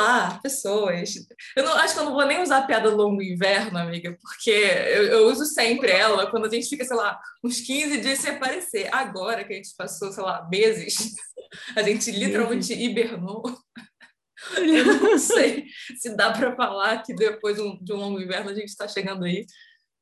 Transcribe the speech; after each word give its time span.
Olá, 0.00 0.40
pessoas. 0.42 1.14
Eu 1.54 1.62
não, 1.62 1.74
acho 1.74 1.92
que 1.92 2.00
eu 2.00 2.04
não 2.06 2.14
vou 2.14 2.24
nem 2.24 2.40
usar 2.40 2.56
a 2.56 2.66
piada 2.66 2.88
longo 2.88 3.20
inverno, 3.20 3.78
amiga, 3.78 4.16
porque 4.18 4.50
eu, 4.50 5.04
eu, 5.04 5.26
uso 5.26 5.44
sempre 5.44 5.90
ela 5.90 6.30
quando 6.30 6.46
a 6.46 6.48
gente 6.48 6.70
fica, 6.70 6.86
sei 6.86 6.96
lá, 6.96 7.20
uns 7.44 7.60
15 7.60 8.00
dias 8.00 8.18
sem 8.18 8.30
aparecer. 8.30 8.88
Agora 8.94 9.44
que 9.44 9.52
a 9.52 9.56
gente 9.56 9.76
passou, 9.76 10.10
sei 10.10 10.22
lá, 10.22 10.48
meses, 10.50 11.14
a 11.76 11.82
gente 11.82 12.10
literalmente 12.12 12.72
hibernou. 12.72 13.42
Eu 14.56 14.86
não 15.02 15.18
sei 15.18 15.66
se 15.98 16.16
dá 16.16 16.32
para 16.32 16.56
falar 16.56 17.02
que 17.02 17.14
depois 17.14 17.58
de 17.58 17.92
um 17.92 17.96
longo 17.96 18.22
inverno 18.22 18.48
a 18.48 18.54
gente 18.54 18.68
está 18.68 18.88
chegando 18.88 19.26
aí. 19.26 19.44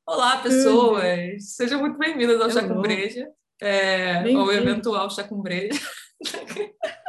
Olá, 0.07 0.37
pessoas! 0.37 1.57
Sejam 1.57 1.81
muito 1.81 1.99
bem-vindas 1.99 2.41
ao 2.41 2.51
Chá 2.53 2.69
com 2.69 2.81
Breja, 2.81 3.29
é, 3.61 4.33
ao 4.33 4.53
eventual 4.53 5.11
Chá 5.11 5.25
com 5.25 5.43
Breja. 5.43 5.77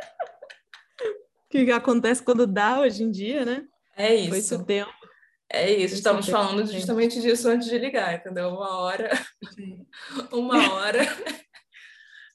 que 1.50 1.72
acontece 1.72 2.24
quando 2.24 2.46
dá 2.46 2.80
hoje 2.82 3.04
em 3.04 3.12
dia, 3.12 3.44
né? 3.44 3.66
É 3.98 4.16
isso. 4.16 4.30
Foi 4.30 4.38
esse 4.38 4.66
tempo. 4.66 5.00
É 5.52 5.72
isso, 5.72 5.96
estamos 5.96 6.30
falando 6.30 6.64
justamente 6.72 7.20
disso 7.20 7.50
antes 7.50 7.68
de 7.68 7.78
ligar, 7.80 8.14
entendeu? 8.14 8.50
Uma 8.50 8.82
hora, 8.82 9.10
uma 10.32 10.74
hora, 10.74 11.02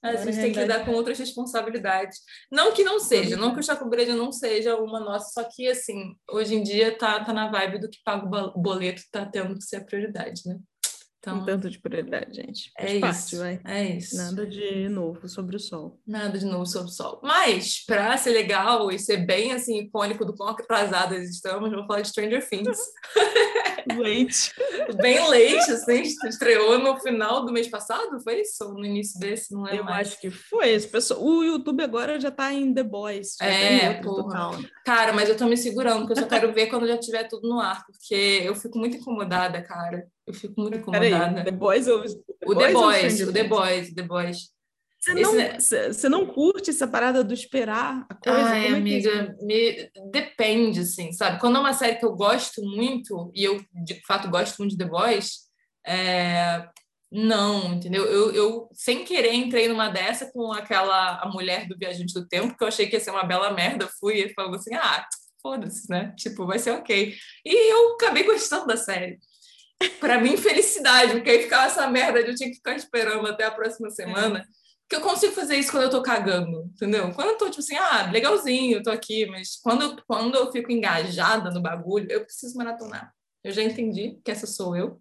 a 0.02 0.16
gente 0.16 0.37
tem 0.37 0.52
que 0.52 0.59
lidar 0.59 0.84
com 0.84 0.90
outras 0.90 1.16
responsabilidades. 1.16 2.18
Não 2.50 2.73
que 2.73 2.82
não 2.82 2.98
seja, 2.98 3.37
não 3.37 3.54
que 3.54 3.60
o 3.60 3.62
Chaco 3.62 3.88
Breja 3.88 4.16
não 4.16 4.32
seja 4.32 4.74
uma 4.77 4.98
nossa, 4.98 5.30
só 5.30 5.48
que, 5.48 5.68
assim, 5.68 6.16
hoje 6.28 6.56
em 6.56 6.62
dia 6.65 6.98
tá, 6.98 7.24
tá 7.24 7.32
na 7.32 7.48
vibe 7.48 7.78
do 7.78 7.88
que 7.88 7.98
paga 8.04 8.26
o 8.26 8.60
boleto, 8.60 9.02
tá 9.12 9.24
tendo 9.24 9.54
que 9.54 9.62
ser 9.62 9.76
a 9.76 9.84
prioridade, 9.84 10.42
né? 10.46 10.59
Então, 11.24 11.41
um 11.41 11.45
tanto 11.45 11.70
de 11.70 11.80
prioridade, 11.80 12.34
gente. 12.37 12.70
Faz 12.78 12.91
é 12.91 13.01
parte, 13.01 13.16
isso. 13.16 13.38
Vai. 13.38 13.60
É 13.65 13.84
isso. 13.96 14.16
Nada 14.16 14.46
de 14.46 14.88
novo 14.91 15.27
sobre 15.27 15.57
o 15.57 15.59
sol. 15.59 15.99
Nada 16.07 16.38
de 16.38 16.45
novo 16.45 16.66
sobre 16.66 16.88
o 16.90 16.93
sol. 16.93 17.21
Mas, 17.23 17.82
para 17.87 18.15
ser 18.18 18.30
legal 18.30 18.90
e 18.90 18.99
ser 18.99 19.24
bem 19.24 19.52
assim, 19.52 19.79
icônico 19.79 20.24
do 20.26 20.37
quão 20.37 20.51
atrasadas 20.51 21.30
estamos, 21.30 21.71
vou 21.71 21.87
falar 21.87 22.02
de 22.02 22.09
Stranger 22.09 22.46
Things. 22.46 22.79
leite. 23.96 24.52
bem 24.96 25.29
leite, 25.29 25.71
assim, 25.71 26.02
estreou 26.02 26.79
no 26.79 26.99
final 27.01 27.45
do 27.45 27.52
mês 27.52 27.68
passado, 27.68 28.21
foi 28.23 28.43
isso? 28.43 28.65
Ou 28.65 28.74
no 28.74 28.84
início 28.84 29.18
desse? 29.18 29.52
Não 29.52 29.66
é 29.66 29.79
Eu 29.79 29.84
mais. 29.84 30.09
acho 30.09 30.21
que 30.21 30.30
foi. 30.30 30.79
Pessoal... 30.80 31.23
O 31.23 31.43
YouTube 31.43 31.82
agora 31.82 32.21
já 32.21 32.30
tá 32.30 32.52
em 32.52 32.73
The 32.73 32.82
Boys. 32.82 33.40
É, 33.40 33.95
porra. 33.95 34.59
Cara, 34.84 35.12
mas 35.12 35.29
eu 35.29 35.37
tô 35.37 35.46
me 35.46 35.56
segurando, 35.56 36.01
porque 36.01 36.12
eu 36.12 36.23
só 36.23 36.29
quero 36.29 36.52
ver 36.52 36.66
quando 36.66 36.87
já 36.87 36.99
tiver 36.99 37.24
tudo 37.24 37.49
no 37.49 37.60
ar, 37.60 37.84
porque 37.87 38.43
eu 38.45 38.54
fico 38.54 38.79
muito 38.79 38.96
incomodada, 38.96 39.62
cara. 39.62 40.06
Eu 40.27 40.35
fico 40.35 40.61
muito 40.61 40.79
incomodada. 40.79 41.35
Peraí, 41.35 41.45
The 41.45 41.51
Boys 41.51 41.87
ou... 41.87 42.05
O 42.47 42.55
The 42.55 42.73
Boys, 42.73 43.21
o 43.21 43.33
The 43.33 43.45
Boys, 43.45 43.95
The 43.95 44.03
Boys. 44.03 44.55
Você 45.05 45.15
não, 45.15 45.39
Esse... 45.39 46.09
não 46.09 46.27
curte 46.27 46.71
essa 46.71 46.89
parada 46.89 47.23
do 47.23 47.35
esperar 47.35 48.07
a 48.09 48.15
coisa? 48.15 48.49
Ai, 48.49 48.69
é 48.69 48.71
amiga, 48.71 49.11
é 49.11 49.45
me... 49.45 49.91
depende, 50.11 50.80
assim, 50.80 51.13
sabe? 51.13 51.39
Quando 51.39 51.59
é 51.59 51.61
uma 51.61 51.75
série 51.75 51.97
que 51.97 52.07
eu 52.07 52.15
gosto 52.15 52.63
muito, 52.63 53.30
e 53.35 53.45
eu, 53.45 53.63
de 53.85 54.01
fato, 54.07 54.30
gosto 54.30 54.57
muito 54.59 54.71
de 54.71 54.79
The 54.79 54.87
Boys, 54.87 55.41
é... 55.87 56.67
não, 57.13 57.75
entendeu? 57.75 58.07
Eu, 58.07 58.33
eu, 58.33 58.69
sem 58.73 59.05
querer, 59.05 59.35
entrei 59.35 59.69
numa 59.69 59.91
dessa 59.91 60.33
com 60.33 60.51
aquela 60.52 61.21
a 61.21 61.29
mulher 61.29 61.69
do 61.69 61.77
Viajante 61.77 62.15
do 62.15 62.27
Tempo, 62.27 62.57
que 62.57 62.65
eu 62.65 62.69
achei 62.69 62.87
que 62.87 62.97
ia 62.97 63.01
ser 63.01 63.11
uma 63.11 63.25
bela 63.25 63.52
merda, 63.52 63.91
fui 64.00 64.22
e 64.22 64.33
falou 64.33 64.55
assim, 64.55 64.75
ah, 64.75 65.06
foda-se, 65.43 65.91
né? 65.91 66.15
Tipo, 66.17 66.47
vai 66.47 66.59
ser 66.59 66.71
ok. 66.71 67.15
E 67.45 67.72
eu 67.72 67.93
acabei 67.97 68.22
gostando 68.22 68.67
da 68.67 68.78
série 68.78 69.19
para 70.00 70.21
mim, 70.21 70.37
felicidade, 70.37 71.15
porque 71.15 71.31
aí 71.31 71.43
ficava 71.43 71.67
essa 71.67 71.89
merda 71.89 72.22
de 72.22 72.31
eu 72.31 72.34
tinha 72.34 72.49
que 72.49 72.56
ficar 72.56 72.75
esperando 72.75 73.27
até 73.27 73.44
a 73.44 73.50
próxima 73.50 73.91
semana. 73.91 74.41
É. 74.41 74.65
Que 74.87 74.97
eu 74.97 75.00
consigo 75.00 75.33
fazer 75.33 75.56
isso 75.56 75.71
quando 75.71 75.84
eu 75.84 75.91
tô 75.91 76.03
cagando, 76.03 76.71
entendeu? 76.75 77.11
Quando 77.15 77.28
eu 77.31 77.39
tô, 77.39 77.49
tipo 77.49 77.61
assim, 77.61 77.77
ah, 77.77 78.11
legalzinho, 78.11 78.77
eu 78.77 78.83
tô 78.83 78.91
aqui, 78.91 79.25
mas 79.27 79.57
quando, 79.57 80.03
quando 80.07 80.34
eu 80.34 80.53
fico 80.53 80.71
engajada 80.71 81.51
no 81.51 81.63
bagulho, 81.63 82.07
eu 82.11 82.23
preciso 82.23 82.57
maratonar. 82.59 83.11
Eu 83.43 83.51
já 83.51 83.63
entendi 83.63 84.19
que 84.23 84.31
essa 84.31 84.47
sou 84.47 84.77
eu. 84.77 85.01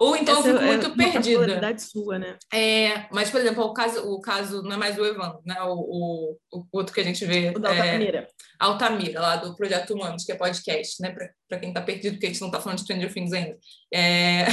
Ou 0.00 0.16
então 0.16 0.38
essa 0.38 0.48
eu 0.48 0.54
fico 0.54 0.64
é 0.64 0.66
muito 0.66 0.86
é 0.86 1.12
perdida. 1.12 1.78
sua, 1.78 2.18
né? 2.18 2.38
É, 2.50 3.06
mas, 3.12 3.30
por 3.30 3.38
exemplo, 3.38 3.62
o 3.62 3.74
caso, 3.74 4.00
o 4.10 4.18
caso 4.18 4.62
não 4.62 4.72
é 4.72 4.76
mais 4.78 4.98
o 4.98 5.04
Evandro, 5.04 5.42
né? 5.44 5.60
O, 5.60 5.74
o, 5.74 6.38
o 6.50 6.66
outro 6.72 6.94
que 6.94 7.02
a 7.02 7.04
gente 7.04 7.22
vê. 7.26 7.52
O 7.54 7.58
da 7.58 7.68
Altamira. 7.68 8.18
É, 8.20 8.28
Altamira, 8.58 9.20
lá 9.20 9.36
do 9.36 9.54
Projeto 9.54 9.92
Humanos, 9.92 10.24
que 10.24 10.32
é 10.32 10.36
podcast, 10.36 11.02
né? 11.02 11.14
Para 11.46 11.58
quem 11.60 11.70
tá 11.74 11.82
perdido, 11.82 12.14
porque 12.14 12.26
a 12.26 12.28
gente 12.30 12.40
não 12.40 12.50
tá 12.50 12.58
falando 12.58 12.78
de 12.78 12.84
Stranger 12.84 13.12
Things 13.12 13.32
ainda. 13.34 13.58
É... 13.92 14.46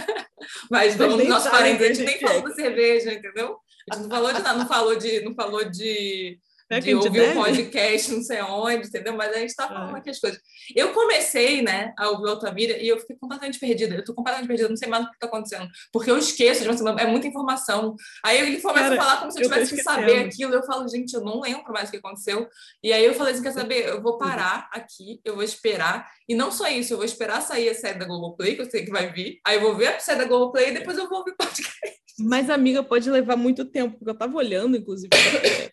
mas 0.70 0.96
vamos, 0.96 1.28
nosso 1.28 1.50
parênteses, 1.50 1.90
a 1.90 1.92
gente 1.92 2.06
nem 2.06 2.18
falou 2.18 2.42
da 2.48 2.54
cerveja, 2.54 3.12
entendeu? 3.12 3.58
A 3.90 3.94
gente 3.94 4.04
não 4.04 4.10
falou 4.10 4.32
de 4.32 4.42
nada, 4.42 4.58
não 4.58 4.66
falou 4.66 4.96
de, 4.96 5.20
não 5.20 5.34
falou 5.34 5.70
de 5.70 6.38
é 6.68 6.80
de 6.80 6.94
ouvir 6.94 7.20
o 7.20 7.30
um 7.30 7.34
podcast, 7.34 8.12
não 8.12 8.22
sei 8.22 8.42
onde, 8.42 8.88
entendeu? 8.88 9.14
Mas 9.14 9.34
a 9.34 9.38
gente 9.38 9.50
está 9.50 9.68
falando 9.68 9.94
é. 9.94 9.98
aqui 10.00 10.10
as 10.10 10.18
coisas. 10.18 10.40
Eu 10.74 10.92
comecei, 10.92 11.62
né, 11.62 11.92
a 11.96 12.10
ouvir 12.10 12.28
Altamira 12.28 12.76
e 12.76 12.88
eu 12.88 12.98
fiquei 12.98 13.16
completamente 13.16 13.58
perdida. 13.58 13.94
Eu 13.94 14.00
estou 14.00 14.14
completamente 14.14 14.48
perdida, 14.48 14.68
não 14.68 14.76
sei 14.76 14.88
mais 14.88 15.04
o 15.04 15.08
que 15.08 15.14
está 15.14 15.26
acontecendo. 15.26 15.68
Porque 15.92 16.10
eu 16.10 16.18
esqueço, 16.18 16.62
de 16.62 16.82
uma, 16.82 17.00
é 17.00 17.06
muita 17.06 17.28
informação. 17.28 17.94
Aí 18.24 18.38
ele 18.38 18.60
começa 18.60 18.88
Cara, 18.88 18.94
a 18.94 19.04
falar 19.04 19.20
como 19.20 19.30
se 19.30 19.38
eu 19.38 19.48
tivesse 19.48 19.76
que 19.76 19.82
saber 19.82 20.24
aquilo. 20.24 20.54
Eu 20.54 20.64
falo, 20.64 20.88
gente, 20.88 21.14
eu 21.14 21.20
não 21.20 21.40
lembro 21.40 21.72
mais 21.72 21.88
o 21.88 21.92
que 21.92 21.98
aconteceu. 21.98 22.48
E 22.82 22.92
aí 22.92 23.04
eu 23.04 23.14
falei 23.14 23.34
assim: 23.34 23.42
quer 23.42 23.52
saber? 23.52 23.86
Eu 23.86 24.02
vou 24.02 24.18
parar 24.18 24.68
aqui, 24.72 25.20
eu 25.24 25.34
vou 25.34 25.44
esperar. 25.44 26.10
E 26.28 26.34
não 26.34 26.50
só 26.50 26.68
isso, 26.68 26.92
eu 26.92 26.96
vou 26.96 27.06
esperar 27.06 27.40
sair 27.42 27.68
a 27.68 27.74
série 27.74 27.98
da 27.98 28.06
Globoplay, 28.06 28.56
que 28.56 28.62
eu 28.62 28.70
sei 28.70 28.84
que 28.84 28.90
vai 28.90 29.12
vir. 29.12 29.40
Aí 29.46 29.56
eu 29.56 29.60
vou 29.60 29.76
ver 29.76 29.88
a 29.88 30.00
série 30.00 30.18
da 30.18 30.24
Globoplay 30.24 30.70
e 30.70 30.74
depois 30.74 30.98
eu 30.98 31.08
vou 31.08 31.18
ouvir 31.18 31.30
o 31.30 31.36
podcast. 31.36 32.05
Mas, 32.18 32.48
amiga, 32.48 32.82
pode 32.82 33.10
levar 33.10 33.36
muito 33.36 33.64
tempo, 33.64 33.98
porque 33.98 34.10
eu 34.10 34.14
estava 34.14 34.36
olhando, 34.36 34.76
inclusive, 34.76 35.10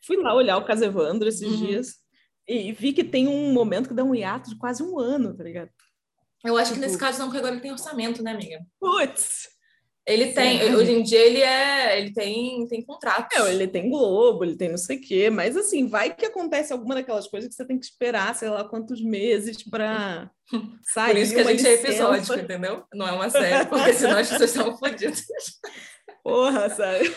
fui 0.06 0.18
lá 0.18 0.34
olhar 0.34 0.58
o 0.58 0.66
caso 0.66 0.84
Evandro 0.84 1.28
esses 1.28 1.48
uhum. 1.48 1.66
dias 1.66 1.96
e 2.48 2.72
vi 2.74 2.92
que 2.92 3.04
tem 3.04 3.28
um 3.28 3.54
momento 3.54 3.88
que 3.88 3.96
dá 3.96 4.04
um 4.04 4.14
hiato 4.14 4.50
de 4.50 4.58
quase 4.58 4.84
um 4.84 5.00
ano, 5.00 5.36
tá 5.36 5.44
ligado? 5.44 5.70
Eu 6.44 6.58
acho 6.58 6.74
que 6.74 6.80
nesse 6.80 6.96
tipo 6.96 7.06
caso 7.06 7.20
não, 7.20 7.28
porque 7.28 7.38
agora 7.38 7.54
ele 7.54 7.62
tem 7.62 7.72
orçamento, 7.72 8.22
né, 8.22 8.32
amiga? 8.32 8.60
Putz! 8.80 9.54
Ele 10.06 10.34
tem, 10.34 10.60
Sim. 10.60 10.76
hoje 10.76 10.92
em 10.92 11.02
dia 11.02 11.20
ele 11.20 11.42
é, 11.42 11.98
ele 11.98 12.12
tem, 12.12 12.68
tem 12.68 12.84
contrato. 12.84 13.34
É, 13.38 13.54
ele 13.54 13.70
tem 13.70 13.90
Globo, 13.90 14.44
ele 14.44 14.58
tem 14.58 14.68
não 14.68 14.78
sei 14.78 14.98
o 14.98 15.02
quê, 15.02 15.30
mas 15.30 15.56
assim, 15.56 15.88
vai 15.88 16.14
que 16.14 16.26
acontece 16.26 16.74
alguma 16.74 16.96
daquelas 16.96 17.26
coisas 17.30 17.50
que 17.50 17.56
você 17.56 17.66
tem 17.66 17.80
que 17.80 17.86
esperar, 17.86 18.36
sei 18.36 18.50
lá 18.50 18.68
quantos 18.68 19.02
meses 19.02 19.64
para 19.64 20.30
sair. 20.84 21.14
Por 21.14 21.22
isso 21.22 21.34
que 21.34 21.40
a 21.40 21.44
gente 21.46 21.66
é 21.66 21.72
licença. 21.72 21.88
é 21.88 21.92
episódico, 21.92 22.38
entendeu? 22.38 22.84
Não 22.94 23.08
é 23.08 23.14
uma 23.14 23.30
série, 23.30 23.66
porque 23.66 23.94
senão 23.94 24.18
as 24.18 24.28
pessoas 24.28 24.54
estão 24.54 24.78
fodidas. 24.78 25.24
Porra, 26.24 26.70
sabe? 26.70 27.14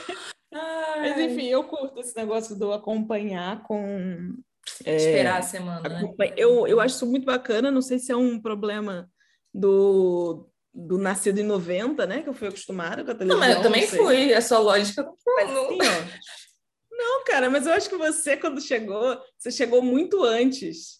Ai. 0.53 1.01
Mas 1.01 1.19
enfim, 1.21 1.47
eu 1.47 1.65
curto 1.65 2.01
esse 2.01 2.17
negócio 2.17 2.57
do 2.57 2.73
acompanhar 2.73 3.63
com. 3.63 4.35
É, 4.85 4.97
Esperar 4.97 5.39
a 5.39 5.43
semana. 5.43 5.89
Né? 5.89 6.15
Eu, 6.37 6.67
eu 6.67 6.81
acho 6.81 6.97
isso 6.97 7.07
muito 7.07 7.25
bacana, 7.25 7.71
não 7.71 7.83
sei 7.83 7.99
se 7.99 8.11
é 8.11 8.17
um 8.17 8.41
problema 8.41 9.09
do, 9.55 10.49
do 10.75 10.99
nascido 10.99 11.39
em 11.39 11.45
90, 11.45 12.05
né? 12.07 12.23
Que 12.23 12.29
eu 12.29 12.35
fui 12.35 12.49
acostumada 12.49 13.05
com 13.05 13.11
a 13.13 13.15
televisão. 13.15 13.41
Não, 13.41 13.47
mas 13.47 13.57
eu 13.57 13.63
também 13.63 13.87
fui, 13.87 14.35
a 14.35 14.43
sua 14.43 14.59
lógica 14.59 15.03
não. 15.03 15.79
Assim, 15.79 15.79
não, 16.91 17.25
cara, 17.25 17.49
mas 17.49 17.67
eu 17.67 17.73
acho 17.73 17.89
que 17.89 17.97
você, 17.97 18.37
quando 18.37 18.61
chegou, 18.61 19.21
você 19.39 19.51
chegou 19.51 19.83
muito 19.83 20.25
antes. 20.25 20.99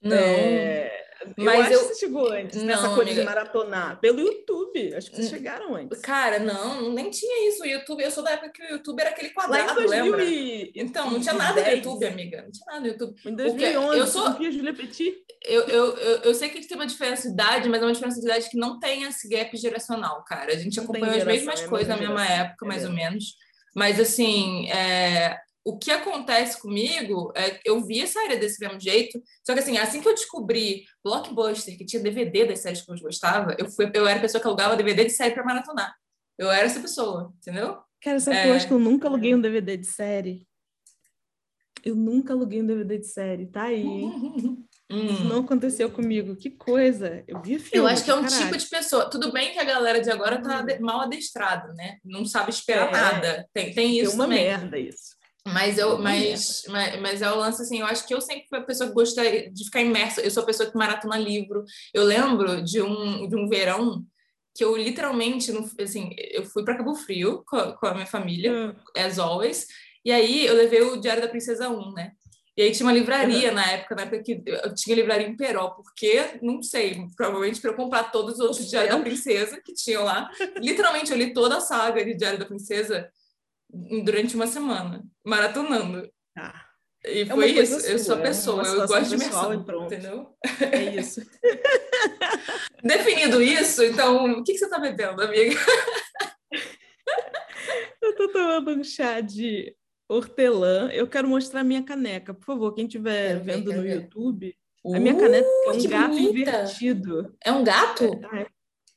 Não. 0.00 0.16
É, 0.16 1.07
mas 1.36 1.70
eu, 1.70 1.72
eu... 1.72 1.80
que 1.80 1.94
você 1.94 2.00
chegou 2.00 2.32
antes, 2.32 2.56
não, 2.56 2.66
nessa 2.66 2.88
coisa 2.88 3.02
amiga. 3.02 3.20
de 3.20 3.26
maratonar. 3.26 4.00
Pelo 4.00 4.20
YouTube, 4.20 4.94
acho 4.94 5.10
que 5.10 5.16
vocês 5.16 5.28
chegaram 5.28 5.74
antes. 5.74 6.00
Cara, 6.00 6.38
não, 6.38 6.92
nem 6.92 7.10
tinha 7.10 7.48
isso. 7.48 7.62
O 7.62 7.66
YouTube, 7.66 8.02
eu 8.02 8.10
sou 8.10 8.22
da 8.22 8.32
época 8.32 8.50
que 8.50 8.62
o 8.62 8.70
YouTube 8.76 9.00
era 9.00 9.10
aquele 9.10 9.30
quadrado, 9.30 9.80
lembra? 9.80 10.24
E... 10.24 10.72
Então, 10.74 11.10
não 11.10 11.20
tinha 11.20 11.34
nada 11.34 11.60
no 11.60 11.68
YouTube, 11.68 12.06
amiga. 12.06 12.42
Não 12.42 12.50
tinha 12.50 12.66
nada 12.66 12.80
no 12.80 12.86
YouTube. 12.86 13.16
Em 13.26 13.34
2011, 13.34 13.98
eu 13.98 14.06
sou... 14.06 14.26
a 14.26 14.50
Julia 14.50 14.74
Petit. 14.74 15.14
Eu, 15.44 15.62
eu, 15.62 15.96
eu, 15.96 16.16
eu, 16.22 16.34
sei 16.34 16.48
que 16.48 16.66
tem 16.66 16.76
uma 16.76 16.86
diferença 16.86 17.28
de 17.28 17.34
idade, 17.34 17.68
mas 17.68 17.80
é 17.80 17.84
uma 17.84 17.92
diferença 17.92 18.20
de 18.20 18.26
idade 18.26 18.50
que 18.50 18.56
não 18.56 18.78
tem 18.78 19.04
esse 19.04 19.28
gap 19.28 19.56
geracional, 19.56 20.24
cara. 20.24 20.52
A 20.52 20.56
gente 20.58 20.78
acompanhou 20.78 21.16
as 21.16 21.24
mesmas 21.24 21.60
é 21.60 21.66
coisas 21.66 21.88
na 21.88 21.96
mesma 21.96 22.24
época, 22.26 22.64
é 22.64 22.68
mais 22.68 22.84
ou 22.84 22.92
menos. 22.92 23.36
Mas, 23.74 24.00
assim, 24.00 24.68
é, 24.70 25.38
o 25.68 25.76
que 25.76 25.90
acontece 25.90 26.58
comigo 26.58 27.30
é 27.36 27.60
eu 27.62 27.78
vi 27.84 28.00
a 28.00 28.06
série 28.06 28.38
desse 28.38 28.58
mesmo 28.58 28.80
jeito, 28.80 29.22
só 29.44 29.52
que 29.52 29.60
assim, 29.60 29.76
assim 29.76 30.00
que 30.00 30.08
eu 30.08 30.14
descobri 30.14 30.86
Blockbuster, 31.04 31.76
que 31.76 31.84
tinha 31.84 32.02
DVD 32.02 32.46
das 32.46 32.60
séries 32.60 32.80
que 32.80 32.90
eu 32.90 32.98
gostava, 32.98 33.54
eu, 33.58 33.70
fui, 33.70 33.90
eu 33.92 34.06
era 34.06 34.18
a 34.18 34.22
pessoa 34.22 34.40
que 34.40 34.46
alugava 34.46 34.78
DVD 34.78 35.04
de 35.04 35.10
série 35.10 35.34
para 35.34 35.44
maratonar. 35.44 35.94
Eu 36.38 36.50
era 36.50 36.64
essa 36.64 36.80
pessoa, 36.80 37.34
entendeu? 37.36 37.76
Cara, 38.02 38.18
sabe 38.18 38.38
é... 38.38 38.42
que 38.44 38.48
eu 38.48 38.54
acho 38.54 38.66
que 38.66 38.72
eu 38.72 38.78
nunca 38.78 39.08
aluguei 39.08 39.34
um 39.34 39.40
DVD 39.42 39.76
de 39.76 39.86
série? 39.86 40.48
Eu 41.84 41.94
nunca 41.94 42.32
aluguei 42.32 42.62
um 42.62 42.66
DVD 42.66 42.96
de 42.96 43.06
série, 43.06 43.44
tá 43.44 43.64
aí. 43.64 43.84
Isso 44.88 45.24
não 45.24 45.40
aconteceu 45.40 45.90
comigo. 45.90 46.34
Que 46.34 46.48
coisa. 46.48 47.22
Eu 47.28 47.42
vi 47.42 47.58
filme. 47.58 47.86
Eu 47.86 47.86
acho 47.86 48.02
que 48.02 48.10
é 48.10 48.14
um 48.14 48.22
caralho. 48.22 48.42
tipo 48.42 48.56
de 48.56 48.66
pessoa. 48.70 49.10
Tudo 49.10 49.30
bem 49.30 49.52
que 49.52 49.58
a 49.58 49.64
galera 49.64 50.00
de 50.00 50.10
agora 50.10 50.40
tá 50.40 50.62
hum. 50.62 50.82
mal 50.82 51.02
adestrada, 51.02 51.74
né? 51.74 51.98
Não 52.02 52.24
sabe 52.24 52.48
esperar 52.48 52.88
é. 52.88 52.92
nada. 52.92 53.48
Tem, 53.52 53.74
tem 53.74 53.98
isso 53.98 54.12
tem 54.12 54.14
uma 54.14 54.24
também. 54.24 54.44
merda 54.44 54.78
isso. 54.78 55.17
Mas 55.52 55.78
eu, 55.78 55.98
mas, 55.98 56.62
mas, 56.68 57.00
mas 57.00 57.22
é 57.22 57.30
o 57.30 57.36
lance 57.36 57.62
assim, 57.62 57.80
eu 57.80 57.86
acho 57.86 58.06
que 58.06 58.14
eu 58.14 58.20
sempre 58.20 58.46
fui 58.48 58.58
a 58.58 58.64
pessoa 58.64 58.88
que 58.88 58.94
gosta 58.94 59.22
de 59.50 59.64
ficar 59.64 59.80
imersa. 59.80 60.20
Eu 60.20 60.30
sou 60.30 60.42
a 60.42 60.46
pessoa 60.46 60.70
que 60.70 60.76
maratona 60.76 61.18
livro. 61.18 61.64
Eu 61.92 62.04
lembro 62.04 62.62
de 62.62 62.80
um, 62.82 63.28
de 63.28 63.36
um 63.36 63.48
verão 63.48 64.04
que 64.54 64.64
eu 64.64 64.76
literalmente, 64.76 65.52
assim, 65.80 66.10
eu 66.16 66.44
fui 66.44 66.64
para 66.64 66.76
Cabo 66.76 66.94
Frio 66.94 67.44
com 67.46 67.56
a, 67.56 67.72
com 67.76 67.86
a 67.86 67.94
minha 67.94 68.06
família, 68.06 68.52
hum. 68.52 68.74
as 68.96 69.18
always, 69.18 69.68
e 70.04 70.10
aí 70.10 70.46
eu 70.46 70.54
levei 70.54 70.82
o 70.82 70.96
Diário 70.96 71.22
da 71.22 71.28
Princesa 71.28 71.68
1, 71.68 71.92
né? 71.92 72.12
E 72.56 72.62
aí 72.62 72.72
tinha 72.72 72.84
uma 72.84 72.92
livraria 72.92 73.50
uhum. 73.50 73.54
na 73.54 73.70
época, 73.70 73.94
na 73.94 74.02
época 74.02 74.20
que 74.20 74.42
eu 74.44 74.74
tinha 74.74 74.96
livraria 74.96 75.28
em 75.28 75.36
Peró, 75.36 75.70
porque, 75.70 76.40
não 76.42 76.60
sei, 76.60 77.06
provavelmente 77.16 77.60
para 77.60 77.70
eu 77.70 77.76
comprar 77.76 78.10
todos 78.10 78.34
os 78.34 78.40
outros 78.40 78.68
Diário 78.68 78.90
da 78.90 78.98
Princesa 78.98 79.60
que 79.64 79.72
tinham 79.72 80.02
lá. 80.02 80.28
Literalmente, 80.56 81.12
eu 81.12 81.16
li 81.16 81.32
toda 81.32 81.58
a 81.58 81.60
saga 81.60 82.04
de 82.04 82.14
Diário 82.14 82.36
da 82.36 82.44
Princesa 82.44 83.08
durante 83.70 84.34
uma 84.34 84.46
semana, 84.46 85.04
maratonando. 85.24 86.10
Ah. 86.36 86.64
E 87.04 87.20
é 87.20 87.26
foi 87.26 87.50
isso, 87.52 87.80
sua, 87.80 87.90
eu 87.90 87.98
sou 87.98 88.16
a 88.16 88.18
é 88.18 88.22
pessoa, 88.22 88.66
é 88.66 88.70
eu 88.70 88.86
gosto 88.86 89.08
de 89.08 89.14
imersão, 89.14 89.54
entendeu? 89.84 90.34
É 90.60 90.96
isso. 90.96 91.20
Definido 92.82 93.40
isso, 93.40 93.84
então, 93.84 94.40
o 94.40 94.44
que, 94.44 94.52
que 94.52 94.58
você 94.58 94.64
está 94.64 94.78
bebendo, 94.78 95.22
amiga? 95.22 95.56
eu 98.02 98.10
estou 98.10 98.32
tomando 98.32 98.72
um 98.72 98.84
chá 98.84 99.20
de 99.20 99.74
hortelã. 100.08 100.90
Eu 100.92 101.06
quero 101.06 101.28
mostrar 101.28 101.60
a 101.60 101.64
minha 101.64 101.82
caneca. 101.82 102.32
Por 102.32 102.44
favor, 102.44 102.74
quem 102.74 102.86
estiver 102.86 103.38
vendo 103.40 103.72
no 103.72 103.86
YouTube, 103.86 104.56
uh, 104.84 104.96
a 104.96 105.00
minha 105.00 105.14
caneca 105.14 105.46
é 105.46 105.70
um 105.70 105.88
gato 105.88 106.08
bonita. 106.08 106.40
invertido. 106.40 107.36
É 107.44 107.52
um 107.52 107.62
gato? 107.62 108.04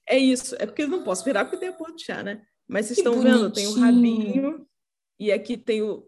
É, 0.07 0.15
é, 0.15 0.17
isso. 0.17 0.55
É 0.57 0.65
porque 0.65 0.83
eu 0.83 0.87
não 0.87 1.03
posso 1.03 1.23
virar 1.23 1.45
porque 1.45 1.57
tem 1.57 1.69
a 1.69 1.73
porra 1.73 1.91
do 1.91 2.01
chá, 2.01 2.23
né? 2.23 2.41
Mas 2.71 2.85
vocês 2.85 2.99
estão 2.99 3.15
bonitinho. 3.15 3.37
vendo? 3.37 3.51
Tem 3.51 3.67
o 3.67 3.73
rabinho 3.73 4.65
e 5.19 5.29
aqui 5.29 5.57
tem 5.57 5.81
o, 5.81 6.07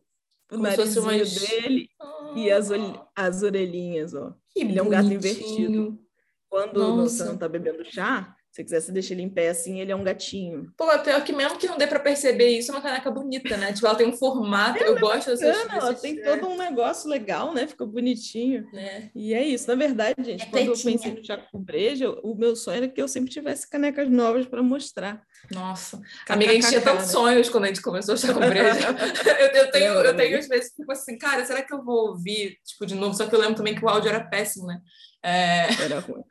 o 0.49 0.57
narizinho 0.57 1.25
dele 1.25 1.89
e 2.37 2.49
as, 2.49 2.69
as 3.13 3.43
orelhinhas, 3.43 4.13
ó. 4.13 4.33
Que 4.49 4.61
ele 4.61 4.79
é 4.79 4.81
um 4.81 4.87
gato 4.87 5.11
invertido. 5.11 5.99
Quando 6.49 6.79
Nossa. 6.79 7.17
você 7.17 7.23
não 7.25 7.33
está 7.33 7.49
bebendo 7.49 7.83
chá, 7.83 8.33
se 8.53 8.63
quiser, 8.63 8.81
você 8.81 8.91
deixa 8.91 9.15
ele 9.15 9.23
em 9.23 9.29
pé 9.29 9.49
assim, 9.49 9.81
ele 9.81 9.91
é 9.91 9.95
um 9.95 10.03
gatinho. 10.03 10.71
Pô, 10.77 10.85
pior 10.99 11.23
que 11.23 11.33
mesmo 11.33 11.57
que 11.57 11.65
não 11.65 11.75
dê 11.75 11.87
para 11.87 11.99
perceber 11.99 12.49
isso, 12.49 12.69
é 12.69 12.75
uma 12.75 12.83
caneca 12.83 13.09
bonita, 13.09 13.57
né? 13.57 13.73
Tipo, 13.73 13.87
ela 13.87 13.95
tem 13.95 14.07
um 14.07 14.13
formato, 14.13 14.77
é, 14.77 14.87
eu 14.87 14.99
gosto 14.99 15.31
dessas 15.31 15.57
coisas. 15.57 15.73
Ela 15.73 15.93
tem 15.95 16.19
é. 16.19 16.21
todo 16.21 16.51
um 16.51 16.55
negócio 16.55 17.09
legal, 17.09 17.51
né? 17.51 17.65
Ficou 17.65 17.87
bonitinho. 17.87 18.69
É. 18.75 19.09
E 19.15 19.33
é 19.33 19.43
isso. 19.43 19.67
Na 19.67 19.73
verdade, 19.73 20.23
gente, 20.23 20.43
é 20.43 20.45
quando 20.45 20.67
eu 20.67 20.73
pensei 20.73 21.13
no 21.15 21.25
Chaco 21.25 21.57
Breja, 21.57 22.11
o 22.21 22.35
meu 22.35 22.55
sonho 22.55 22.77
era 22.77 22.87
que 22.87 23.01
eu 23.01 23.07
sempre 23.07 23.31
tivesse 23.31 23.67
canecas 23.67 24.07
novas 24.07 24.45
para 24.45 24.61
mostrar. 24.61 25.23
Nossa, 25.51 25.99
a 26.29 26.33
amiga, 26.33 26.51
a 26.51 26.53
gente 26.53 26.69
tinha 26.69 26.81
tantos 26.81 27.07
né? 27.07 27.11
sonhos 27.11 27.49
quando 27.49 27.63
a 27.63 27.67
gente 27.69 27.81
começou 27.81 28.13
o 28.13 28.17
Chaco 28.19 28.39
Breja. 28.39 28.87
eu, 29.39 29.47
eu, 29.63 29.71
tenho, 29.71 29.93
eu 29.93 30.15
tenho 30.15 30.37
às 30.37 30.47
vezes, 30.47 30.71
tipo 30.75 30.91
assim, 30.91 31.17
cara, 31.17 31.43
será 31.43 31.63
que 31.63 31.73
eu 31.73 31.83
vou 31.83 32.09
ouvir, 32.09 32.59
tipo, 32.63 32.85
de 32.85 32.93
novo? 32.93 33.15
Só 33.15 33.25
que 33.25 33.33
eu 33.33 33.39
lembro 33.39 33.55
também 33.55 33.73
que 33.73 33.83
o 33.83 33.89
áudio 33.89 34.09
era 34.09 34.23
péssimo, 34.23 34.67
né? 34.67 34.79
É... 35.23 35.73
Era 35.81 35.99
ruim. 35.99 36.23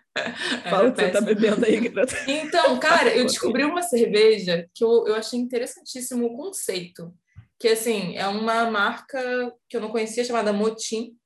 Fala 0.68 0.88
o 0.88 0.92
que 0.92 1.00
você 1.00 1.10
tá 1.10 1.20
bebendo 1.20 1.64
aí, 1.64 1.80
Greta. 1.80 2.14
Então, 2.28 2.78
cara, 2.78 3.14
eu 3.14 3.24
descobri 3.24 3.64
uma 3.64 3.82
cerveja 3.82 4.68
que 4.74 4.84
eu, 4.84 5.06
eu 5.06 5.14
achei 5.14 5.38
interessantíssimo 5.38 6.26
o 6.26 6.36
conceito. 6.36 7.12
Que, 7.58 7.68
assim, 7.68 8.16
é 8.16 8.26
uma 8.26 8.70
marca 8.70 9.54
que 9.68 9.76
eu 9.76 9.80
não 9.80 9.90
conhecia, 9.90 10.24
chamada 10.24 10.52
Motim. 10.52 11.16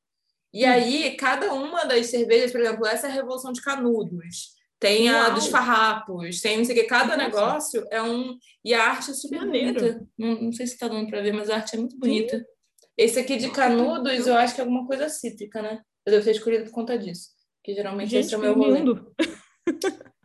E 0.53 0.65
hum. 0.65 0.69
aí, 0.69 1.17
cada 1.17 1.53
uma 1.53 1.85
das 1.85 2.06
cervejas, 2.06 2.53
por 2.53 2.61
exemplo, 2.61 2.87
essa 2.87 3.09
é 3.09 3.11
a 3.11 3.15
Revolução 3.15 3.53
de 3.53 3.61
Canudos. 3.61 4.55
Tem 4.79 5.11
Uau. 5.11 5.23
a 5.23 5.29
dos 5.31 5.47
farrapos, 5.47 6.41
tem 6.43 6.59
não 6.59 6.65
sei 6.65 6.77
o 6.77 6.79
que, 6.79 6.85
cada 6.85 7.17
Nossa. 7.17 7.25
negócio 7.25 7.87
é 7.91 8.03
um. 8.03 8.37
E 8.62 8.75
a 8.75 8.91
arte 8.91 9.11
é 9.11 9.15
super 9.15 9.41
bonita. 9.41 10.06
Não, 10.19 10.43
não 10.43 10.53
sei 10.53 10.67
se 10.67 10.79
tá 10.79 10.87
dando 10.87 11.09
para 11.09 11.23
ver, 11.23 11.33
mas 11.33 11.49
a 11.49 11.56
arte 11.56 11.77
é 11.77 11.79
muito 11.79 11.99
bonita. 11.99 12.37
Sim. 12.38 12.44
Esse 12.99 13.19
aqui 13.19 13.37
de 13.37 13.50
Canudos, 13.50 14.27
eu 14.27 14.37
acho 14.37 14.55
que 14.55 14.61
é 14.61 14.65
alguma 14.65 14.87
coisa 14.87 15.09
cítrica, 15.09 15.62
né? 15.62 15.81
Eu 16.05 16.12
devo 16.12 16.25
ter 16.25 16.33
escolhido 16.33 16.65
por 16.65 16.73
conta 16.73 16.99
disso 16.99 17.36
que 17.66 17.74
geralmente 17.74 18.10
gente, 18.10 18.26
esse 18.26 18.34
é 18.34 18.38
o 18.38 18.40
meu 18.40 18.54
rolê. 18.54 18.80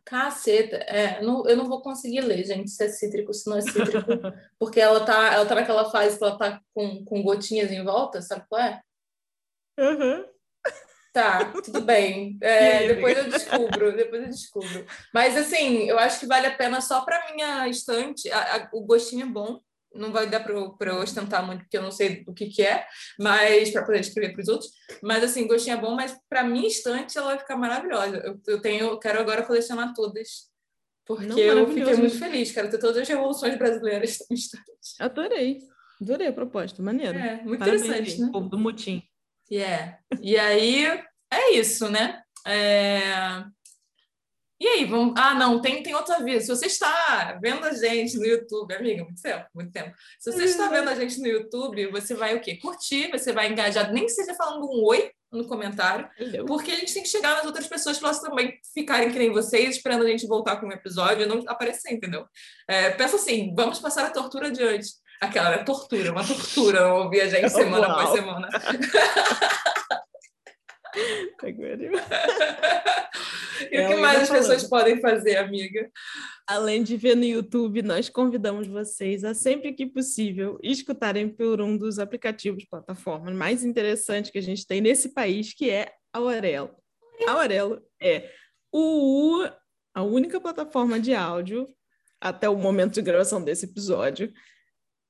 Caceta, 0.05 0.75
é, 0.75 1.21
não, 1.23 1.47
eu 1.47 1.57
não 1.57 1.67
vou 1.67 1.81
conseguir 1.81 2.21
ler, 2.21 2.45
gente, 2.45 2.69
se 2.69 2.83
é 2.83 2.88
cítrico, 2.88 3.33
se 3.33 3.49
não 3.49 3.57
é 3.57 3.61
cítrico, 3.61 4.05
porque 4.59 4.79
ela 4.79 5.03
tá, 5.03 5.33
ela 5.33 5.45
tá 5.45 5.55
naquela 5.55 5.89
fase 5.89 6.17
que 6.17 6.23
ela 6.23 6.38
tá 6.38 6.61
com, 6.73 7.03
com 7.03 7.23
gotinhas 7.23 7.71
em 7.71 7.83
volta, 7.83 8.21
sabe 8.21 8.45
qual 8.47 8.61
é? 8.61 8.81
Uhum. 9.79 10.25
Tá, 11.11 11.51
tudo 11.63 11.81
bem. 11.81 12.38
É, 12.43 12.88
depois 12.88 13.17
eu 13.17 13.29
descubro, 13.29 13.95
depois 13.95 14.21
eu 14.21 14.29
descubro. 14.29 14.85
Mas 15.13 15.35
assim, 15.35 15.89
eu 15.89 15.97
acho 15.97 16.19
que 16.19 16.27
vale 16.27 16.45
a 16.45 16.55
pena 16.55 16.79
só 16.79 17.01
para 17.01 17.33
minha 17.33 17.67
estante. 17.67 18.29
A, 18.31 18.55
a, 18.57 18.69
o 18.73 18.81
gostinho 18.81 19.25
é 19.25 19.29
bom, 19.29 19.59
não 19.93 20.11
vai 20.11 20.29
dar 20.29 20.39
para 20.41 20.53
eu 20.53 20.95
ostentar 21.01 21.45
muito, 21.45 21.61
porque 21.61 21.77
eu 21.77 21.81
não 21.81 21.91
sei 21.91 22.23
o 22.27 22.33
que, 22.33 22.47
que 22.47 22.61
é, 22.61 22.85
mas 23.19 23.71
para 23.71 23.83
poder 23.83 23.99
escrever 23.99 24.33
para 24.33 24.41
os 24.41 24.47
outros. 24.47 24.71
Mas 25.01 25.23
assim, 25.23 25.47
gostinho 25.47 25.77
é 25.77 25.81
bom, 25.81 25.95
mas 25.95 26.17
para 26.29 26.43
minha 26.43 26.67
estante 26.67 27.17
ela 27.17 27.27
vai 27.27 27.39
ficar 27.39 27.57
maravilhosa. 27.57 28.17
Eu, 28.17 28.39
eu 28.47 28.61
tenho, 28.61 28.88
eu 28.88 28.99
quero 28.99 29.19
agora 29.19 29.43
colecionar 29.43 29.93
todas. 29.93 30.49
Porque 31.05 31.25
não, 31.25 31.38
eu 31.38 31.67
fiquei 31.67 31.95
muito 31.95 32.17
feliz, 32.17 32.51
quero 32.51 32.69
ter 32.69 32.77
todas 32.77 32.97
as 32.97 33.07
revoluções 33.07 33.57
brasileiras 33.57 34.17
na 34.29 34.35
estante. 34.35 34.65
Adorei. 34.99 35.59
Adorei 36.01 36.27
a 36.27 36.33
proposta, 36.33 36.81
maneiro. 36.81 37.17
É, 37.17 37.41
muito 37.43 37.59
Parabéns, 37.59 37.85
interessante, 37.85 38.21
né? 38.21 38.29
Povo 38.31 38.49
do 38.49 38.57
mutim. 38.57 39.03
Yeah. 39.51 39.99
E 40.21 40.38
aí, 40.38 40.85
é 41.31 41.51
isso, 41.53 41.89
né? 41.89 42.21
É... 42.47 43.43
E 44.62 44.68
aí, 44.68 44.86
vamos. 44.86 45.16
Ah, 45.18 45.34
não, 45.34 45.60
tem, 45.60 45.81
tem 45.81 45.96
outra 45.96 46.24
vida. 46.24 46.40
Se 46.40 46.48
você 46.48 46.68
está 46.68 47.36
vendo 47.42 47.66
a 47.66 47.74
gente 47.74 48.16
no 48.16 48.24
YouTube, 48.24 48.72
amiga, 48.75 49.04
muito 49.04 49.19
tempo, 49.19 49.44
muito 49.56 49.72
tempo. 49.72 49.92
Se 50.19 50.31
você 50.31 50.44
está 50.44 50.68
vendo 50.68 50.88
a 50.88 50.94
gente 50.94 51.19
no 51.19 51.25
YouTube, 51.25 51.88
você 51.88 52.13
vai 52.13 52.36
o 52.36 52.40
quê? 52.40 52.58
Curtir, 52.58 53.10
você 53.10 53.34
vai 53.34 53.52
engajar, 53.52 53.92
nem 53.92 54.06
que 54.06 54.12
seja 54.12 54.36
falando 54.36 54.69
um 54.69 54.86
oi 54.86 55.10
no 55.31 55.48
comentário, 55.48 56.08
porque 56.46 56.72
a 56.72 56.75
gente 56.75 56.94
tem 56.94 57.02
que 57.02 57.10
chegar 57.10 57.38
nas 57.38 57.46
outras 57.46 57.66
pessoas 57.66 57.98
para 57.98 58.10
elas 58.10 58.22
também 58.22 58.54
ficarem 58.72 59.12
que 59.12 59.18
nem 59.18 59.31
vocês, 59.31 59.78
esperando 59.78 60.04
a 60.04 60.08
gente 60.08 60.28
voltar 60.28 60.58
com 60.58 60.68
um 60.68 60.72
episódio 60.72 61.24
e 61.24 61.25
não 61.25 61.42
aparecer, 61.48 61.92
entendeu? 61.92 62.28
É, 62.68 62.92
pensa 62.92 63.16
assim, 63.16 63.56
vamos 63.56 63.80
passar 63.80 64.06
a 64.06 64.12
tortura 64.12 64.50
adiante. 64.50 64.90
Aquela 65.19 65.56
é 65.56 65.63
tortura, 65.63 66.12
uma 66.12 66.24
tortura 66.24 66.94
ouvir 66.94 67.22
a 67.22 67.28
gente 67.30 67.50
semana 67.50 67.88
após 67.88 68.12
semana. 68.12 68.48
E 73.71 73.79
o 73.79 73.88
que 73.88 73.95
mais 73.95 74.23
as 74.23 74.27
falando. 74.27 74.41
pessoas 74.41 74.63
podem 74.63 74.99
fazer, 74.99 75.38
amiga? 75.38 75.91
Além 76.47 76.83
de 76.83 76.97
ver 76.97 77.15
no 77.15 77.23
YouTube, 77.23 77.81
nós 77.81 78.09
convidamos 78.09 78.67
vocês 78.67 79.23
a 79.23 79.33
sempre 79.33 79.73
que 79.73 79.85
possível 79.85 80.59
escutarem 80.63 81.29
por 81.29 81.61
um 81.61 81.77
dos 81.77 81.99
aplicativos, 81.99 82.65
plataformas 82.65 83.35
mais 83.35 83.63
interessantes 83.63 84.31
que 84.31 84.39
a 84.39 84.41
gente 84.41 84.65
tem 84.65 84.81
nesse 84.81 85.13
país, 85.13 85.53
que 85.53 85.69
é 85.69 85.93
a 86.13 86.17
Aurelo. 86.17 86.75
A 87.27 87.31
Aurelo 87.31 87.81
é 88.01 88.31
o, 88.71 89.45
a 89.93 90.03
única 90.03 90.39
plataforma 90.39 90.99
de 90.99 91.13
áudio, 91.13 91.67
até 92.19 92.49
o 92.49 92.57
momento 92.57 92.93
de 92.93 93.01
gravação 93.01 93.43
desse 93.43 93.65
episódio, 93.65 94.31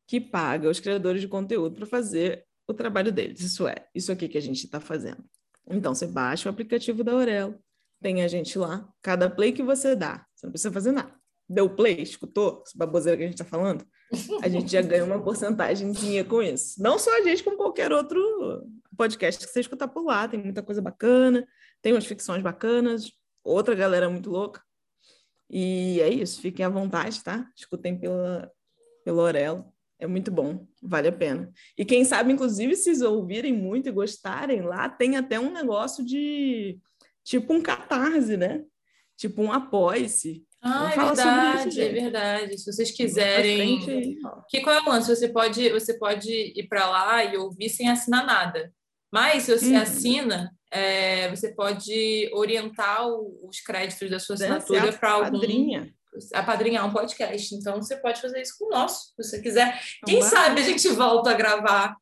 que 0.07 0.19
paga 0.19 0.69
os 0.69 0.79
criadores 0.79 1.21
de 1.21 1.27
conteúdo 1.27 1.75
para 1.75 1.85
fazer 1.85 2.45
o 2.67 2.73
trabalho 2.73 3.11
deles. 3.11 3.39
Isso 3.41 3.67
é, 3.67 3.87
isso 3.93 4.11
aqui 4.11 4.27
que 4.27 4.37
a 4.37 4.41
gente 4.41 4.65
está 4.65 4.79
fazendo. 4.79 5.23
Então, 5.69 5.93
você 5.93 6.07
baixa 6.07 6.49
o 6.49 6.51
aplicativo 6.51 7.03
da 7.03 7.11
Aurelo, 7.11 7.57
tem 8.01 8.23
a 8.23 8.27
gente 8.27 8.57
lá, 8.57 8.87
cada 9.01 9.29
play 9.29 9.51
que 9.51 9.61
você 9.61 9.95
dá, 9.95 10.25
você 10.35 10.45
não 10.45 10.51
precisa 10.51 10.71
fazer 10.71 10.91
nada. 10.91 11.13
Deu 11.47 11.69
play, 11.69 12.01
escutou 12.01 12.63
essa 12.65 12.77
baboseira 12.77 13.17
que 13.17 13.23
a 13.23 13.27
gente 13.27 13.35
está 13.35 13.45
falando? 13.45 13.85
A 14.41 14.49
gente 14.49 14.71
já 14.71 14.81
ganha 14.81 15.03
uma 15.03 15.21
porcentagemzinha 15.21 16.23
com 16.25 16.41
isso. 16.41 16.81
Não 16.81 16.97
só 16.97 17.17
a 17.17 17.21
gente, 17.21 17.43
como 17.43 17.57
qualquer 17.57 17.91
outro 17.91 18.65
podcast 18.97 19.45
que 19.45 19.51
você 19.51 19.61
escutar 19.61 19.87
por 19.87 20.03
lá. 20.03 20.27
Tem 20.27 20.41
muita 20.41 20.61
coisa 20.61 20.81
bacana, 20.81 21.47
tem 21.81 21.93
umas 21.93 22.05
ficções 22.05 22.41
bacanas, 22.41 23.11
outra 23.43 23.73
galera 23.73 24.09
muito 24.09 24.29
louca. 24.29 24.61
E 25.49 25.99
é 26.01 26.09
isso, 26.09 26.39
fiquem 26.41 26.65
à 26.65 26.69
vontade, 26.69 27.23
tá? 27.23 27.49
Escutem 27.55 27.97
pela, 27.97 28.51
pela 29.03 29.23
Aurelo. 29.23 29.70
É 30.01 30.07
muito 30.07 30.31
bom, 30.31 30.65
vale 30.81 31.09
a 31.09 31.11
pena. 31.11 31.53
E 31.77 31.85
quem 31.85 32.03
sabe, 32.03 32.33
inclusive, 32.33 32.75
se 32.75 33.05
ouvirem 33.05 33.53
muito 33.53 33.87
e 33.87 33.91
gostarem, 33.91 34.63
lá 34.63 34.89
tem 34.89 35.15
até 35.15 35.39
um 35.39 35.53
negócio 35.53 36.03
de 36.03 36.79
tipo 37.23 37.53
um 37.53 37.61
catarse, 37.61 38.35
né? 38.35 38.63
Tipo 39.15 39.43
um 39.43 39.51
apoie-se. 39.51 40.43
Ah, 40.59 40.91
é 40.91 40.97
verdade, 40.97 41.69
isso, 41.69 41.81
é 41.81 41.89
verdade. 41.89 42.57
Se 42.57 42.73
vocês 42.73 42.89
quiserem. 42.89 43.61
Aí, 43.61 44.17
que 44.49 44.61
qual 44.61 44.75
é 44.75 44.81
o 44.81 44.89
lance? 44.89 45.15
Você 45.15 45.29
pode, 45.29 45.69
você 45.69 45.93
pode 45.93 46.31
ir 46.31 46.67
para 46.67 46.89
lá 46.89 47.23
e 47.23 47.37
ouvir 47.37 47.69
sem 47.69 47.87
assinar 47.87 48.25
nada. 48.25 48.73
Mas 49.13 49.43
se 49.43 49.55
você 49.55 49.69
uhum. 49.69 49.81
assina, 49.81 50.51
é, 50.71 51.29
você 51.29 51.53
pode 51.53 52.27
orientar 52.33 53.07
o, 53.07 53.47
os 53.47 53.59
créditos 53.59 54.09
da 54.09 54.17
sua 54.17 54.33
assinatura 54.33 54.91
para 54.93 55.11
algum. 55.11 55.39
Padrinha 55.39 55.93
apadrinhar 56.33 56.85
um 56.85 56.93
podcast. 56.93 57.55
Então, 57.55 57.81
você 57.81 57.95
pode 57.95 58.21
fazer 58.21 58.41
isso 58.41 58.55
com 58.59 58.65
o 58.65 58.69
nosso, 58.69 59.07
se 59.07 59.13
você 59.17 59.41
quiser. 59.41 59.79
Quem 60.05 60.21
sabe 60.21 60.61
a 60.61 60.63
gente 60.63 60.87
volta 60.89 61.31
a 61.31 61.33
gravar 61.33 61.95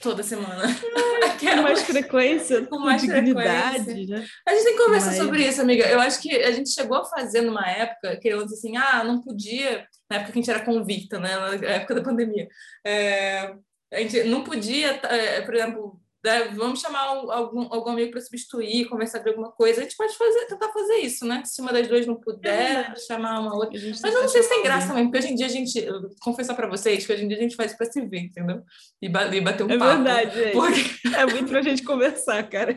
toda 0.00 0.22
semana. 0.22 0.62
com 1.38 1.62
mais 1.62 1.82
frequência, 1.82 2.66
com 2.66 2.78
mais 2.78 3.02
dignidade. 3.02 3.84
Frequência. 3.84 4.18
Né? 4.18 4.26
A 4.46 4.54
gente 4.54 4.64
tem 4.64 4.76
que 4.76 4.82
conversar 4.84 5.06
Mas... 5.08 5.16
sobre 5.18 5.46
isso, 5.46 5.60
amiga. 5.60 5.86
Eu 5.88 6.00
acho 6.00 6.20
que 6.20 6.34
a 6.36 6.50
gente 6.52 6.70
chegou 6.70 6.98
a 6.98 7.04
fazer 7.04 7.42
numa 7.42 7.68
época 7.68 8.16
que 8.16 8.28
eu 8.28 8.40
assim, 8.42 8.76
ah, 8.76 9.04
não 9.04 9.20
podia, 9.20 9.86
na 10.10 10.16
época 10.16 10.32
que 10.32 10.38
a 10.38 10.42
gente 10.42 10.50
era 10.50 10.64
convicta, 10.64 11.18
né? 11.18 11.36
Na 11.36 11.68
época 11.68 11.94
da 11.94 12.02
pandemia. 12.02 12.48
É, 12.84 13.54
a 13.92 13.98
gente 14.00 14.24
não 14.24 14.42
podia, 14.42 15.00
é, 15.04 15.40
por 15.42 15.54
exemplo, 15.54 16.00
né, 16.24 16.44
vamos 16.54 16.80
chamar 16.80 17.00
algum, 17.00 17.62
algum 17.62 17.90
amigo 17.90 18.12
para 18.12 18.20
substituir, 18.20 18.88
conversar 18.88 19.18
de 19.18 19.28
alguma 19.28 19.50
coisa. 19.50 19.80
A 19.80 19.82
gente 19.82 19.96
pode 19.96 20.16
fazer, 20.16 20.46
tentar 20.46 20.68
fazer 20.68 20.98
isso, 20.98 21.26
né? 21.26 21.42
Se 21.44 21.60
uma 21.60 21.72
das 21.72 21.88
duas 21.88 22.06
não 22.06 22.14
puder, 22.14 22.92
é 22.92 22.96
chamar 22.96 23.40
uma 23.40 23.56
outra. 23.56 23.78
Mas 24.02 24.14
não 24.14 24.28
sei 24.28 24.42
se 24.42 24.48
tem 24.48 24.62
graça 24.62 24.86
também, 24.86 25.04
porque 25.04 25.18
hoje 25.18 25.32
em 25.32 25.34
dia 25.34 25.46
a 25.46 25.50
gente, 25.50 25.84
confessar 26.20 26.54
para 26.54 26.68
vocês 26.68 27.04
que 27.04 27.12
hoje 27.12 27.24
em 27.24 27.28
dia 27.28 27.38
a 27.38 27.40
gente 27.40 27.56
faz 27.56 27.72
para 27.76 27.90
se 27.90 28.00
ver, 28.06 28.20
entendeu? 28.20 28.62
E, 29.00 29.08
bater 29.08 29.64
um 29.64 29.70
é 29.70 29.76
papo. 29.78 30.08
É 30.08 30.26
verdade, 30.26 30.52
porque... 30.52 31.08
é 31.16 31.26
muito 31.26 31.48
para 31.48 31.58
a 31.58 31.62
gente 31.62 31.82
conversar, 31.82 32.48
cara. 32.48 32.76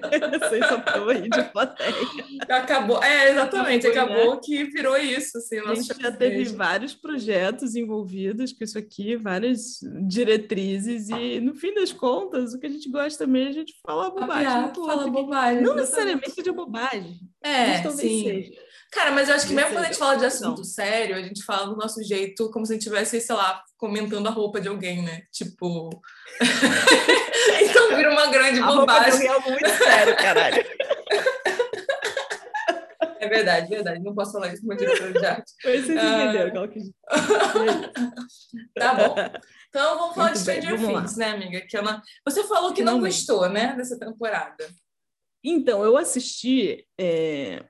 Sem 0.49 0.63
essa 0.63 0.79
porra 0.79 1.11
aí 1.11 1.29
de 1.29 1.43
plateia. 1.43 1.95
Acabou, 2.49 3.03
é, 3.03 3.29
exatamente, 3.29 3.85
acabou, 3.85 4.15
acabou 4.15 4.35
né? 4.35 4.41
que 4.43 4.63
virou 4.63 4.97
isso. 4.97 5.37
Assim, 5.37 5.59
a 5.59 5.75
gente 5.75 6.01
já 6.01 6.11
teve 6.11 6.45
vários 6.45 6.95
projetos 6.95 7.75
envolvidos 7.75 8.51
com 8.53 8.63
isso 8.63 8.77
aqui, 8.77 9.15
várias 9.15 9.79
diretrizes, 10.07 11.09
e 11.09 11.39
no 11.39 11.53
fim 11.53 11.75
das 11.75 11.93
contas, 11.93 12.53
o 12.53 12.59
que 12.59 12.65
a 12.65 12.69
gente 12.69 12.89
gosta 12.89 13.27
mesmo 13.27 13.34
a 13.43 13.51
gente 13.51 13.73
falar 13.85 14.09
bobagem. 14.09 14.47
Ah, 14.47 14.71
fala 14.73 15.09
bobagem. 15.09 15.61
Não 15.61 15.75
necessariamente 15.75 16.41
de 16.41 16.51
bobagem. 16.51 17.19
É, 17.43 17.81
sim. 17.91 18.23
Seja. 18.23 18.65
Cara, 18.91 19.11
mas 19.11 19.27
eu 19.27 19.35
acho 19.35 19.47
que 19.47 19.53
mesmo 19.53 19.71
quando 19.71 19.83
a 19.83 19.87
gente 19.87 19.97
fala 19.97 20.15
de 20.15 20.25
assunto 20.25 20.59
não. 20.59 20.63
sério, 20.63 21.15
a 21.15 21.21
gente 21.21 21.43
fala 21.43 21.67
do 21.67 21.75
nosso 21.75 22.01
jeito, 22.01 22.49
como 22.49 22.65
se 22.65 22.71
a 22.71 22.75
gente 22.75 22.83
estivesse, 22.83 23.19
sei 23.19 23.35
lá, 23.35 23.61
comentando 23.77 24.27
a 24.27 24.31
roupa 24.31 24.61
de 24.61 24.69
alguém, 24.69 25.01
né? 25.01 25.23
Tipo. 25.31 25.89
então 27.61 27.95
vira 27.95 28.11
uma 28.11 28.27
grande 28.27 28.61
a 28.61 28.67
bobagem. 28.67 29.27
Roupa 29.27 29.47
é 29.47 29.51
muito 29.51 29.69
sério, 29.69 30.15
caralho. 30.15 30.63
É 33.25 33.29
verdade, 33.29 33.69
verdade. 33.69 34.03
Não 34.03 34.13
posso 34.13 34.33
falar 34.33 34.53
isso 34.53 34.61
com 34.61 34.67
uma 34.67 34.75
diretora 34.75 35.13
de 35.13 35.25
arte. 35.25 35.51
Vocês 35.61 35.89
entenderam, 35.89 36.63
uh... 36.63 36.67
que... 36.69 36.79
Tá 38.75 38.93
bom. 38.93 39.15
Então 39.69 39.97
vamos 39.97 40.15
falar 40.15 40.27
Muito 40.27 40.37
de 40.37 40.39
Stranger 40.39 40.79
bem, 40.79 40.87
Things, 40.87 41.17
né, 41.17 41.29
amiga? 41.31 41.61
Que 41.61 41.77
é 41.77 41.81
uma... 41.81 42.01
Você 42.25 42.43
falou 42.43 42.73
que 42.73 42.83
não, 42.83 42.93
não 42.93 42.99
gostou, 43.01 43.49
né, 43.49 43.75
dessa 43.75 43.97
temporada. 43.99 44.67
Então, 45.43 45.83
eu 45.83 45.95
assisti 45.95 46.87
é, 46.99 47.63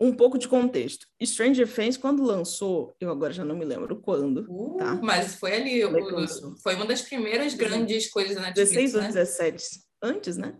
um 0.00 0.12
pouco 0.12 0.36
de 0.36 0.48
contexto. 0.48 1.06
Stranger 1.24 1.72
Things, 1.72 1.96
quando 1.96 2.24
lançou, 2.24 2.92
eu 3.00 3.08
agora 3.08 3.32
já 3.32 3.44
não 3.44 3.56
me 3.56 3.64
lembro 3.64 4.00
quando, 4.00 4.44
uh, 4.48 4.76
tá? 4.76 4.94
Mas 4.96 5.36
foi 5.36 5.54
ali, 5.54 5.84
o, 5.84 6.58
foi 6.60 6.74
uma 6.74 6.84
das 6.84 7.02
primeiras 7.02 7.54
grandes 7.54 8.10
coisas 8.10 8.34
da 8.34 8.42
Netflix, 8.42 8.92
16 8.92 8.94
ou 8.96 9.00
17, 9.02 9.52
né? 9.52 9.82
antes, 10.02 10.36
né? 10.36 10.56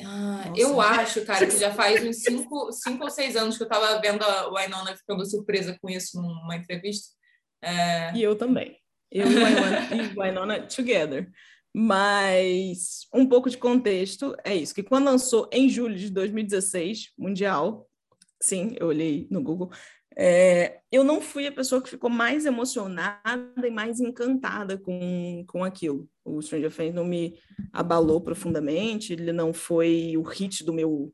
Ah, 0.00 0.52
eu 0.56 0.80
acho, 0.80 1.24
cara, 1.24 1.46
que 1.46 1.58
já 1.58 1.72
faz 1.74 2.02
uns 2.04 2.22
5 2.22 2.72
cinco, 2.72 3.04
ou 3.04 3.10
6 3.10 3.36
anos 3.36 3.56
que 3.56 3.62
eu 3.62 3.68
estava 3.68 4.00
vendo 4.00 4.22
a 4.22 4.48
Winona 4.48 4.96
ficando 4.96 5.24
surpresa 5.26 5.76
com 5.80 5.90
isso 5.90 6.20
numa 6.20 6.56
entrevista. 6.56 7.14
É... 7.62 8.12
E 8.14 8.22
eu 8.22 8.36
também. 8.36 8.78
Eu 9.10 9.26
e 9.28 10.08
Winona 10.18 10.62
together. 10.66 11.30
Mas 11.74 13.06
um 13.14 13.26
pouco 13.26 13.48
de 13.48 13.56
contexto 13.56 14.36
é 14.44 14.54
isso, 14.54 14.74
que 14.74 14.82
quando 14.82 15.06
lançou 15.06 15.48
em 15.50 15.70
julho 15.70 15.96
de 15.96 16.10
2016, 16.10 17.12
Mundial, 17.16 17.88
sim, 18.42 18.76
eu 18.78 18.88
olhei 18.88 19.26
no 19.30 19.42
Google, 19.42 19.70
é, 20.16 20.80
eu 20.90 21.04
não 21.04 21.20
fui 21.20 21.46
a 21.46 21.52
pessoa 21.52 21.82
que 21.82 21.90
ficou 21.90 22.10
mais 22.10 22.44
emocionada 22.44 23.66
e 23.66 23.70
mais 23.70 24.00
encantada 24.00 24.76
com, 24.76 25.44
com 25.46 25.64
aquilo. 25.64 26.08
O 26.24 26.40
Stranger 26.40 26.74
Things 26.74 26.94
não 26.94 27.04
me 27.04 27.38
abalou 27.72 28.20
profundamente, 28.20 29.12
ele 29.12 29.32
não 29.32 29.52
foi 29.52 30.14
o 30.16 30.22
hit 30.22 30.64
do 30.64 30.72
meu 30.72 31.12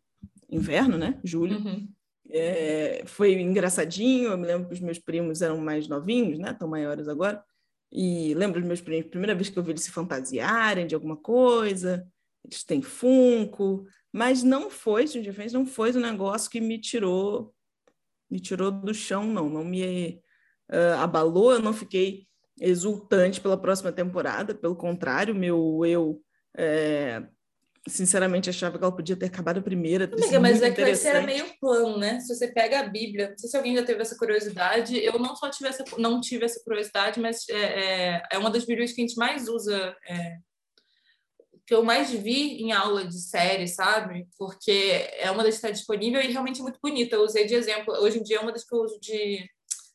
inverno, 0.50 0.98
né? 0.98 1.18
Julho. 1.22 1.58
Uhum. 1.58 1.88
É, 2.30 3.02
foi 3.06 3.32
engraçadinho, 3.40 4.30
eu 4.30 4.38
me 4.38 4.46
lembro 4.46 4.68
que 4.68 4.74
os 4.74 4.80
meus 4.80 4.98
primos 4.98 5.40
eram 5.40 5.58
mais 5.58 5.88
novinhos, 5.88 6.38
né? 6.38 6.50
Estão 6.50 6.68
maiores 6.68 7.08
agora. 7.08 7.42
E 7.90 8.34
lembro 8.34 8.60
dos 8.60 8.68
meus 8.68 8.80
primos, 8.80 9.08
primeira 9.08 9.34
vez 9.34 9.48
que 9.48 9.58
eu 9.58 9.62
vi 9.62 9.70
eles 9.70 9.82
se 9.82 9.90
fantasiarem 9.90 10.86
de 10.86 10.94
alguma 10.94 11.16
coisa, 11.16 12.06
eles 12.44 12.62
têm 12.64 12.82
Funko, 12.82 13.86
mas 14.12 14.42
não 14.42 14.68
foi, 14.68 15.06
Stranger 15.06 15.34
Things 15.34 15.52
não 15.52 15.64
foi 15.64 15.92
um 15.96 16.00
negócio 16.00 16.50
que 16.50 16.60
me 16.60 16.78
tirou 16.78 17.54
me 18.30 18.40
tirou 18.40 18.70
do 18.70 18.92
chão, 18.94 19.24
não, 19.24 19.48
não 19.48 19.64
me 19.64 20.20
uh, 20.70 20.98
abalou, 20.98 21.52
eu 21.52 21.60
não 21.60 21.72
fiquei 21.72 22.26
exultante 22.60 23.40
pela 23.40 23.56
próxima 23.56 23.92
temporada, 23.92 24.54
pelo 24.54 24.76
contrário, 24.76 25.34
meu 25.34 25.84
eu 25.86 26.20
é, 26.56 27.22
sinceramente 27.86 28.50
achava 28.50 28.78
que 28.78 28.84
ela 28.84 28.94
podia 28.94 29.16
ter 29.16 29.26
acabado 29.26 29.58
a 29.58 29.62
primeira. 29.62 30.04
Amiga, 30.04 30.40
mas 30.40 30.62
é 30.62 30.70
que 30.70 30.80
vai 30.80 30.94
ser 30.94 31.22
meio 31.24 31.46
plano, 31.60 31.98
né? 31.98 32.20
Se 32.20 32.34
você 32.34 32.48
pega 32.48 32.80
a 32.80 32.88
Bíblia, 32.88 33.30
não 33.30 33.38
sei 33.38 33.48
se 33.48 33.56
alguém 33.56 33.76
já 33.76 33.84
teve 33.84 34.00
essa 34.02 34.16
curiosidade, 34.16 34.98
eu 34.98 35.18
não 35.18 35.34
só 35.36 35.50
tive 35.50 35.68
essa, 35.68 35.84
não 35.96 36.20
tive 36.20 36.44
essa 36.44 36.62
curiosidade, 36.64 37.20
mas 37.20 37.48
é, 37.48 37.54
é, 37.56 38.22
é 38.32 38.38
uma 38.38 38.50
das 38.50 38.64
Bíblias 38.64 38.92
que 38.92 39.00
a 39.00 39.06
gente 39.06 39.16
mais 39.16 39.48
usa, 39.48 39.96
é, 40.08 40.36
que 41.68 41.74
eu 41.74 41.84
mais 41.84 42.10
vi 42.10 42.62
em 42.62 42.72
aula 42.72 43.06
de 43.06 43.20
série, 43.20 43.68
sabe? 43.68 44.26
Porque 44.36 44.72
é 45.18 45.30
uma 45.30 45.44
das 45.44 45.52
que 45.52 45.58
está 45.58 45.70
disponível 45.70 46.20
e 46.20 46.32
realmente 46.32 46.58
é 46.58 46.62
muito 46.62 46.80
bonita. 46.82 47.14
Eu 47.14 47.22
usei 47.22 47.46
de 47.46 47.54
exemplo, 47.54 47.94
hoje 47.94 48.18
em 48.18 48.22
dia 48.22 48.38
é 48.38 48.40
uma 48.40 48.52
das 48.52 48.64
que 48.64 48.74
eu 48.74 48.80
uso 48.80 48.98
de 48.98 49.48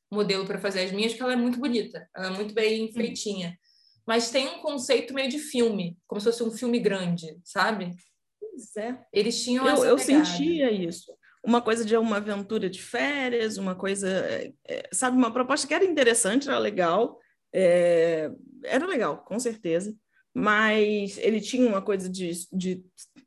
modelo 0.10 0.46
para 0.46 0.60
fazer 0.60 0.82
as 0.82 0.92
minhas, 0.92 1.12
porque 1.12 1.24
ela 1.24 1.34
é 1.34 1.36
muito 1.36 1.60
bonita, 1.60 2.08
ela 2.16 2.28
é 2.28 2.30
muito 2.30 2.54
bem 2.54 2.86
hum. 2.86 2.94
feitinha 2.94 3.58
mas 4.06 4.30
tem 4.30 4.48
um 4.48 4.60
conceito 4.60 5.14
meio 5.14 5.30
de 5.30 5.40
filme, 5.40 5.98
como 6.08 6.20
se 6.20 6.26
fosse 6.26 6.44
um 6.44 6.52
filme 6.52 6.80
grande, 6.80 7.40
sabe? 7.44 7.92
Pois 8.40 8.76
é. 8.76 8.98
Eles 9.12 9.42
tinham 9.44 9.68
eu, 9.68 9.84
eu 9.86 9.98
sentia 9.98 10.72
isso. 10.72 11.12
Uma 11.44 11.62
coisa 11.62 11.84
de 11.84 11.96
uma 11.96 12.18
aventura 12.18 12.70
de 12.70 12.82
férias, 12.82 13.58
uma 13.58 13.76
coisa, 13.76 14.08
é, 14.10 14.54
é, 14.68 14.90
sabe, 14.94 15.18
uma 15.18 15.32
proposta 15.32 15.68
que 15.68 15.74
era 15.74 15.84
interessante, 15.84 16.48
era 16.48 16.58
legal, 16.58 17.20
é, 17.54 18.30
era 18.64 18.86
legal, 18.86 19.24
com 19.26 19.40
certeza, 19.40 19.96
mas 20.34 21.18
ele 21.18 21.40
tinha 21.40 21.68
uma 21.68 21.82
coisa 21.82 22.10
de, 22.10 22.32
de 22.52 22.84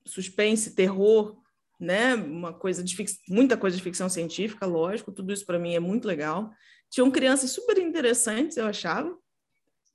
suspense, 0.06 0.74
terror, 0.74 1.36
né? 1.78 2.14
Uma 2.14 2.52
coisa 2.52 2.82
de 2.82 2.96
muita 3.28 3.56
coisa 3.56 3.76
de 3.76 3.82
ficção 3.82 4.08
científica, 4.08 4.66
lógico, 4.66 5.12
tudo 5.12 5.32
isso 5.32 5.46
para 5.46 5.58
mim 5.58 5.74
é 5.74 5.80
muito 5.80 6.08
legal. 6.08 6.50
Tinham 6.90 7.10
crianças 7.10 7.50
super 7.50 7.78
interessantes, 7.78 8.56
eu 8.56 8.66
achava, 8.66 9.16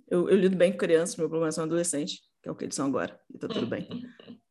eu, 0.10 0.30
eu 0.30 0.38
lido 0.38 0.56
bem 0.56 0.72
com 0.72 0.78
crianças, 0.78 1.16
meu 1.16 1.30
problema 1.30 1.52
são 1.52 1.64
adolescentes, 1.64 2.20
que 2.42 2.50
é 2.50 2.52
o 2.52 2.56
que 2.56 2.66
eles 2.66 2.76
são 2.76 2.88
agora, 2.88 3.20
e 3.34 3.38
tá 3.38 3.48
tudo 3.48 3.66
bem. 3.66 3.88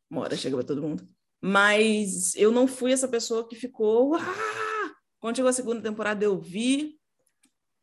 Uma 0.09 0.21
hora 0.21 0.35
chega 0.35 0.57
para 0.57 0.65
todo 0.65 0.81
mundo. 0.81 1.07
Mas 1.41 2.35
eu 2.35 2.51
não 2.51 2.67
fui 2.67 2.91
essa 2.91 3.07
pessoa 3.07 3.47
que 3.47 3.55
ficou. 3.55 4.15
Ah! 4.15 4.93
Quando 5.19 5.35
chegou 5.35 5.49
a 5.49 5.53
segunda 5.53 5.81
temporada, 5.81 6.23
eu 6.23 6.39
vi. 6.39 6.99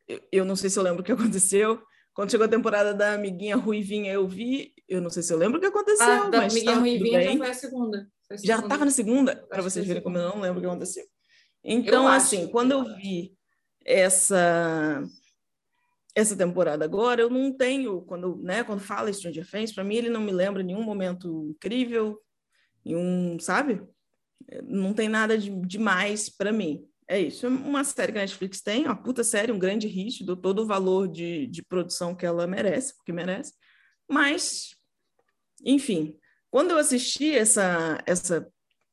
Eu, 0.07 0.21
eu 0.31 0.45
não 0.45 0.55
sei 0.55 0.69
se 0.69 0.79
eu 0.79 0.83
lembro 0.83 1.01
o 1.01 1.03
que 1.03 1.11
aconteceu. 1.11 1.81
Quando 2.13 2.31
chegou 2.31 2.45
a 2.45 2.49
temporada 2.49 2.93
da 2.93 3.13
amiguinha 3.13 3.55
Ruivinha, 3.55 4.11
eu 4.11 4.27
vi. 4.27 4.73
Eu 4.87 5.01
não 5.01 5.09
sei 5.09 5.23
se 5.23 5.31
eu 5.31 5.37
lembro 5.37 5.57
o 5.57 5.61
que 5.61 5.67
aconteceu. 5.67 6.05
Ah, 6.05 6.29
da 6.29 6.45
amiguinha 6.45 6.75
Ruivinha 6.75 7.23
já 7.23 7.37
foi 7.37 7.49
a 7.49 7.53
segunda. 7.53 7.97
A 8.29 8.37
segunda. 8.37 8.47
Já 8.47 8.59
estava 8.59 8.85
na 8.85 8.91
segunda, 8.91 9.35
para 9.49 9.61
vocês 9.61 9.85
verem 9.85 10.03
como 10.03 10.17
eu 10.17 10.29
não 10.29 10.41
lembro 10.41 10.59
o 10.59 10.61
que 10.61 10.67
aconteceu. 10.67 11.05
Então, 11.63 12.07
assim, 12.07 12.47
quando 12.47 12.71
eu 12.71 12.83
vi 12.95 13.33
essa 13.85 15.03
essa 16.15 16.35
temporada 16.35 16.83
agora, 16.83 17.21
eu 17.21 17.29
não 17.29 17.55
tenho, 17.55 18.01
quando, 18.01 18.35
né, 18.37 18.63
quando 18.63 18.81
fala 18.81 19.13
Stranger 19.13 19.49
Things, 19.49 19.71
para 19.71 19.83
mim 19.83 19.95
ele 19.95 20.09
não 20.09 20.19
me 20.19 20.31
lembra 20.31 20.63
nenhum 20.63 20.83
momento 20.83 21.47
incrível, 21.49 22.19
nenhum, 22.83 23.37
sabe? 23.39 23.81
Não 24.63 24.93
tem 24.93 25.07
nada 25.07 25.37
de 25.37 25.49
demais 25.61 26.29
para 26.29 26.51
mim. 26.51 26.88
É 27.11 27.19
isso, 27.19 27.47
é 27.47 27.49
uma 27.49 27.83
série 27.83 28.11
que 28.11 28.19
a 28.19 28.21
Netflix 28.21 28.61
tem, 28.61 28.85
uma 28.85 28.95
puta 28.95 29.23
série, 29.23 29.51
um 29.51 29.57
grande 29.57 29.87
hit, 29.87 30.23
do 30.23 30.35
todo 30.35 30.61
o 30.61 30.65
valor 30.67 31.07
de, 31.07 31.47
de 31.47 31.63
produção 31.63 32.15
que 32.15 32.23
ela 32.23 32.45
merece, 32.45 32.95
porque 32.95 33.11
merece. 33.11 33.53
Mas, 34.07 34.75
enfim, 35.65 36.15
quando 36.51 36.69
eu 36.69 36.77
assisti 36.77 37.35
essa, 37.35 37.97
essa 38.05 38.47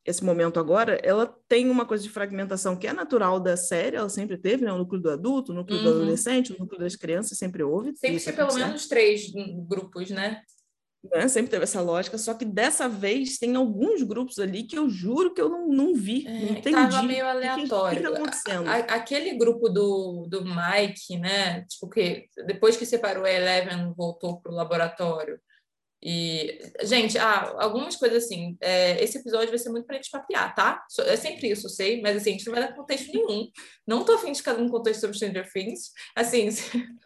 esse 0.06 0.24
momento 0.24 0.60
agora, 0.60 0.98
ela 1.02 1.26
tem 1.48 1.68
uma 1.68 1.84
coisa 1.84 2.04
de 2.04 2.08
fragmentação 2.08 2.76
que 2.76 2.86
é 2.86 2.92
natural 2.92 3.40
da 3.40 3.56
série, 3.56 3.96
ela 3.96 4.08
sempre 4.08 4.38
teve, 4.38 4.64
né? 4.64 4.72
O 4.72 4.78
núcleo 4.78 5.02
do 5.02 5.10
adulto, 5.10 5.50
o 5.50 5.54
núcleo 5.54 5.78
uhum. 5.78 5.84
do 5.84 5.90
adolescente, 5.90 6.52
o 6.52 6.58
núcleo 6.58 6.78
das 6.78 6.94
crianças, 6.94 7.36
sempre 7.36 7.64
houve. 7.64 7.94
Sempre 7.96 8.20
tem 8.20 8.34
pelo 8.34 8.54
menos 8.54 8.86
três 8.86 9.32
grupos, 9.68 10.10
né? 10.10 10.42
Né? 11.04 11.28
Sempre 11.28 11.50
teve 11.50 11.64
essa 11.64 11.80
lógica, 11.80 12.18
só 12.18 12.34
que 12.34 12.44
dessa 12.44 12.88
vez 12.88 13.38
tem 13.38 13.54
alguns 13.56 14.02
grupos 14.02 14.38
ali 14.38 14.64
que 14.64 14.76
eu 14.76 14.88
juro 14.88 15.32
que 15.32 15.40
eu 15.40 15.48
não, 15.48 15.68
não 15.68 15.94
vi, 15.94 16.26
é, 16.26 16.30
não 16.30 16.58
entendi. 16.58 16.70
Tava 16.70 17.02
meio 17.02 17.26
aleatório. 17.26 17.68
O 17.68 17.90
que, 17.90 17.96
que 17.96 18.02
tá 18.02 18.22
acontecendo? 18.22 18.68
A, 18.68 18.76
aquele 18.76 19.36
grupo 19.36 19.68
do, 19.68 20.26
do 20.28 20.44
Mike, 20.44 21.18
né? 21.18 21.64
Tipo, 21.64 21.88
que 21.88 22.26
depois 22.46 22.76
que 22.76 22.86
separou 22.86 23.24
a 23.24 23.32
Eleven, 23.32 23.92
voltou 23.96 24.40
para 24.40 24.52
o 24.52 24.54
laboratório. 24.54 25.38
E, 26.02 26.60
gente, 26.82 27.18
ah, 27.18 27.56
algumas 27.58 27.96
coisas 27.96 28.24
assim. 28.24 28.56
É, 28.60 29.02
esse 29.02 29.18
episódio 29.18 29.48
vai 29.48 29.58
ser 29.58 29.70
muito 29.70 29.86
pra 29.86 29.96
gente 29.96 30.10
papiar, 30.10 30.54
tá? 30.54 30.84
É 31.00 31.16
sempre 31.16 31.50
isso, 31.50 31.66
eu 31.66 31.70
sei, 31.70 32.00
mas 32.00 32.16
assim, 32.16 32.30
a 32.30 32.32
gente 32.32 32.46
não 32.46 32.54
vai 32.54 32.62
dar 32.62 32.74
contexto 32.74 33.12
nenhum. 33.12 33.48
Não 33.86 34.04
tô 34.04 34.12
afim 34.12 34.32
de 34.32 34.38
ficar 34.38 34.54
num 34.54 34.68
contexto 34.68 35.00
sobre 35.00 35.16
Stranger 35.16 35.50
Things. 35.52 35.90
Assim. 36.14 36.48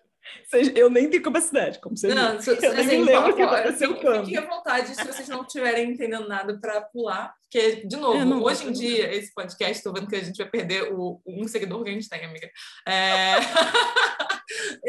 Eu 0.74 0.90
nem 0.90 1.08
tenho 1.08 1.22
capacidade, 1.22 1.78
como 1.78 1.96
você 1.96 2.12
não, 2.12 2.38
viu. 2.38 2.54
eu 2.54 2.72
assim, 2.72 2.86
nem 2.86 3.00
me 3.00 3.04
lembro 3.04 3.36
que 3.36 3.42
aconteceu 3.42 3.94
quando. 3.96 4.26
Fiquem 4.26 4.38
à 4.38 4.46
vontade 4.46 4.94
se 4.94 5.04
vocês 5.04 5.28
não 5.28 5.42
estiverem 5.42 5.90
entendendo 5.90 6.28
nada 6.28 6.58
para 6.58 6.80
pular, 6.80 7.34
porque, 7.42 7.84
de 7.86 7.96
novo, 7.96 8.16
é, 8.16 8.36
hoje 8.36 8.68
em 8.68 8.72
dia, 8.72 9.12
esse 9.12 9.34
podcast, 9.34 9.76
estou 9.76 9.92
vendo 9.92 10.08
que 10.08 10.16
a 10.16 10.22
gente 10.22 10.36
vai 10.36 10.48
perder 10.48 10.92
o, 10.92 11.20
um 11.26 11.46
seguidor 11.46 11.82
que 11.82 11.90
a 11.90 11.92
gente 11.92 12.08
tem, 12.08 12.24
amiga. 12.24 12.50
É... 12.86 13.36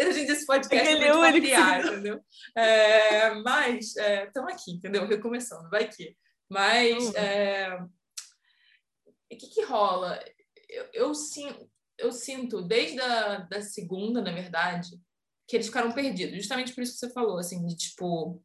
hoje 0.08 0.22
em 0.22 0.26
dia, 0.26 0.34
esse 0.34 0.46
podcast 0.46 0.88
é, 0.88 1.08
é 1.08 1.14
muito 1.14 1.38
entendeu? 1.38 2.20
É, 2.56 3.34
mas, 3.42 3.96
estamos 3.96 4.52
é, 4.52 4.54
aqui, 4.54 4.72
entendeu? 4.72 5.08
Recomeçando, 5.08 5.70
vai 5.70 5.88
que. 5.88 6.16
Mas, 6.50 7.14
é... 7.16 7.80
o 9.32 9.38
que 9.38 9.48
que 9.48 9.64
rola? 9.64 10.24
Eu, 10.70 10.86
eu, 10.94 11.16
sinto, 11.16 11.70
eu 11.98 12.12
sinto, 12.12 12.62
desde 12.62 13.00
a 13.02 13.38
da 13.40 13.62
segunda, 13.62 14.22
na 14.22 14.32
verdade, 14.32 14.90
que 15.52 15.58
eles 15.58 15.68
ficaram 15.68 15.92
perdidos. 15.92 16.38
Justamente 16.38 16.74
por 16.74 16.82
isso 16.82 16.94
que 16.94 17.00
você 17.00 17.10
falou, 17.10 17.38
assim, 17.38 17.66
de 17.66 17.76
tipo, 17.76 18.42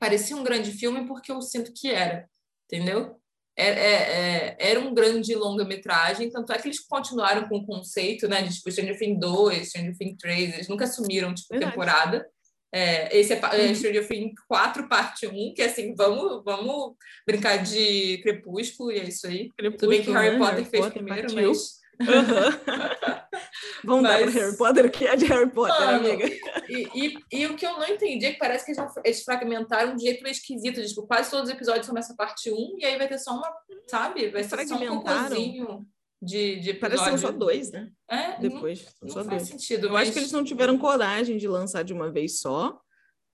parecia 0.00 0.36
um 0.36 0.42
grande 0.42 0.72
filme 0.72 1.06
porque 1.06 1.30
eu 1.30 1.40
sinto 1.40 1.72
que 1.72 1.88
era, 1.88 2.28
entendeu? 2.66 3.20
É, 3.56 3.68
é, 3.68 3.92
é, 3.92 4.56
era 4.58 4.80
um 4.80 4.92
grande 4.92 5.32
longa-metragem, 5.36 6.28
tanto 6.30 6.52
é 6.52 6.58
que 6.58 6.66
eles 6.66 6.80
continuaram 6.80 7.48
com 7.48 7.58
o 7.58 7.64
conceito, 7.64 8.26
né, 8.26 8.42
de 8.42 8.52
tipo 8.52 8.68
Stranger 8.68 8.98
Things 8.98 9.20
2, 9.20 9.68
Stranger 9.68 9.96
Things 9.96 10.16
3, 10.18 10.54
eles 10.54 10.68
nunca 10.68 10.86
assumiram, 10.86 11.32
tipo, 11.32 11.50
Verdade. 11.50 11.70
temporada. 11.70 12.28
É, 12.72 13.16
esse 13.16 13.32
é, 13.32 13.40
é 13.40 13.68
uhum. 13.68 13.74
Stranger 13.76 14.08
Things 14.08 14.34
4, 14.48 14.88
parte 14.88 15.28
1, 15.28 15.54
que 15.54 15.62
é 15.62 15.66
assim, 15.66 15.94
vamos, 15.94 16.42
vamos 16.44 16.96
brincar 17.24 17.58
de 17.58 18.18
Crepúsculo, 18.24 18.90
e 18.90 18.98
é 18.98 19.04
isso 19.04 19.28
aí. 19.28 19.50
Crepúsculo, 19.56 19.78
Tudo 19.78 19.88
bem 19.90 20.02
que 20.02 20.10
Harry 20.10 20.30
né? 20.32 20.38
Potter 20.38 20.54
Harry 20.56 20.68
fez 20.68 20.84
Potter 20.84 21.02
primeiro, 21.04 21.28
partiu. 21.28 21.48
mas... 21.48 21.83
Uhum. 22.00 23.38
Vamos 23.84 24.02
Mas... 24.02 24.12
dar 24.12 24.32
para 24.32 24.40
Harry 24.40 24.56
Potter 24.56 24.86
o 24.86 24.90
que 24.90 25.06
é 25.06 25.16
de 25.16 25.26
Harry 25.26 25.50
Potter, 25.50 25.86
Mano, 25.86 25.98
amiga. 25.98 26.26
E, 26.68 26.88
e, 26.94 27.18
e, 27.32 27.46
o 27.46 27.56
que 27.56 27.66
eu 27.66 27.72
não 27.72 27.86
entendi 27.86 28.26
é 28.26 28.32
que 28.32 28.38
parece 28.38 28.64
que 28.64 28.80
eles, 29.04 29.22
fragmentaram 29.22 29.90
de 29.90 29.96
um 29.96 30.06
jeito 30.06 30.22
meio 30.22 30.32
esquisito. 30.32 30.84
Tipo, 30.84 31.06
quase 31.06 31.30
todos 31.30 31.48
os 31.48 31.54
episódios 31.54 31.86
são 31.86 31.94
nessa 31.94 32.14
parte 32.14 32.50
1 32.50 32.78
e 32.78 32.84
aí 32.84 32.96
vai 32.96 33.08
ter 33.08 33.18
só 33.18 33.32
uma, 33.32 33.52
sabe? 33.88 34.30
Vai 34.30 34.42
ser 34.42 34.66
só 34.66 34.76
um 34.76 35.00
cocôzinho 35.00 35.86
de, 36.20 36.60
de 36.60 36.74
Parece 36.74 37.02
que 37.04 37.10
são 37.10 37.18
só 37.18 37.30
dois, 37.30 37.70
né? 37.70 37.90
É, 38.10 38.38
Depois, 38.40 38.86
não, 39.02 39.08
não 39.08 39.24
faz 39.24 39.28
dois. 39.28 39.42
sentido. 39.42 39.86
Eu 39.86 39.92
mas... 39.92 40.02
acho 40.02 40.12
que 40.12 40.18
eles 40.18 40.32
não 40.32 40.44
tiveram 40.44 40.78
coragem 40.78 41.36
de 41.36 41.46
lançar 41.46 41.84
de 41.84 41.92
uma 41.92 42.10
vez 42.10 42.40
só 42.40 42.80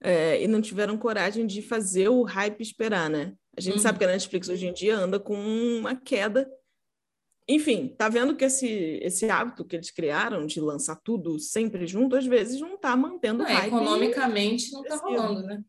é, 0.02 0.42
e 0.42 0.48
não 0.48 0.60
tiveram 0.60 0.96
coragem 0.96 1.46
de 1.46 1.62
fazer 1.62 2.08
o 2.08 2.22
hype 2.22 2.60
esperar, 2.60 3.08
né? 3.08 3.34
A 3.56 3.60
gente 3.60 3.76
uhum. 3.76 3.82
sabe 3.82 3.98
que 3.98 4.04
a 4.04 4.08
Netflix 4.08 4.48
hoje 4.48 4.66
em 4.66 4.72
dia 4.72 4.96
anda 4.96 5.20
com 5.20 5.34
uma 5.34 5.94
queda 5.94 6.48
enfim, 7.54 7.88
tá 7.88 8.08
vendo 8.08 8.36
que 8.36 8.44
esse, 8.44 8.68
esse 9.02 9.28
hábito 9.28 9.64
que 9.64 9.74
eles 9.74 9.90
criaram 9.90 10.46
de 10.46 10.60
lançar 10.60 10.94
tudo 10.96 11.36
sempre 11.40 11.84
junto, 11.84 12.14
às 12.14 12.24
vezes 12.24 12.60
não 12.60 12.78
tá 12.78 12.96
mantendo 12.96 13.42
não, 13.42 13.50
Economicamente 13.50 14.70
não 14.70 14.84
tá 14.84 14.96
rolando, 14.96 15.42
né? 15.42 15.60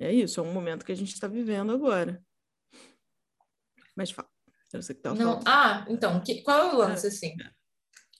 É 0.00 0.12
isso, 0.12 0.40
é 0.40 0.42
um 0.42 0.52
momento 0.52 0.84
que 0.84 0.90
a 0.90 0.96
gente 0.96 1.12
está 1.12 1.28
vivendo 1.28 1.70
agora. 1.72 2.20
Mas 3.96 4.10
fala. 4.10 4.28
Eu 4.72 4.82
sei 4.82 4.94
que 4.94 5.02
tá 5.02 5.14
não, 5.14 5.40
Ah, 5.46 5.84
então, 5.88 6.20
que, 6.22 6.42
qual 6.42 6.58
é 6.58 6.74
o 6.74 6.78
lance, 6.78 7.06
é. 7.06 7.08
assim? 7.08 7.36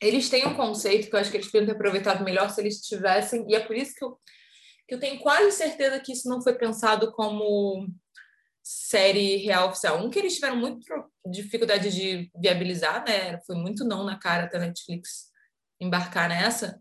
Eles 0.01 0.29
têm 0.29 0.47
um 0.47 0.55
conceito 0.55 1.09
que 1.09 1.15
eu 1.15 1.21
acho 1.21 1.31
que 1.31 1.37
eles 1.37 1.51
podiam 1.51 1.67
ter 1.67 1.73
aproveitado 1.73 2.25
melhor 2.25 2.51
se 2.51 2.61
eles 2.61 2.81
tivessem, 2.81 3.47
e 3.49 3.55
é 3.55 3.61
por 3.61 3.75
isso 3.75 3.95
que 3.95 4.05
eu, 4.05 4.19
que 4.87 4.95
eu 4.95 5.01
tenho 5.01 5.21
quase 5.21 5.51
certeza 5.53 6.01
que 6.01 6.13
isso 6.13 6.29
não 6.29 6.41
foi 6.41 6.55
pensado 6.55 7.13
como 7.13 7.89
série 8.63 9.37
real 9.37 9.69
oficial. 9.69 10.05
Um 10.05 10.11
que 10.11 10.19
eles 10.19 10.35
tiveram 10.35 10.57
muito 10.57 10.87
dificuldade 11.27 11.91
de 11.91 12.31
viabilizar, 12.37 13.05
né? 13.07 13.41
Foi 13.47 13.57
muito 13.57 13.85
não 13.85 14.05
na 14.05 14.19
cara 14.19 14.47
da 14.47 14.59
Netflix 14.59 15.31
embarcar 15.81 16.29
nessa. 16.29 16.81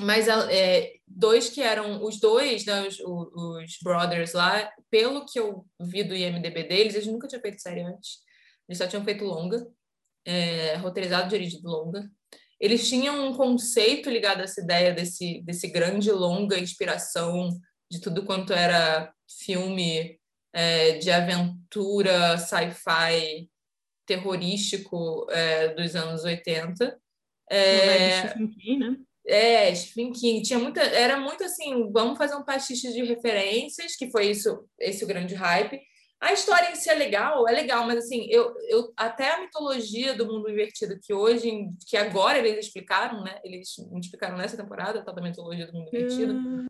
Mas 0.00 0.26
é, 0.26 0.90
dois 1.06 1.50
que 1.50 1.60
eram 1.60 2.02
os 2.02 2.18
dois, 2.18 2.64
né, 2.64 2.86
os, 2.88 2.98
os, 2.98 3.78
brothers 3.82 4.32
lá, 4.32 4.70
pelo 4.90 5.26
que 5.26 5.38
eu 5.38 5.66
vi 5.78 6.02
do 6.02 6.14
IMDB 6.14 6.62
deles, 6.64 6.94
eles 6.94 7.06
nunca 7.06 7.28
tinham 7.28 7.42
feito 7.42 7.60
série 7.60 7.82
antes. 7.82 8.20
Eles 8.66 8.78
só 8.78 8.86
tinham 8.86 9.04
feito 9.04 9.24
longa, 9.24 9.66
é, 10.24 10.76
roteirizado, 10.76 11.28
dirigido 11.28 11.68
longa. 11.68 12.10
Eles 12.58 12.88
tinham 12.88 13.28
um 13.28 13.34
conceito 13.34 14.08
ligado 14.08 14.40
a 14.40 14.44
essa 14.44 14.62
ideia 14.62 14.94
desse, 14.94 15.42
desse 15.42 15.68
grande 15.68 16.10
longa 16.10 16.58
inspiração 16.58 17.50
de 17.90 18.00
tudo 18.00 18.24
quanto 18.24 18.54
era 18.54 19.12
filme 19.44 20.18
é, 20.52 20.98
de 20.98 21.10
aventura, 21.10 22.36
sci-fi 22.38 23.48
terrorístico 24.06 25.26
é, 25.30 25.68
dos 25.68 25.94
anos 25.94 26.24
80. 26.24 26.98
É, 27.50 28.28
Stephen 28.28 28.48
King, 28.48 28.78
né? 28.78 28.96
É, 29.26 29.74
Stephen 29.74 30.12
King. 30.12 30.42
Tinha 30.42 30.58
muita, 30.58 30.80
era 30.80 31.18
muito 31.18 31.44
assim, 31.44 31.90
vamos 31.92 32.18
fazer 32.18 32.34
um 32.34 32.44
pastiche 32.44 32.92
de 32.92 33.04
referências, 33.04 33.96
que 33.96 34.10
foi 34.10 34.30
isso, 34.30 34.66
esse 34.78 35.04
o 35.04 35.06
grande 35.06 35.34
hype. 35.34 35.80
A 36.20 36.32
história 36.32 36.70
em 36.70 36.76
si 36.76 36.88
é 36.88 36.94
legal, 36.94 37.48
é 37.48 37.52
legal, 37.52 37.84
mas 37.84 37.98
assim, 37.98 38.28
eu, 38.30 38.54
eu 38.68 38.92
até 38.96 39.32
a 39.32 39.40
mitologia 39.40 40.14
do 40.14 40.26
mundo 40.26 40.48
invertido 40.48 40.98
que 41.02 41.12
hoje, 41.12 41.50
que 41.84 41.96
agora 41.96 42.38
eles 42.38 42.66
explicaram, 42.66 43.24
né? 43.24 43.40
Eles 43.42 43.74
explicaram 44.00 44.36
nessa 44.36 44.56
temporada, 44.56 45.04
tá, 45.04 45.10
da 45.10 45.20
mitologia 45.20 45.66
do 45.66 45.72
mundo 45.72 45.88
invertido. 45.88 46.32
Hum. 46.32 46.66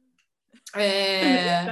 É, 0.74 1.66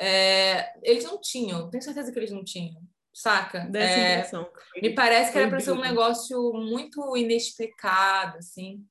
é, 0.00 0.72
eles 0.82 1.04
não 1.04 1.20
tinham, 1.20 1.68
tenho 1.68 1.82
certeza 1.82 2.10
que 2.10 2.18
eles 2.18 2.30
não 2.30 2.42
tinham, 2.42 2.80
saca? 3.12 3.70
É, 3.74 4.82
me 4.82 4.94
parece 4.94 5.30
que 5.30 5.38
era 5.38 5.48
para 5.48 5.60
ser 5.60 5.72
um 5.72 5.80
negócio 5.80 6.52
muito 6.54 7.14
inexplicado, 7.18 8.38
assim. 8.38 8.82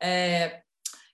É, 0.00 0.62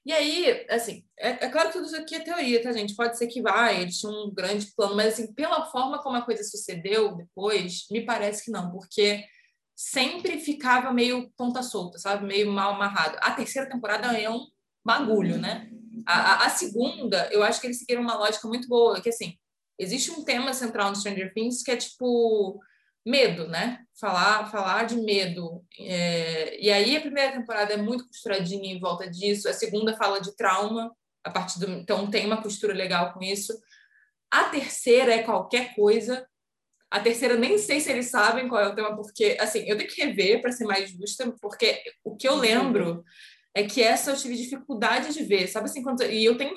e 0.04 0.12
aí, 0.12 0.66
assim, 0.68 1.02
é, 1.18 1.46
é, 1.46 1.48
claro 1.48 1.68
que 1.68 1.74
tudo 1.74 1.86
isso 1.86 1.96
aqui 1.96 2.14
é 2.14 2.20
teoria, 2.20 2.62
tá, 2.62 2.72
gente? 2.72 2.94
Pode 2.94 3.16
ser 3.16 3.26
que 3.26 3.40
vai, 3.40 3.80
eles 3.80 3.98
tinham 3.98 4.26
um 4.26 4.34
grande 4.34 4.66
plano, 4.76 4.94
mas 4.94 5.14
assim, 5.14 5.32
pela 5.32 5.64
forma 5.66 6.02
como 6.02 6.16
a 6.16 6.22
coisa 6.22 6.44
sucedeu 6.44 7.16
depois, 7.16 7.86
me 7.90 8.02
parece 8.02 8.44
que 8.44 8.50
não, 8.50 8.70
porque 8.70 9.24
sempre 9.74 10.38
ficava 10.40 10.92
meio 10.92 11.30
ponta 11.38 11.62
solta, 11.62 11.98
sabe? 11.98 12.26
Meio 12.26 12.52
mal 12.52 12.74
amarrado. 12.74 13.16
A 13.22 13.30
terceira 13.30 13.68
temporada 13.68 14.18
é 14.18 14.28
um 14.28 14.46
bagulho, 14.84 15.38
né? 15.38 15.70
A, 16.06 16.46
a, 16.46 16.50
segunda, 16.50 17.28
eu 17.32 17.42
acho 17.42 17.60
que 17.60 17.66
eles 17.66 17.78
seguiram 17.78 18.02
uma 18.02 18.16
lógica 18.16 18.46
muito 18.48 18.68
boa, 18.68 19.00
que 19.00 19.08
assim, 19.08 19.36
existe 19.78 20.10
um 20.10 20.24
tema 20.24 20.52
central 20.52 20.90
no 20.90 20.96
Stranger 20.96 21.32
Things 21.32 21.62
que 21.62 21.70
é 21.70 21.76
tipo 21.76 22.60
medo, 23.06 23.48
né? 23.48 23.84
Falar, 23.98 24.50
falar 24.50 24.84
de 24.84 24.96
medo. 24.96 25.64
É... 25.78 26.60
E 26.60 26.70
aí 26.70 26.96
a 26.96 27.00
primeira 27.00 27.32
temporada 27.32 27.72
é 27.72 27.76
muito 27.76 28.06
costuradinha 28.06 28.72
em 28.72 28.80
volta 28.80 29.08
disso, 29.08 29.48
a 29.48 29.52
segunda 29.52 29.96
fala 29.96 30.20
de 30.20 30.36
trauma, 30.36 30.94
a 31.24 31.30
partir 31.30 31.58
do 31.58 31.70
então 31.70 32.10
tem 32.10 32.26
uma 32.26 32.42
costura 32.42 32.74
legal 32.74 33.12
com 33.12 33.22
isso. 33.22 33.52
A 34.30 34.44
terceira 34.44 35.14
é 35.14 35.22
qualquer 35.22 35.74
coisa. 35.74 36.26
A 36.90 37.00
terceira 37.00 37.36
nem 37.36 37.58
sei 37.58 37.80
se 37.80 37.90
eles 37.90 38.10
sabem 38.10 38.48
qual 38.48 38.62
é 38.62 38.68
o 38.68 38.74
tema, 38.74 38.96
porque 38.96 39.36
assim, 39.40 39.60
eu 39.68 39.76
tenho 39.76 39.90
que 39.90 40.02
rever 40.02 40.40
para 40.40 40.52
ser 40.52 40.64
mais 40.64 40.90
justa, 40.90 41.30
porque 41.40 41.82
o 42.02 42.16
que 42.16 42.26
eu 42.26 42.34
lembro 42.34 43.04
é 43.54 43.64
que 43.64 43.82
essa 43.82 44.10
eu 44.10 44.16
tive 44.16 44.36
dificuldade 44.36 45.12
de 45.12 45.22
ver, 45.24 45.46
sabe 45.48 45.66
assim, 45.66 45.82
quando... 45.82 46.02
e 46.04 46.24
eu 46.24 46.36
tenho 46.36 46.54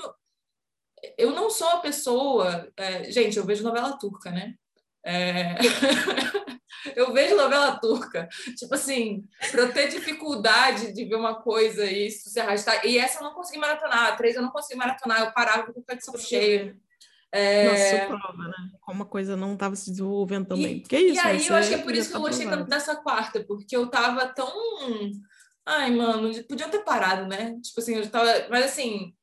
eu 1.17 1.31
não 1.31 1.49
sou 1.49 1.67
a 1.67 1.79
pessoa. 1.79 2.71
É, 2.77 3.11
gente, 3.11 3.37
eu 3.37 3.45
vejo 3.45 3.63
novela 3.63 3.97
turca, 3.97 4.31
né? 4.31 4.53
É... 5.03 5.55
eu 6.95 7.11
vejo 7.11 7.35
novela 7.35 7.79
turca. 7.79 8.27
Tipo 8.57 8.75
assim, 8.75 9.23
para 9.51 9.61
eu 9.61 9.73
ter 9.73 9.87
dificuldade 9.89 10.93
de 10.93 11.05
ver 11.05 11.15
uma 11.15 11.41
coisa 11.41 11.85
e 11.85 12.07
isso 12.07 12.29
se 12.29 12.39
arrastar. 12.39 12.85
E 12.85 12.97
essa 12.97 13.19
eu 13.19 13.23
não 13.23 13.33
consegui 13.33 13.59
maratonar. 13.59 14.07
A 14.07 14.15
três 14.15 14.35
eu 14.35 14.41
não 14.41 14.51
consegui 14.51 14.77
maratonar. 14.77 15.21
Eu 15.21 15.31
parava 15.31 15.71
com 15.71 15.79
o 15.79 16.17
de 16.17 16.23
cheio. 16.23 16.79
É... 17.31 18.03
Nossa, 18.03 18.19
prova, 18.19 18.43
né? 18.49 18.71
Como 18.81 19.03
a 19.03 19.05
coisa 19.05 19.37
não 19.37 19.53
estava 19.53 19.75
se 19.75 19.89
desenvolvendo 19.89 20.47
também. 20.47 20.77
E, 20.77 20.81
que 20.81 20.95
é 20.95 21.01
isso, 21.01 21.15
e 21.15 21.19
aí 21.19 21.47
eu 21.47 21.55
acho 21.55 21.69
que 21.69 21.75
é 21.75 21.77
por 21.77 21.95
isso 21.95 22.11
que 22.11 22.17
eu 22.17 22.21
gostei 22.21 22.45
tanto 22.45 22.69
dessa 22.69 22.93
quarta, 22.97 23.41
porque 23.43 23.75
eu 23.75 23.87
tava 23.87 24.27
tão. 24.27 24.51
Ai, 25.65 25.91
mano, 25.91 26.31
podiam 26.45 26.69
ter 26.69 26.83
parado, 26.83 27.27
né? 27.27 27.59
Tipo 27.61 27.79
assim, 27.79 27.95
eu 27.95 28.09
tava. 28.09 28.47
Mas 28.49 28.65
assim, 28.65 29.13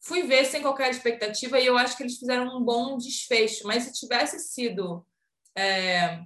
fui 0.00 0.22
ver 0.22 0.44
sem 0.44 0.62
qualquer 0.62 0.90
expectativa 0.90 1.58
e 1.58 1.66
eu 1.66 1.76
acho 1.76 1.96
que 1.96 2.02
eles 2.02 2.18
fizeram 2.18 2.56
um 2.56 2.62
bom 2.62 2.96
desfecho. 2.96 3.66
Mas 3.66 3.84
se 3.84 3.92
tivesse 3.92 4.38
sido. 4.38 5.06
É, 5.56 6.20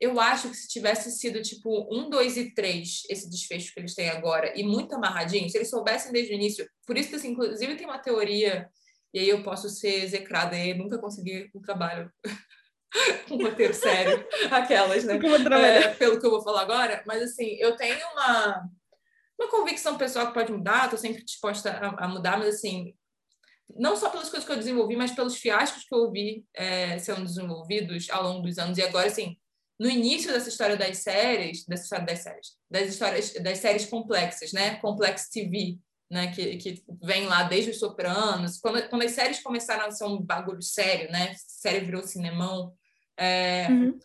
eu 0.00 0.18
acho 0.18 0.48
que 0.48 0.56
se 0.56 0.66
tivesse 0.68 1.10
sido 1.10 1.42
tipo 1.42 1.86
um, 1.94 2.08
dois 2.08 2.36
e 2.38 2.54
três, 2.54 3.02
esse 3.10 3.28
desfecho 3.28 3.72
que 3.74 3.80
eles 3.80 3.94
têm 3.94 4.08
agora, 4.08 4.58
e 4.58 4.62
muito 4.62 4.94
amarradinho, 4.94 5.48
se 5.50 5.58
eles 5.58 5.68
soubessem 5.68 6.10
desde 6.10 6.32
o 6.32 6.36
início. 6.36 6.66
Por 6.86 6.96
isso 6.96 7.10
que, 7.10 7.16
assim, 7.16 7.32
inclusive, 7.32 7.76
tem 7.76 7.86
uma 7.86 7.98
teoria, 7.98 8.70
e 9.12 9.20
aí 9.20 9.28
eu 9.28 9.42
posso 9.42 9.68
ser 9.68 10.02
execrada, 10.04 10.56
e 10.56 10.72
nunca 10.72 10.98
consegui 10.98 11.50
um 11.54 11.60
trabalho. 11.60 12.10
um 13.30 13.36
roteiro 13.36 13.74
sério, 13.74 14.26
aquelas, 14.50 15.04
né? 15.04 15.18
É, 15.60 15.88
pelo 15.94 16.18
que 16.18 16.26
eu 16.26 16.30
vou 16.30 16.42
falar 16.42 16.62
agora, 16.62 17.02
mas 17.06 17.22
assim, 17.22 17.56
eu 17.60 17.76
tenho 17.76 17.98
uma 18.12 18.68
uma 19.40 19.50
convicção 19.50 19.96
pessoal 19.96 20.26
que 20.26 20.34
pode 20.34 20.52
mudar, 20.52 20.84
estou 20.84 20.98
sempre 20.98 21.24
disposta 21.24 21.70
a, 21.70 22.04
a, 22.04 22.08
mudar, 22.08 22.38
mas 22.38 22.56
assim, 22.56 22.94
não 23.74 23.96
só 23.96 24.10
pelas 24.10 24.28
coisas 24.28 24.46
que 24.46 24.52
eu 24.52 24.58
desenvolvi, 24.58 24.96
mas 24.96 25.12
pelos 25.12 25.36
fiascos 25.36 25.84
que 25.84 25.94
eu 25.94 26.10
vi 26.10 26.44
é, 26.54 26.98
sendo 26.98 27.24
desenvolvidos 27.24 28.10
ao 28.10 28.22
longo 28.22 28.42
dos 28.42 28.58
anos. 28.58 28.76
E 28.76 28.82
agora, 28.82 29.06
assim, 29.06 29.38
no 29.78 29.88
início 29.88 30.30
dessa 30.30 30.50
história 30.50 30.76
das 30.76 30.98
séries, 30.98 31.64
dessa 31.64 31.84
história 31.84 32.04
das 32.04 32.18
séries, 32.18 32.48
das 32.70 32.88
histórias 32.88 33.32
das 33.34 33.58
séries 33.58 33.86
complexas, 33.86 34.52
né? 34.52 34.76
Complex 34.76 35.30
TV, 35.30 35.78
né? 36.10 36.32
Que, 36.32 36.56
que 36.58 36.84
vem 37.02 37.26
lá 37.26 37.44
desde 37.44 37.70
os 37.70 37.78
Sopranos. 37.78 38.58
Quando, 38.58 38.86
quando 38.90 39.02
as 39.02 39.12
séries 39.12 39.42
começaram 39.42 39.86
a 39.86 39.90
ser 39.90 40.04
um 40.04 40.20
bagulho 40.20 40.60
sério, 40.60 41.10
né? 41.10 41.32
série 41.34 41.80
virou 41.80 42.02
cinemão. 42.02 42.74
É, 43.20 43.66
uhum. 43.68 43.98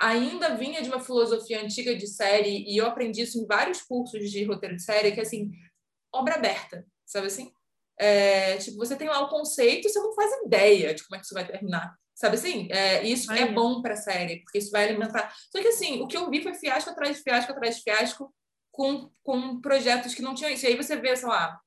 Ainda 0.00 0.54
vinha 0.54 0.82
de 0.82 0.88
uma 0.88 1.00
filosofia 1.00 1.62
antiga 1.62 1.96
de 1.96 2.06
série, 2.06 2.64
e 2.68 2.76
eu 2.76 2.86
aprendi 2.86 3.22
isso 3.22 3.38
em 3.38 3.46
vários 3.46 3.82
cursos 3.82 4.30
de 4.30 4.44
roteiro 4.44 4.76
de 4.76 4.82
série, 4.82 5.12
que 5.12 5.20
assim, 5.20 5.50
obra 6.12 6.34
aberta, 6.34 6.86
sabe 7.04 7.26
assim? 7.26 7.52
É, 7.98 8.56
tipo, 8.58 8.76
você 8.76 8.96
tem 8.96 9.08
lá 9.08 9.20
o 9.20 9.28
conceito, 9.28 9.88
você 9.88 9.98
não 9.98 10.14
faz 10.14 10.30
ideia 10.44 10.94
de 10.94 11.04
como 11.04 11.16
é 11.16 11.18
que 11.18 11.24
isso 11.24 11.34
vai 11.34 11.46
terminar. 11.46 11.96
Sabe 12.14 12.36
assim? 12.36 12.68
É, 12.70 13.02
isso 13.02 13.32
é 13.32 13.50
bom 13.50 13.82
para 13.82 13.94
a 13.94 13.96
série, 13.96 14.40
porque 14.42 14.58
isso 14.58 14.70
vai 14.70 14.84
alimentar. 14.84 15.34
Só 15.50 15.60
que 15.60 15.68
assim, 15.68 16.00
o 16.00 16.06
que 16.06 16.16
eu 16.16 16.30
vi 16.30 16.42
foi 16.42 16.54
fiasco 16.54 16.90
atrás 16.90 17.16
de 17.16 17.22
fiasco 17.22 17.50
atrás 17.50 17.76
de 17.76 17.82
fiasco 17.82 18.32
com, 18.70 19.10
com 19.22 19.60
projetos 19.60 20.14
que 20.14 20.22
não 20.22 20.34
tinham 20.34 20.52
isso. 20.52 20.64
E 20.64 20.68
aí 20.68 20.76
você 20.76 20.96
vê, 20.96 21.16
sei 21.16 21.28
lá, 21.28 21.60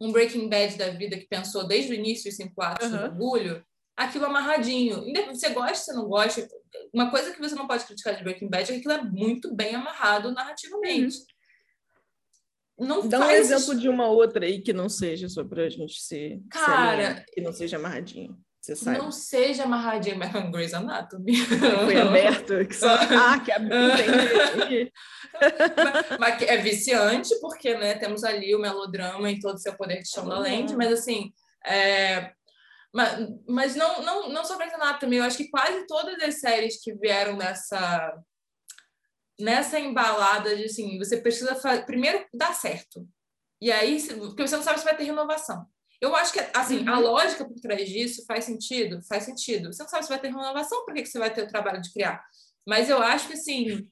um 0.00 0.12
Breaking 0.12 0.48
Bad 0.48 0.76
da 0.76 0.90
vida 0.90 1.18
que 1.18 1.26
pensou 1.26 1.66
desde 1.66 1.92
o 1.92 1.94
início 1.94 2.30
os 2.30 2.36
cinco 2.36 2.60
atos 2.62 2.90
uhum. 2.90 2.96
do 2.96 3.02
bagulho, 3.02 3.66
aquilo 3.96 4.26
amarradinho. 4.26 5.04
Você 5.28 5.50
gosta, 5.50 5.76
você 5.76 5.92
não 5.92 6.06
gosta. 6.06 6.48
Uma 6.92 7.10
coisa 7.10 7.32
que 7.32 7.40
você 7.40 7.54
não 7.54 7.66
pode 7.66 7.84
criticar 7.84 8.16
de 8.16 8.22
Breaking 8.22 8.48
Bad 8.48 8.62
é 8.64 8.66
que 8.66 8.78
aquilo 8.80 8.92
é 8.92 9.02
muito 9.02 9.54
bem 9.54 9.74
amarrado 9.74 10.32
narrativamente. 10.32 11.18
Uhum. 12.76 12.86
Não 12.86 13.08
Dá 13.08 13.20
um 13.20 13.30
exemplo 13.30 13.74
de 13.76 13.88
uma 13.88 14.08
outra 14.08 14.44
aí 14.44 14.60
que 14.60 14.72
não 14.72 14.88
seja 14.88 15.28
só 15.28 15.44
pra 15.44 15.68
gente 15.68 16.00
ser. 16.00 16.40
Cara. 16.50 17.24
que 17.32 17.40
não 17.40 17.52
seja 17.52 17.76
amarradinho. 17.76 18.36
Você 18.60 18.74
sabe. 18.74 18.96
Não 18.96 19.12
seja 19.12 19.64
amarradinha, 19.64 20.16
mas 20.16 20.32
com 20.32 20.50
Grey's 20.50 20.72
Anatomy. 20.72 21.36
Foi 21.36 22.00
aberto. 22.00 22.66
Que 22.66 22.74
só... 22.74 22.88
ah, 22.96 23.38
que 23.38 23.52
entendi. 23.52 24.90
mas, 26.18 26.18
mas 26.18 26.42
é 26.42 26.56
viciante, 26.56 27.38
porque 27.42 27.76
né, 27.76 27.94
temos 27.96 28.24
ali 28.24 28.54
o 28.54 28.58
melodrama 28.58 29.30
em 29.30 29.38
todo 29.38 29.56
o 29.56 29.58
seu 29.58 29.76
poder 29.76 30.00
de 30.00 30.20
lente, 30.40 30.72
uhum. 30.72 30.78
mas 30.78 30.92
assim. 30.94 31.30
É... 31.66 32.32
Mas, 32.94 33.28
mas 33.48 33.74
não, 33.74 34.02
não, 34.02 34.28
não 34.28 34.44
só 34.44 34.56
Grey's 34.56 34.72
Anatomy, 34.74 35.16
eu 35.16 35.24
acho 35.24 35.36
que 35.36 35.50
quase 35.50 35.84
todas 35.86 36.22
as 36.22 36.38
séries 36.38 36.80
que 36.80 36.94
vieram 36.94 37.36
nessa 37.36 38.16
nessa 39.38 39.80
embalada 39.80 40.54
de 40.54 40.66
assim, 40.66 40.96
você 40.96 41.20
precisa 41.20 41.56
primeiro 41.84 42.24
dar 42.32 42.54
certo. 42.54 43.04
E 43.60 43.72
aí, 43.72 44.00
porque 44.06 44.46
você 44.46 44.56
não 44.56 44.62
sabe 44.62 44.78
se 44.78 44.84
vai 44.84 44.96
ter 44.96 45.04
renovação. 45.04 45.66
Eu 46.00 46.14
acho 46.14 46.32
que, 46.32 46.40
assim, 46.54 46.80
uhum. 46.80 46.94
a 46.94 46.98
lógica 46.98 47.44
por 47.44 47.58
trás 47.60 47.88
disso 47.88 48.24
faz 48.26 48.44
sentido? 48.44 49.02
Faz 49.08 49.24
sentido. 49.24 49.72
Você 49.72 49.82
não 49.82 49.90
sabe 49.90 50.04
se 50.04 50.08
vai 50.08 50.20
ter 50.20 50.28
renovação, 50.28 50.84
por 50.84 50.94
que, 50.94 51.02
que 51.02 51.08
você 51.08 51.18
vai 51.18 51.32
ter 51.32 51.42
o 51.42 51.48
trabalho 51.48 51.80
de 51.80 51.92
criar? 51.92 52.22
Mas 52.66 52.88
eu 52.88 52.98
acho 52.98 53.26
que, 53.26 53.34
assim, 53.34 53.88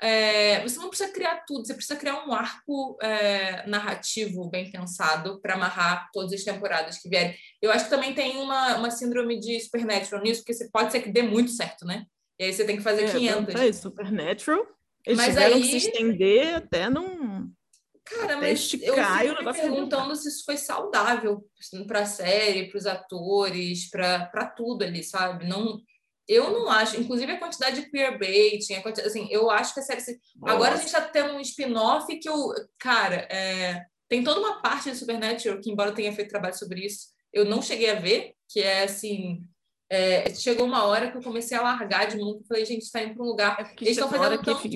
é, 0.00 0.60
você 0.62 0.78
não 0.78 0.88
precisa 0.88 1.12
criar 1.12 1.44
tudo, 1.46 1.66
você 1.66 1.74
precisa 1.74 1.98
criar 1.98 2.24
um 2.24 2.32
arco 2.32 2.96
é, 3.02 3.66
narrativo 3.66 4.48
bem 4.48 4.70
pensado 4.70 5.40
para 5.40 5.54
amarrar 5.54 6.08
todas 6.12 6.32
as 6.32 6.44
temporadas 6.44 6.98
que 6.98 7.08
vierem. 7.08 7.36
Eu 7.60 7.72
acho 7.72 7.84
que 7.84 7.90
também 7.90 8.14
tem 8.14 8.36
uma, 8.36 8.76
uma 8.76 8.90
síndrome 8.90 9.40
de 9.40 9.58
Supernatural 9.60 10.22
nisso, 10.22 10.42
porque 10.42 10.54
você 10.54 10.68
pode 10.70 10.92
ser 10.92 11.02
que 11.02 11.10
dê 11.10 11.22
muito 11.22 11.50
certo, 11.50 11.84
né? 11.84 12.04
E 12.38 12.44
aí 12.44 12.52
você 12.52 12.64
tem 12.64 12.76
que 12.76 12.82
fazer 12.82 13.04
é, 13.04 13.12
500. 13.12 13.54
É, 13.54 13.72
Supernatural, 13.72 14.66
eles 15.04 15.18
Mas 15.18 15.28
tiveram 15.28 15.56
aí... 15.56 15.62
que 15.62 15.68
se 15.68 15.76
estender 15.88 16.54
até 16.54 16.88
num 16.88 17.50
Cara, 18.04 18.38
mas 18.38 18.72
eu 18.72 18.78
fico 18.78 19.44
me 19.44 19.52
perguntando 19.52 20.16
se 20.16 20.28
isso 20.28 20.42
foi 20.44 20.56
saudável 20.56 21.44
para 21.86 22.00
a 22.00 22.06
série, 22.06 22.70
para 22.70 22.78
os 22.78 22.86
atores, 22.86 23.90
para 23.90 24.46
tudo 24.56 24.82
ali, 24.82 25.04
sabe? 25.04 25.46
Não, 25.46 25.78
eu 26.28 26.50
não 26.52 26.70
acho. 26.70 27.00
Inclusive 27.00 27.32
a 27.32 27.38
quantidade 27.38 27.80
de 27.80 27.90
queerbaiting, 27.90 28.74
a 28.74 28.82
quantidade, 28.82 29.08
assim, 29.08 29.26
eu 29.30 29.50
acho 29.50 29.72
que 29.72 29.80
a 29.80 29.82
série... 29.82 30.02
Nossa. 30.36 30.54
Agora 30.54 30.74
a 30.74 30.76
gente 30.76 30.86
está 30.86 31.00
tendo 31.00 31.32
um 31.32 31.40
spin-off 31.40 32.18
que 32.18 32.28
eu... 32.28 32.52
Cara, 32.78 33.26
é, 33.30 33.84
tem 34.08 34.22
toda 34.22 34.40
uma 34.40 34.60
parte 34.60 34.90
de 34.90 34.96
Supernatural 34.96 35.60
que, 35.60 35.70
embora 35.70 35.90
eu 35.90 35.94
tenha 35.94 36.12
feito 36.12 36.28
trabalho 36.28 36.56
sobre 36.56 36.84
isso, 36.84 37.08
eu 37.32 37.44
não 37.44 37.62
cheguei 37.62 37.90
a 37.90 37.98
ver, 37.98 38.34
que 38.48 38.60
é, 38.60 38.84
assim... 38.84 39.42
É, 39.90 40.34
chegou 40.34 40.66
uma 40.66 40.84
hora 40.84 41.10
que 41.10 41.16
eu 41.16 41.22
comecei 41.22 41.56
a 41.56 41.62
largar 41.62 42.06
de 42.06 42.18
mundo 42.18 42.42
e 42.44 42.46
falei, 42.46 42.66
gente, 42.66 42.82
está 42.82 43.02
indo 43.02 43.14
para 43.14 43.24
um 43.24 43.28
lugar... 43.28 43.58
É 43.58 43.74
Eles 43.80 43.96
estão 43.96 44.10
fazendo 44.10 44.42
tanto... 44.42 44.68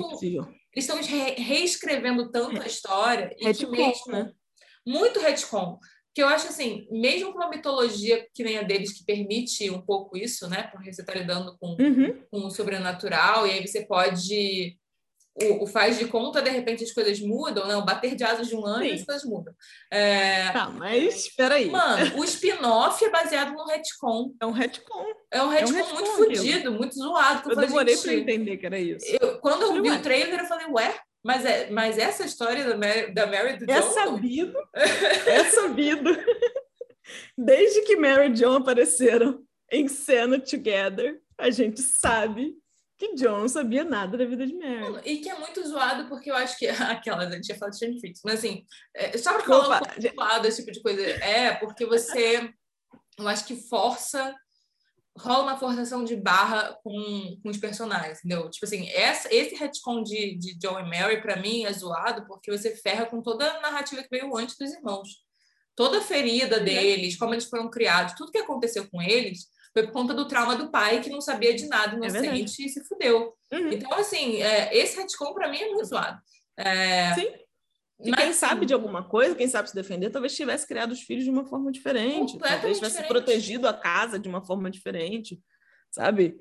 Eles 0.74 0.88
estão 0.88 0.96
re 1.02 1.34
reescrevendo 1.34 2.30
tanto 2.30 2.62
a 2.62 2.66
história 2.66 3.36
e 3.38 3.52
que 3.52 3.66
mesmo 3.66 4.10
né? 4.10 4.32
muito 4.86 5.20
retcon. 5.20 5.78
Que 6.14 6.22
eu 6.22 6.28
acho 6.28 6.48
assim, 6.48 6.86
mesmo 6.90 7.32
com 7.32 7.38
uma 7.38 7.48
mitologia 7.48 8.26
que 8.34 8.44
nem 8.44 8.58
a 8.58 8.62
deles, 8.62 8.92
que 8.92 9.04
permite 9.04 9.70
um 9.70 9.80
pouco 9.80 10.16
isso, 10.16 10.48
né? 10.48 10.64
Porque 10.64 10.92
você 10.92 11.00
está 11.00 11.14
lidando 11.14 11.56
com, 11.58 11.76
uhum. 11.80 12.22
com 12.30 12.46
o 12.46 12.50
sobrenatural, 12.50 13.46
e 13.46 13.52
aí 13.52 13.66
você 13.66 13.84
pode 13.86 14.76
o, 15.34 15.64
o, 15.64 15.66
faz 15.66 15.98
de 15.98 16.06
conta, 16.06 16.42
de 16.42 16.50
repente 16.50 16.84
as 16.84 16.92
coisas 16.92 17.18
mudam, 17.20 17.66
né? 17.66 17.74
O 17.76 17.84
bater 17.84 18.14
de 18.14 18.22
asas 18.22 18.48
de 18.48 18.54
um 18.54 18.66
ano 18.66 18.84
e 18.84 18.92
as 18.92 19.02
coisas 19.02 19.24
mudam. 19.24 19.54
É... 19.90 20.50
Tá, 20.50 20.68
mas 20.68 21.26
espera 21.26 21.54
aí. 21.54 21.70
Mano, 21.70 22.18
o 22.18 22.24
spin-off 22.24 23.02
é 23.02 23.10
baseado 23.10 23.54
no 23.54 23.64
retcon. 23.64 24.34
É 24.40 24.46
um 24.46 24.50
retcon. 24.50 25.06
É 25.30 25.42
um 25.42 25.48
retcon, 25.48 25.78
é 25.78 25.82
um 25.82 25.94
muito 25.94 26.10
fodido, 26.12 26.72
muito 26.72 26.94
zoado. 26.94 27.50
Eu, 27.50 27.54
eu 27.54 27.66
demorei 27.66 27.96
para 27.96 28.14
entender 28.14 28.56
que 28.58 28.66
era 28.66 28.78
isso. 28.78 29.06
Eu, 29.20 29.38
quando 29.38 29.62
eu, 29.62 29.82
vi 29.82 29.90
ué. 29.90 29.96
o 29.96 30.02
trailer, 30.02 30.40
eu 30.40 30.46
falei, 30.46 30.66
ué, 30.66 31.00
mas, 31.22 31.44
é, 31.44 31.70
mas 31.70 31.98
essa 31.98 32.24
história 32.24 32.64
da 32.64 32.76
Mary, 32.76 33.12
da 33.12 33.26
Mary 33.26 33.56
do 33.58 33.70
é 33.70 33.80
John... 33.80 33.90
Sabido, 33.90 34.58
é 34.74 35.44
sabido. 35.44 36.10
Desde 37.36 37.82
que 37.82 37.96
Mary 37.96 38.26
e 38.26 38.32
John 38.32 38.56
apareceram 38.56 39.44
em 39.70 39.88
cena 39.88 40.38
together, 40.38 41.20
a 41.38 41.50
gente 41.50 41.80
sabe 41.80 42.54
que 42.98 43.14
John 43.14 43.40
não 43.40 43.48
sabia 43.48 43.84
nada 43.84 44.16
da 44.16 44.24
vida 44.24 44.46
de 44.46 44.54
Mary. 44.54 45.00
E 45.04 45.18
que 45.18 45.28
é 45.28 45.38
muito 45.38 45.66
zoado, 45.66 46.08
porque 46.08 46.30
eu 46.30 46.36
acho 46.36 46.56
que. 46.56 46.66
Aquela, 46.68 47.24
a 47.24 47.30
gente 47.30 47.48
ia 47.48 47.56
falar 47.56 47.70
de 47.70 47.76
Stranger 47.76 48.00
Things, 48.00 48.20
mas 48.24 48.34
assim, 48.34 48.64
é, 48.94 49.16
só 49.18 49.32
para 49.32 49.42
falar 49.42 49.76
um 49.76 49.84
pouco 49.84 50.00
zoado, 50.00 50.46
esse 50.46 50.60
tipo 50.60 50.72
de 50.72 50.82
coisa. 50.82 51.02
É, 51.02 51.54
porque 51.56 51.84
você. 51.84 52.52
Eu 53.18 53.28
acho 53.28 53.44
que 53.44 53.56
força. 53.56 54.34
Rola 55.18 55.42
uma 55.42 55.58
forçação 55.58 56.04
de 56.04 56.16
barra 56.16 56.78
com, 56.82 57.36
com 57.42 57.50
os 57.50 57.58
personagens, 57.58 58.18
entendeu? 58.18 58.48
Tipo 58.48 58.64
assim, 58.64 58.88
essa, 58.90 59.32
esse 59.32 59.54
retcon 59.54 60.02
de, 60.02 60.36
de 60.38 60.58
John 60.58 60.80
e 60.80 60.84
Mary, 60.84 61.20
para 61.20 61.36
mim, 61.36 61.64
é 61.64 61.72
zoado 61.72 62.26
porque 62.26 62.50
você 62.50 62.74
ferra 62.76 63.06
com 63.06 63.20
toda 63.20 63.46
a 63.46 63.60
narrativa 63.60 64.02
que 64.02 64.08
veio 64.10 64.34
antes 64.36 64.56
dos 64.56 64.72
irmãos. 64.72 65.08
Toda 65.76 65.98
a 65.98 66.02
ferida 66.02 66.60
deles, 66.60 67.16
como 67.16 67.34
eles 67.34 67.44
foram 67.44 67.70
criados, 67.70 68.14
tudo 68.14 68.32
que 68.32 68.38
aconteceu 68.38 68.88
com 68.90 69.02
eles, 69.02 69.46
foi 69.72 69.84
por 69.84 69.92
conta 69.92 70.14
do 70.14 70.28
trauma 70.28 70.54
do 70.56 70.70
pai, 70.70 71.00
que 71.00 71.10
não 71.10 71.20
sabia 71.20 71.54
de 71.54 71.66
nada, 71.66 71.94
é 71.94 71.96
inocente, 71.96 72.62
é 72.62 72.66
e 72.66 72.68
se 72.68 72.84
fudeu. 72.84 73.34
Uhum. 73.52 73.72
Então, 73.72 73.92
assim, 73.94 74.42
é, 74.42 74.76
esse 74.76 74.96
retcon 74.96 75.32
para 75.32 75.48
mim 75.48 75.58
é 75.58 75.68
muito 75.68 75.86
zoado. 75.86 76.20
É... 76.56 77.14
Sim. 77.14 77.32
E 78.02 78.10
Mas, 78.10 78.20
quem 78.20 78.32
sabe 78.32 78.66
de 78.66 78.74
alguma 78.74 79.04
coisa, 79.04 79.34
quem 79.34 79.46
sabe 79.46 79.68
se 79.68 79.74
defender, 79.74 80.10
talvez 80.10 80.34
tivesse 80.34 80.66
criado 80.66 80.90
os 80.90 81.00
filhos 81.00 81.24
de 81.24 81.30
uma 81.30 81.44
forma 81.44 81.70
diferente, 81.70 82.36
talvez 82.38 82.78
tivesse 82.78 82.96
diferente. 82.96 83.08
protegido 83.08 83.68
a 83.68 83.72
casa 83.72 84.18
de 84.18 84.28
uma 84.28 84.44
forma 84.44 84.70
diferente, 84.70 85.40
sabe? 85.90 86.36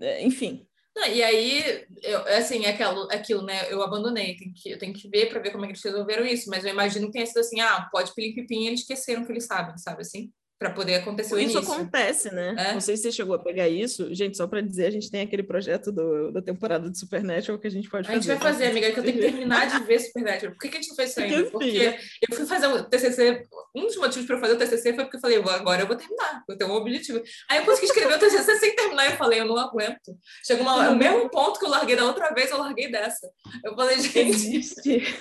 É, 0.00 0.24
enfim. 0.24 0.66
Não, 0.96 1.06
e 1.08 1.22
aí, 1.22 1.86
eu, 2.02 2.20
assim, 2.28 2.64
é 2.64 2.70
aquilo, 2.70 3.08
é 3.10 3.16
aquilo, 3.16 3.42
né? 3.42 3.72
Eu 3.72 3.82
abandonei, 3.82 4.36
tem 4.36 4.52
que, 4.52 4.70
eu 4.70 4.78
tenho 4.78 4.92
que 4.92 5.08
ver 5.08 5.28
para 5.28 5.40
ver 5.40 5.50
como 5.50 5.64
é 5.64 5.68
que 5.68 5.72
eles 5.72 5.82
resolveram 5.82 6.24
isso, 6.24 6.48
mas 6.48 6.64
eu 6.64 6.70
imagino 6.70 7.06
que 7.06 7.12
tenha 7.12 7.26
sido 7.26 7.38
assim, 7.38 7.60
ah, 7.60 7.88
pode 7.90 8.14
pilim-pipim, 8.14 8.66
eles 8.66 8.80
esqueceram 8.80 9.24
que 9.24 9.32
eles 9.32 9.46
sabem, 9.46 9.76
sabe 9.76 10.02
assim? 10.02 10.32
Para 10.64 10.70
poder 10.70 10.94
acontecer 10.94 11.34
o 11.34 11.38
isso. 11.38 11.58
Isso 11.58 11.72
acontece, 11.72 12.34
né? 12.34 12.54
É? 12.56 12.72
Não 12.72 12.80
sei 12.80 12.96
se 12.96 13.02
você 13.02 13.12
chegou 13.12 13.34
a 13.34 13.38
pegar 13.38 13.68
isso. 13.68 14.14
Gente, 14.14 14.34
só 14.34 14.46
para 14.46 14.62
dizer, 14.62 14.86
a 14.86 14.90
gente 14.90 15.10
tem 15.10 15.20
aquele 15.20 15.42
projeto 15.42 15.92
do, 15.92 16.32
da 16.32 16.40
temporada 16.40 16.88
de 16.88 16.98
Supernatural 16.98 17.58
que 17.58 17.66
a 17.66 17.70
gente 17.70 17.90
pode 17.90 18.06
fazer. 18.06 18.18
A 18.18 18.20
gente 18.22 18.40
vai 18.40 18.52
fazer, 18.52 18.66
amiga, 18.68 18.90
que 18.90 18.98
eu 18.98 19.04
tenho 19.04 19.16
que 19.18 19.22
terminar 19.22 19.66
de 19.66 19.84
ver 19.84 19.98
Supernatural. 19.98 20.54
Por 20.54 20.60
que, 20.62 20.68
que 20.70 20.78
a 20.78 20.80
gente 20.80 20.88
não 20.88 20.96
fez 20.96 21.10
isso 21.10 21.20
ainda? 21.20 21.50
Porque 21.50 21.98
eu 22.30 22.36
fui 22.36 22.46
fazer 22.46 22.66
o 22.66 22.82
TCC, 22.84 23.46
um 23.74 23.82
dos 23.82 23.96
motivos 23.96 24.26
para 24.26 24.36
eu 24.36 24.40
fazer 24.40 24.54
o 24.54 24.58
TCC 24.58 24.94
foi 24.94 25.04
porque 25.04 25.16
eu 25.18 25.20
falei, 25.20 25.36
agora 25.36 25.82
eu 25.82 25.86
vou 25.86 25.96
terminar, 25.96 26.42
eu 26.48 26.56
tenho 26.56 26.70
um 26.70 26.76
objetivo. 26.76 27.22
Aí 27.50 27.58
eu 27.58 27.64
consegui 27.66 27.86
escrever 27.86 28.14
o 28.14 28.18
TCC 28.18 28.56
sem 28.56 28.74
terminar, 28.74 29.10
eu 29.10 29.16
falei, 29.18 29.40
eu 29.40 29.44
não 29.44 29.58
aguento. 29.58 30.16
Chegou 30.46 30.62
uma, 30.62 30.88
o 30.88 30.96
mesmo 30.96 31.28
ponto 31.28 31.58
que 31.58 31.66
eu 31.66 31.70
larguei 31.70 31.94
da 31.94 32.06
outra 32.06 32.32
vez, 32.32 32.50
eu 32.50 32.58
larguei 32.58 32.90
dessa. 32.90 33.28
Eu 33.62 33.74
falei, 33.74 34.00
gente... 34.00 34.18
Existe. 34.18 35.14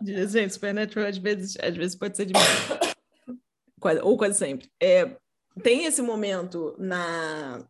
gente, 0.02 0.54
Supernatural 0.54 1.08
às 1.08 1.18
vezes, 1.18 1.58
às 1.62 1.76
vezes 1.76 1.94
pode 1.94 2.16
ser 2.16 2.24
demais 2.24 2.91
quase, 3.82 4.00
ou 4.00 4.16
quase 4.16 4.38
sempre. 4.38 4.70
É, 4.80 5.16
tem 5.62 5.84
esse 5.84 6.00
momento 6.00 6.74
na, 6.78 7.66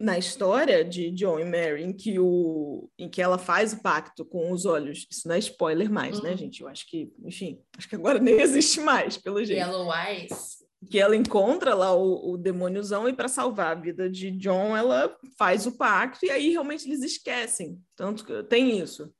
na 0.00 0.18
história 0.18 0.82
de 0.82 1.10
John 1.10 1.38
e 1.38 1.44
Mary 1.44 1.84
em 1.84 1.92
que, 1.92 2.18
o, 2.18 2.90
em 2.98 3.08
que 3.08 3.20
ela 3.20 3.38
faz 3.38 3.74
o 3.74 3.82
pacto 3.82 4.24
com 4.24 4.50
os 4.50 4.64
olhos. 4.64 5.06
Isso 5.10 5.28
não 5.28 5.34
é 5.34 5.38
spoiler 5.38 5.90
mais, 5.90 6.20
né, 6.22 6.30
uhum. 6.30 6.30
né, 6.30 6.36
gente? 6.36 6.62
Eu 6.62 6.68
acho 6.68 6.88
que, 6.88 7.12
enfim, 7.22 7.60
acho 7.76 7.88
que 7.88 7.94
agora 7.94 8.18
nem 8.18 8.40
existe 8.40 8.80
mais, 8.80 9.18
pelo 9.18 9.44
jeito. 9.44 9.58
Yellow 9.58 9.92
Eyes. 9.94 10.58
Que 10.90 10.98
ela 10.98 11.14
encontra 11.14 11.74
lá 11.74 11.94
o, 11.94 12.32
o 12.32 12.38
demôniozão 12.38 13.06
e 13.06 13.12
para 13.12 13.28
salvar 13.28 13.76
a 13.76 13.80
vida 13.80 14.08
de 14.08 14.30
John, 14.30 14.74
ela 14.74 15.14
faz 15.38 15.66
o 15.66 15.76
pacto 15.76 16.24
e 16.24 16.30
aí 16.30 16.50
realmente 16.50 16.88
eles 16.88 17.02
esquecem. 17.02 17.78
Tanto 17.94 18.24
que 18.24 18.42
tem 18.44 18.78
isso. 18.78 19.12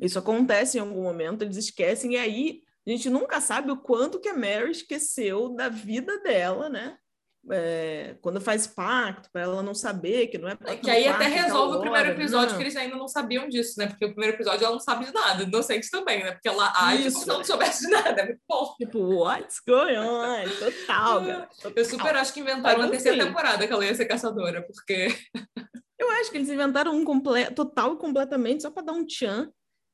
Isso 0.00 0.18
acontece 0.18 0.76
em 0.76 0.80
algum 0.80 1.04
momento, 1.04 1.42
eles 1.42 1.56
esquecem 1.56 2.14
e 2.14 2.16
aí 2.16 2.64
a 2.86 2.90
gente 2.90 3.08
nunca 3.08 3.40
sabe 3.40 3.70
o 3.70 3.76
quanto 3.76 4.20
que 4.20 4.28
a 4.28 4.36
Mary 4.36 4.70
esqueceu 4.70 5.50
da 5.50 5.68
vida 5.68 6.20
dela, 6.20 6.68
né? 6.68 6.98
é, 7.50 8.16
quando 8.20 8.40
faz 8.40 8.66
pacto, 8.66 9.28
para 9.32 9.42
ela 9.42 9.62
não 9.62 9.74
saber 9.74 10.28
que 10.28 10.38
não 10.38 10.48
é 10.48 10.56
Que 10.76 10.90
aí 10.90 11.06
até 11.06 11.26
resolve 11.26 11.76
o 11.76 11.80
primeiro 11.80 12.10
episódio, 12.10 12.50
não. 12.50 12.56
que 12.56 12.62
eles 12.62 12.76
ainda 12.76 12.96
não 12.96 13.08
sabiam 13.08 13.48
disso, 13.48 13.78
né? 13.78 13.86
Porque 13.86 14.04
o 14.04 14.10
primeiro 14.10 14.36
episódio 14.36 14.64
ela 14.64 14.72
não 14.72 14.80
sabe 14.80 15.06
de 15.06 15.12
nada, 15.12 15.42
inocente 15.42 15.90
também, 15.90 16.22
né? 16.22 16.32
Porque 16.32 16.48
ela 16.48 16.72
age 16.74 17.10
como 17.10 17.24
se 17.24 17.28
ela 17.28 17.38
não 17.38 17.44
soubesse 17.44 17.86
de 17.86 17.92
nada, 17.92 18.22
é 18.22 18.26
muito 18.26 18.40
bom. 18.48 18.74
Tipo, 18.78 18.98
what's 18.98 19.60
going 19.66 19.98
on? 19.98 20.44
Total, 20.58 21.20
cara. 21.26 21.48
Total. 21.62 21.72
Eu 21.76 21.84
super 21.84 22.16
acho 22.16 22.32
que 22.32 22.40
inventaram 22.40 22.80
uma 22.80 22.90
terceira 22.90 23.24
temporada 23.24 23.66
que 23.66 23.72
ela 23.72 23.84
ia 23.84 23.94
ser 23.94 24.06
caçadora, 24.06 24.62
porque. 24.62 25.08
Eu 25.96 26.10
acho 26.10 26.30
que 26.30 26.36
eles 26.36 26.50
inventaram 26.50 26.92
um 26.92 27.04
comple... 27.04 27.50
total 27.54 27.94
e 27.94 27.98
completamente 27.98 28.62
só 28.62 28.70
para 28.70 28.82
dar 28.82 28.92
um 28.92 29.06
tchan. 29.06 29.50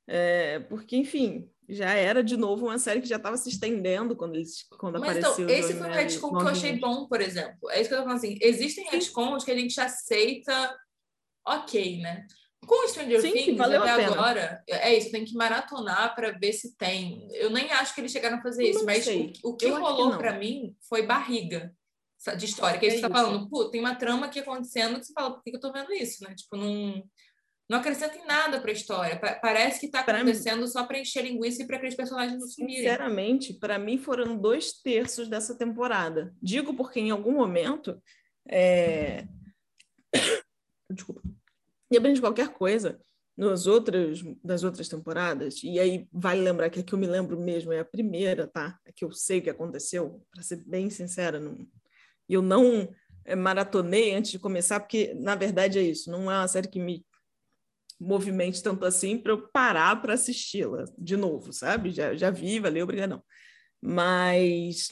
É, 0.08 0.58
porque, 0.60 0.96
enfim, 0.96 1.48
já 1.72 1.92
era 1.94 2.22
de 2.22 2.36
novo 2.36 2.66
uma 2.66 2.78
série 2.78 3.00
que 3.00 3.08
já 3.08 3.16
estava 3.16 3.36
se 3.36 3.48
estendendo 3.48 4.16
quando, 4.16 4.36
eles, 4.36 4.66
quando 4.78 4.98
Mas 4.98 5.18
apareceu. 5.18 5.44
Então, 5.44 5.56
esse 5.56 5.74
foi 5.74 5.88
um 5.88 5.92
retcon 5.92 6.36
que 6.36 6.42
eu 6.42 6.48
achei 6.48 6.78
bom, 6.78 7.06
por 7.06 7.20
exemplo. 7.20 7.70
É 7.70 7.80
isso 7.80 7.88
que 7.88 7.94
eu 7.94 7.98
tô 7.98 8.04
falando 8.04 8.18
assim. 8.18 8.38
Existem 8.40 8.88
retcons 8.90 9.44
que 9.44 9.50
a 9.50 9.56
gente 9.56 9.80
aceita, 9.80 10.76
ok, 11.46 12.00
né? 12.00 12.26
Com 12.66 12.86
Stranger 12.88 13.20
Sim, 13.22 13.32
Things, 13.32 13.60
até 13.60 14.04
agora, 14.04 14.62
é 14.68 14.96
isso, 14.96 15.10
tem 15.10 15.24
que 15.24 15.34
maratonar 15.34 16.14
para 16.14 16.32
ver 16.32 16.52
se 16.52 16.76
tem. 16.76 17.26
Eu 17.32 17.50
nem 17.50 17.72
acho 17.72 17.94
que 17.94 18.00
eles 18.00 18.12
chegaram 18.12 18.38
a 18.38 18.42
fazer 18.42 18.68
isso, 18.68 18.84
mas 18.84 19.04
sei. 19.04 19.32
o, 19.42 19.50
o 19.50 19.56
que 19.56 19.64
eu 19.64 19.80
rolou 19.80 20.18
para 20.18 20.38
mim 20.38 20.76
foi 20.88 21.06
barriga 21.06 21.74
de 22.36 22.44
história. 22.44 22.78
Que 22.78 22.86
é 22.86 22.90
você 22.90 23.00
tá 23.00 23.08
falando, 23.08 23.48
pô, 23.48 23.70
tem 23.70 23.80
uma 23.80 23.94
trama 23.94 24.26
aqui 24.26 24.40
acontecendo 24.40 24.98
que 24.98 25.06
você 25.06 25.12
fala, 25.12 25.32
por 25.32 25.42
que 25.42 25.56
eu 25.56 25.60
tô 25.60 25.72
vendo 25.72 25.92
isso, 25.92 26.22
né? 26.22 26.34
Tipo, 26.34 26.56
não 26.56 27.02
não 27.70 27.78
acrescenta 27.78 28.16
em 28.16 28.26
nada 28.26 28.60
para 28.60 28.70
a 28.70 28.74
história. 28.74 29.16
Parece 29.40 29.78
que 29.78 29.86
está 29.86 30.00
acontecendo 30.00 30.62
mim, 30.62 30.66
só 30.66 30.84
para 30.84 30.98
encher 30.98 31.22
linguiça 31.22 31.62
e 31.62 31.66
para 31.68 31.76
aqueles 31.76 31.94
personagens 31.94 32.36
não 32.36 32.48
sumirem. 32.48 32.78
Sinceramente, 32.78 33.54
para 33.54 33.78
mim 33.78 33.96
foram 33.96 34.36
dois 34.36 34.72
terços 34.72 35.28
dessa 35.28 35.56
temporada. 35.56 36.34
Digo 36.42 36.74
porque 36.74 36.98
em 36.98 37.12
algum 37.12 37.30
momento. 37.30 38.02
É... 38.50 39.24
Desculpa. 40.90 41.22
Independente 41.88 42.16
de 42.16 42.22
qualquer 42.22 42.48
coisa, 42.48 43.00
nas 43.36 43.68
outras, 43.68 44.20
das 44.42 44.64
outras 44.64 44.88
temporadas, 44.88 45.62
e 45.62 45.78
aí 45.78 46.08
vale 46.12 46.40
lembrar 46.40 46.70
que 46.70 46.80
a 46.80 46.82
que 46.82 46.92
eu 46.92 46.98
me 46.98 47.06
lembro 47.06 47.38
mesmo 47.38 47.72
é 47.72 47.78
a 47.78 47.84
primeira, 47.84 48.48
tá? 48.48 48.80
A 48.84 48.90
que 48.92 49.04
eu 49.04 49.12
sei 49.12 49.40
que 49.40 49.48
aconteceu, 49.48 50.20
para 50.32 50.42
ser 50.42 50.56
bem 50.66 50.90
sincera, 50.90 51.38
não... 51.38 51.56
eu 52.28 52.42
não 52.42 52.88
é, 53.24 53.36
maratonei 53.36 54.12
antes 54.12 54.32
de 54.32 54.40
começar, 54.40 54.80
porque 54.80 55.14
na 55.14 55.36
verdade 55.36 55.78
é 55.78 55.82
isso, 55.82 56.10
não 56.10 56.28
é 56.28 56.34
uma 56.34 56.48
série 56.48 56.66
que 56.66 56.80
me 56.80 57.06
movimente 58.00 58.62
tanto 58.62 58.84
assim 58.86 59.18
para 59.18 59.32
eu 59.32 59.48
parar 59.48 60.00
para 60.00 60.14
assisti-la 60.14 60.84
de 60.96 61.16
novo, 61.16 61.52
sabe? 61.52 61.90
Já, 61.90 62.14
já 62.14 62.30
vi, 62.30 62.58
valeu, 62.58 62.84
obrigadão. 62.84 63.22
Mas 63.82 64.88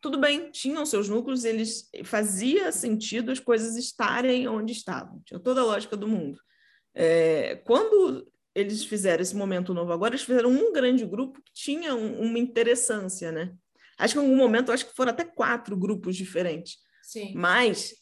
tudo 0.00 0.18
bem, 0.18 0.50
tinham 0.50 0.86
seus 0.86 1.08
núcleos, 1.08 1.44
eles 1.44 1.90
fazia 2.04 2.70
sentido 2.70 3.32
as 3.32 3.40
coisas 3.40 3.76
estarem 3.76 4.46
onde 4.46 4.72
estavam, 4.72 5.20
tinha 5.24 5.40
toda 5.40 5.60
a 5.60 5.64
lógica 5.64 5.96
do 5.96 6.06
mundo. 6.06 6.38
É, 6.94 7.56
quando 7.64 8.30
eles 8.54 8.84
fizeram 8.84 9.22
esse 9.22 9.36
momento 9.36 9.74
novo 9.74 9.92
agora, 9.92 10.14
eles 10.14 10.24
fizeram 10.24 10.50
um 10.50 10.72
grande 10.72 11.04
grupo 11.04 11.42
que 11.42 11.52
tinha 11.52 11.94
um, 11.94 12.20
uma 12.20 12.38
interessância, 12.38 13.32
né? 13.32 13.52
Acho 13.98 14.14
que 14.14 14.20
em 14.20 14.22
algum 14.22 14.36
momento, 14.36 14.70
acho 14.70 14.86
que 14.86 14.94
foram 14.94 15.10
até 15.10 15.24
quatro 15.24 15.76
grupos 15.76 16.16
diferentes. 16.16 16.78
Sim. 17.02 17.32
Mas 17.34 17.94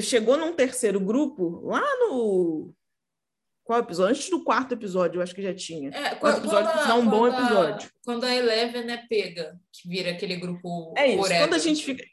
chegou 0.00 0.36
num 0.36 0.52
terceiro 0.52 0.98
grupo, 0.98 1.60
lá 1.64 1.84
no 2.00 2.74
qual 3.66 3.80
episódio? 3.80 4.14
Antes 4.14 4.30
do 4.30 4.44
quarto 4.44 4.74
episódio, 4.74 5.18
eu 5.18 5.22
acho 5.22 5.34
que 5.34 5.42
já 5.42 5.52
tinha. 5.52 5.90
É, 5.90 6.14
quando, 6.14 6.38
episódio 6.38 6.70
quando, 6.70 6.90
a, 6.90 6.94
um 6.94 7.10
bom 7.10 7.26
episódio. 7.26 7.88
A, 7.88 8.04
quando 8.04 8.24
a 8.24 8.32
Eleven 8.32 8.88
é 8.88 8.96
pega, 9.08 9.58
que 9.72 9.88
vira 9.88 10.12
aquele 10.12 10.36
grupo. 10.36 10.94
É 10.96 11.08
isso. 11.08 11.18
Forever. 11.18 11.42
Quando 11.42 11.54
a 11.54 11.58
gente 11.58 11.84
fica. 11.84 12.04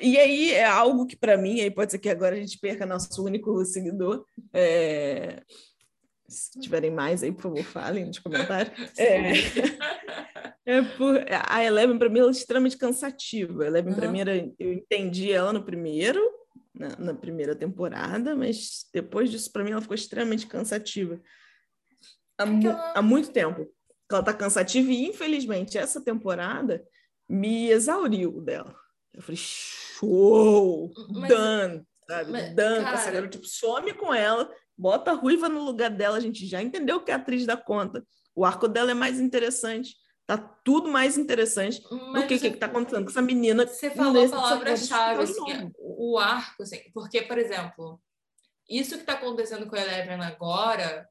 E 0.00 0.18
aí 0.18 0.52
é 0.52 0.64
algo 0.64 1.06
que, 1.06 1.14
para 1.14 1.36
mim, 1.36 1.60
aí 1.60 1.70
pode 1.70 1.92
ser 1.92 1.98
que 1.98 2.08
agora 2.08 2.34
a 2.34 2.38
gente 2.38 2.58
perca 2.58 2.86
nosso 2.86 3.22
único 3.22 3.62
seguidor. 3.66 4.24
É... 4.54 5.42
Se 6.26 6.58
tiverem 6.58 6.90
mais 6.90 7.22
aí, 7.22 7.30
por 7.30 7.42
favor, 7.42 7.62
falem 7.62 8.06
nos 8.06 8.18
comentários. 8.18 8.74
É... 8.96 9.32
é 10.64 10.82
por... 10.96 11.24
A 11.28 11.62
Eleven, 11.62 11.98
para 11.98 12.08
mim, 12.08 12.20
ela 12.20 12.30
é 12.30 12.32
extremamente 12.32 12.78
cansativa. 12.78 13.64
A 13.64 13.66
Eleven, 13.66 13.92
uhum. 13.92 13.98
para 13.98 14.10
mim, 14.10 14.20
era... 14.20 14.34
eu 14.58 14.72
entendi 14.72 15.30
ela 15.30 15.52
no 15.52 15.62
primeiro, 15.62 16.20
na, 16.78 16.96
na 16.96 17.14
primeira 17.14 17.54
temporada, 17.54 18.36
mas 18.36 18.86
depois 18.92 19.30
disso, 19.30 19.50
para 19.52 19.64
mim, 19.64 19.70
ela 19.70 19.80
ficou 19.80 19.94
extremamente 19.94 20.46
cansativa. 20.46 21.20
Há, 22.38 22.44
Aquela... 22.44 22.92
há 22.92 23.02
muito 23.02 23.30
tempo. 23.30 23.66
Ela 24.10 24.22
tá 24.22 24.32
cansativa 24.32 24.90
e, 24.90 25.06
infelizmente, 25.06 25.78
essa 25.78 26.00
temporada 26.00 26.84
me 27.28 27.70
exauriu 27.70 28.40
dela. 28.40 28.74
Eu 29.12 29.22
falei, 29.22 29.36
show! 29.36 30.92
Mas, 31.10 31.28
Dan! 31.28 31.82
Sabe? 32.06 32.30
Mas, 32.30 32.54
Dan, 32.54 32.82
cara... 32.82 32.96
essa 32.96 33.10
garota, 33.10 33.30
tipo, 33.30 33.46
some 33.46 33.94
com 33.94 34.14
ela, 34.14 34.52
bota 34.76 35.10
a 35.10 35.14
ruiva 35.14 35.48
no 35.48 35.64
lugar 35.64 35.90
dela, 35.90 36.18
a 36.18 36.20
gente 36.20 36.46
já 36.46 36.62
entendeu 36.62 37.02
que 37.02 37.10
a 37.10 37.16
atriz 37.16 37.46
dá 37.46 37.56
conta. 37.56 38.06
O 38.34 38.44
arco 38.44 38.68
dela 38.68 38.90
é 38.90 38.94
mais 38.94 39.18
interessante. 39.18 39.96
Tá 40.26 40.36
tudo 40.36 40.88
mais 40.88 41.16
interessante 41.16 41.80
Mas 41.88 42.22
do 42.22 42.28
que 42.28 42.34
o 42.34 42.40
que 42.40 42.46
está 42.48 42.66
acontecendo 42.66 43.04
com 43.04 43.10
essa 43.10 43.22
menina. 43.22 43.64
Você 43.64 43.90
falou 43.90 44.24
a 44.24 44.28
palavra-chave, 44.28 45.22
assim, 45.22 45.70
o 45.78 46.18
arco, 46.18 46.64
assim, 46.64 46.80
porque, 46.92 47.22
por 47.22 47.38
exemplo, 47.38 48.00
isso 48.68 48.96
que 48.96 49.02
está 49.02 49.12
acontecendo 49.12 49.68
com 49.68 49.76
a 49.76 49.80
Eleven 49.80 50.20
agora 50.22 51.08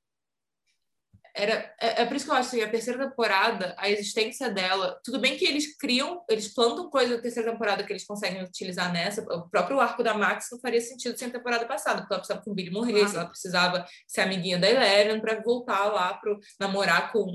era 1.37 1.73
é, 1.81 2.01
é, 2.01 2.05
por 2.05 2.15
isso 2.15 2.25
que 2.25 2.31
eu 2.31 2.35
acho 2.35 2.51
que 2.51 2.63
a 2.63 2.69
terceira 2.69 3.09
temporada, 3.09 3.75
a 3.77 3.89
existência 3.89 4.49
dela, 4.49 4.97
tudo 5.03 5.19
bem 5.19 5.35
que 5.35 5.45
eles 5.45 5.77
criam, 5.77 6.23
eles 6.29 6.53
plantam 6.53 6.89
coisa 6.89 7.17
da 7.17 7.21
terceira 7.21 7.51
temporada 7.51 7.83
que 7.83 7.91
eles 7.91 8.05
conseguem 8.05 8.41
utilizar 8.41 8.91
nessa, 8.93 9.21
o 9.21 9.49
próprio 9.49 9.81
arco 9.81 10.01
da 10.01 10.13
Max 10.13 10.47
não 10.49 10.59
faria 10.59 10.79
sentido 10.79 11.17
sem 11.17 11.27
a 11.27 11.31
temporada 11.31 11.65
passada, 11.65 11.99
porque 11.99 12.13
ela 12.13 12.21
precisava 12.21 12.41
que 12.41 12.49
o 12.49 12.53
Billy 12.53 12.71
morresse, 12.71 13.17
ah. 13.17 13.19
ela 13.19 13.29
precisava 13.29 13.85
ser 14.07 14.21
amiguinha 14.21 14.57
da 14.57 14.69
Eleven 14.69 15.19
para 15.19 15.41
voltar 15.41 15.85
lá 15.85 16.13
para 16.13 16.37
namorar 16.57 17.11
com 17.11 17.29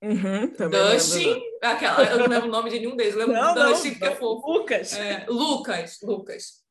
Uhum, 0.00 0.52
Dustin, 0.70 1.42
aquela, 1.60 2.04
eu 2.04 2.18
não 2.18 2.28
lembro 2.28 2.48
o 2.48 2.52
nome 2.52 2.70
de 2.70 2.78
nenhum 2.78 2.94
deles, 2.94 3.14
eu 3.14 3.18
lembro 3.18 3.34
não, 3.34 3.52
Dustin, 3.52 3.94
que 3.94 4.04
é 4.04 4.14
fofo. 4.14 4.48
Lucas. 4.48 4.92
É, 4.92 5.26
Lucas, 5.28 5.98
Lucas. 6.02 6.62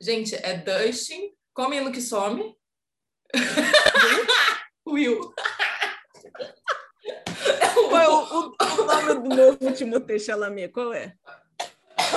Gente, 0.00 0.34
é 0.36 0.56
Dustin, 0.56 1.32
come 1.52 1.92
que 1.92 2.00
some. 2.00 2.56
Will. 4.88 5.34
Qual 7.74 8.00
é 8.00 8.08
o, 8.08 8.22
o, 8.22 8.56
o 8.60 8.84
nome 8.84 9.28
do 9.28 9.36
novo 9.36 9.72
Timothée 9.72 10.18
Chalamet? 10.18 10.72
Qual 10.72 10.92
é? 10.92 11.14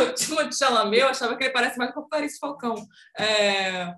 O 0.01 0.13
Timothée 0.13 0.57
Chalamet, 0.57 1.01
eu 1.01 1.07
achava 1.07 1.37
que 1.37 1.43
ele 1.43 1.53
parece 1.53 1.77
mais 1.77 1.93
com 1.93 2.01
o 2.01 2.09
Clarice 2.09 2.39
Falcão. 2.39 2.75
É... 3.17 3.93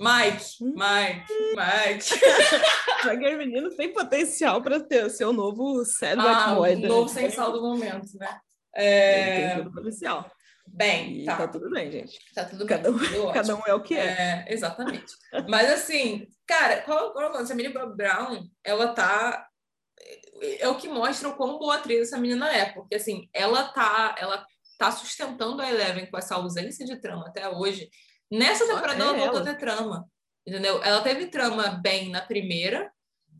Mike, 0.00 0.44
hum? 0.60 0.74
Mike, 0.74 1.32
Mike. 1.54 2.10
Aquele 3.08 3.36
menino 3.36 3.74
tem 3.76 3.92
potencial 3.92 4.60
para 4.60 4.80
ter 4.80 5.08
ser 5.10 5.24
o 5.24 5.32
novo 5.32 5.84
Cedric 5.84 6.26
ah, 6.26 6.54
Boy. 6.54 6.74
O 6.74 6.88
novo 6.88 7.08
sem 7.08 7.30
sal 7.30 7.52
do 7.52 7.62
momento, 7.62 8.08
né? 8.18 8.40
É... 8.74 9.52
Ele 9.52 9.62
tem 9.62 9.72
potencial. 9.72 10.30
Bem, 10.66 11.20
e 11.20 11.24
tá. 11.24 11.36
tá 11.36 11.48
tudo 11.48 11.70
bem, 11.70 11.92
gente. 11.92 12.18
Tá 12.34 12.44
tudo 12.44 12.66
cada 12.66 12.90
bem. 12.90 13.20
Um, 13.20 13.32
cada 13.32 13.54
um 13.54 13.60
é 13.68 13.74
o 13.74 13.82
que 13.82 13.94
é. 13.94 14.44
é 14.48 14.52
exatamente. 14.52 15.12
Mas 15.48 15.70
assim, 15.70 16.26
cara, 16.46 16.82
qual, 16.82 17.12
qual 17.12 17.32
é 17.32 17.38
a 17.38 17.54
Millie 17.54 17.72
Bob 17.72 17.96
Brown, 17.96 18.48
ela 18.64 18.92
tá 18.92 19.46
é 20.58 20.68
o 20.68 20.76
que 20.76 20.88
mostra 20.88 21.28
o 21.28 21.36
quão 21.36 21.58
boa 21.58 21.76
atriz 21.76 22.08
essa 22.08 22.18
menina 22.18 22.50
é, 22.52 22.72
porque 22.72 22.96
assim, 22.96 23.28
ela 23.32 23.68
tá, 23.68 24.14
ela 24.18 24.44
tá 24.78 24.90
sustentando 24.90 25.62
a 25.62 25.68
Eleven 25.68 26.10
com 26.10 26.18
essa 26.18 26.34
ausência 26.34 26.84
de 26.84 27.00
trama 27.00 27.28
até 27.28 27.48
hoje 27.48 27.88
Nessa 28.38 28.66
temporada 28.66 29.02
ela 29.02 29.12
voltou 29.12 29.40
a 29.40 29.44
ter 29.44 29.58
trama, 29.58 30.06
entendeu? 30.46 30.82
Ela 30.82 31.00
teve 31.02 31.26
trama 31.26 31.80
bem 31.82 32.10
na 32.10 32.20
primeira, 32.20 32.90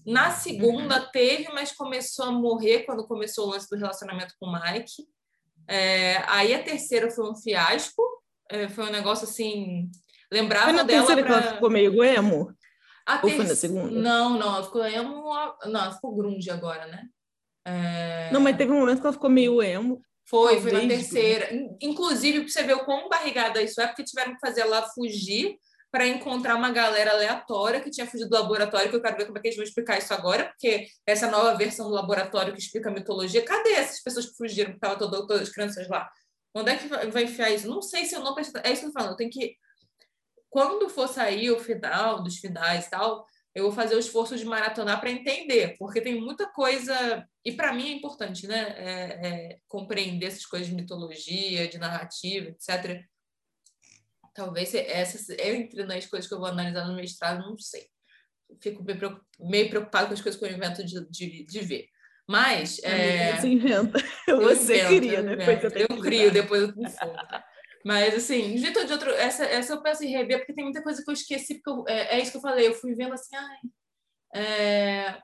na 0.07 0.30
segunda 0.30 1.00
uhum. 1.00 1.09
teve, 1.11 1.48
mas 1.52 1.72
começou 1.72 2.26
a 2.26 2.33
morrer 2.33 2.80
quando 2.80 3.07
começou 3.07 3.46
o 3.46 3.50
lance 3.50 3.68
do 3.68 3.76
relacionamento 3.76 4.35
com 4.38 4.46
o 4.46 4.52
Mike. 4.52 5.07
É, 5.66 6.18
aí 6.28 6.54
a 6.54 6.62
terceira 6.62 7.11
foi 7.11 7.28
um 7.28 7.35
fiasco, 7.35 8.02
é, 8.50 8.68
foi 8.68 8.85
um 8.85 8.90
negócio 8.90 9.24
assim. 9.24 9.90
Lembrava 10.30 10.66
foi 10.66 10.72
na 10.74 10.83
dela. 10.83 11.07
Terceira 11.07 11.22
pra... 11.26 11.40
que 11.40 11.46
ela 11.46 11.54
ficou 11.54 11.70
meio 11.70 12.04
emo? 12.04 12.54
A 13.07 13.16
Ou 13.16 13.22
ter... 13.22 13.37
foi 13.37 13.46
na 13.46 13.54
segunda? 13.54 13.90
Não, 13.90 14.38
não, 14.38 14.57
ela 14.57 14.64
ficou 14.64 14.85
emo. 14.85 15.24
Não, 15.64 15.80
ela 15.80 15.92
ficou 15.92 16.14
grunge 16.14 16.50
agora, 16.50 16.87
né? 16.87 17.07
É... 17.66 18.30
Não, 18.30 18.40
mas 18.40 18.57
teve 18.57 18.72
um 18.72 18.80
momento 18.80 19.00
que 19.00 19.07
ela 19.07 19.12
ficou 19.12 19.30
meio 19.30 19.62
emo. 19.62 20.02
Foi, 20.26 20.60
foi 20.60 20.72
na 20.72 20.80
terceira. 20.80 21.50
Inclusive, 21.80 22.40
para 22.40 22.48
você 22.48 22.62
ver 22.62 22.74
o 22.74 22.84
quão 22.84 23.08
barrigada 23.08 23.62
isso 23.62 23.80
é, 23.80 23.87
porque 23.87 24.04
tiveram 24.04 24.34
que 24.34 24.40
fazer 24.40 24.62
ela 24.62 24.82
fugir 24.88 25.56
para 25.90 26.08
encontrar 26.08 26.56
uma 26.56 26.72
galera 26.72 27.12
aleatória 27.12 27.80
que 27.80 27.88
tinha 27.88 28.04
fugido 28.04 28.28
do 28.28 28.34
laboratório, 28.34 28.90
que 28.90 28.96
eu 28.96 29.00
quero 29.00 29.16
ver 29.16 29.26
como 29.26 29.38
é 29.38 29.40
que 29.40 29.46
eles 29.46 29.56
vão 29.56 29.64
explicar 29.64 29.96
isso 29.96 30.12
agora, 30.12 30.46
porque 30.46 30.88
essa 31.06 31.30
nova 31.30 31.54
versão 31.54 31.87
do 31.87 31.94
laboratório 31.94 32.52
que 32.52 32.58
explica 32.58 32.88
a 32.88 32.92
mitologia, 32.92 33.44
cadê 33.44 33.74
essas 33.74 34.02
pessoas 34.02 34.26
que 34.26 34.37
fugiram, 34.37 34.70
que 34.70 34.78
estavam 34.78 34.98
todas, 34.98 35.20
todas 35.20 35.42
as 35.42 35.50
crianças 35.50 35.88
lá? 35.88 36.10
Onde 36.52 36.70
é 36.72 36.76
que 36.76 36.88
vai 36.88 37.22
enfiar 37.22 37.50
isso? 37.50 37.68
Não 37.68 37.80
sei 37.80 38.06
se 38.06 38.16
eu 38.16 38.20
não... 38.20 38.34
É 38.37 38.72
isso 38.72 38.80
que 38.80 38.87
eu 38.87 38.92
tô 38.92 38.92
falando, 38.92 39.12
eu 39.12 39.16
tenho 39.16 39.30
que... 39.30 39.54
Quando 40.50 40.88
for 40.88 41.06
sair 41.06 41.52
o 41.52 41.60
final, 41.60 42.24
dos 42.24 42.38
finais 42.38 42.87
e 42.87 42.90
tal, 42.90 43.24
eu 43.54 43.62
vou 43.64 43.72
fazer 43.72 43.94
o 43.94 44.00
esforço 44.00 44.36
de 44.36 44.44
maratonar 44.44 45.00
para 45.00 45.10
entender, 45.10 45.76
porque 45.78 46.00
tem 46.00 46.20
muita 46.20 46.46
coisa. 46.46 47.26
E 47.44 47.52
para 47.52 47.72
mim 47.72 47.88
é 47.88 47.92
importante, 47.92 48.46
né? 48.48 48.74
É, 48.76 49.28
é, 49.28 49.58
compreender 49.68 50.26
essas 50.26 50.44
coisas 50.44 50.66
de 50.66 50.74
mitologia, 50.74 51.68
de 51.68 51.78
narrativa, 51.78 52.48
etc. 52.50 53.00
Talvez 54.34 54.74
essas 54.74 55.28
entre 55.30 55.84
nas 55.84 56.06
coisas 56.06 56.28
que 56.28 56.34
eu 56.34 56.38
vou 56.38 56.48
analisar 56.48 56.86
no 56.88 56.96
mestrado, 56.96 57.48
não 57.48 57.56
sei. 57.56 57.86
Fico 58.60 58.84
meio 59.38 59.70
preocupado 59.70 60.08
com 60.08 60.14
as 60.14 60.20
coisas 60.20 60.38
que 60.38 60.44
eu 60.44 60.50
invento 60.50 60.84
de, 60.84 61.08
de, 61.08 61.44
de 61.44 61.60
ver. 61.60 61.86
Mas. 62.28 62.80
É... 62.82 63.36
Você 63.36 63.48
inventa. 63.48 63.98
Você 64.26 64.96
invento, 64.96 65.30
eu 65.30 65.36
depois 65.36 65.74
eu, 65.74 65.86
eu 65.88 66.00
crio, 66.00 66.32
depois 66.32 66.62
eu 66.62 66.74
confundo. 66.74 67.18
Mas, 67.85 68.14
assim, 68.14 68.55
de 68.55 68.59
jeito 68.59 68.87
de 68.87 68.92
outro, 68.92 69.11
essa, 69.11 69.44
essa 69.44 69.75
eu 69.75 69.83
penso 69.83 70.03
em 70.03 70.11
rever, 70.11 70.38
porque 70.38 70.55
tem 70.55 70.64
muita 70.64 70.83
coisa 70.83 71.05
que 71.05 71.11
eu 71.11 71.14
esqueci, 71.14 71.57
porque 71.57 71.70
eu, 71.70 71.85
é, 71.87 72.16
é, 72.16 72.20
isso 72.20 72.31
que 72.31 72.38
eu 72.38 72.42
falei, 72.42 72.66
eu 72.66 72.75
fui 72.75 72.94
vendo 72.94 73.12
assim, 73.12 73.37
ai. 73.37 73.59
É... 74.35 75.23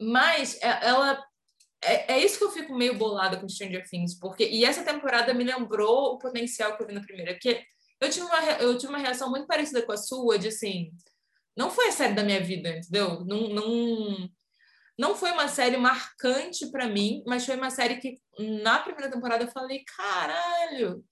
Mas 0.00 0.56
é, 0.62 0.86
ela. 0.86 1.22
É, 1.82 2.14
é 2.14 2.24
isso 2.24 2.38
que 2.38 2.44
eu 2.44 2.50
fico 2.52 2.74
meio 2.74 2.96
bolada 2.96 3.38
com 3.38 3.48
Stranger 3.48 3.84
Things, 3.88 4.18
porque. 4.18 4.48
E 4.48 4.64
essa 4.64 4.84
temporada 4.84 5.34
me 5.34 5.44
lembrou 5.44 6.14
o 6.14 6.18
potencial 6.18 6.76
que 6.76 6.82
eu 6.82 6.86
vi 6.86 6.94
na 6.94 7.02
primeira, 7.02 7.32
porque 7.34 7.62
eu 8.00 8.08
tive 8.10 8.24
uma, 8.24 8.42
eu 8.60 8.78
tive 8.78 8.92
uma 8.92 8.98
reação 8.98 9.30
muito 9.30 9.46
parecida 9.46 9.82
com 9.82 9.92
a 9.92 9.96
sua, 9.96 10.38
de 10.38 10.48
assim. 10.48 10.90
Não 11.56 11.70
foi 11.70 11.88
a 11.88 11.92
série 11.92 12.14
da 12.14 12.22
minha 12.22 12.40
vida, 12.40 12.70
entendeu? 12.70 13.24
Não, 13.24 13.48
não, 13.48 14.30
não 14.98 15.14
foi 15.16 15.32
uma 15.32 15.48
série 15.48 15.76
marcante 15.76 16.70
para 16.70 16.88
mim, 16.88 17.22
mas 17.26 17.44
foi 17.44 17.56
uma 17.56 17.70
série 17.70 17.96
que 17.98 18.18
na 18.38 18.78
primeira 18.78 19.10
temporada 19.10 19.44
eu 19.44 19.50
falei, 19.50 19.84
caralho, 19.84 21.04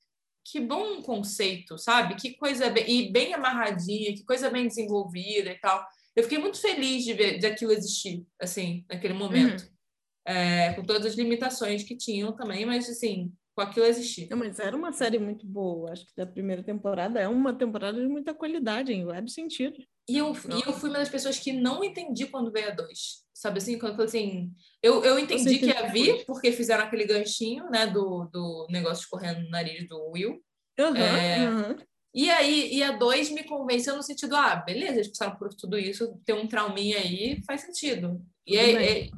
que 0.51 0.61
bom 0.61 1.03
conceito, 1.03 1.79
sabe? 1.79 2.15
Que 2.15 2.35
coisa 2.35 2.71
bem, 2.71 2.85
e 2.89 3.13
bem 3.13 3.35
amarradinha, 3.35 4.15
que 4.15 4.25
coisa 4.25 4.51
bem 4.51 4.67
desenvolvida 4.67 5.51
e 5.51 5.59
tal. 5.59 5.85
Eu 6.17 6.23
fiquei 6.23 6.39
muito 6.39 6.61
feliz 6.61 7.05
de 7.05 7.13
ver 7.13 7.39
de 7.39 7.47
aquilo 7.47 7.73
existir, 7.73 8.27
assim, 8.41 8.85
naquele 8.89 9.15
momento. 9.15 9.63
Uhum. 9.63 9.79
É, 10.27 10.75
com 10.75 10.85
todas 10.85 11.07
as 11.07 11.15
limitações 11.15 11.83
que 11.85 11.97
tinham 11.97 12.33
também, 12.33 12.67
mas 12.67 12.87
assim, 12.87 13.33
com 13.55 13.63
aquilo 13.63 13.87
existir. 13.87 14.29
Não, 14.31 14.37
mas 14.37 14.59
era 14.59 14.77
uma 14.77 14.93
série 14.93 15.19
muito 15.19 15.47
boa. 15.47 15.91
Acho 15.91 16.05
que 16.05 16.13
da 16.15 16.27
primeira 16.27 16.63
temporada 16.63 17.19
é 17.19 17.27
uma 17.27 17.53
temporada 17.53 17.99
de 17.99 18.07
muita 18.07 18.35
qualidade, 18.35 18.93
em 18.93 19.05
vários 19.05 19.33
sentidos. 19.33 19.85
E 20.09 20.19
eu, 20.19 20.33
e 20.33 20.67
eu 20.67 20.73
fui 20.73 20.91
uma 20.91 20.99
das 20.99 21.09
pessoas 21.09 21.39
que 21.39 21.53
não 21.53 21.83
entendi 21.83 22.27
quando 22.27 22.53
veio 22.53 22.69
a 22.69 22.75
dois. 22.75 23.25
Sabe 23.39 23.59
assim? 23.59 23.79
Quando 23.79 24.03
assim. 24.03 24.53
Eu, 24.83 25.05
eu 25.05 25.17
entendi 25.17 25.61
que 25.61 25.67
ia 25.67 25.87
vir, 25.93 26.27
porque 26.27 26.51
fizeram 26.51 26.83
aquele 26.83 27.07
ganchinho, 27.07 27.71
né? 27.71 27.87
Do, 27.87 28.25
do 28.33 28.67
negócio 28.69 29.03
escorrendo 29.03 29.43
no 29.43 29.49
nariz 29.49 29.89
do 29.89 30.11
Will. 30.11 30.43
Uhum, 30.77 30.97
é, 30.97 31.49
uhum. 31.49 31.77
E 32.13 32.29
aí, 32.31 32.75
e 32.75 32.83
a 32.83 32.97
dois 32.97 33.31
me 33.31 33.45
convenceu 33.45 33.95
no 33.95 34.03
sentido, 34.03 34.35
ah, 34.35 34.57
beleza, 34.57 34.95
eles 34.95 35.09
passaram 35.09 35.37
por 35.37 35.55
tudo 35.55 35.79
isso, 35.79 36.21
ter 36.25 36.33
um 36.33 36.49
trauminha 36.49 36.99
aí 36.99 37.41
faz 37.47 37.61
sentido. 37.61 38.21
E, 38.45 38.57
é, 38.57 39.03
é, 39.05 39.11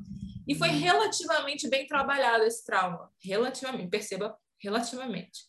e 0.47 0.55
foi 0.55 0.69
relativamente 0.69 1.67
bem 1.71 1.87
trabalhado 1.87 2.45
esse 2.45 2.63
trauma. 2.63 3.11
Relativamente, 3.25 3.89
perceba, 3.89 4.37
relativamente. 4.63 5.47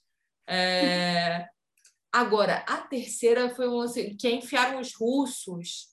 É, 0.48 1.46
agora, 2.10 2.64
a 2.66 2.78
terceira 2.78 3.54
foi 3.54 3.68
um, 3.68 3.82
assim, 3.82 4.16
que 4.16 4.30
enfiaram 4.30 4.80
os 4.80 4.96
russos 4.96 5.92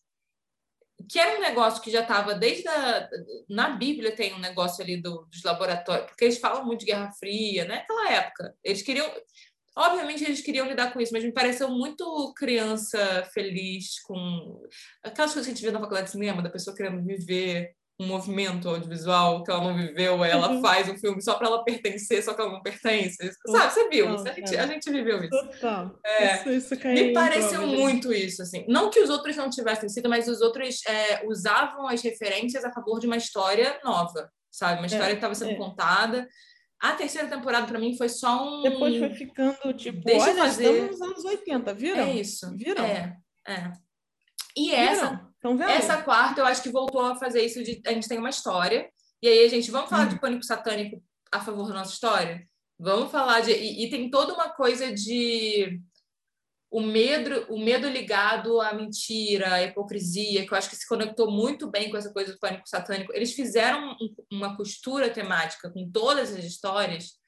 que 1.08 1.18
era 1.18 1.38
um 1.38 1.42
negócio 1.42 1.82
que 1.82 1.90
já 1.90 2.02
estava 2.02 2.34
desde 2.34 2.66
a, 2.68 3.08
na 3.48 3.70
Bíblia 3.70 4.14
tem 4.14 4.34
um 4.34 4.38
negócio 4.38 4.82
ali 4.82 5.00
do, 5.00 5.26
dos 5.30 5.42
laboratórios, 5.42 6.06
porque 6.06 6.24
eles 6.24 6.38
falam 6.38 6.64
muito 6.64 6.80
de 6.80 6.86
Guerra 6.86 7.12
Fria, 7.12 7.64
né? 7.64 7.76
Naquela 7.76 8.12
época, 8.12 8.54
eles 8.64 8.82
queriam, 8.82 9.08
obviamente 9.76 10.24
eles 10.24 10.40
queriam 10.40 10.66
lidar 10.66 10.92
com 10.92 11.00
isso, 11.00 11.12
mas 11.12 11.24
me 11.24 11.32
pareceu 11.32 11.70
muito 11.70 12.32
criança 12.34 13.24
feliz 13.32 14.00
com 14.00 14.62
aquelas 15.02 15.32
coisas 15.32 15.46
que 15.46 15.52
a 15.52 15.54
gente 15.54 15.64
vê 15.64 15.70
na 15.70 15.80
faculdade 15.80 16.06
de 16.06 16.12
cinema, 16.12 16.42
da 16.42 16.50
pessoa 16.50 16.76
querendo 16.76 17.04
viver 17.04 17.76
um 18.00 18.06
movimento 18.06 18.68
audiovisual 18.68 19.42
que 19.42 19.50
ela 19.50 19.64
não 19.64 19.76
viveu, 19.76 20.22
aí 20.22 20.30
ela 20.30 20.52
uhum. 20.52 20.62
faz 20.62 20.88
um 20.88 20.96
filme 20.96 21.20
só 21.20 21.34
para 21.34 21.48
ela 21.48 21.64
pertencer, 21.64 22.22
só 22.22 22.32
que 22.32 22.40
ela 22.40 22.52
não 22.52 22.62
pertence. 22.62 23.16
Sabe, 23.48 23.72
você 23.72 23.88
viu? 23.88 24.08
A, 24.08 24.32
gente, 24.32 24.56
a 24.56 24.66
gente 24.66 24.90
viveu 24.90 25.24
isso. 25.24 25.30
Total. 25.30 25.98
É, 26.06 26.36
isso, 26.36 26.50
isso 26.50 26.86
me 26.86 27.12
pareceu 27.12 27.66
muito 27.66 28.12
isso, 28.12 28.42
assim. 28.42 28.64
Não 28.68 28.88
que 28.88 29.00
os 29.00 29.10
outros 29.10 29.36
não 29.36 29.50
tivessem 29.50 29.88
sido, 29.88 30.08
mas 30.08 30.28
os 30.28 30.40
outros 30.40 30.80
é, 30.86 31.26
usavam 31.26 31.88
as 31.88 32.00
referências 32.00 32.64
a 32.64 32.72
favor 32.72 33.00
de 33.00 33.06
uma 33.06 33.16
história 33.16 33.80
nova, 33.82 34.30
sabe? 34.48 34.78
Uma 34.78 34.86
história 34.86 35.06
é, 35.06 35.10
que 35.10 35.16
estava 35.16 35.34
sendo 35.34 35.52
é. 35.52 35.56
contada. 35.56 36.28
A 36.80 36.92
terceira 36.92 37.26
temporada, 37.26 37.66
para 37.66 37.80
mim, 37.80 37.96
foi 37.96 38.08
só 38.08 38.48
um. 38.48 38.62
Depois 38.62 38.96
foi 38.96 39.10
ficando 39.10 39.72
tipo, 39.72 40.04
Deixa 40.04 40.30
olha, 40.30 40.44
fazer... 40.44 40.70
estamos 40.70 41.00
nos 41.00 41.02
anos 41.02 41.24
80, 41.24 41.74
viram? 41.74 41.98
É 41.98 42.12
isso. 42.12 42.56
Viram? 42.56 42.84
É, 42.84 43.16
é. 43.48 43.72
E 44.56 44.72
essa, 44.72 45.27
essa 45.68 46.02
quarta, 46.02 46.40
eu 46.40 46.46
acho 46.46 46.62
que 46.62 46.70
voltou 46.70 47.00
a 47.00 47.16
fazer 47.16 47.42
isso 47.42 47.62
de 47.62 47.80
a 47.86 47.92
gente 47.92 48.08
tem 48.08 48.18
uma 48.18 48.30
história, 48.30 48.90
e 49.22 49.28
aí 49.28 49.44
a 49.44 49.48
gente, 49.48 49.70
vamos 49.70 49.90
falar 49.90 50.06
hum. 50.06 50.08
de 50.10 50.20
pânico 50.20 50.44
satânico 50.44 51.02
a 51.32 51.40
favor 51.40 51.68
da 51.68 51.74
nossa 51.74 51.92
história? 51.92 52.46
Vamos 52.78 53.10
falar 53.10 53.40
de. 53.40 53.52
E, 53.52 53.84
e, 53.84 53.90
tem 53.90 54.08
toda 54.10 54.32
uma 54.32 54.50
coisa 54.50 54.92
de 54.92 55.80
o 56.70 56.80
medo, 56.80 57.46
o 57.48 57.58
medo 57.58 57.88
ligado 57.88 58.60
à 58.60 58.72
mentira, 58.72 59.54
à 59.54 59.62
hipocrisia, 59.62 60.46
que 60.46 60.52
eu 60.52 60.58
acho 60.58 60.70
que 60.70 60.76
se 60.76 60.86
conectou 60.86 61.30
muito 61.30 61.68
bem 61.70 61.90
com 61.90 61.96
essa 61.96 62.12
coisa 62.12 62.32
do 62.32 62.38
pânico 62.38 62.68
satânico. 62.68 63.12
Eles 63.12 63.32
fizeram 63.32 63.96
um, 64.00 64.14
uma 64.30 64.56
costura 64.56 65.10
temática 65.10 65.70
com 65.70 65.90
todas 65.90 66.34
as 66.34 66.44
histórias 66.44 67.18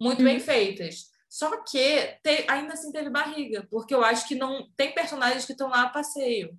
muito 0.00 0.22
bem 0.22 0.36
uhum. 0.36 0.42
feitas. 0.42 1.10
Só 1.28 1.62
que 1.64 2.18
te, 2.22 2.46
ainda 2.48 2.74
assim 2.74 2.92
teve 2.92 3.10
barriga, 3.10 3.66
porque 3.70 3.94
eu 3.94 4.02
acho 4.04 4.26
que 4.26 4.34
não 4.34 4.70
tem 4.76 4.94
personagens 4.94 5.44
que 5.44 5.52
estão 5.52 5.68
lá 5.68 5.82
a 5.82 5.90
passeio. 5.90 6.56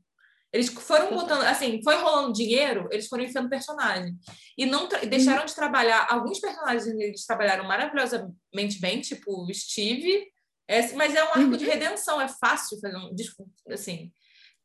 Eles 0.51 0.69
foram 0.69 1.13
botando, 1.13 1.41
assim, 1.43 1.81
foi 1.83 1.95
rolando 1.95 2.33
dinheiro, 2.33 2.87
eles 2.91 3.07
foram 3.07 3.23
enfiando 3.23 3.49
personagem. 3.49 4.17
E 4.57 4.65
não 4.65 4.87
deixaram 4.87 5.45
de 5.45 5.53
trabalhar. 5.53 6.07
Alguns 6.09 6.39
personagens 6.39 6.87
eles 6.87 7.25
trabalharam 7.25 7.65
maravilhosamente 7.65 8.79
bem, 8.79 9.01
tipo 9.01 9.45
o 9.45 9.53
Steve. 9.53 10.25
É, 10.67 10.91
mas 10.93 11.15
é 11.15 11.23
um 11.23 11.27
arco 11.27 11.39
uhum. 11.39 11.57
de 11.57 11.65
redenção, 11.65 12.19
é 12.19 12.27
fácil 12.27 12.79
fazer 12.79 12.97
um. 12.97 13.13
Assim, 13.71 14.11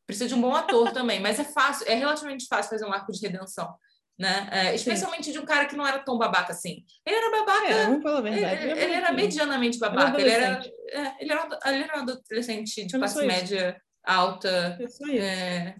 precisa 0.06 0.28
de 0.28 0.34
um 0.34 0.40
bom 0.40 0.54
ator 0.54 0.90
também, 0.94 1.20
mas 1.20 1.38
é 1.38 1.44
fácil, 1.44 1.86
é 1.88 1.94
relativamente 1.94 2.46
fácil 2.46 2.70
fazer 2.70 2.84
um 2.84 2.92
arco 2.92 3.12
de 3.12 3.20
redenção. 3.20 3.72
Né? 4.18 4.48
É, 4.52 4.74
especialmente 4.74 5.24
Sim. 5.24 5.32
de 5.32 5.38
um 5.40 5.44
cara 5.44 5.64
que 5.64 5.74
não 5.74 5.86
era 5.86 5.98
tão 5.98 6.16
babaca 6.16 6.52
assim. 6.52 6.84
Ele 7.04 7.16
era 7.16 7.30
babaca. 7.30 7.68
É, 7.68 7.86
vamos 7.86 8.02
falar 8.02 8.18
a 8.18 8.20
verdade. 8.20 8.68
Ele, 8.68 8.80
ele 8.80 8.92
era 8.92 9.12
medianamente 9.12 9.78
babaca. 9.78 10.20
Ele 10.20 10.30
era, 10.30 10.64
é, 10.90 11.14
ele, 11.18 11.32
era, 11.32 11.48
ele 11.66 11.82
era 11.82 11.98
um 11.98 12.02
adolescente 12.02 12.86
de 12.86 12.98
classe 12.98 13.26
média 13.26 13.76
alta, 14.04 14.78
é, 15.10 15.74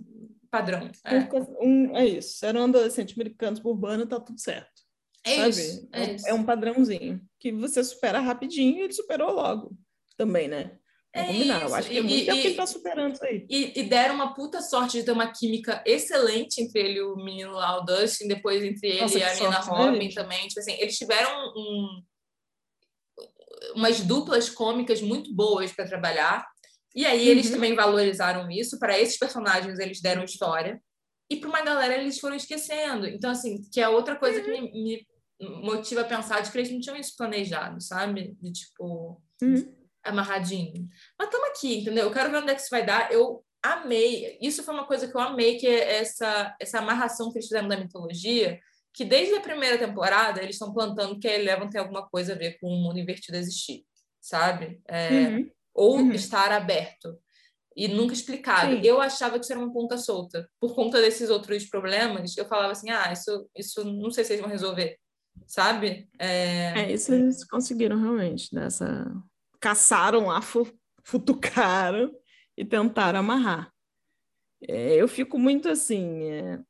padrão. 0.51 0.91
É. 1.05 1.65
Um, 1.65 1.97
é 1.97 2.07
isso. 2.07 2.45
Era 2.45 2.61
um 2.61 2.65
adolescente 2.65 3.15
americano 3.15 3.61
urbano, 3.65 4.07
tá 4.07 4.21
tudo 4.21 4.41
certo. 4.41 4.83
É 5.25 5.37
sabe? 5.37 5.49
isso. 5.51 5.89
É, 5.93 6.03
é, 6.03 6.17
é, 6.27 6.35
um 6.35 6.45
padrãozinho 6.45 7.21
que 7.39 7.53
você 7.53 7.83
supera 7.83 8.21
rapidinho 8.21 8.79
e 8.79 8.83
ele 8.83 8.93
superou 8.93 9.33
logo 9.33 9.77
também, 10.17 10.49
né? 10.49 10.79
É 11.15 11.25
combinar. 11.25 11.63
Eu 11.63 11.75
acho 11.75 11.89
que 11.91 11.99
é 11.99 12.03
muito 12.03 12.15
e, 12.15 12.25
tempo 12.25 12.41
que 12.41 12.47
ele 12.47 12.57
tá 12.57 12.67
superando 12.67 13.15
isso 13.15 13.25
aí. 13.25 13.47
E, 13.49 13.81
e, 13.81 13.83
deram 13.83 14.15
uma 14.15 14.35
puta 14.35 14.63
sorte 14.63 14.99
de 14.99 15.05
ter 15.05 15.13
uma 15.13 15.31
química 15.31 15.83
excelente 15.87 16.63
entre 16.63 16.81
ele 16.81 16.99
e 16.99 17.03
o 17.03 17.17
menino 17.17 17.53
lá, 17.53 17.79
o 17.79 17.85
Dustin, 17.85 18.29
depois 18.29 18.65
entre 18.65 18.89
ele 18.89 19.01
Nossa, 19.03 19.19
e 19.19 19.23
a 19.23 19.35
menina 19.35 19.59
Robin 19.59 20.09
também. 20.09 20.49
Tipo 20.49 20.61
assim, 20.61 20.73
eles 20.79 20.97
tiveram 20.97 21.31
um, 21.55 22.03
umas 23.75 24.01
duplas 24.01 24.49
cômicas 24.49 25.03
muito 25.03 25.35
boas 25.35 25.71
para 25.71 25.87
trabalhar. 25.87 26.47
E 26.95 27.07
aí 27.07 27.29
eles 27.29 27.47
uhum. 27.47 27.53
também 27.53 27.75
valorizaram 27.75 28.51
isso. 28.51 28.79
Para 28.79 28.99
esses 28.99 29.19
personagens, 29.19 29.79
eles 29.79 30.01
deram 30.01 30.25
história. 30.25 30.81
E 31.31 31.37
para 31.37 31.49
uma 31.49 31.63
galera, 31.63 31.97
eles 31.97 32.19
foram 32.19 32.37
esquecendo. 32.37 33.07
Então, 33.07 33.31
assim, 33.31 33.63
que 33.73 33.81
é 33.81 33.89
outra 33.89 34.17
coisa 34.17 34.39
uhum. 34.41 34.45
que 34.45 34.51
me, 34.51 34.73
me, 34.83 35.07
motiva 35.63 36.03
a 36.03 36.07
pensar 36.07 36.41
de 36.41 36.51
que 36.51 36.59
eles 36.59 36.71
não 36.71 36.81
tinham 36.81 36.97
isso 36.97 37.17
planejado, 37.17 37.81
sabe? 37.81 38.37
De 38.41 38.53
tipo, 38.53 39.23
uhum. 39.43 39.75
amarradinho. 40.05 40.89
Mas 41.19 41.29
estamos 41.29 41.49
aqui, 41.49 41.79
entendeu? 41.79 42.05
Eu 42.05 42.13
quero 42.13 42.31
ver 42.31 42.39
onde 42.39 42.51
é 42.51 42.55
que 42.55 42.61
isso 42.61 42.71
vai 42.71 42.85
dar. 42.85 43.11
Eu 43.11 43.43
amei. 43.63 44.39
Isso 44.43 44.63
foi 44.63 44.75
uma 44.75 44.87
coisa 44.87 45.09
que 45.09 45.17
eu 45.17 45.21
amei, 45.21 45.57
que 45.57 45.67
é 45.67 46.01
essa, 46.01 46.55
essa 46.61 46.79
amarração 46.81 47.31
que 47.31 47.39
eles 47.39 47.49
fizeram 47.49 47.69
da 47.69 47.79
mitologia. 47.79 48.61
Que 48.93 49.07
desde 49.07 49.35
a 49.35 49.41
primeira 49.41 49.79
temporada 49.79 50.43
eles 50.43 50.57
estão 50.57 50.75
plantando 50.75 51.19
que 51.19 51.27
a 51.27 51.35
Eleven 51.35 51.71
tem 51.71 51.81
alguma 51.81 52.07
coisa 52.07 52.35
a 52.35 52.37
ver 52.37 52.59
com 52.61 52.69
o 52.69 52.77
mundo 52.77 52.99
invertido 52.99 53.39
existir, 53.39 53.87
sabe? 54.21 54.83
É, 54.87 55.29
uhum 55.29 55.51
ou 55.75 55.97
uhum. 55.97 56.13
estar 56.13 56.53
aberto 56.53 57.19
e 57.77 57.89
nunca 57.89 58.13
explicado. 58.13 58.73
Sim. 58.73 58.81
Eu 58.85 59.01
achava 59.01 59.39
que 59.39 59.45
isso 59.45 59.53
era 59.53 59.61
uma 59.61 59.73
ponta 59.73 59.97
solta. 59.97 60.49
Por 60.61 60.75
conta 60.75 61.01
desses 61.01 61.31
outros 61.31 61.65
problemas, 61.67 62.37
eu 62.37 62.45
falava 62.45 62.73
assim: 62.73 62.91
ah, 62.91 63.13
isso, 63.13 63.49
isso 63.57 63.85
não 63.85 64.11
sei 64.11 64.25
se 64.25 64.33
eles 64.33 64.43
vão 64.43 64.51
resolver, 64.51 64.99
sabe? 65.47 66.09
É, 66.19 66.83
é 66.83 66.93
isso 66.93 67.13
eles 67.13 67.45
conseguiram 67.45 68.01
realmente. 68.01 68.55
Dessa... 68.55 69.11
Caçaram 69.61 70.27
lá, 70.27 70.41
futucaram 71.05 72.13
e 72.57 72.65
tentaram 72.65 73.21
amarrar. 73.21 73.73
É, 74.69 74.95
eu 74.95 75.09
fico 75.09 75.39
muito 75.39 75.69
assim. 75.69 76.25
É... 76.25 76.61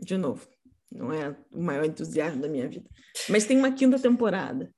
De 0.00 0.16
novo, 0.16 0.48
não 0.90 1.12
é 1.12 1.36
o 1.52 1.62
maior 1.62 1.84
entusiasmo 1.84 2.40
da 2.40 2.48
minha 2.48 2.68
vida. 2.68 2.88
Mas 3.28 3.44
tem 3.44 3.58
uma 3.58 3.72
quinta 3.72 3.98
temporada 3.98 4.72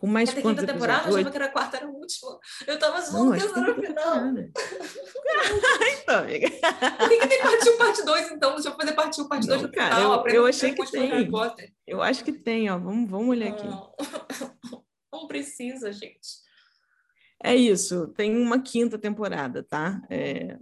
Com 0.00 0.06
mais 0.06 0.30
é 0.30 0.40
quantas 0.40 0.64
quinta 0.64 0.72
temporada? 0.72 1.10
Eu 1.10 1.16
achava 1.16 1.30
que 1.30 1.36
era 1.36 1.44
a 1.44 1.50
quarta, 1.50 1.76
era 1.76 1.86
a 1.86 1.90
última. 1.90 2.40
Eu 2.66 2.78
tava 2.78 3.02
zoando 3.02 3.32
que 3.32 3.42
era 3.42 3.70
o 3.70 3.82
final. 3.82 4.16
então, 6.02 6.18
amiga. 6.20 6.50
Por 6.98 7.08
que, 7.10 7.18
que 7.18 7.28
tem 7.28 7.42
parte 7.42 7.68
1, 7.68 7.76
parte 7.76 8.02
2, 8.06 8.30
então? 8.30 8.54
Deixa 8.54 8.68
eu 8.70 8.76
fazer 8.76 8.92
parte 8.94 9.20
1, 9.20 9.28
parte 9.28 9.46
2 9.46 9.60
no 9.60 9.70
cara, 9.70 9.96
final. 9.96 10.26
Eu, 10.26 10.34
eu 10.34 10.46
achei 10.46 10.72
que 10.72 10.90
tem. 10.90 11.30
Eu 11.86 12.00
acho 12.00 12.24
que 12.24 12.32
tem, 12.32 12.70
ó. 12.70 12.78
Vamos, 12.78 13.10
vamos 13.10 13.28
olhar 13.28 13.50
aqui. 13.50 13.66
Não. 13.66 13.94
Não 15.12 15.26
precisa, 15.26 15.92
gente. 15.92 16.40
É 17.44 17.54
isso. 17.54 18.08
Tem 18.14 18.34
uma 18.34 18.62
quinta 18.62 18.98
temporada, 18.98 19.62
tá? 19.62 20.00
É... 20.08 20.56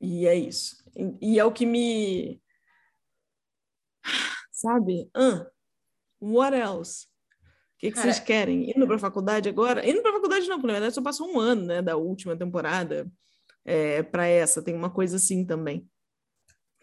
E 0.00 0.26
é 0.26 0.34
isso. 0.34 0.82
E, 0.96 1.34
e 1.34 1.38
é 1.38 1.44
o 1.44 1.52
que 1.52 1.66
me... 1.66 2.40
Sabe? 4.50 5.10
Uh, 5.14 5.44
what 6.18 6.56
else? 6.56 7.11
Que, 7.82 7.90
que 7.90 7.98
vocês 7.98 8.20
querem? 8.20 8.70
Indo 8.70 8.86
para 8.86 8.94
a 8.94 9.00
faculdade 9.00 9.48
agora? 9.48 9.84
Indo 9.84 10.00
para 10.02 10.12
a 10.12 10.14
faculdade 10.14 10.46
não, 10.46 10.56
porque 10.56 10.68
na 10.68 10.74
verdade 10.74 10.94
só 10.94 11.02
passou 11.02 11.28
um 11.28 11.40
ano, 11.40 11.64
né, 11.64 11.82
da 11.82 11.96
última 11.96 12.36
temporada 12.36 13.10
é, 13.64 14.04
para 14.04 14.24
essa. 14.24 14.62
Tem 14.62 14.72
uma 14.72 14.88
coisa 14.88 15.16
assim 15.16 15.44
também. 15.44 15.88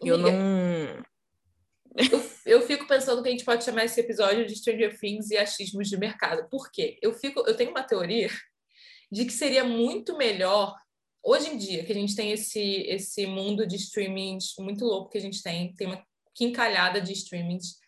Eu 0.02 0.18
não... 0.18 0.30
Eu, 1.96 2.22
eu, 2.46 2.62
fico 2.62 2.86
pensando 2.86 3.22
que 3.22 3.28
a 3.28 3.32
gente 3.32 3.44
pode 3.44 3.64
chamar 3.64 3.84
esse 3.84 3.98
episódio 3.98 4.46
de 4.46 4.54
Stranger 4.54 4.96
Things 4.98 5.30
e 5.30 5.38
achismos 5.38 5.88
de 5.88 5.96
mercado. 5.96 6.48
Por 6.50 6.70
quê? 6.70 6.98
Eu, 7.02 7.14
fico, 7.14 7.40
eu 7.40 7.56
tenho 7.56 7.70
uma 7.70 7.82
teoria 7.82 8.28
de 9.10 9.24
que 9.24 9.32
seria 9.32 9.64
muito 9.64 10.16
melhor, 10.16 10.76
hoje 11.22 11.48
em 11.48 11.56
dia, 11.56 11.84
que 11.84 11.90
a 11.90 11.94
gente 11.94 12.14
tem 12.14 12.30
esse, 12.30 12.60
esse 12.86 13.26
mundo 13.26 13.66
de 13.66 13.76
streamings 13.76 14.54
muito 14.58 14.84
louco 14.84 15.10
que 15.10 15.18
a 15.18 15.20
gente 15.20 15.42
tem, 15.42 15.74
tem 15.74 15.88
uma 15.88 16.04
quincalhada 16.34 17.00
de 17.00 17.12
streamings 17.12 17.79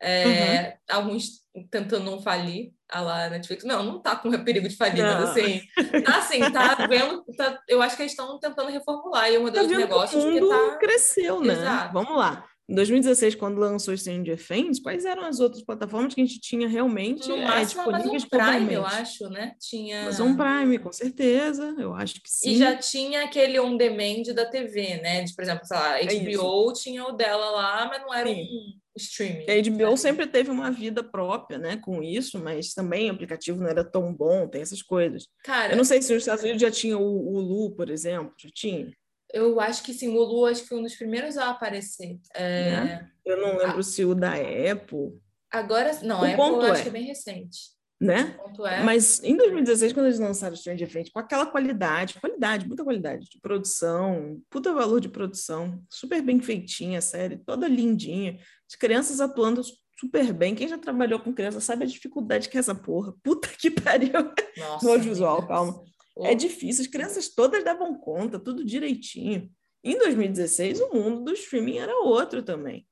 é, 0.00 0.78
uhum. 0.90 0.96
Alguns 0.96 1.40
tentando 1.70 2.04
não 2.04 2.22
falir, 2.22 2.72
a 2.88 3.00
lá 3.00 3.28
Netflix. 3.28 3.64
Não, 3.64 3.82
não 3.82 4.00
tá 4.00 4.16
com 4.16 4.30
perigo 4.44 4.68
de 4.68 4.76
falir, 4.76 5.02
não. 5.02 5.20
mas 5.20 5.30
assim, 5.30 5.60
tá 6.04 6.18
assim, 6.18 6.40
tá 6.52 6.86
vendo. 6.88 7.24
Tá, 7.36 7.60
eu 7.68 7.82
acho 7.82 7.96
que 7.96 8.02
eles 8.02 8.12
estão 8.12 8.38
tentando 8.38 8.70
reformular 8.70 9.24
aí 9.24 9.36
o 9.36 9.42
modelo 9.42 9.68
tá 9.68 9.72
de 9.72 9.78
negócios. 9.78 10.24
O 10.24 10.30
mundo 10.30 10.48
tá... 10.48 10.76
cresceu, 10.78 11.40
né? 11.40 11.54
Exato. 11.54 11.92
Vamos 11.92 12.16
lá. 12.16 12.44
Em 12.68 12.74
2016, 12.74 13.34
quando 13.34 13.58
lançou 13.58 13.96
Stranger 13.96 14.38
Things, 14.38 14.78
quais 14.78 15.04
eram 15.04 15.24
as 15.24 15.40
outras 15.40 15.60
plataformas 15.64 16.14
que 16.14 16.20
a 16.20 16.24
gente 16.24 16.38
tinha 16.38 16.68
realmente 16.68 17.28
no 17.28 17.38
máximo, 17.38 17.82
é, 17.82 17.98
disponíveis 17.98 18.24
Prime, 18.24 18.72
eu 18.72 18.86
acho, 18.86 19.28
né? 19.28 19.56
Tinha 19.58 20.02
Amazon 20.02 20.36
Prime, 20.36 20.78
com 20.78 20.92
certeza, 20.92 21.74
eu 21.80 21.92
acho 21.92 22.14
que 22.22 22.30
sim. 22.30 22.50
E 22.50 22.56
já 22.58 22.76
tinha 22.76 23.24
aquele 23.24 23.58
on-demand 23.58 24.22
da 24.32 24.46
TV, 24.46 25.00
né? 25.02 25.24
De, 25.24 25.34
por 25.34 25.42
exemplo, 25.42 25.66
sei 25.66 25.76
lá, 25.76 25.98
HBO 25.98 26.70
é 26.70 26.74
tinha 26.74 27.04
o 27.06 27.10
dela 27.10 27.50
lá, 27.50 27.88
mas 27.88 28.02
não 28.02 28.14
era 28.14 28.28
sim. 28.28 28.42
um 28.42 28.79
streaming. 28.96 29.46
A 29.48 29.70
HBO 29.70 29.96
sempre 29.96 30.26
teve 30.26 30.50
uma 30.50 30.70
vida 30.70 31.02
própria, 31.02 31.58
né, 31.58 31.76
com 31.76 32.02
isso, 32.02 32.38
mas 32.38 32.72
também 32.72 33.10
o 33.10 33.14
aplicativo 33.14 33.60
não 33.60 33.68
era 33.68 33.84
tão 33.84 34.12
bom, 34.12 34.48
tem 34.48 34.62
essas 34.62 34.82
coisas. 34.82 35.26
Cara, 35.44 35.72
eu 35.72 35.76
não 35.76 35.84
sei 35.84 36.02
se 36.02 36.12
os 36.12 36.22
Estados 36.22 36.42
Unidos 36.42 36.60
já 36.60 36.70
tinha 36.70 36.98
o 36.98 37.28
Hulu, 37.28 37.74
por 37.76 37.90
exemplo, 37.90 38.32
já 38.38 38.50
tinha. 38.52 38.92
Eu 39.32 39.60
acho 39.60 39.82
que 39.82 39.92
sim, 39.94 40.08
o 40.08 40.16
Hulu 40.16 40.46
acho 40.46 40.62
que 40.62 40.68
foi 40.68 40.78
um 40.78 40.82
dos 40.82 40.96
primeiros 40.96 41.36
a 41.36 41.50
aparecer. 41.50 42.18
É... 42.34 42.70
Né? 42.70 43.10
Eu 43.24 43.36
não 43.40 43.56
lembro 43.56 43.78
ah. 43.78 43.82
se 43.82 44.04
o 44.04 44.14
da 44.14 44.32
Apple. 44.32 45.20
Agora, 45.52 45.92
não, 46.02 46.20
o 46.20 46.24
Apple 46.24 46.38
eu 46.38 46.64
é. 46.66 46.70
acho 46.70 46.82
que 46.82 46.88
é 46.88 46.92
bem 46.92 47.06
recente 47.06 47.79
né? 48.00 48.34
É. 48.66 48.82
Mas 48.82 49.22
em 49.22 49.36
2016, 49.36 49.92
quando 49.92 50.06
eles 50.06 50.18
lançaram 50.18 50.56
Stranger 50.56 50.90
Things, 50.90 51.10
com 51.10 51.18
aquela 51.18 51.44
qualidade, 51.44 52.18
qualidade, 52.18 52.66
muita 52.66 52.82
qualidade 52.82 53.28
de 53.28 53.38
produção, 53.40 54.40
puta 54.48 54.72
valor 54.72 55.00
de 55.00 55.08
produção, 55.08 55.82
super 55.90 56.22
bem 56.22 56.40
feitinha 56.40 56.98
a 56.98 57.02
série, 57.02 57.36
toda 57.36 57.68
lindinha, 57.68 58.38
as 58.66 58.74
crianças 58.74 59.20
atuando 59.20 59.62
super 59.98 60.32
bem. 60.32 60.54
Quem 60.54 60.66
já 60.66 60.78
trabalhou 60.78 61.20
com 61.20 61.34
criança 61.34 61.60
sabe 61.60 61.84
a 61.84 61.86
dificuldade 61.86 62.48
que 62.48 62.56
é 62.56 62.60
essa 62.60 62.74
porra. 62.74 63.12
Puta 63.22 63.48
que 63.48 63.70
pariu. 63.70 64.32
Nossa, 64.56 64.86
no 64.86 64.92
audiovisual, 64.92 65.46
calma. 65.46 65.84
É 66.22 66.34
difícil, 66.34 66.82
as 66.82 66.90
crianças 66.90 67.28
todas 67.28 67.62
davam 67.62 67.94
conta, 67.94 68.38
tudo 68.38 68.64
direitinho. 68.64 69.50
Em 69.82 69.96
2016, 69.96 70.80
o 70.80 70.92
mundo 70.92 71.24
do 71.24 71.32
streaming 71.32 71.78
era 71.78 71.96
outro 71.98 72.42
também. 72.42 72.86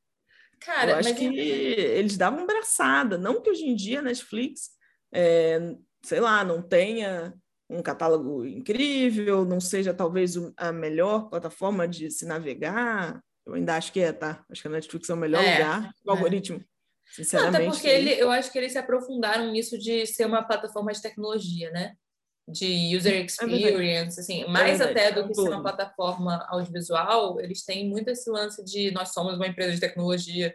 Cara, 0.61 0.92
eu 0.92 0.96
acho 0.96 1.14
que 1.14 1.24
eles 1.24 2.16
davam 2.16 2.46
braçada. 2.46 3.18
Não 3.18 3.40
que 3.40 3.50
hoje 3.50 3.64
em 3.64 3.74
dia 3.74 4.00
a 4.00 4.02
Netflix 4.02 4.77
é, 5.12 5.76
sei 6.02 6.20
lá, 6.20 6.44
não 6.44 6.62
tenha 6.62 7.34
um 7.70 7.82
catálogo 7.82 8.46
incrível, 8.46 9.44
não 9.44 9.61
seja 9.61 9.92
talvez 9.92 10.34
a 10.56 10.72
melhor 10.72 11.28
plataforma 11.28 11.86
de 11.86 12.11
se 12.11 12.24
navegar. 12.24 13.22
Eu 13.46 13.54
ainda 13.54 13.76
acho 13.76 13.92
que 13.92 14.00
é, 14.00 14.12
tá? 14.12 14.44
Acho 14.50 14.62
que 14.62 14.68
a 14.68 14.70
Netflix 14.70 15.09
é 15.09 15.14
o 15.14 15.16
melhor 15.16 15.42
é, 15.42 15.52
lugar, 15.52 15.94
o 16.04 16.11
é. 16.11 16.14
algoritmo. 16.14 16.64
Sinceramente. 17.11 17.62
Não, 17.62 17.68
até 17.68 17.70
porque 17.70 17.88
ele, 17.88 18.11
eu 18.12 18.30
acho 18.30 18.52
que 18.52 18.59
eles 18.59 18.72
se 18.72 18.78
aprofundaram 18.78 19.50
nisso 19.50 19.78
de 19.78 20.06
ser 20.06 20.26
uma 20.26 20.42
plataforma 20.42 20.92
de 20.92 21.00
tecnologia, 21.00 21.70
né? 21.70 21.94
De 22.46 22.96
user 22.96 23.14
é 23.14 23.20
experience, 23.20 24.18
assim, 24.18 24.42
é 24.42 24.48
mais 24.48 24.80
até 24.80 25.12
do 25.12 25.28
que 25.28 25.34
ser 25.34 25.50
uma 25.50 25.62
plataforma 25.62 26.46
audiovisual, 26.48 27.38
eles 27.40 27.62
têm 27.62 27.86
muito 27.86 28.09
esse 28.09 28.30
lance 28.30 28.64
de 28.64 28.90
nós 28.90 29.12
somos 29.12 29.34
uma 29.34 29.46
empresa 29.46 29.74
de 29.74 29.80
tecnologia, 29.80 30.54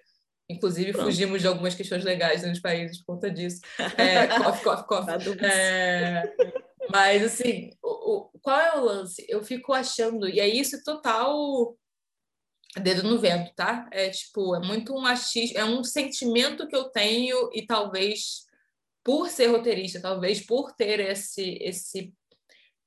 Inclusive, 0.53 0.91
Pronto. 0.91 1.05
fugimos 1.05 1.41
de 1.41 1.47
algumas 1.47 1.75
questões 1.75 2.03
legais 2.03 2.43
nos 2.43 2.59
países 2.59 2.97
por 2.99 3.15
conta 3.15 3.29
disso. 3.29 3.61
É, 3.97 4.27
coffee, 4.27 4.63
coffee, 4.63 4.85
coffee. 4.85 5.45
É, 5.45 6.23
mas, 6.89 7.23
assim, 7.23 7.71
o, 7.81 8.15
o, 8.15 8.39
qual 8.41 8.59
é 8.59 8.77
o 8.77 8.83
lance? 8.83 9.25
Eu 9.27 9.43
fico 9.43 9.73
achando, 9.73 10.27
e 10.27 10.39
é 10.39 10.47
isso 10.47 10.83
total 10.83 11.75
dedo 12.81 13.03
no 13.03 13.19
vento, 13.19 13.53
tá? 13.55 13.87
É 13.91 14.09
tipo, 14.09 14.55
é 14.55 14.59
muito 14.59 14.93
um 14.93 15.05
achismo, 15.05 15.57
é 15.57 15.65
um 15.65 15.83
sentimento 15.83 16.67
que 16.67 16.75
eu 16.75 16.85
tenho 16.85 17.49
e 17.53 17.65
talvez 17.65 18.45
por 19.03 19.29
ser 19.29 19.47
roteirista, 19.47 20.01
talvez 20.01 20.43
por 20.43 20.71
ter 20.73 20.99
esse 20.99 21.57
esse 21.61 22.13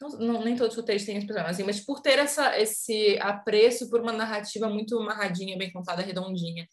não, 0.01 0.09
não, 0.11 0.45
nem 0.45 0.57
todos 0.57 0.75
os 0.75 0.81
roteiristas 0.81 1.07
têm 1.07 1.17
esse 1.17 1.27
problema, 1.27 1.49
assim, 1.49 1.63
mas 1.63 1.81
por 1.81 2.01
ter 2.01 2.19
essa, 2.19 2.59
esse 2.59 3.19
apreço 3.19 3.89
por 3.89 4.01
uma 4.01 4.13
narrativa 4.13 4.69
muito 4.69 4.99
amarradinha, 4.99 5.57
bem 5.57 5.73
contada, 5.73 6.03
redondinha. 6.03 6.69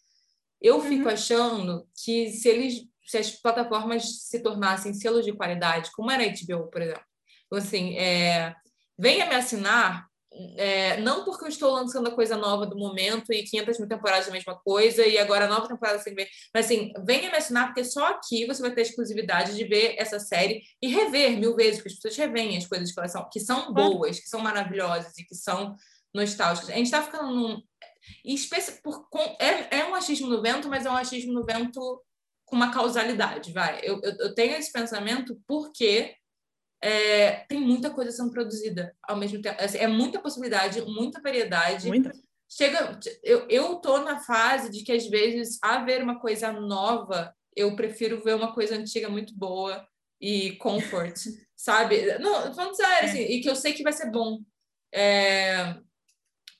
Eu 0.64 0.80
fico 0.80 1.04
uhum. 1.04 1.10
achando 1.10 1.86
que 1.94 2.30
se 2.30 2.48
eles 2.48 2.86
se 3.06 3.18
as 3.18 3.30
plataformas 3.30 4.22
se 4.22 4.40
tornassem 4.40 4.94
selos 4.94 5.26
de 5.26 5.32
qualidade, 5.34 5.90
como 5.92 6.10
era 6.10 6.24
a 6.24 6.26
HBO, 6.26 6.70
por 6.70 6.80
exemplo, 6.80 7.04
assim, 7.52 7.98
é, 7.98 8.54
venha 8.98 9.26
me 9.26 9.34
assinar, 9.34 10.06
é, 10.56 10.96
não 11.02 11.22
porque 11.22 11.44
eu 11.44 11.48
estou 11.48 11.70
lançando 11.70 12.08
a 12.08 12.14
coisa 12.14 12.34
nova 12.34 12.66
do 12.66 12.78
momento 12.78 13.30
e 13.30 13.44
500 13.44 13.78
mil 13.78 13.88
temporadas 13.88 14.26
da 14.26 14.32
mesma 14.32 14.58
coisa 14.58 15.06
e 15.06 15.18
agora 15.18 15.44
a 15.44 15.48
nova 15.48 15.68
temporada 15.68 15.98
sem 15.98 16.14
ver, 16.14 16.28
mas 16.52 16.64
assim, 16.64 16.94
venha 17.04 17.30
me 17.30 17.36
assinar 17.36 17.66
porque 17.66 17.84
só 17.84 18.06
aqui 18.06 18.46
você 18.46 18.62
vai 18.62 18.72
ter 18.72 18.80
a 18.80 18.84
exclusividade 18.84 19.54
de 19.54 19.64
ver 19.64 19.96
essa 19.98 20.18
série 20.18 20.62
e 20.80 20.88
rever 20.88 21.38
mil 21.38 21.54
vezes, 21.54 21.76
porque 21.76 21.90
as 21.90 21.96
pessoas 21.96 22.16
revêem 22.16 22.56
as 22.56 22.66
coisas 22.66 22.90
que 22.90 22.98
elas 22.98 23.12
são, 23.12 23.28
que 23.30 23.38
são 23.38 23.70
boas, 23.70 24.18
que 24.18 24.28
são 24.30 24.40
maravilhosas 24.40 25.12
e 25.18 25.24
que 25.26 25.34
são 25.34 25.76
nostálgicas. 26.14 26.70
A 26.70 26.74
gente 26.74 26.86
está 26.86 27.02
ficando 27.02 27.30
num, 27.34 27.62
e 28.24 28.36
por, 28.82 29.08
com, 29.08 29.20
é, 29.40 29.78
é 29.78 29.86
um 29.86 29.94
achismo 29.94 30.28
no 30.28 30.42
vento, 30.42 30.68
mas 30.68 30.86
é 30.86 30.90
um 30.90 30.96
achismo 30.96 31.32
no 31.32 31.44
vento 31.44 32.02
com 32.44 32.56
uma 32.56 32.72
causalidade, 32.72 33.52
vai. 33.52 33.80
Eu, 33.82 34.00
eu, 34.02 34.16
eu 34.18 34.34
tenho 34.34 34.56
esse 34.56 34.70
pensamento 34.70 35.40
porque 35.46 36.14
é, 36.82 37.44
tem 37.48 37.60
muita 37.60 37.90
coisa 37.90 38.10
sendo 38.10 38.30
produzida 38.30 38.94
ao 39.02 39.16
mesmo 39.16 39.40
tempo. 39.40 39.56
Assim, 39.62 39.78
é 39.78 39.86
muita 39.86 40.20
possibilidade, 40.20 40.82
muita 40.82 41.20
variedade. 41.20 41.88
Muita. 41.88 42.12
Chega, 42.48 42.98
eu, 43.22 43.48
eu 43.48 43.76
tô 43.76 43.98
na 43.98 44.20
fase 44.20 44.70
de 44.70 44.84
que 44.84 44.92
às 44.92 45.06
vezes 45.08 45.58
haver 45.62 46.02
uma 46.02 46.20
coisa 46.20 46.52
nova, 46.52 47.34
eu 47.56 47.74
prefiro 47.74 48.22
ver 48.22 48.34
uma 48.34 48.52
coisa 48.52 48.76
antiga 48.76 49.08
muito 49.08 49.34
boa 49.34 49.86
e 50.20 50.52
comfort, 50.56 51.16
sabe? 51.56 52.18
Não, 52.18 52.54
falando 52.54 52.76
sério, 52.76 53.08
é. 53.08 53.10
assim, 53.10 53.22
e 53.22 53.40
que 53.40 53.48
eu 53.48 53.56
sei 53.56 53.72
que 53.72 53.82
vai 53.82 53.92
ser 53.92 54.10
bom. 54.10 54.40
É, 54.92 55.74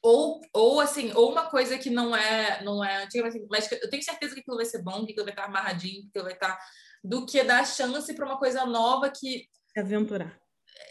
ou, 0.05 0.43
ou 0.53 0.81
assim, 0.83 1.13
ou 1.15 1.33
uma 1.33 1.47
coisa 1.47 1.79
que 1.79 1.89
não 1.89 2.15
é 2.15 2.63
não 2.63 2.85
é 2.85 3.03
antiga, 3.03 3.25
mas, 3.25 3.35
mas 3.51 3.73
eu 3.73 3.89
tenho 3.89 4.03
certeza 4.03 4.35
que 4.35 4.41
aquilo 4.41 4.59
vai 4.59 4.67
ser 4.67 4.83
bom, 4.83 5.07
que 5.07 5.13
aquilo 5.13 5.25
vai 5.25 5.33
estar 5.33 5.47
amarradinho, 5.47 6.03
que 6.03 6.09
aquilo 6.09 6.25
vai 6.25 6.35
estar 6.35 6.59
do 7.03 7.25
que 7.25 7.43
dar 7.43 7.67
chance 7.67 8.13
para 8.15 8.27
uma 8.27 8.39
coisa 8.39 8.67
nova 8.67 9.09
que 9.11 9.49
se 9.73 9.81
aventurar. 9.81 10.39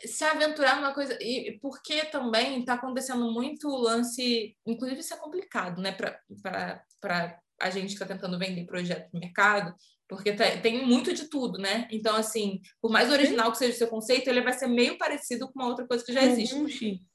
Se 0.03 0.23
aventurar 0.23 0.77
numa 0.77 0.95
coisa 0.95 1.15
e 1.21 1.59
porque 1.61 2.05
também 2.05 2.61
está 2.61 2.73
acontecendo 2.73 3.31
muito 3.31 3.67
lance, 3.69 4.57
inclusive 4.65 5.01
isso 5.01 5.13
é 5.13 5.17
complicado, 5.17 5.79
né, 5.79 5.91
para 5.91 7.39
a 7.61 7.69
gente 7.69 7.95
que 7.95 8.03
está 8.03 8.07
tentando 8.07 8.39
vender 8.39 8.65
projeto 8.65 9.09
no 9.13 9.19
mercado, 9.19 9.75
porque 10.07 10.33
tem 10.33 10.85
muito 10.87 11.13
de 11.13 11.25
tudo, 11.29 11.59
né? 11.59 11.87
Então, 11.91 12.15
assim, 12.15 12.61
por 12.81 12.91
mais 12.91 13.11
original 13.11 13.51
que 13.51 13.59
seja 13.59 13.75
o 13.75 13.77
seu 13.77 13.87
conceito, 13.87 14.27
ele 14.27 14.41
vai 14.41 14.53
ser 14.53 14.67
meio 14.67 14.97
parecido 14.97 15.47
com 15.51 15.59
uma 15.59 15.69
outra 15.69 15.87
coisa 15.87 16.03
que 16.03 16.13
já 16.13 16.23
existe. 16.23 16.55
É, 16.55 17.12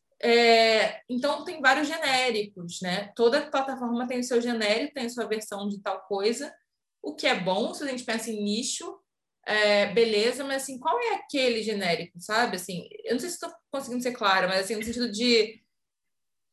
então, 1.08 1.44
tem 1.44 1.60
vários 1.60 1.86
genéricos, 1.86 2.80
né? 2.82 3.12
Toda 3.14 3.50
plataforma 3.50 4.06
tem 4.06 4.20
o 4.20 4.24
seu 4.24 4.40
genérico, 4.40 4.94
tem 4.94 5.06
a 5.06 5.10
sua 5.10 5.26
versão 5.26 5.68
de 5.68 5.80
tal 5.80 6.00
coisa, 6.02 6.52
o 7.02 7.14
que 7.14 7.26
é 7.26 7.38
bom 7.38 7.72
se 7.72 7.84
a 7.84 7.86
gente 7.86 8.04
pensa 8.04 8.30
em 8.30 8.42
nicho, 8.42 8.98
é, 9.46 9.86
beleza, 9.92 10.44
mas 10.44 10.62
assim, 10.62 10.78
qual 10.78 10.98
é 11.00 11.14
aquele 11.14 11.62
genérico, 11.62 12.20
sabe? 12.20 12.56
Assim, 12.56 12.88
eu 13.04 13.12
não 13.12 13.20
sei 13.20 13.30
se 13.30 13.36
estou 13.36 13.50
conseguindo 13.70 14.02
ser 14.02 14.12
clara, 14.12 14.46
mas 14.46 14.60
assim, 14.60 14.76
no 14.76 14.82
sentido 14.82 15.10
de 15.10 15.62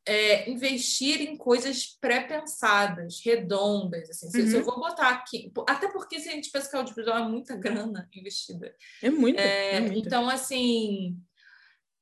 é, 0.07 0.49
investir 0.49 1.19
em 1.21 1.35
coisas 1.35 1.97
pré-pensadas, 1.99 3.19
redondas. 3.25 4.09
Assim. 4.09 4.29
Se, 4.29 4.39
uhum. 4.39 4.47
se, 4.47 4.53
eu 4.53 4.59
uhum. 4.59 4.65
vou 4.65 4.79
botar 4.79 5.09
aqui. 5.09 5.51
Até 5.67 5.91
porque 5.91 6.19
se 6.19 6.29
a 6.29 6.33
gente 6.33 6.51
pensa 6.51 6.69
que 6.69 6.75
audiovisual 6.75 7.17
é 7.17 7.27
muita 7.27 7.55
grana 7.55 8.07
investida. 8.15 8.73
É 9.01 9.09
muito. 9.09 9.39
É, 9.39 9.75
é 9.75 9.79
Então, 9.79 10.29
assim. 10.29 11.17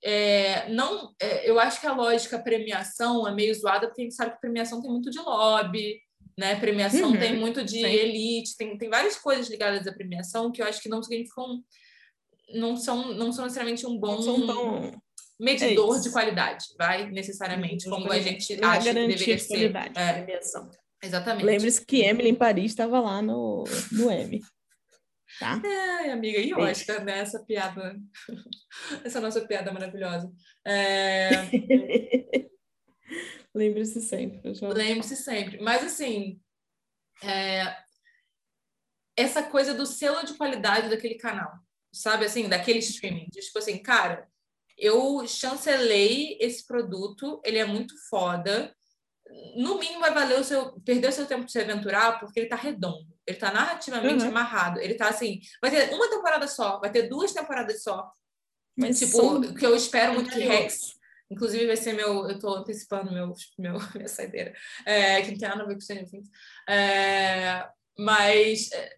É, 0.05 0.69
não, 0.69 1.13
é, 1.19 1.49
eu 1.49 1.57
acho 1.59 1.79
que 1.79 1.87
a 1.87 1.93
lógica 1.93 2.37
premiação 2.37 3.25
é 3.25 3.33
meio 3.33 3.55
zoada, 3.55 3.87
porque 3.87 4.01
a 4.01 4.03
gente 4.03 4.15
sabe 4.15 4.33
que 4.33 4.41
premiação 4.41 4.81
tem 4.81 4.91
muito 4.91 5.09
de 5.09 5.19
lobby, 5.19 6.01
né? 6.37 6.55
Premiação 6.59 7.11
uhum. 7.11 7.17
tem 7.17 7.37
muito 7.37 7.63
de 7.63 7.79
Sim. 7.79 7.85
elite, 7.85 8.57
tem, 8.57 8.77
tem 8.77 8.89
várias 8.89 9.15
coisas 9.15 9.49
ligadas 9.49 9.87
à 9.87 9.93
premiação 9.93 10.51
que 10.51 10.61
eu 10.61 10.65
acho 10.65 10.81
que 10.81 10.89
não 10.89 11.01
significam, 11.01 11.63
não 12.53 12.75
são, 12.75 13.13
não 13.13 13.31
são 13.31 13.45
necessariamente 13.45 13.85
um 13.85 13.97
bom. 13.97 14.91
Medidor 15.39 15.97
é 15.97 15.99
de 15.99 16.11
qualidade, 16.11 16.65
vai 16.77 17.09
necessariamente, 17.09 17.89
como 17.89 18.11
a 18.11 18.19
gente 18.19 18.53
acha 18.63 18.93
que 18.93 18.93
deveria 18.93 19.35
de 19.35 19.41
ser. 19.41 19.75
É. 19.75 20.39
Exatamente. 21.03 21.45
Lembre-se 21.45 21.85
que 21.85 22.01
Emily 22.01 22.29
em 22.29 22.35
Paris 22.35 22.71
estava 22.71 22.99
lá 22.99 23.21
no, 23.21 23.63
no 23.91 24.11
M. 24.11 24.41
Tá? 25.39 25.61
É, 25.65 26.11
amiga, 26.11 26.39
e 26.39 26.53
Oscar, 26.53 27.03
né? 27.03 27.19
Essa 27.19 27.43
piada, 27.43 27.95
essa 29.03 29.19
nossa 29.19 29.45
piada 29.45 29.71
maravilhosa. 29.71 30.31
É... 30.65 31.29
Lembre-se 33.53 34.01
sempre. 34.01 34.41
Lembre-se 34.61 35.15
sempre. 35.15 35.61
Mas, 35.61 35.83
assim, 35.83 36.39
é... 37.23 37.75
essa 39.15 39.43
coisa 39.43 39.73
do 39.73 39.85
selo 39.85 40.25
de 40.25 40.35
qualidade 40.35 40.89
daquele 40.89 41.15
canal, 41.15 41.51
sabe? 41.91 42.25
Assim, 42.25 42.47
daquele 42.47 42.79
streaming. 42.79 43.27
Tipo 43.29 43.59
assim, 43.59 43.77
cara, 43.81 44.27
eu 44.77 45.25
chancelei 45.27 46.37
esse 46.39 46.65
produto, 46.65 47.41
ele 47.45 47.57
é 47.57 47.65
muito 47.65 47.95
foda. 48.09 48.75
No 49.55 49.77
mínimo 49.77 49.99
vai 49.99 50.13
valer 50.13 50.39
o 50.39 50.43
seu 50.43 50.79
perder 50.81 51.09
o 51.09 51.11
seu 51.11 51.25
tempo 51.25 51.45
de 51.45 51.51
se 51.51 51.59
aventurar, 51.59 52.19
porque 52.19 52.39
ele 52.39 52.49
tá 52.49 52.55
redondo, 52.55 53.07
ele 53.25 53.37
tá 53.37 53.51
narrativamente 53.51 54.23
uhum. 54.23 54.29
amarrado, 54.29 54.79
ele 54.79 54.95
tá 54.95 55.09
assim, 55.09 55.39
vai 55.61 55.71
ter 55.71 55.93
uma 55.93 56.09
temporada 56.09 56.47
só, 56.47 56.79
vai 56.79 56.91
ter 56.91 57.03
duas 57.03 57.33
temporadas 57.33 57.83
só. 57.83 58.11
Mas 58.75 58.99
tipo, 58.99 59.11
são... 59.11 59.53
que 59.53 59.65
eu 59.65 59.75
espero 59.75 60.13
muito 60.13 60.31
que 60.31 60.39
Rex, 60.39 60.95
inclusive 61.29 61.67
vai 61.67 61.77
ser 61.77 61.93
meu, 61.93 62.27
eu 62.27 62.39
tô 62.39 62.55
antecipando 62.55 63.11
meu, 63.11 63.33
meu 63.57 63.77
minha 63.95 64.07
saideira, 64.07 64.53
é, 64.85 65.21
que 65.21 65.31
não 65.31 65.37
tem 65.37 65.49
nada 65.49 65.63
a 65.63 65.65
ver 65.65 65.75
com 65.75 65.81
Stranger 65.81 66.09
Things. 66.09 66.29
É, 66.67 67.67
mas 67.97 68.71
é, 68.71 68.95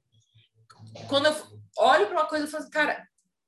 quando 1.08 1.26
eu 1.28 1.36
olho 1.78 2.08
para 2.08 2.16
uma 2.16 2.28
coisa, 2.28 2.46
eu 2.46 2.50
falo 2.50 2.64
assim, 2.64 2.72
cara, 2.72 3.08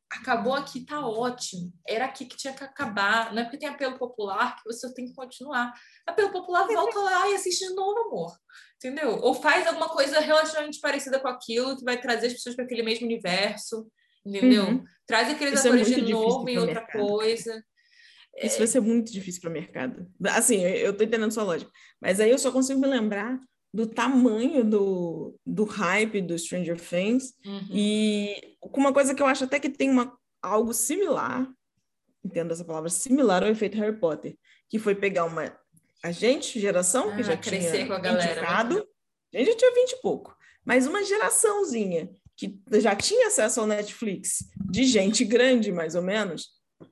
acabou 0.10 0.54
aqui, 0.54 0.86
tá 0.86 1.06
ótimo. 1.06 1.72
Era 1.88 2.06
aqui 2.06 2.26
que 2.26 2.38
tinha 2.38 2.54
que 2.54 2.64
acabar. 2.64 3.34
Não 3.34 3.42
é 3.42 3.44
porque 3.44 3.58
tem 3.58 3.70
apelo 3.70 3.98
popular 3.98 4.56
que 4.56 4.64
você 4.64 4.94
tem 4.94 5.08
que 5.08 5.14
continuar. 5.14 5.74
Apelo 6.06 6.32
popular, 6.32 6.66
volta 6.68 7.00
lá 7.00 7.30
e 7.30 7.36
assiste 7.36 7.68
de 7.68 7.74
novo, 7.74 8.00
amor. 8.00 8.38
Entendeu? 8.76 9.20
Ou 9.22 9.34
faz 9.34 9.68
alguma 9.68 9.90
coisa 9.90 10.20
relativamente 10.20 10.80
parecida 10.80 11.20
com 11.20 11.28
aquilo 11.28 11.78
que 11.78 11.84
vai 11.84 12.00
trazer 12.00 12.28
as 12.28 12.34
pessoas 12.34 12.56
para 12.56 12.66
aquele 12.66 12.84
mesmo 12.84 13.06
universo. 13.06 13.88
Entendeu? 14.26 14.66
Uhum. 14.66 14.84
Traz 15.06 15.30
aqueles 15.30 15.60
Isso 15.60 15.68
é 15.68 15.72
atores 15.72 15.92
é 15.92 15.96
de 15.96 16.12
novo 16.14 16.50
em 16.50 16.58
outra 16.58 16.82
mercado. 16.82 17.08
coisa. 17.08 17.64
Isso 18.38 18.58
vai 18.60 18.68
ser 18.68 18.82
muito 18.82 19.12
difícil 19.12 19.42
para 19.42 19.50
o 19.50 19.54
mercado. 19.54 20.08
Assim, 20.28 20.62
eu 20.62 20.92
estou 20.92 21.06
entendendo 21.06 21.32
sua 21.32 21.44
lógica. 21.44 21.72
Mas 22.00 22.20
aí 22.20 22.30
eu 22.30 22.38
só 22.38 22.52
consigo 22.52 22.80
me 22.80 22.88
lembrar 22.88 23.40
do 23.78 23.86
tamanho 23.86 24.64
do, 24.64 25.40
do 25.46 25.64
hype 25.64 26.20
do 26.20 26.36
Stranger 26.36 26.82
Things 26.82 27.36
uhum. 27.46 27.68
e 27.72 28.58
com 28.60 28.80
uma 28.80 28.92
coisa 28.92 29.14
que 29.14 29.22
eu 29.22 29.28
acho 29.28 29.44
até 29.44 29.60
que 29.60 29.70
tem 29.70 29.92
uma, 29.92 30.18
algo 30.42 30.74
similar, 30.74 31.48
entendo 32.26 32.52
essa 32.52 32.66
palavra, 32.66 32.90
similar 32.90 33.44
ao 33.44 33.52
efeito 33.52 33.78
Harry 33.78 33.96
Potter, 33.96 34.36
que 34.68 34.80
foi 34.80 34.96
pegar 34.96 35.26
uma 35.26 35.56
a 36.04 36.12
gente, 36.12 36.60
geração, 36.60 37.16
que 37.16 37.22
ah, 37.22 37.24
já 37.24 37.38
tinha 37.38 37.86
com 37.86 37.94
a 37.94 38.00
galera, 38.00 38.32
indicado, 38.32 38.88
a 39.32 39.38
gente 39.38 39.52
já 39.52 39.58
tinha 39.58 39.74
20 39.76 39.92
e 39.92 40.02
pouco, 40.02 40.36
mas 40.66 40.88
uma 40.88 41.04
geraçãozinha 41.04 42.10
que 42.36 42.60
já 42.80 42.96
tinha 42.96 43.28
acesso 43.28 43.60
ao 43.60 43.68
Netflix, 43.68 44.40
de 44.72 44.86
gente 44.86 45.24
grande, 45.24 45.72
mais 45.72 45.94
ou 45.94 46.02
menos, 46.02 46.48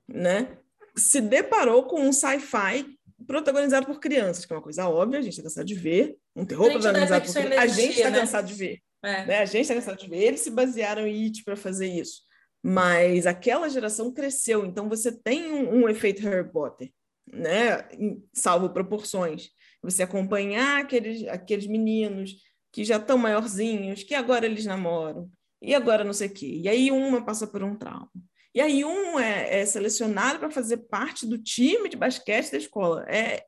né? 0.08 0.56
Se 0.96 1.20
deparou 1.20 1.86
com 1.86 2.00
um 2.00 2.14
sci-fi 2.14 2.96
protagonizado 3.26 3.88
por 3.88 4.00
crianças, 4.00 4.46
que 4.46 4.54
é 4.54 4.56
uma 4.56 4.62
coisa 4.62 4.88
óbvia, 4.88 5.18
a 5.18 5.24
gente 5.24 5.34
está 5.34 5.44
cansado 5.44 5.66
de 5.66 5.74
ver. 5.74 6.16
Um 6.36 6.46
terror 6.46 6.72
protagonizado 6.72 7.26
por 7.26 7.34
crianças. 7.34 7.58
A 7.58 7.68
gente 7.68 7.98
está 7.98 8.10
né? 8.10 8.20
cansado 8.20 8.48
de 8.48 8.54
ver. 8.54 8.80
É. 9.04 9.26
Né? 9.26 9.40
A 9.40 9.46
gente 9.46 9.62
está 9.62 9.76
cansado 9.76 9.98
de 9.98 10.10
ver. 10.10 10.18
Eles 10.18 10.42
se 10.42 10.52
basearam 10.52 11.08
em 11.08 11.26
It 11.26 11.44
para 11.44 11.56
fazer 11.56 11.88
isso. 11.88 12.22
Mas 12.64 13.28
aquela 13.28 13.70
geração 13.70 14.12
cresceu, 14.12 14.66
então 14.66 14.90
você 14.90 15.12
tem 15.12 15.52
um, 15.52 15.84
um 15.84 15.90
efeito 15.90 16.24
Harry 16.24 16.52
Potter, 16.52 16.92
né? 17.32 17.88
salvo 18.34 18.72
proporções. 18.72 19.50
Você 19.84 20.02
acompanhar 20.02 20.82
aqueles, 20.82 21.28
aqueles 21.28 21.68
meninos 21.68 22.38
que 22.74 22.84
já 22.84 22.98
estão 22.98 23.20
maiorzinhos, 23.20 24.02
que 24.02 24.16
agora 24.16 24.48
eles 24.48 24.66
namoram, 24.66 25.30
e 25.62 25.76
agora 25.76 26.04
não 26.04 26.12
sei 26.12 26.28
o 26.28 26.34
quê. 26.34 26.60
E 26.64 26.68
aí 26.68 26.92
uma 26.92 27.24
passa 27.24 27.46
por 27.46 27.64
um 27.64 27.76
trauma. 27.76 28.10
E 28.54 28.60
aí 28.60 28.84
um 28.84 29.20
é, 29.20 29.60
é 29.60 29.66
selecionado 29.66 30.40
para 30.40 30.50
fazer 30.50 30.78
parte 30.78 31.28
do 31.28 31.38
time 31.38 31.88
de 31.88 31.96
basquete 31.96 32.52
da 32.52 32.58
escola. 32.58 33.06
É, 33.08 33.46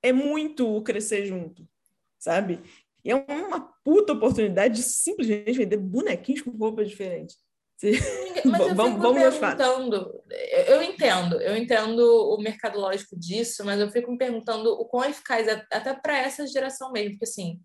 é 0.00 0.12
muito 0.12 0.80
crescer 0.82 1.26
junto, 1.26 1.66
sabe? 2.20 2.60
E 3.04 3.10
é 3.10 3.14
uma 3.14 3.60
puta 3.82 4.12
oportunidade 4.12 4.76
de 4.76 4.82
simplesmente 4.82 5.52
vender 5.52 5.78
bonequinhos 5.78 6.42
com 6.42 6.50
roupas 6.50 6.88
diferentes. 6.88 7.36
Mas 8.44 8.60
eu 8.60 8.74
vamos, 8.76 9.00
vamos 9.00 9.38
perguntando, 9.38 10.22
eu 10.66 10.82
entendo, 10.82 11.40
eu 11.40 11.56
entendo 11.56 12.00
o 12.00 12.36
mercadológico 12.38 13.18
disso, 13.18 13.64
mas 13.64 13.80
eu 13.80 13.90
fico 13.90 14.12
me 14.12 14.18
perguntando 14.18 14.70
o 14.72 14.84
quão 14.84 15.08
eficaz 15.08 15.48
é 15.48 15.64
até 15.72 15.94
para 15.94 16.18
essa 16.18 16.46
geração 16.46 16.92
mesmo, 16.92 17.12
porque 17.12 17.24
assim, 17.24 17.58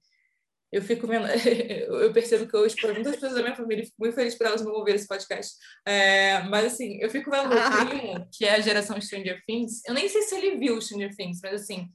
eu 0.72 0.82
fico 0.82 1.06
vendo, 1.06 1.28
eu 2.02 2.14
percebo 2.14 2.48
que 2.48 2.56
eu 2.56 2.66
exponho 2.66 2.94
muitas 2.96 3.16
pessoas 3.16 3.34
da 3.34 3.42
minha 3.42 3.56
família 3.56 3.84
fico 3.84 3.98
muito 4.00 4.16
feliz 4.16 4.36
por 4.36 4.48
elas 4.48 4.62
não 4.62 4.72
ouvir 4.72 4.96
esse 4.96 5.08
podcast. 5.08 5.56
É, 5.86 6.44
mas 6.44 6.66
assim, 6.66 6.98
eu 7.02 7.10
fico 7.10 7.30
vendo 7.30 7.48
o 7.48 7.50
meu 7.50 7.88
primo, 7.88 8.28
que 8.32 8.46
é 8.46 8.56
a 8.56 8.62
geração 8.62 9.00
Stranger 9.00 9.44
Things, 9.46 9.82
eu 9.86 9.94
nem 9.94 10.08
sei 10.08 10.22
se 10.22 10.36
ele 10.36 10.58
viu 10.58 10.80
Stranger 10.80 11.14
Things, 11.14 11.40
mas 11.44 11.62
assim, 11.62 11.90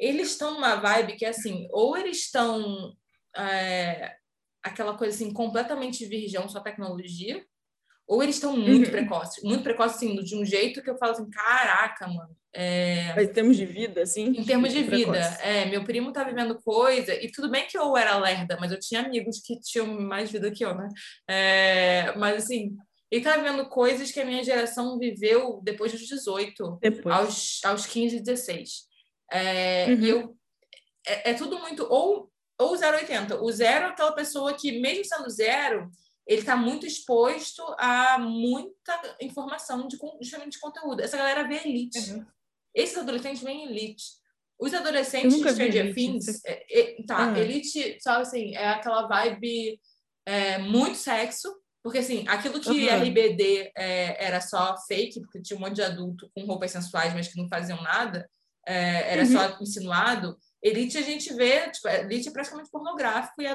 eles 0.00 0.30
estão 0.30 0.54
numa 0.54 0.76
vibe 0.76 1.16
que 1.16 1.26
assim, 1.26 1.68
ou 1.70 1.96
eles 1.96 2.22
estão 2.22 2.92
é, 3.36 4.16
aquela 4.62 4.96
coisa 4.96 5.14
assim, 5.14 5.32
completamente 5.32 6.06
virgão 6.06 6.48
só 6.48 6.60
tecnologia, 6.60 7.44
ou 8.08 8.24
eles 8.24 8.36
estão 8.36 8.56
muito 8.56 8.86
uhum. 8.86 8.90
precoces, 8.90 9.44
muito 9.44 9.62
precoces, 9.62 9.96
assim, 9.98 10.16
de 10.16 10.34
um 10.34 10.44
jeito 10.44 10.82
que 10.82 10.90
eu 10.90 10.98
falo 10.98 11.12
assim, 11.12 11.30
caraca, 11.30 12.08
mano. 12.08 12.36
É... 12.52 13.14
Mas 13.14 13.28
em 13.28 13.32
termos 13.32 13.56
de 13.56 13.64
vida, 13.64 14.02
assim? 14.02 14.24
Em 14.26 14.44
termos 14.44 14.72
de 14.72 14.82
vida, 14.82 15.16
é. 15.40 15.66
Meu 15.66 15.84
primo 15.84 16.12
tá 16.12 16.24
vivendo 16.24 16.60
coisa, 16.60 17.14
e 17.14 17.30
tudo 17.30 17.48
bem 17.48 17.68
que 17.68 17.78
eu 17.78 17.96
era 17.96 18.18
lerda, 18.18 18.56
mas 18.58 18.72
eu 18.72 18.80
tinha 18.80 19.02
amigos 19.02 19.38
que 19.38 19.60
tinham 19.60 19.86
mais 19.86 20.28
vida 20.28 20.50
que 20.50 20.64
eu, 20.64 20.74
né? 20.74 20.88
É... 21.28 22.12
Mas, 22.16 22.42
assim, 22.42 22.76
ele 23.12 23.22
tá 23.22 23.36
vivendo 23.36 23.68
coisas 23.68 24.10
que 24.10 24.18
a 24.18 24.24
minha 24.24 24.42
geração 24.42 24.98
viveu 24.98 25.60
depois 25.62 25.92
dos 25.92 26.00
18, 26.00 26.78
depois. 26.80 27.14
Aos, 27.14 27.60
aos 27.64 27.86
15, 27.86 28.18
16. 28.18 28.89
É... 29.30 29.86
Uhum. 29.86 30.04
Eu... 30.04 30.36
É, 31.06 31.30
é 31.30 31.34
tudo 31.34 31.58
muito... 31.58 31.86
Ou, 31.90 32.30
ou 32.58 32.74
0,80. 32.74 33.40
O 33.40 33.50
zero 33.50 33.86
é 33.86 33.88
aquela 33.88 34.12
pessoa 34.12 34.54
que, 34.54 34.80
mesmo 34.80 35.04
sendo 35.04 35.28
zero 35.30 35.90
ele 36.30 36.42
está 36.42 36.56
muito 36.56 36.86
exposto 36.86 37.60
a 37.76 38.16
muita 38.16 39.16
informação 39.20 39.88
de, 39.88 39.98
justamente 40.20 40.52
de 40.52 40.60
conteúdo. 40.60 41.00
Essa 41.02 41.16
galera 41.16 41.42
vê 41.42 41.56
elite. 41.64 41.98
Uhum. 42.12 42.24
Esses 42.72 42.96
adolescentes 42.96 43.42
vêm 43.42 43.64
elite. 43.64 44.04
Os 44.56 44.72
adolescentes 44.72 45.40
de 45.40 45.50
Stranger 45.50 45.92
Things, 45.92 46.40
é, 46.44 46.80
é, 46.80 47.02
tá, 47.04 47.28
uhum. 47.28 47.36
elite, 47.36 47.98
sabe 48.00 48.22
assim, 48.22 48.54
é 48.54 48.68
aquela 48.68 49.08
vibe 49.08 49.80
é, 50.24 50.58
muito 50.58 50.98
sexo, 50.98 51.52
porque 51.82 51.98
assim, 51.98 52.24
aquilo 52.28 52.60
que 52.60 52.88
uhum. 52.88 53.02
RBD 53.02 53.72
é, 53.76 54.24
era 54.24 54.40
só 54.40 54.76
fake, 54.86 55.22
porque 55.22 55.42
tinha 55.42 55.56
um 55.56 55.60
monte 55.60 55.76
de 55.76 55.82
adulto 55.82 56.30
com 56.32 56.44
roupas 56.44 56.70
sensuais, 56.70 57.12
mas 57.12 57.26
que 57.26 57.40
não 57.40 57.48
faziam 57.48 57.82
nada, 57.82 58.30
é, 58.66 59.12
era 59.12 59.22
uhum. 59.22 59.32
só 59.32 59.58
insinuado. 59.60 60.36
Elite 60.62 60.98
a 60.98 61.02
gente 61.02 61.32
vê, 61.34 61.70
tipo, 61.70 61.88
elite 61.88 62.28
é 62.28 62.32
praticamente 62.32 62.70
pornográfico 62.70 63.40
e 63.42 63.46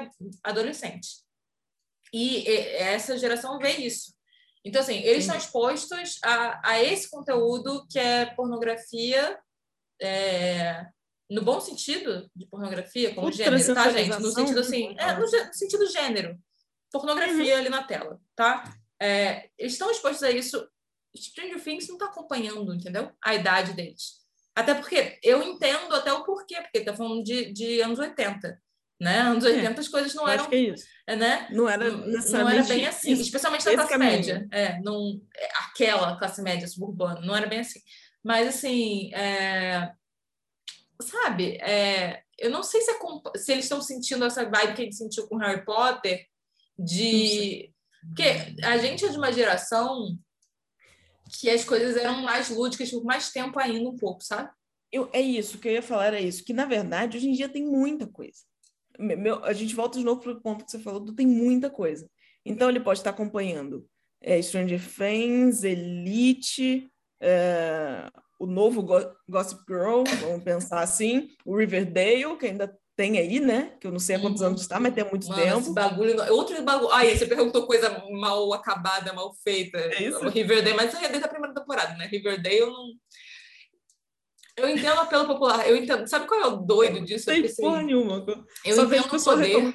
adolescente. 0.42 1.24
E 2.12 2.46
essa 2.48 3.18
geração 3.18 3.58
vê 3.58 3.72
isso. 3.72 4.14
Então, 4.64 4.82
assim, 4.82 4.98
eles 4.98 5.24
estão 5.24 5.36
expostos 5.36 6.18
a, 6.24 6.70
a 6.70 6.82
esse 6.82 7.08
conteúdo 7.08 7.86
que 7.88 7.98
é 7.98 8.26
pornografia, 8.26 9.38
é, 10.02 10.84
no 11.30 11.42
bom 11.42 11.60
sentido 11.60 12.28
de 12.34 12.46
pornografia, 12.46 13.14
como 13.14 13.30
gênero, 13.30 13.74
tá, 13.74 13.90
gente? 13.90 14.18
No 14.18 14.30
sentido 14.32 14.60
assim, 14.60 14.96
é, 14.98 15.12
no, 15.14 15.20
no, 15.20 15.54
sentido 15.54 15.86
gênero. 15.86 16.36
Pornografia 16.90 17.54
uhum. 17.54 17.60
ali 17.60 17.68
na 17.68 17.84
tela, 17.84 18.20
tá? 18.34 18.76
É, 19.00 19.50
eles 19.56 19.74
estão 19.74 19.90
expostos 19.90 20.24
a 20.24 20.30
isso. 20.30 20.68
Stranger 21.16 21.62
Things 21.62 21.86
não 21.88 21.94
está 21.96 22.06
acompanhando, 22.06 22.74
entendeu? 22.74 23.12
A 23.22 23.34
idade 23.34 23.72
deles. 23.72 24.25
Até 24.56 24.74
porque 24.74 25.18
eu 25.22 25.42
entendo 25.42 25.94
até 25.94 26.12
o 26.12 26.24
porquê, 26.24 26.56
porque 26.62 26.80
tá 26.80 26.96
falando 26.96 27.22
de, 27.22 27.52
de 27.52 27.80
anos 27.80 27.98
80 27.98 28.58
né? 29.00 29.20
Anos 29.20 29.44
80 29.44 29.66
é, 29.66 29.78
as 29.78 29.88
coisas 29.88 30.14
não 30.14 30.26
eram. 30.26 30.48
É 30.50 30.56
isso. 30.56 30.86
Né? 31.06 31.48
Não 31.50 31.68
era 31.68 31.90
Não 31.90 32.48
era 32.48 32.62
bem 32.64 32.86
assim, 32.86 33.12
isso, 33.12 33.22
especialmente 33.22 33.64
na 33.66 33.74
classe 33.74 33.90
caminho. 33.90 34.10
média. 34.10 34.48
É, 34.50 34.80
não, 34.80 35.20
é, 35.36 35.48
aquela 35.66 36.18
classe 36.18 36.42
média 36.42 36.66
suburbana, 36.66 37.20
não 37.20 37.36
era 37.36 37.46
bem 37.46 37.60
assim. 37.60 37.80
Mas, 38.24 38.48
assim, 38.48 39.14
é, 39.14 39.92
sabe, 41.00 41.58
é, 41.58 42.22
eu 42.38 42.50
não 42.50 42.62
sei 42.62 42.80
se, 42.80 42.90
é, 42.90 42.94
se 43.36 43.52
eles 43.52 43.64
estão 43.66 43.80
sentindo 43.80 44.24
essa 44.24 44.48
vibe 44.48 44.74
que 44.74 44.82
a 44.82 44.84
gente 44.84 44.96
sentiu 44.96 45.28
com 45.28 45.36
Harry 45.36 45.64
Potter, 45.64 46.26
de. 46.78 47.70
Porque 48.08 48.56
a 48.62 48.78
gente 48.78 49.04
é 49.04 49.08
de 49.08 49.16
uma 49.16 49.32
geração 49.32 50.16
que 51.30 51.50
as 51.50 51.64
coisas 51.64 51.96
eram 51.96 52.22
mais 52.22 52.48
lúdicas 52.48 52.90
por 52.90 53.04
mais 53.04 53.30
tempo 53.30 53.58
ainda, 53.58 53.88
um 53.88 53.96
pouco, 53.96 54.22
sabe? 54.22 54.50
Eu, 54.92 55.08
é 55.12 55.20
isso 55.20 55.58
que 55.58 55.68
eu 55.68 55.72
ia 55.72 55.82
falar, 55.82 56.14
é 56.14 56.20
isso, 56.20 56.44
que 56.44 56.52
na 56.52 56.64
verdade 56.64 57.16
hoje 57.16 57.28
em 57.28 57.32
dia 57.32 57.48
tem 57.48 57.64
muita 57.64 58.06
coisa. 58.06 58.38
Meu, 58.98 59.44
a 59.44 59.52
gente 59.52 59.74
volta 59.74 59.98
de 59.98 60.04
novo 60.04 60.20
para 60.20 60.32
o 60.32 60.40
ponto 60.40 60.64
que 60.64 60.70
você 60.70 60.78
falou, 60.78 61.00
do 61.00 61.14
tem 61.14 61.26
muita 61.26 61.68
coisa. 61.68 62.08
Então 62.44 62.70
ele 62.70 62.80
pode 62.80 63.00
estar 63.00 63.10
acompanhando 63.10 63.86
é, 64.20 64.40
Stranger 64.40 64.80
Things, 64.80 65.64
Elite, 65.64 66.90
é, 67.20 68.08
o 68.38 68.46
novo 68.46 68.82
Gossip 69.28 69.60
Girl, 69.68 70.04
vamos 70.20 70.44
pensar 70.44 70.80
assim, 70.80 71.30
o 71.44 71.56
Riverdale, 71.56 72.36
que 72.38 72.46
ainda 72.46 72.76
tem 72.96 73.18
aí, 73.18 73.38
né? 73.38 73.74
Que 73.78 73.86
eu 73.86 73.92
não 73.92 73.98
sei 73.98 74.16
há 74.16 74.20
quantos 74.20 74.40
uhum. 74.40 74.48
anos 74.48 74.62
está, 74.62 74.80
mas 74.80 74.94
tem 74.94 75.04
muito 75.04 75.28
Mano, 75.28 75.42
tempo. 75.42 75.58
Esse 75.58 75.74
bagulho, 75.74 76.32
outro 76.32 76.62
bagulho. 76.62 76.92
Aí, 76.92 77.16
você 77.16 77.26
perguntou 77.26 77.66
coisa 77.66 78.02
mal 78.10 78.52
acabada, 78.54 79.12
mal 79.12 79.34
feita. 79.44 79.78
É 79.78 80.02
isso? 80.02 80.26
Riverdale, 80.28 80.74
mas 80.74 80.92
isso 80.92 81.04
é 81.04 81.08
desde 81.08 81.26
a 81.26 81.28
primeira 81.28 81.54
temporada, 81.54 81.94
né? 81.96 82.06
Riverdale 82.06 82.56
eu 82.56 82.70
não. 82.70 82.92
Eu 84.56 84.70
entendo 84.70 84.98
apelo 84.98 85.26
popular, 85.26 85.68
eu 85.68 85.76
entendo. 85.76 86.06
Sabe 86.08 86.26
qual 86.26 86.40
é 86.40 86.46
o 86.46 86.56
doido 86.56 87.04
disso? 87.04 87.30
Não 87.30 87.42
tem 87.42 87.54
porra 87.54 87.82
nenhuma. 87.82 88.24
Eu 88.64 88.74
Só 88.74 88.84
entendo 88.84 89.14
o 89.14 89.22
poder. 89.22 89.74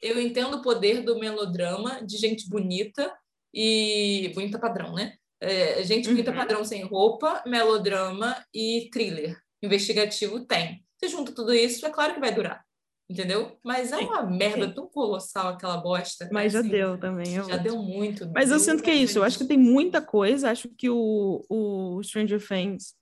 Eu 0.00 0.20
entendo 0.20 0.56
o 0.56 0.62
poder 0.62 1.02
do 1.02 1.18
melodrama 1.18 2.00
de 2.06 2.16
gente 2.16 2.48
bonita 2.48 3.12
e 3.52 4.32
bonita 4.34 4.58
padrão, 4.58 4.94
né? 4.94 5.16
É, 5.40 5.82
gente 5.82 6.08
bonita 6.08 6.30
uhum. 6.30 6.36
padrão 6.36 6.64
sem 6.64 6.82
roupa, 6.84 7.42
melodrama 7.46 8.42
e 8.54 8.88
thriller. 8.90 9.36
Investigativo 9.62 10.46
tem. 10.46 10.82
Você 10.98 11.08
junta 11.08 11.32
tudo 11.32 11.54
isso, 11.54 11.86
é 11.86 11.90
claro 11.90 12.14
que 12.14 12.20
vai 12.20 12.34
durar. 12.34 12.64
Entendeu? 13.10 13.56
Mas 13.64 13.90
é 13.90 13.96
uma 13.96 14.28
sim, 14.28 14.36
merda 14.36 14.66
sim. 14.66 14.74
tão 14.74 14.86
colossal 14.86 15.48
aquela 15.48 15.78
bosta. 15.78 16.28
Mas 16.30 16.54
assim, 16.54 16.68
já 16.68 16.76
deu 16.76 16.98
também. 16.98 17.26
Já 17.26 17.56
deu 17.56 17.78
muito. 17.78 18.30
Mas 18.34 18.50
eu 18.50 18.58
sinto 18.58 18.82
que 18.82 18.90
é 18.90 18.94
isso. 18.94 19.18
Eu 19.18 19.24
acho 19.24 19.38
que 19.38 19.46
tem 19.46 19.56
muita 19.56 20.02
coisa. 20.02 20.50
Acho 20.50 20.68
que 20.68 20.90
o, 20.90 21.42
o 21.48 22.02
Stranger 22.02 22.46
Things, 22.46 22.94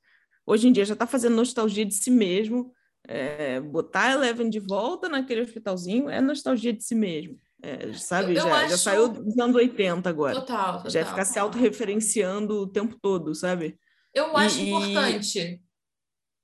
hoje 0.46 0.68
em 0.68 0.72
dia, 0.72 0.84
já 0.84 0.92
está 0.92 1.08
fazendo 1.08 1.34
nostalgia 1.34 1.84
de 1.84 1.94
si 1.94 2.10
mesmo. 2.10 2.72
É, 3.08 3.60
botar 3.60 4.12
Eleven 4.12 4.48
de 4.48 4.60
volta 4.60 5.08
naquele 5.08 5.40
hospitalzinho 5.40 6.08
é 6.08 6.20
nostalgia 6.20 6.72
de 6.72 6.84
si 6.84 6.94
mesmo. 6.94 7.36
É, 7.62 7.92
sabe, 7.94 8.32
eu, 8.32 8.36
eu 8.36 8.48
já, 8.48 8.56
acho... 8.58 8.70
já 8.70 8.78
saiu 8.78 9.08
dos 9.08 9.36
anos 9.38 9.56
80 9.56 10.08
agora. 10.08 10.34
Total, 10.34 10.76
total. 10.76 10.90
Já 10.90 11.04
ficar 11.04 11.24
se 11.24 11.38
autorreferenciando 11.38 12.62
o 12.62 12.66
tempo 12.68 12.96
todo, 13.00 13.34
sabe? 13.34 13.76
Eu 14.14 14.36
acho 14.36 14.60
e, 14.60 14.70
importante, 14.70 15.60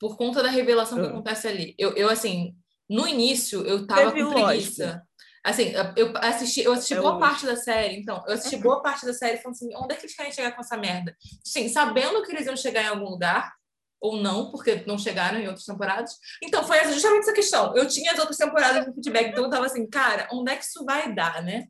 por 0.03 0.17
conta 0.17 0.43
da 0.43 0.51
revelação 0.51 0.99
que 0.99 1.07
ah. 1.07 1.11
acontece 1.11 1.47
ali. 1.47 1.77
Eu, 1.79 1.93
eu, 1.93 2.11
assim, 2.11 2.57
no 2.91 3.07
início, 3.07 3.65
eu 3.65 3.87
tava 3.87 4.11
Teve 4.11 4.25
com 4.25 4.33
preguiça. 4.33 4.85
Lógica. 4.85 5.03
Assim, 5.45 5.73
eu 5.97 6.13
assisti, 6.17 6.63
eu 6.63 6.73
assisti 6.73 6.95
é 6.95 6.97
boa 6.97 7.13
lógico. 7.13 7.29
parte 7.29 7.47
da 7.47 7.57
série, 7.57 7.97
então, 7.97 8.23
eu 8.27 8.35
assisti 8.35 8.57
boa 8.57 8.83
parte 8.83 9.07
da 9.07 9.15
série 9.15 9.37
falando 9.37 9.55
assim, 9.55 9.71
onde 9.77 9.95
é 9.95 9.97
que 9.97 10.05
eles 10.05 10.17
querem 10.17 10.33
chegar 10.33 10.53
com 10.53 10.61
essa 10.61 10.77
merda? 10.77 11.17
Sim, 11.45 11.69
sabendo 11.69 12.21
que 12.25 12.33
eles 12.33 12.47
iam 12.47 12.57
chegar 12.57 12.83
em 12.83 12.89
algum 12.89 13.11
lugar, 13.11 13.53
ou 14.01 14.21
não, 14.21 14.51
porque 14.51 14.83
não 14.89 14.99
chegaram 14.99 15.39
em 15.39 15.47
outras 15.47 15.65
temporadas. 15.65 16.17
Então, 16.43 16.65
foi 16.65 16.83
justamente 16.93 17.23
essa 17.23 17.33
questão. 17.33 17.77
Eu 17.77 17.87
tinha 17.87 18.11
as 18.11 18.19
outras 18.19 18.37
temporadas 18.37 18.85
de 18.85 18.93
feedback, 18.95 19.31
então 19.31 19.45
eu 19.45 19.51
tava 19.51 19.67
assim, 19.67 19.89
cara, 19.89 20.29
onde 20.33 20.51
é 20.51 20.57
que 20.57 20.65
isso 20.65 20.85
vai 20.85 21.15
dar, 21.15 21.43
né? 21.45 21.69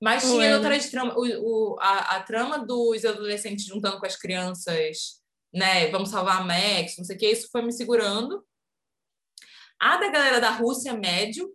Mas 0.00 0.22
tinha 0.22 0.36
Ué. 0.36 0.56
outra 0.56 0.78
trama, 0.90 1.14
o, 1.16 1.22
o, 1.22 1.76
a, 1.80 2.16
a, 2.16 2.22
trama 2.22 2.58
dos 2.58 3.04
adolescentes 3.04 3.66
juntando 3.66 3.98
com 3.98 4.06
as 4.06 4.16
crianças, 4.16 5.22
né? 5.54 5.88
Vamos 5.88 6.10
salvar 6.10 6.40
a 6.40 6.44
Max, 6.44 6.96
não 6.98 7.04
sei 7.04 7.16
o 7.16 7.18
que, 7.18 7.30
isso 7.30 7.48
foi 7.50 7.62
me 7.62 7.72
segurando. 7.72 8.44
A 9.80 9.96
da 9.98 10.08
galera 10.08 10.40
da 10.40 10.50
Rússia, 10.50 10.92
médio. 10.94 11.48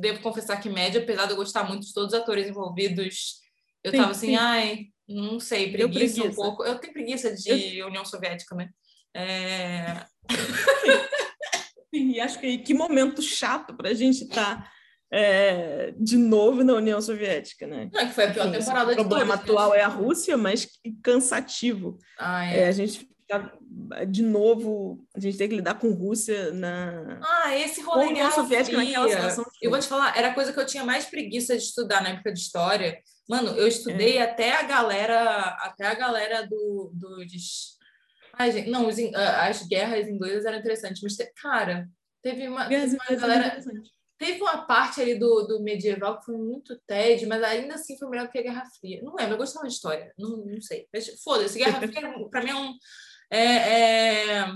Devo 0.00 0.20
confessar 0.20 0.60
que 0.60 0.68
médio, 0.68 1.02
apesar 1.02 1.26
de 1.26 1.32
eu 1.32 1.36
gostar 1.36 1.64
muito 1.64 1.86
de 1.86 1.92
todos 1.92 2.12
os 2.12 2.20
atores 2.20 2.48
envolvidos, 2.48 3.40
eu 3.84 3.90
sim, 3.90 3.96
tava 3.98 4.10
assim, 4.10 4.28
sim. 4.28 4.36
ai, 4.36 4.86
não 5.08 5.38
sei, 5.38 5.70
preguiça, 5.70 6.14
preguiça, 6.14 6.24
um 6.24 6.34
pouco. 6.34 6.64
Eu 6.64 6.78
tenho 6.78 6.92
preguiça 6.92 7.34
de 7.34 7.78
eu... 7.78 7.86
União 7.86 8.04
Soviética, 8.04 8.54
né? 8.54 8.70
É... 9.14 10.04
Sim, 11.94 12.20
acho 12.20 12.38
que 12.38 12.58
que 12.58 12.74
momento 12.74 13.22
chato 13.22 13.74
para 13.74 13.88
a 13.88 13.94
gente 13.94 14.24
estar 14.24 14.62
tá, 14.62 14.72
é, 15.10 15.94
de 15.98 16.16
novo 16.16 16.64
na 16.64 16.74
União 16.74 17.00
Soviética, 17.00 17.66
né? 17.66 17.88
Não, 17.92 18.06
que 18.06 18.12
foi 18.12 18.24
a 18.24 18.32
pior 18.32 18.48
Enfim, 18.48 18.58
temporada 18.58 18.94
de 18.94 19.00
O 19.00 19.04
problema 19.04 19.38
todos, 19.38 19.50
atual 19.50 19.70
né? 19.70 19.78
é 19.78 19.82
a 19.82 19.88
Rússia, 19.88 20.36
mas 20.36 20.64
que 20.64 20.92
cansativo. 21.02 21.98
Ah, 22.18 22.46
é. 22.46 22.60
é. 22.60 22.68
a 22.68 22.72
gente 22.72 23.08
de 24.08 24.22
novo, 24.22 25.04
a 25.14 25.18
gente 25.18 25.36
tem 25.36 25.48
que 25.48 25.56
lidar 25.56 25.74
com 25.74 25.90
Rússia 25.90 26.52
na. 26.52 27.18
Ah, 27.22 27.56
esse 27.56 27.80
rolê 27.80 28.06
União 28.06 28.30
Soviética 28.30 28.76
naquela 28.76 29.08
situação. 29.08 29.44
Eu 29.60 29.70
vou 29.70 29.80
te 29.80 29.88
falar, 29.88 30.16
era 30.16 30.28
a 30.28 30.34
coisa 30.34 30.52
que 30.52 30.60
eu 30.60 30.66
tinha 30.66 30.84
mais 30.84 31.06
preguiça 31.06 31.56
de 31.56 31.62
estudar 31.64 32.02
na 32.02 32.10
época 32.10 32.32
de 32.32 32.38
história. 32.38 33.00
Mano, 33.28 33.50
eu 33.50 33.66
estudei 33.66 34.18
é. 34.18 34.22
até 34.22 34.52
a 34.52 34.62
galera, 34.62 35.40
até 35.60 35.86
a 35.86 35.94
galera 35.94 36.46
do, 36.46 36.92
dos. 36.94 37.76
Ai, 38.38 38.52
gente, 38.52 38.70
não, 38.70 38.86
os, 38.86 38.96
as 39.16 39.66
guerras 39.66 40.08
inglesas 40.08 40.44
eram 40.44 40.58
interessantes, 40.58 41.02
mas, 41.02 41.16
cara, 41.42 41.88
teve 42.22 42.46
uma, 42.46 42.68
teve 42.68 42.96
uma 42.96 43.18
galera. 43.18 43.60
Teve 44.18 44.40
uma 44.40 44.66
parte 44.66 45.00
ali 45.00 45.18
do, 45.18 45.42
do 45.42 45.62
medieval 45.62 46.18
que 46.18 46.24
foi 46.24 46.38
muito 46.38 46.80
TED, 46.86 47.26
mas 47.26 47.42
ainda 47.42 47.74
assim 47.74 47.98
foi 47.98 48.08
melhor 48.08 48.30
que 48.30 48.38
a 48.38 48.42
Guerra 48.42 48.64
Fria. 48.80 49.02
Não 49.02 49.14
lembro, 49.14 49.34
eu 49.34 49.38
gostava 49.38 49.66
de 49.66 49.74
história, 49.74 50.12
não, 50.18 50.38
não 50.38 50.60
sei. 50.60 50.88
Foda-se, 51.22 51.58
Guerra 51.58 51.80
Fria, 51.80 52.14
pra 52.30 52.42
mim, 52.42 52.50
é 52.50 52.54
um 52.54 52.74
é, 53.30 53.40
é... 53.40 54.46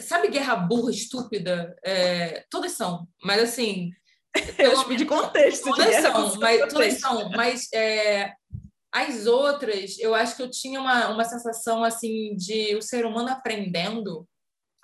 Sabe 0.00 0.28
guerra 0.28 0.56
burra, 0.56 0.90
estúpida? 0.90 1.76
É... 1.84 2.44
Todas 2.50 2.72
são, 2.72 3.06
mas 3.22 3.42
assim. 3.42 3.90
Eu 4.58 4.96
de 4.96 5.04
contexto. 5.04 5.64
Todas 5.64 5.86
de 5.86 6.02
são, 6.02 6.36
mas, 6.38 6.72
todas 6.72 7.00
são, 7.00 7.30
mas 7.30 7.68
é... 7.72 8.32
as 8.90 9.26
outras, 9.26 9.98
eu 9.98 10.14
acho 10.14 10.36
que 10.36 10.42
eu 10.42 10.50
tinha 10.50 10.80
uma, 10.80 11.08
uma 11.08 11.24
sensação 11.24 11.84
assim 11.84 12.34
de 12.34 12.74
o 12.74 12.82
ser 12.82 13.04
humano 13.04 13.28
aprendendo 13.28 14.26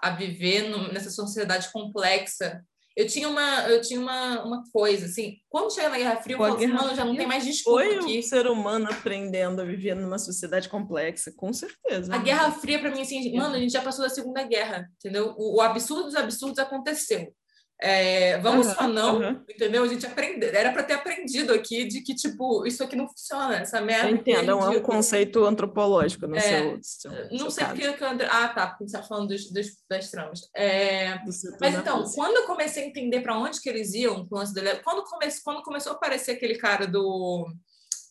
a 0.01 0.11
viver 0.11 0.69
no, 0.69 0.93
nessa 0.93 1.11
sociedade 1.11 1.73
complexa 1.73 2.63
eu 2.99 3.07
tinha 3.07 3.29
uma, 3.29 3.69
eu 3.69 3.81
tinha 3.81 4.01
uma, 4.01 4.45
uma 4.45 4.65
coisa, 4.73 5.07
assim, 5.07 5.37
quando 5.49 5.73
chega 5.73 5.89
na 5.89 5.99
Guerra 5.99 6.17
Fria, 6.17 6.35
eu 6.35 6.39
falo 6.41 6.57
assim, 6.57 6.67
mano, 6.67 6.97
já 6.97 7.05
não 7.05 7.15
tem 7.15 7.29
mais 7.29 7.45
desculpa 7.45 7.85
Foi 7.85 7.95
aqui. 7.95 8.19
o 8.19 8.23
ser 8.25 8.49
humano 8.49 8.89
aprendendo 8.91 9.63
a 9.63 9.65
viver 9.65 9.95
numa 9.95 10.19
sociedade 10.19 10.69
complexa, 10.69 11.33
com 11.37 11.53
certeza. 11.53 12.13
A 12.13 12.19
Guerra 12.19 12.51
Fria, 12.51 12.81
para 12.81 12.91
mim, 12.91 13.01
assim, 13.01 13.37
mano, 13.37 13.55
a 13.55 13.59
gente 13.61 13.71
já 13.71 13.83
passou 13.83 14.03
da 14.05 14.11
Segunda 14.11 14.43
Guerra, 14.43 14.91
entendeu? 14.97 15.33
O, 15.39 15.59
o 15.59 15.61
absurdo 15.61 16.07
dos 16.07 16.17
absurdos 16.17 16.59
aconteceu. 16.59 17.33
É, 17.81 18.39
vamos 18.39 18.67
uhum, 18.67 18.75
ou 18.81 18.89
não, 18.89 19.21
uhum. 19.21 19.45
entendeu? 19.49 19.85
A 19.85 19.87
gente 19.87 20.05
aprendeu, 20.05 20.51
era 20.53 20.73
para 20.73 20.83
ter 20.83 20.95
aprendido 20.95 21.53
aqui 21.53 21.87
de 21.87 22.01
que, 22.01 22.13
tipo, 22.13 22.67
isso 22.67 22.83
aqui 22.83 22.97
não 22.97 23.07
funciona, 23.07 23.59
essa 23.59 23.81
merda. 23.81 24.11
Entendo, 24.11 24.47
não 24.47 24.61
é 24.61 24.77
um 24.77 24.83
conceito 24.83 25.45
antropológico 25.45 26.27
no 26.27 26.37
é, 26.37 26.41
seu, 26.41 26.79
seu, 26.83 27.11
Não 27.31 27.39
seu 27.39 27.51
sei 27.53 27.65
porque 27.67 27.93
que 27.93 28.05
André... 28.05 28.27
Ah, 28.29 28.49
tá, 28.49 28.67
porque 28.67 28.89
você 28.89 28.97
está 28.97 29.07
falando 29.07 29.29
dos, 29.29 29.49
dos, 29.53 29.67
das 29.89 30.11
tramas. 30.11 30.41
É... 30.57 31.21
Mas 31.61 31.75
então, 31.77 32.03
quando 32.17 32.39
eu 32.39 32.47
comecei 32.47 32.83
a 32.83 32.87
entender 32.87 33.21
para 33.21 33.39
onde 33.39 33.61
que 33.61 33.69
eles 33.69 33.95
iam 33.95 34.27
com 34.27 34.41
o 34.41 34.45
dele, 34.53 34.81
quando, 34.83 35.05
come... 35.05 35.27
quando 35.45 35.63
começou 35.63 35.93
a 35.93 35.95
aparecer 35.95 36.33
aquele 36.33 36.57
cara 36.57 36.85
do. 36.85 37.47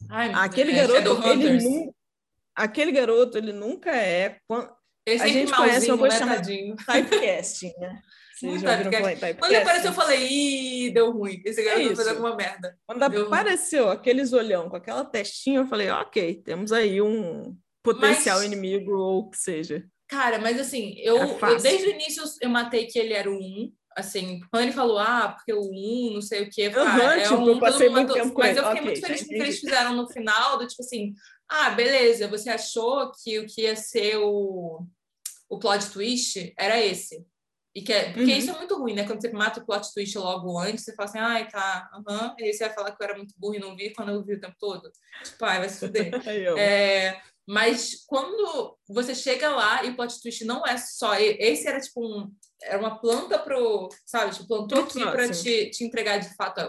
Ai, 0.10 0.32
aquele 0.34 0.72
é, 0.72 0.88
garoto, 0.88 1.28
ele 1.28 1.62
nu... 1.62 1.96
aquele 2.56 2.92
garoto, 2.94 3.38
ele 3.38 3.52
nunca 3.52 3.94
é. 3.94 4.38
Ele 5.06 5.22
a 5.22 5.28
gente 5.28 5.54
conhece 5.54 5.92
uma 5.92 5.98
coisa 5.98 6.20
chamada 6.20 6.42
typecasting, 6.42 7.74
né? 7.80 8.02
Vocês 8.40 8.62
já 8.62 8.84
Quando 9.34 9.52
ele 9.52 9.62
apareceu, 9.62 9.90
eu 9.90 9.96
falei, 9.96 10.28
ih, 10.28 10.92
deu 10.92 11.12
ruim. 11.12 11.42
Esse 11.44 11.64
garoto 11.64 11.82
é 11.82 11.88
vai 11.88 11.96
fazer 11.96 12.10
alguma 12.12 12.36
merda. 12.36 12.78
Quando 12.86 13.10
deu 13.10 13.26
apareceu 13.26 13.86
ruim. 13.86 13.94
aqueles 13.94 14.32
olhão 14.32 14.70
com 14.70 14.76
aquela 14.76 15.04
testinha, 15.04 15.60
eu 15.60 15.68
falei, 15.68 15.90
ok, 15.90 16.42
temos 16.44 16.72
aí 16.72 17.02
um 17.02 17.58
potencial 17.84 18.38
mas... 18.38 18.46
inimigo 18.46 18.92
ou 18.92 19.20
o 19.20 19.30
que 19.30 19.38
seja. 19.38 19.84
Cara, 20.08 20.40
mas 20.40 20.60
assim, 20.60 20.96
eu, 21.00 21.18
eu, 21.18 21.62
desde 21.62 21.88
o 21.88 21.92
início 21.92 22.24
eu 22.42 22.50
matei 22.50 22.86
que 22.86 23.00
ele 23.00 23.14
era 23.14 23.30
o 23.30 23.36
um. 23.36 23.72
Assim, 23.96 24.40
quando 24.52 24.64
ele 24.64 24.72
falou, 24.72 25.00
ah, 25.00 25.30
porque 25.36 25.52
o 25.52 25.62
um, 25.62 26.14
não 26.14 26.22
sei 26.22 26.44
o 26.44 26.50
quê, 26.52 26.70
cara, 26.70 26.88
uhum, 26.88 27.12
é 27.12 27.22
tipo, 27.24 27.36
um, 27.36 27.48
eu 27.48 27.60
passei 27.60 27.90
muito 27.90 28.14
tempo 28.14 28.32
com 28.32 28.42
Mas 28.42 28.56
eu 28.56 28.64
fiquei 28.64 28.82
okay, 28.82 28.86
muito 28.86 29.02
feliz 29.02 29.22
com 29.22 29.26
o 29.26 29.30
que 29.30 29.36
eles 29.42 29.60
fizeram 29.60 29.96
no 29.96 30.08
final, 30.08 30.60
do 30.60 30.68
tipo 30.68 30.84
assim, 30.84 31.16
ah, 31.50 31.72
beleza, 31.72 32.28
você 32.28 32.52
achou 32.52 33.12
que 33.12 33.40
o 33.40 33.48
que 33.48 33.64
ia 33.64 33.76
ser 33.76 34.18
o, 34.18 34.86
o 35.50 35.58
plot 35.58 35.90
twist 35.90 36.54
era 36.58 36.80
esse. 36.80 37.26
E 37.78 37.82
que 37.84 37.94
é, 37.94 38.06
porque 38.12 38.32
uhum. 38.32 38.38
isso 38.40 38.50
é 38.50 38.58
muito 38.58 38.76
ruim, 38.76 38.96
né? 38.96 39.06
Quando 39.06 39.22
você 39.22 39.32
mata 39.32 39.60
o 39.60 39.64
plot 39.64 39.94
twist 39.94 40.18
logo 40.18 40.58
antes, 40.58 40.84
você 40.84 40.96
fala 40.96 41.10
assim, 41.10 41.20
ai, 41.20 41.48
tá, 41.48 41.88
aham. 41.94 42.30
Uhum. 42.30 42.36
E 42.40 42.46
aí 42.46 42.52
você 42.52 42.66
vai 42.66 42.74
falar 42.74 42.92
que 42.92 43.04
eu 43.04 43.06
era 43.06 43.16
muito 43.16 43.36
burro 43.38 43.54
e 43.54 43.60
não 43.60 43.76
vi 43.76 43.94
quando 43.94 44.10
eu 44.10 44.26
vi 44.26 44.34
o 44.34 44.42
tempo 44.42 44.56
todo. 44.60 44.92
Tipo, 45.24 45.46
ai, 45.46 45.60
vai 45.60 45.70
se 45.70 45.82
fuder. 45.82 46.12
é, 46.58 47.22
mas 47.48 48.04
quando 48.08 48.76
você 48.90 49.14
chega 49.14 49.50
lá 49.50 49.84
e 49.84 49.92
o 49.92 49.96
plot 49.96 50.20
twist 50.20 50.44
não 50.44 50.66
é 50.66 50.76
só. 50.76 51.14
Esse 51.20 51.68
era 51.68 51.80
tipo 51.80 52.04
um. 52.04 52.34
Era 52.64 52.80
uma 52.80 53.00
planta 53.00 53.38
pro. 53.38 53.90
Sabe? 54.08 54.34
Tipo, 54.34 54.48
plantou 54.48 54.82
aqui 54.82 55.00
para 55.00 55.30
te, 55.30 55.70
te 55.70 55.84
entregar 55.84 56.18
de 56.18 56.36
fato. 56.36 56.60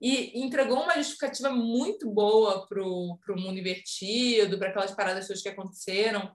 E 0.00 0.40
entregou 0.40 0.80
uma 0.80 0.94
justificativa 0.94 1.50
muito 1.50 2.08
boa 2.08 2.64
pro, 2.68 3.18
pro 3.26 3.36
mundo 3.36 3.58
invertido, 3.58 4.56
para 4.56 4.68
aquelas 4.68 4.92
paradas 4.92 5.26
todas 5.26 5.42
que 5.42 5.48
aconteceram. 5.48 6.30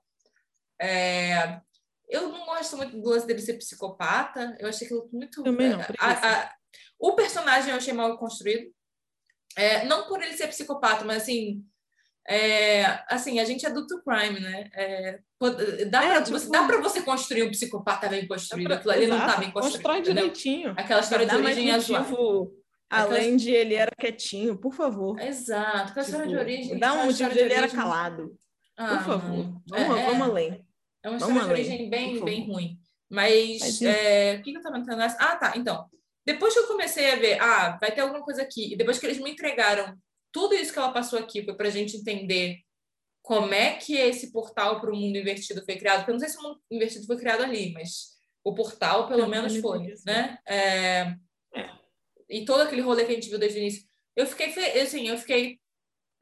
É, 0.82 1.62
eu 2.10 2.30
não 2.30 2.46
gosto 2.46 2.76
muito 2.76 3.00
do 3.00 3.10
lance 3.10 3.28
dele 3.28 3.40
ser 3.40 3.54
psicopata. 3.54 4.58
Eu 4.60 4.68
achei 4.68 4.88
aquilo 4.88 5.08
muito. 5.14 5.44
Também 5.44 5.70
não. 5.70 5.80
A, 6.00 6.12
a, 6.12 6.54
o 7.00 7.14
personagem 7.14 7.70
eu 7.70 7.78
achei 7.78 7.94
mal 7.94 8.18
construído. 8.18 8.72
É, 9.56 9.86
não 9.86 10.08
por 10.08 10.22
ele 10.22 10.36
ser 10.36 10.48
psicopata, 10.48 11.06
mas 11.06 11.24
assim. 11.24 11.64
É, 12.28 13.04
assim, 13.08 13.40
a 13.40 13.46
gente 13.46 13.66
é 13.66 13.72
do 13.72 13.88
true 13.88 14.04
crime, 14.04 14.40
né? 14.40 14.70
É, 14.76 15.20
dá, 15.90 16.04
é, 16.04 16.10
para 16.10 16.22
tipo, 16.24 16.38
você, 16.38 16.50
dá 16.50 16.64
pra 16.64 16.80
você 16.80 17.02
construir 17.02 17.44
um 17.44 17.50
psicopata 17.50 18.08
bem 18.08 18.28
construído. 18.28 18.68
Pra, 18.68 18.76
Aquilo 18.76 18.92
ali 18.92 19.04
exato, 19.06 19.20
não 19.20 19.28
tá 19.28 19.38
bem 19.38 19.52
construído. 19.52 19.76
Constrói 19.76 20.02
direitinho. 20.02 20.74
Aquela 20.78 21.02
história 21.02 21.26
de 21.26 21.36
origem 21.36 21.72
azul. 21.72 22.56
Além 22.90 23.36
de 23.36 23.52
ele 23.52 23.76
era 23.76 23.92
quietinho, 23.96 24.58
por 24.58 24.74
favor. 24.74 25.20
Exato. 25.20 25.70
Aquela 25.70 25.86
tipo, 25.88 26.00
história 26.02 26.28
de 26.28 26.36
origem. 26.36 26.80
Dá 26.80 26.94
um 26.94 27.06
motivo 27.06 27.30
de 27.30 27.40
ele 27.40 27.54
era 27.54 27.68
calado. 27.68 28.36
Ah, 28.78 28.98
por 28.98 29.06
favor. 29.06 29.62
Vamos, 29.68 29.98
é, 29.98 30.06
vamos 30.06 30.28
além. 30.28 30.69
É 31.04 31.10
uma 31.10 31.18
história 31.18 31.42
de 31.42 31.52
origem 31.52 31.90
bem, 31.90 32.24
bem 32.24 32.48
ruim. 32.48 32.80
Mas, 33.10 33.60
Mas 33.60 33.82
é, 33.82 34.36
o 34.36 34.44
que, 34.44 34.52
que 34.52 34.58
eu 34.58 34.62
estava 34.62 34.78
entrando 34.78 35.00
nessa? 35.00 35.18
Ah, 35.20 35.36
tá. 35.36 35.54
Então, 35.56 35.90
depois 36.26 36.54
que 36.54 36.60
eu 36.60 36.68
comecei 36.68 37.12
a 37.12 37.16
ver, 37.16 37.42
ah, 37.42 37.78
vai 37.82 37.92
ter 37.92 38.02
alguma 38.02 38.22
coisa 38.24 38.42
aqui, 38.42 38.74
e 38.74 38.76
depois 38.76 39.00
que 39.00 39.06
eles 39.06 39.20
me 39.20 39.32
entregaram 39.32 39.98
tudo 40.32 40.54
isso 40.54 40.72
que 40.72 40.80
ela 40.80 40.92
passou 40.92 41.18
aqui, 41.18 41.44
foi 41.44 41.56
para 41.56 41.68
a 41.68 41.72
gente 41.72 41.98
entender 41.98 42.60
como 43.22 43.54
é 43.54 43.76
que 43.76 43.96
esse 43.96 44.32
portal 44.32 44.80
para 44.80 44.92
o 44.92 44.96
mundo 44.96 45.18
invertido 45.18 45.64
foi 45.66 45.76
criado. 45.78 46.00
Porque 46.00 46.12
eu 46.12 46.14
não 46.14 46.20
sei 46.20 46.30
se 46.30 46.38
o 46.38 46.44
mundo 46.44 46.62
invertido 46.70 47.06
foi 47.06 47.18
criado 47.18 47.44
ali, 47.44 47.72
mas 47.74 48.18
o 48.44 48.54
portal, 48.54 49.08
pelo 49.08 49.28
menos, 49.28 49.56
foi, 49.58 49.94
né? 50.06 50.38
É... 50.48 51.16
É. 51.56 51.70
E 52.30 52.46
todo 52.46 52.62
aquele 52.62 52.82
rolê 52.82 53.06
que 53.06 53.12
a 53.12 53.16
gente 53.16 53.30
viu 53.30 53.40
desde 53.40 53.60
o 53.60 53.62
início. 53.62 53.88
Eu 54.16 54.28
fiquei, 54.28 54.48
assim, 54.82 55.08
eu 55.08 55.18
fiquei, 55.18 55.60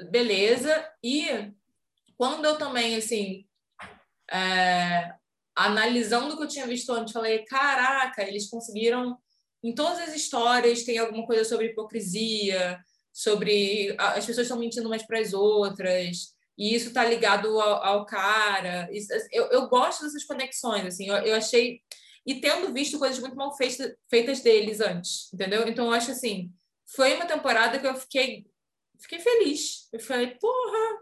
beleza. 0.09 0.89
E 1.03 1.25
quando 2.15 2.45
eu 2.45 2.57
também, 2.57 2.95
assim, 2.95 3.46
é, 4.31 5.13
analisando 5.55 6.33
o 6.33 6.37
que 6.37 6.43
eu 6.43 6.47
tinha 6.47 6.67
visto 6.67 6.91
antes, 6.93 7.13
falei: 7.13 7.45
caraca, 7.45 8.23
eles 8.23 8.49
conseguiram. 8.49 9.17
Em 9.63 9.73
todas 9.73 9.99
as 9.99 10.15
histórias 10.15 10.83
tem 10.83 10.97
alguma 10.97 11.25
coisa 11.25 11.43
sobre 11.43 11.67
hipocrisia, 11.67 12.79
sobre 13.11 13.95
as 13.97 14.25
pessoas 14.25 14.45
estão 14.45 14.59
mentindo 14.59 14.87
umas 14.87 15.03
para 15.03 15.19
as 15.19 15.33
outras, 15.33 16.35
e 16.57 16.75
isso 16.75 16.89
está 16.89 17.03
ligado 17.03 17.59
ao, 17.59 17.83
ao 17.83 18.05
cara. 18.05 18.87
Isso, 18.91 19.11
eu, 19.31 19.45
eu 19.47 19.67
gosto 19.67 20.03
dessas 20.03 20.23
conexões, 20.23 20.85
assim, 20.85 21.07
eu, 21.07 21.15
eu 21.17 21.35
achei. 21.35 21.81
E 22.25 22.41
tendo 22.41 22.73
visto 22.73 22.99
coisas 22.99 23.19
muito 23.19 23.35
mal 23.35 23.55
feitas, 23.55 23.93
feitas 24.09 24.41
deles 24.41 24.81
antes, 24.81 25.33
entendeu? 25.33 25.67
Então 25.67 25.85
eu 25.85 25.93
acho 25.93 26.11
assim, 26.11 26.51
foi 26.85 27.15
uma 27.15 27.25
temporada 27.25 27.79
que 27.79 27.87
eu 27.87 27.95
fiquei, 27.95 28.45
fiquei 28.99 29.19
feliz. 29.19 29.87
Eu 29.93 29.99
falei, 29.99 30.35
porra, 30.35 30.99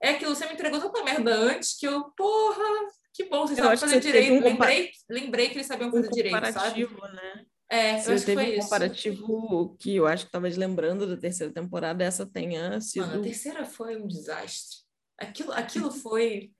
é 0.00 0.10
aquilo, 0.10 0.34
você 0.34 0.46
me 0.46 0.54
entregou 0.54 0.80
tanta 0.80 1.02
merda 1.02 1.34
antes 1.34 1.76
que 1.78 1.86
eu, 1.86 2.10
porra, 2.16 2.88
que 3.12 3.24
bom, 3.24 3.46
vocês 3.46 3.58
sabem 3.58 3.76
fazer 3.76 4.00
direito. 4.00 4.32
Um 4.32 4.40
lembrei, 4.40 4.90
lembrei 5.10 5.48
que 5.48 5.56
eles 5.56 5.66
sabiam 5.66 5.90
fazer 5.90 6.06
um 6.06 6.10
direito, 6.10 6.52
sabe? 6.52 6.86
Né? 6.86 7.46
É, 7.70 7.98
você 8.00 8.24
teve 8.24 8.58
um 8.58 8.62
comparativo 8.62 9.76
que 9.78 9.96
eu 9.96 10.06
acho 10.06 10.26
que 10.26 10.32
talvez 10.32 10.56
lembrando 10.56 11.06
da 11.06 11.16
terceira 11.16 11.52
temporada, 11.52 12.04
essa 12.04 12.24
tenha 12.24 12.80
sido. 12.80 13.06
Mano, 13.06 13.20
a 13.20 13.24
terceira 13.24 13.64
foi 13.64 14.00
um 14.00 14.06
desastre. 14.06 14.78
Aquilo, 15.18 15.52
aquilo 15.52 15.90
foi. 15.90 16.52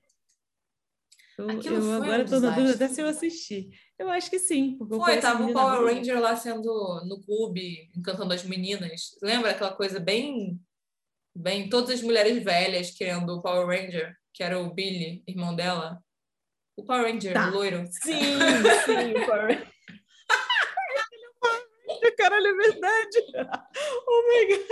Eu, 1.37 1.49
aquilo 1.49 1.75
eu 1.77 1.81
foi 1.81 1.95
agora 1.95 2.25
um 2.25 2.39
na 2.41 2.49
dúvida 2.51 2.75
até 2.75 2.87
se 2.89 3.01
eu 3.01 3.07
assisti. 3.07 3.69
Eu 3.97 4.09
acho 4.09 4.29
que 4.29 4.37
sim. 4.37 4.77
Foi, 4.77 5.19
tava 5.19 5.45
o 5.45 5.53
Power 5.53 5.85
Ranger 5.85 6.19
lá 6.19 6.35
sendo 6.35 6.63
no 7.05 7.21
clube, 7.21 7.89
encantando 7.95 8.33
as 8.33 8.43
meninas. 8.43 9.17
Lembra 9.23 9.51
aquela 9.51 9.73
coisa 9.73 9.99
bem 9.99 10.59
bem 11.39 11.69
todas 11.69 11.91
as 11.91 12.01
mulheres 12.01 12.43
velhas 12.43 12.91
querendo 12.91 13.29
o 13.29 13.41
Power 13.41 13.65
Ranger, 13.65 14.13
que 14.33 14.43
era 14.43 14.59
o 14.59 14.73
Billy, 14.73 15.23
irmão 15.25 15.55
dela. 15.55 15.97
O 16.75 16.83
Power 16.83 17.09
Ranger, 17.09 17.31
tá. 17.33 17.49
loiro. 17.49 17.85
Sim, 17.87 18.19
sim, 18.85 19.13
o 19.13 19.25
Power 19.25 19.47
Ranger. 19.47 19.69
Caralho, 22.17 22.47
é 22.47 22.53
verdade. 22.53 23.17
Oh 24.05 24.23
my 24.27 24.45
God. 24.57 24.67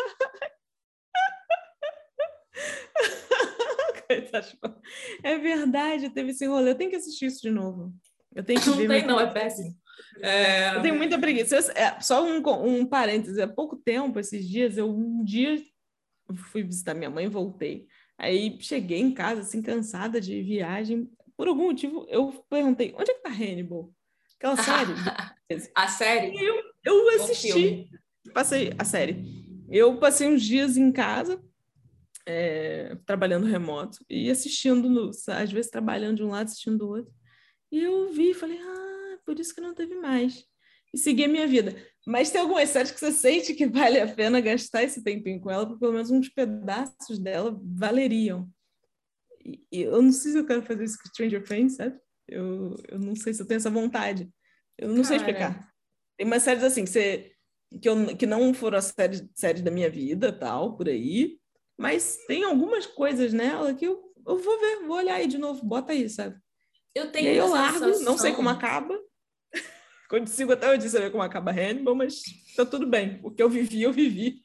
É 5.21 5.37
verdade, 5.37 6.09
teve 6.09 6.31
esse 6.31 6.45
rolê. 6.45 6.71
Eu 6.71 6.75
tenho 6.75 6.89
que 6.89 6.95
assistir 6.95 7.25
isso 7.25 7.41
de 7.41 7.51
novo. 7.51 7.93
Eu 8.33 8.41
tenho 8.41 8.61
que 8.61 8.69
não 8.69 8.77
ver. 8.77 8.87
Não 8.87 8.95
tem, 8.95 9.05
não, 9.05 9.19
é 9.19 9.29
péssimo. 9.29 9.75
É... 10.21 10.75
Eu 10.75 10.81
tenho 10.81 10.95
muita 10.95 11.19
preguiça. 11.19 11.57
É, 11.73 11.99
só 11.99 12.23
um, 12.23 12.41
um 12.65 12.85
parêntese. 12.85 13.41
Há 13.41 13.49
pouco 13.49 13.75
tempo, 13.75 14.17
esses 14.17 14.47
dias, 14.47 14.77
eu 14.77 14.89
um 14.89 15.25
dia 15.25 15.61
fui 16.35 16.63
visitar 16.63 16.93
minha 16.93 17.09
mãe, 17.09 17.27
voltei. 17.27 17.87
Aí 18.17 18.57
cheguei 18.59 18.99
em 18.99 19.13
casa, 19.13 19.41
assim, 19.41 19.61
cansada 19.61 20.19
de 20.19 20.41
viagem. 20.41 21.09
Por 21.35 21.47
algum 21.47 21.67
motivo, 21.67 22.05
eu 22.09 22.43
perguntei, 22.49 22.93
onde 22.97 23.11
é 23.11 23.13
que 23.13 23.21
tá 23.21 23.29
Hannibal? 23.29 23.93
Aquela 24.35 24.57
série. 24.57 24.93
a 25.75 25.87
série? 25.87 26.35
E 26.35 26.43
eu, 26.43 26.63
eu 26.83 27.09
assisti. 27.21 27.89
Passei 28.33 28.73
a 28.77 28.83
série. 28.83 29.23
Eu 29.69 29.97
passei 29.97 30.27
uns 30.27 30.43
dias 30.43 30.77
em 30.77 30.91
casa, 30.91 31.41
é, 32.25 32.97
trabalhando 33.05 33.45
remoto, 33.45 33.99
e 34.09 34.29
assistindo, 34.29 34.89
no, 34.89 35.09
às 35.09 35.51
vezes 35.51 35.69
trabalhando 35.69 36.17
de 36.17 36.23
um 36.23 36.29
lado, 36.29 36.47
assistindo 36.47 36.77
do 36.77 36.89
outro. 36.89 37.13
E 37.71 37.83
eu 37.83 38.11
vi, 38.11 38.33
falei, 38.33 38.59
ah, 38.59 39.17
por 39.25 39.39
isso 39.39 39.53
que 39.53 39.61
não 39.61 39.73
teve 39.73 39.95
mais. 39.95 40.45
E 40.97 40.99
segui 40.99 41.25
a 41.25 41.27
minha 41.27 41.45
vida. 41.45 41.75
Mas 42.07 42.31
tem 42.31 42.41
algumas 42.41 42.69
séries 42.69 42.89
que 42.89 42.99
você 42.99 43.11
sente 43.11 43.53
que 43.53 43.67
vale 43.67 43.99
a 43.99 44.07
pena 44.07 44.41
gastar 44.41 44.81
esse 44.81 45.03
tempinho 45.03 45.39
com 45.39 45.51
ela, 45.51 45.63
porque 45.63 45.79
pelo 45.79 45.93
menos 45.93 46.09
uns 46.09 46.27
pedaços 46.27 47.19
dela 47.19 47.55
valeriam. 47.63 48.49
E, 49.45 49.63
e 49.71 49.81
eu 49.83 50.01
não 50.01 50.11
sei 50.11 50.31
se 50.31 50.39
eu 50.39 50.45
quero 50.45 50.63
fazer 50.63 50.85
isso 50.85 50.97
com 50.97 51.07
Stranger 51.09 51.43
Things, 51.43 51.75
sabe? 51.75 51.99
Eu, 52.27 52.75
eu 52.87 52.97
não 52.97 53.15
sei 53.15 53.31
se 53.31 53.43
eu 53.43 53.45
tenho 53.45 53.57
essa 53.57 53.69
vontade. 53.69 54.27
Eu 54.75 54.87
não 54.87 55.03
Cara. 55.03 55.07
sei 55.07 55.17
explicar. 55.17 55.71
Tem 56.17 56.25
umas 56.25 56.41
séries 56.41 56.63
assim 56.63 56.83
que, 56.83 56.89
você, 56.89 57.31
que, 57.79 57.87
eu, 57.87 58.17
que 58.17 58.25
não 58.25 58.55
foram 58.55 58.79
as 58.79 58.85
séries, 58.85 59.23
séries 59.35 59.61
da 59.61 59.69
minha 59.69 59.89
vida, 59.89 60.33
tal, 60.33 60.75
por 60.75 60.89
aí. 60.89 61.37
Mas 61.77 62.17
tem 62.25 62.43
algumas 62.43 62.87
coisas 62.87 63.33
nela 63.33 63.71
que 63.75 63.85
eu, 63.85 64.01
eu 64.25 64.39
vou 64.39 64.59
ver, 64.59 64.87
vou 64.87 64.97
olhar 64.97 65.15
aí 65.15 65.27
de 65.27 65.37
novo, 65.37 65.63
bota 65.63 65.91
aí, 65.91 66.09
sabe? 66.09 66.35
Eu 66.95 67.11
tenho 67.11 67.27
e 67.27 67.29
aí 67.29 67.37
eu 67.37 67.49
largo, 67.49 67.85
sensação... 67.85 68.03
não 68.03 68.17
sei 68.17 68.33
como 68.33 68.49
acaba. 68.49 68.99
Consigo 70.09 70.53
até 70.53 70.71
hoje 70.71 70.89
saber 70.89 71.11
como 71.11 71.23
acaba 71.23 71.51
Hannibal, 71.51 71.93
mas 71.93 72.21
tá 72.55 72.65
tudo 72.65 72.87
bem. 72.87 73.19
O 73.23 73.29
que 73.29 73.43
eu 73.43 73.49
vivi, 73.49 73.83
eu 73.83 73.91
vivi. 73.91 74.41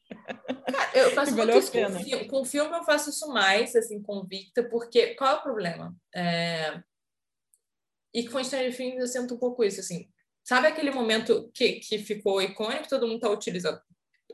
Cara, 0.67 0.91
eu 0.95 1.11
faço 1.13 1.33
muito 1.37 1.57
isso 1.57 1.73
com 1.73 1.99
filme. 2.01 2.29
Com 2.29 2.45
filme 2.45 2.77
eu 2.77 2.85
faço 2.85 3.11
isso 3.11 3.29
mais, 3.29 3.77
assim, 3.77 4.03
convicta, 4.03 4.63
porque 4.69 5.15
qual 5.15 5.37
é 5.37 5.39
o 5.39 5.43
problema? 5.43 5.95
É... 6.15 6.83
E 8.13 8.29
com 8.29 8.43
Stranger 8.43 8.77
Things 8.77 9.01
eu 9.01 9.07
sinto 9.07 9.35
um 9.35 9.39
pouco 9.39 9.63
isso, 9.63 9.81
assim. 9.81 10.09
Sabe 10.45 10.67
aquele 10.67 10.91
momento 10.91 11.49
que, 11.55 11.75
que 11.75 11.99
ficou 11.99 12.43
icônico, 12.43 12.89
todo 12.89 13.07
mundo 13.07 13.21
tá 13.21 13.31
utilizando 13.31 13.81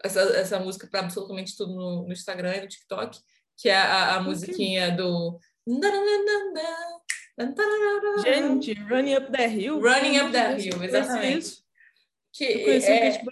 essa, 0.03 0.21
essa 0.21 0.59
música 0.59 0.87
para 0.87 1.01
absolutamente 1.01 1.55
tudo 1.57 1.75
no, 1.75 2.07
no, 2.07 2.13
Instagram 2.13 2.57
e 2.57 2.61
no 2.63 2.69
TikTok, 2.69 3.19
que 3.57 3.69
é 3.69 3.77
a, 3.77 4.17
a 4.17 4.23
musiquinha 4.23 4.97
do... 4.97 5.39
Gente, 8.25 8.75
Running 8.75 9.15
Up 9.15 9.31
the 9.31 9.49
Hill. 9.49 9.81
Running 9.81 10.19
Up 10.19 10.33
the 10.33 10.59
Hill, 10.59 10.83
exatamente. 10.83 11.63
Que 12.33 12.45
é... 12.45 13.23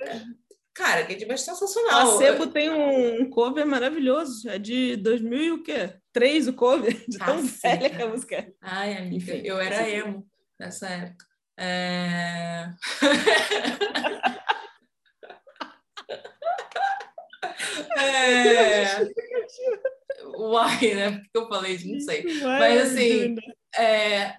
Cara, 0.77 1.07
Kate 1.07 1.25
Bush 1.25 1.41
é 1.41 1.55
sensacional. 1.55 2.17
A 2.17 2.19
Sebo 2.19 2.49
tem 2.49 2.69
um 2.69 3.31
cover 3.31 3.65
maravilhoso, 3.67 4.47
é 4.49 4.59
de 4.59 4.97
2000 4.97 5.43
e 5.43 5.51
o 5.53 5.63
quê? 5.63 5.95
O 6.49 6.53
cover, 6.53 6.93
de 7.09 7.19
tão 7.19 7.43
velha 7.43 7.89
que 7.89 8.03
a 8.03 8.07
música 8.07 8.37
é. 8.37 8.53
Ai, 8.61 8.95
amiga, 8.97 9.17
Enfim, 9.17 9.41
eu 9.43 9.59
era 9.59 9.89
emo 9.89 10.29
nessa 10.59 10.87
época. 10.89 11.25
É... 11.57 12.69
é... 17.99 19.07
Uai, 20.35 20.95
né? 20.95 21.11
Porque 21.13 21.39
eu 21.39 21.49
falei, 21.49 21.79
não 21.85 22.01
sei. 22.01 22.25
Mas 22.43 22.93
assim, 22.93 23.37
é, 23.77 24.37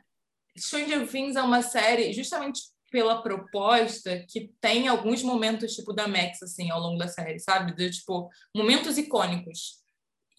Stranger 0.57 1.07
Things 1.07 1.35
é 1.35 1.41
uma 1.41 1.61
série 1.61 2.13
justamente 2.13 2.61
pela 2.89 3.21
proposta 3.21 4.25
que 4.29 4.51
tem 4.61 4.87
alguns 4.87 5.21
momentos 5.21 5.75
tipo 5.75 5.93
da 5.93 6.07
Max 6.07 6.41
assim 6.41 6.71
ao 6.71 6.79
longo 6.79 6.97
da 6.97 7.07
série, 7.07 7.39
sabe? 7.39 7.75
De 7.75 7.89
tipo 7.91 8.29
momentos 8.55 8.97
icônicos. 8.97 9.77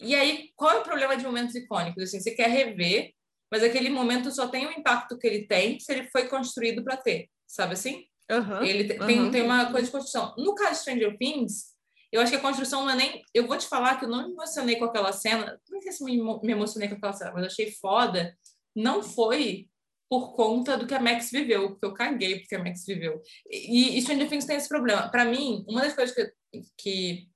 E 0.01 0.15
aí, 0.15 0.51
qual 0.55 0.77
é 0.77 0.79
o 0.79 0.85
problema 0.85 1.17
de 1.17 1.25
momentos 1.25 1.55
icônicos? 1.55 2.03
Assim, 2.05 2.21
você 2.21 2.31
quer 2.31 2.49
rever, 2.49 3.13
mas 3.51 3.63
aquele 3.63 3.91
momento 3.91 4.31
só 4.31 4.49
tem 4.49 4.67
o 4.67 4.73
impacto 4.73 5.19
que 5.19 5.27
ele 5.27 5.47
tem 5.47 5.79
se 5.81 5.93
ele 5.93 6.09
foi 6.11 6.29
construído 6.29 6.85
para 6.85 6.97
ter, 6.97 7.29
sabe 7.47 7.73
assim? 7.73 8.05
Uhum, 8.31 8.63
ele 8.63 8.93
uhum. 8.93 9.07
tem, 9.07 9.31
tem 9.31 9.43
uma 9.43 9.71
coisa 9.71 9.87
de 9.87 9.93
construção. 9.93 10.35
No 10.39 10.55
caso 10.55 10.73
de 10.73 10.79
Stranger 10.81 11.17
Things, 11.19 11.75
eu 12.11 12.21
acho 12.21 12.31
que 12.31 12.39
a 12.39 12.41
construção 12.41 12.83
não 12.83 12.91
é 12.91 12.97
nem. 12.97 13.23
Eu 13.35 13.47
vou 13.47 13.57
te 13.57 13.67
falar 13.67 13.99
que 13.99 14.05
eu 14.05 14.09
não 14.09 14.27
me 14.27 14.33
emocionei 14.33 14.77
com 14.77 14.85
aquela 14.85 15.13
cena. 15.13 15.61
Não 15.69 15.81
sei 15.81 15.93
se 15.93 16.05
me, 16.05 16.17
me 16.17 16.53
emocionei 16.53 16.89
com 16.89 16.95
aquela 16.95 17.13
cena, 17.13 17.33
mas 17.33 17.45
achei 17.45 17.71
foda 17.73 18.37
não 18.75 19.03
foi 19.03 19.69
por 20.09 20.35
conta 20.35 20.77
do 20.77 20.87
que 20.87 20.95
a 20.95 21.01
Max 21.01 21.31
viveu, 21.31 21.71
porque 21.71 21.85
eu 21.85 21.93
caguei 21.93 22.39
porque 22.39 22.55
a 22.55 22.65
Max 22.65 22.85
viveu. 22.87 23.21
E, 23.51 23.99
e 23.99 24.03
Stranger 24.03 24.29
Things 24.29 24.47
tem 24.47 24.57
esse 24.57 24.69
problema. 24.69 25.09
Para 25.11 25.25
mim, 25.25 25.65
uma 25.69 25.83
das 25.83 25.95
coisas 25.95 26.15
que, 26.15 26.33
que. 26.79 27.29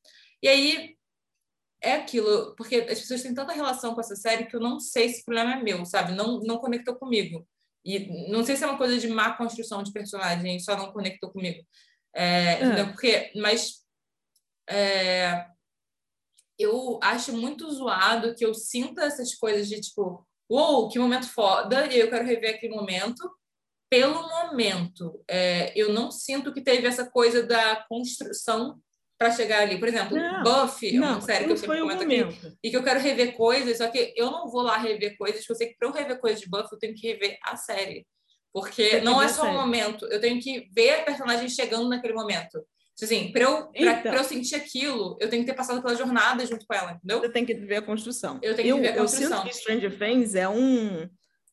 E 0.43 0.49
aí, 0.49 0.97
é 1.83 1.95
aquilo, 1.95 2.55
porque 2.57 2.77
as 2.77 3.01
pessoas 3.01 3.23
têm 3.23 3.35
tanta 3.35 3.53
relação 3.53 3.95
com 3.95 4.01
essa 4.01 4.17
série 4.17 4.47
que 4.47 4.57
eu 4.57 4.61
não 4.61 4.81
sei 4.81 5.09
se 5.11 5.21
o 5.21 5.25
problema 5.25 5.55
é 5.55 5.63
meu, 5.63 5.85
sabe? 5.85 6.13
Não, 6.13 6.41
não 6.41 6.59
conectou 6.59 6.95
comigo. 6.95 7.47
E 7.85 8.31
não 8.31 8.45
sei 8.45 8.57
se 8.57 8.63
é 8.63 8.67
uma 8.67 8.79
coisa 8.79 8.97
de 8.97 9.09
má 9.09 9.37
construção 9.37 9.83
de 9.83 9.93
personagem, 9.93 10.61
só 10.61 10.77
não 10.77 10.93
conectou 10.93 11.31
comigo. 11.31 11.67
É, 12.15 12.53
é. 12.53 12.85
Porque, 12.85 13.33
mas 13.35 13.82
é, 14.69 15.47
eu 16.59 16.99
acho 17.03 17.33
muito 17.33 17.71
zoado 17.71 18.35
que 18.35 18.45
eu 18.45 18.55
sinta 18.55 19.05
essas 19.05 19.35
coisas 19.35 19.69
de 19.69 19.81
tipo, 19.81 20.27
uou, 20.51 20.83
wow, 20.83 20.89
que 20.89 20.99
momento 20.99 21.29
foda, 21.29 21.87
e 21.87 21.99
eu 21.99 22.11
quero 22.11 22.25
rever 22.25 22.55
aquele 22.55 22.75
momento. 22.75 23.31
Pelo 23.91 24.27
momento, 24.27 25.23
é, 25.29 25.71
eu 25.79 25.93
não 25.93 26.11
sinto 26.11 26.53
que 26.53 26.63
teve 26.63 26.87
essa 26.87 27.11
coisa 27.11 27.43
da 27.43 27.85
construção 27.87 28.81
para 29.19 29.31
chegar 29.31 29.63
ali. 29.63 29.79
Por 29.79 29.87
exemplo, 29.87 30.17
não, 30.17 30.43
Buffy 30.43 30.93
não, 30.95 31.09
é 31.09 31.11
uma 31.13 31.21
série 31.21 31.45
que 31.45 31.53
eu 31.53 31.57
sempre 31.57 31.81
comento 31.81 32.03
aqui 32.03 32.57
e 32.65 32.71
que 32.71 32.77
eu 32.77 32.83
quero 32.83 33.01
rever 33.01 33.37
coisas, 33.37 33.77
só 33.77 33.89
que 33.89 34.15
eu 34.17 34.31
não 34.31 34.49
vou 34.49 34.63
lá 34.63 34.79
rever 34.79 35.17
coisas, 35.19 35.41
porque 35.41 35.53
eu 35.53 35.57
sei 35.57 35.69
que 35.69 35.77
para 35.77 35.89
eu 35.89 35.93
rever 35.93 36.19
coisas 36.19 36.41
de 36.41 36.49
Buffy 36.49 36.69
eu 36.73 36.79
tenho 36.79 36.95
que 36.95 37.07
rever 37.07 37.39
a 37.45 37.55
série. 37.55 38.07
Porque 38.53 39.01
não 39.01 39.23
é 39.23 39.29
só 39.29 39.45
um 39.45 39.55
momento, 39.55 40.07
eu 40.07 40.21
tenho 40.21 40.41
que 40.41 40.69
ver 40.75 41.01
a 41.01 41.05
personagem 41.05 41.49
chegando 41.49 41.89
naquele 41.89 42.15
momento. 42.15 42.67
Assim, 43.01 43.33
para 43.33 43.43
eu, 43.43 43.71
então, 43.75 44.15
eu 44.15 44.25
sentir 44.25 44.55
aquilo, 44.55 45.17
eu 45.21 45.29
tenho 45.29 45.43
que 45.43 45.51
ter 45.51 45.57
passado 45.57 45.83
pela 45.83 45.95
jornada 45.95 46.45
junto 46.47 46.67
com 46.67 46.75
ela, 46.75 46.93
entendeu? 46.93 47.21
Você 47.21 47.29
tem 47.31 47.45
que 47.45 47.55
ver 47.55 47.77
a 47.77 47.83
construção. 47.83 48.39
Eu 48.43 48.55
tenho 48.55 48.77
que 48.77 48.83
ver 48.83 48.89
a 48.89 48.97
construção. 48.97 49.39
Eu 49.39 49.53
sinto 49.53 49.53
que 49.53 49.57
Stranger 49.57 49.99
Things 49.99 50.35
é 50.35 50.49
um, 50.49 51.09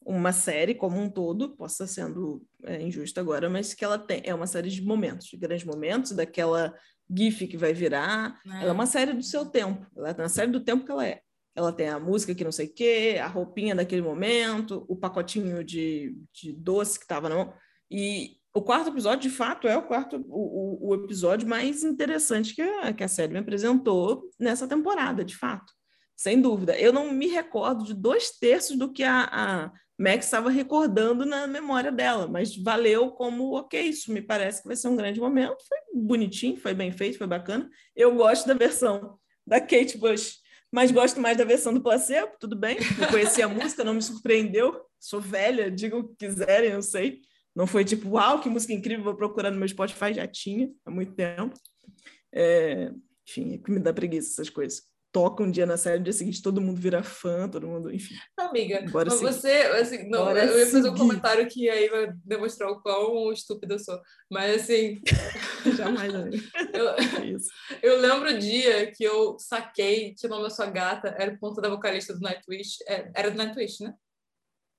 uma 0.05 0.31
série 0.31 0.75
como 0.75 0.99
um 0.99 1.09
todo, 1.09 1.55
posso 1.55 1.83
estar 1.83 1.87
sendo 1.87 2.43
é, 2.65 2.81
injusto 2.81 3.19
agora, 3.19 3.49
mas 3.49 3.73
que 3.73 3.85
ela 3.85 3.97
tem, 3.97 4.21
é 4.25 4.33
uma 4.33 4.47
série 4.47 4.69
de 4.69 4.81
momentos, 4.81 5.27
de 5.27 5.37
grandes 5.37 5.65
momentos, 5.65 6.11
daquela 6.11 6.73
GIF 7.09 7.47
que 7.47 7.57
vai 7.57 7.73
virar. 7.73 8.39
É. 8.45 8.61
Ela 8.61 8.69
é 8.69 8.71
uma 8.71 8.85
série 8.85 9.13
do 9.13 9.23
seu 9.23 9.45
tempo. 9.45 9.85
Ela 9.97 10.09
é 10.09 10.13
uma 10.13 10.29
série 10.29 10.51
do 10.51 10.59
tempo 10.59 10.85
que 10.85 10.91
ela 10.91 11.07
é. 11.07 11.21
Ela 11.55 11.73
tem 11.73 11.89
a 11.89 11.99
música 11.99 12.35
que 12.35 12.43
não 12.43 12.51
sei 12.51 12.67
o 12.67 12.73
quê, 12.73 13.19
a 13.21 13.27
roupinha 13.27 13.75
daquele 13.75 14.01
momento, 14.01 14.85
o 14.87 14.95
pacotinho 14.95 15.63
de, 15.63 16.15
de 16.33 16.53
doce 16.53 16.97
que 16.97 17.05
estava 17.05 17.27
na 17.27 17.35
mão. 17.35 17.53
E 17.91 18.38
o 18.53 18.61
quarto 18.61 18.89
episódio, 18.89 19.29
de 19.29 19.35
fato, 19.35 19.67
é 19.67 19.77
o 19.77 19.83
quarto 19.83 20.23
o, 20.27 20.89
o, 20.89 20.95
episódio 20.95 21.47
mais 21.47 21.83
interessante 21.83 22.55
que 22.55 22.61
a, 22.61 22.91
que 22.91 23.03
a 23.03 23.07
série 23.07 23.31
me 23.31 23.39
apresentou 23.39 24.29
nessa 24.39 24.67
temporada, 24.67 25.23
de 25.23 25.35
fato. 25.35 25.71
Sem 26.15 26.41
dúvida. 26.41 26.77
Eu 26.77 26.91
não 26.91 27.11
me 27.11 27.27
recordo 27.27 27.85
de 27.85 27.93
dois 27.93 28.31
terços 28.31 28.75
do 28.75 28.91
que 28.91 29.03
a, 29.03 29.29
a 29.31 29.71
Max 29.97 30.25
estava 30.25 30.49
recordando 30.49 31.25
na 31.25 31.45
memória 31.45 31.91
dela, 31.91 32.27
mas 32.27 32.55
valeu 32.55 33.11
como, 33.11 33.53
ok, 33.55 33.81
isso 33.81 34.11
me 34.11 34.21
parece 34.21 34.61
que 34.61 34.67
vai 34.67 34.75
ser 34.75 34.87
um 34.87 34.95
grande 34.95 35.19
momento. 35.19 35.57
Foi 35.67 35.77
bonitinho, 35.93 36.57
foi 36.57 36.73
bem 36.73 36.91
feito, 36.91 37.17
foi 37.17 37.27
bacana. 37.27 37.69
Eu 37.95 38.15
gosto 38.15 38.47
da 38.47 38.53
versão 38.53 39.17
da 39.45 39.61
Kate 39.61 39.97
Bush, 39.97 40.39
mas 40.71 40.91
gosto 40.91 41.19
mais 41.19 41.37
da 41.37 41.43
versão 41.43 41.73
do 41.73 41.81
placebo, 41.81 42.33
tudo 42.39 42.55
bem. 42.55 42.77
Não 42.97 43.07
conhecia 43.07 43.45
a 43.45 43.49
música, 43.49 43.83
não 43.83 43.93
me 43.93 44.01
surpreendeu. 44.01 44.81
Sou 44.99 45.21
velha, 45.21 45.69
digam 45.69 45.99
o 45.99 46.07
que 46.07 46.27
quiserem, 46.27 46.71
eu 46.71 46.81
sei. 46.81 47.21
Não 47.59 47.67
foi 47.67 47.83
tipo, 47.83 48.11
uau, 48.11 48.39
que 48.39 48.47
música 48.49 48.71
incrível, 48.71 49.03
vou 49.03 49.15
procurar 49.15 49.51
no 49.51 49.57
meu 49.57 49.67
Spotify, 49.67 50.13
já 50.13 50.25
tinha 50.25 50.71
há 50.85 50.89
muito 50.89 51.13
tempo. 51.13 51.53
É, 52.33 52.89
enfim, 53.27 53.55
é 53.55 53.57
que 53.57 53.69
me 53.69 53.81
dá 53.81 53.91
preguiça 53.91 54.29
essas 54.29 54.49
coisas 54.49 54.87
toca 55.11 55.43
um 55.43 55.49
dia 55.49 55.65
na 55.65 55.75
série, 55.75 55.97
no 55.97 56.03
dia 56.03 56.13
seguinte 56.13 56.41
todo 56.41 56.61
mundo 56.61 56.79
vira 56.79 57.01
fã, 57.01 57.49
todo 57.49 57.67
mundo, 57.67 57.93
enfim. 57.93 58.13
Amiga, 58.37 58.85
Bora 58.91 59.09
mas 59.09 59.19
você, 59.19 59.51
assim, 59.51 60.07
não, 60.07 60.25
Bora 60.25 60.45
eu 60.45 60.59
ia 60.59 60.65
fazer 60.65 60.83
seguir. 60.83 60.89
um 60.89 60.95
comentário 60.95 61.47
que 61.47 61.69
aí 61.69 61.89
vai 61.89 62.13
demonstrar 62.23 62.69
o 62.69 62.79
quão 62.81 63.31
estúpida 63.31 63.73
eu 63.73 63.79
sou, 63.79 63.99
mas 64.29 64.61
assim... 64.61 65.01
Jamais, 65.75 66.13
amiga. 66.13 66.37
eu, 66.73 66.89
é 66.89 66.95
eu 67.81 67.99
lembro 67.99 68.29
o 68.29 68.37
dia 68.37 68.91
que 68.91 69.03
eu 69.03 69.37
saquei 69.39 70.13
que 70.13 70.27
o 70.27 70.29
nome 70.29 70.43
da 70.43 70.49
sua 70.49 70.67
gata 70.67 71.15
era 71.17 71.33
o 71.33 71.39
ponto 71.39 71.59
da 71.59 71.69
vocalista 71.69 72.13
do 72.13 72.21
Nightwish, 72.21 72.77
é, 72.87 73.11
era 73.15 73.31
do 73.31 73.37
Nightwish, 73.37 73.83
né? 73.83 73.93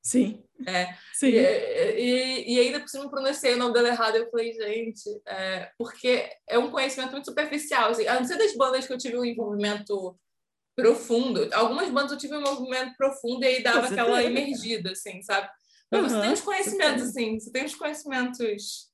Sim. 0.03 0.43
É. 0.67 0.95
Sim. 1.15 1.29
E, 1.29 1.39
e, 1.39 2.55
e, 2.55 2.61
ainda 2.61 2.81
por 2.81 2.89
cima 2.89 3.11
pronunciei 3.11 3.55
o 3.55 3.59
nome 3.59 3.75
dela 3.75 3.89
errado. 3.89 4.17
Eu 4.17 4.31
falei, 4.31 4.53
gente, 4.53 5.09
é, 5.27 5.71
porque 5.79 6.31
é 6.49 6.59
um 6.59 6.71
conhecimento 6.71 7.13
muito 7.13 7.27
superficial. 7.27 7.91
Assim, 7.91 8.07
a 8.07 8.15
não 8.15 8.25
ser 8.25 8.37
das 8.37 8.55
bandas 8.57 8.87
que 8.87 8.93
eu 8.93 8.99
tive 8.99 9.19
um 9.19 9.25
envolvimento 9.25 10.19
profundo. 10.75 11.49
Algumas 11.53 11.91
bandas 11.91 12.13
eu 12.13 12.19
tive 12.19 12.37
um 12.37 12.41
envolvimento 12.41 12.95
profundo 12.97 13.45
e 13.45 13.47
aí 13.47 13.63
dava 13.63 13.87
você 13.87 13.95
aquela 13.95 14.19
tem. 14.19 14.27
emergida, 14.27 14.93
assim, 14.93 15.23
sabe? 15.23 15.49
Mas 15.91 16.03
uhum, 16.03 16.09
você 16.09 16.21
tem 16.21 16.33
os 16.33 16.41
conhecimentos, 16.41 17.03
você 17.03 17.09
assim, 17.21 17.41
você 17.41 17.51
tem 17.51 17.65
os 17.65 17.75
conhecimentos 17.75 18.91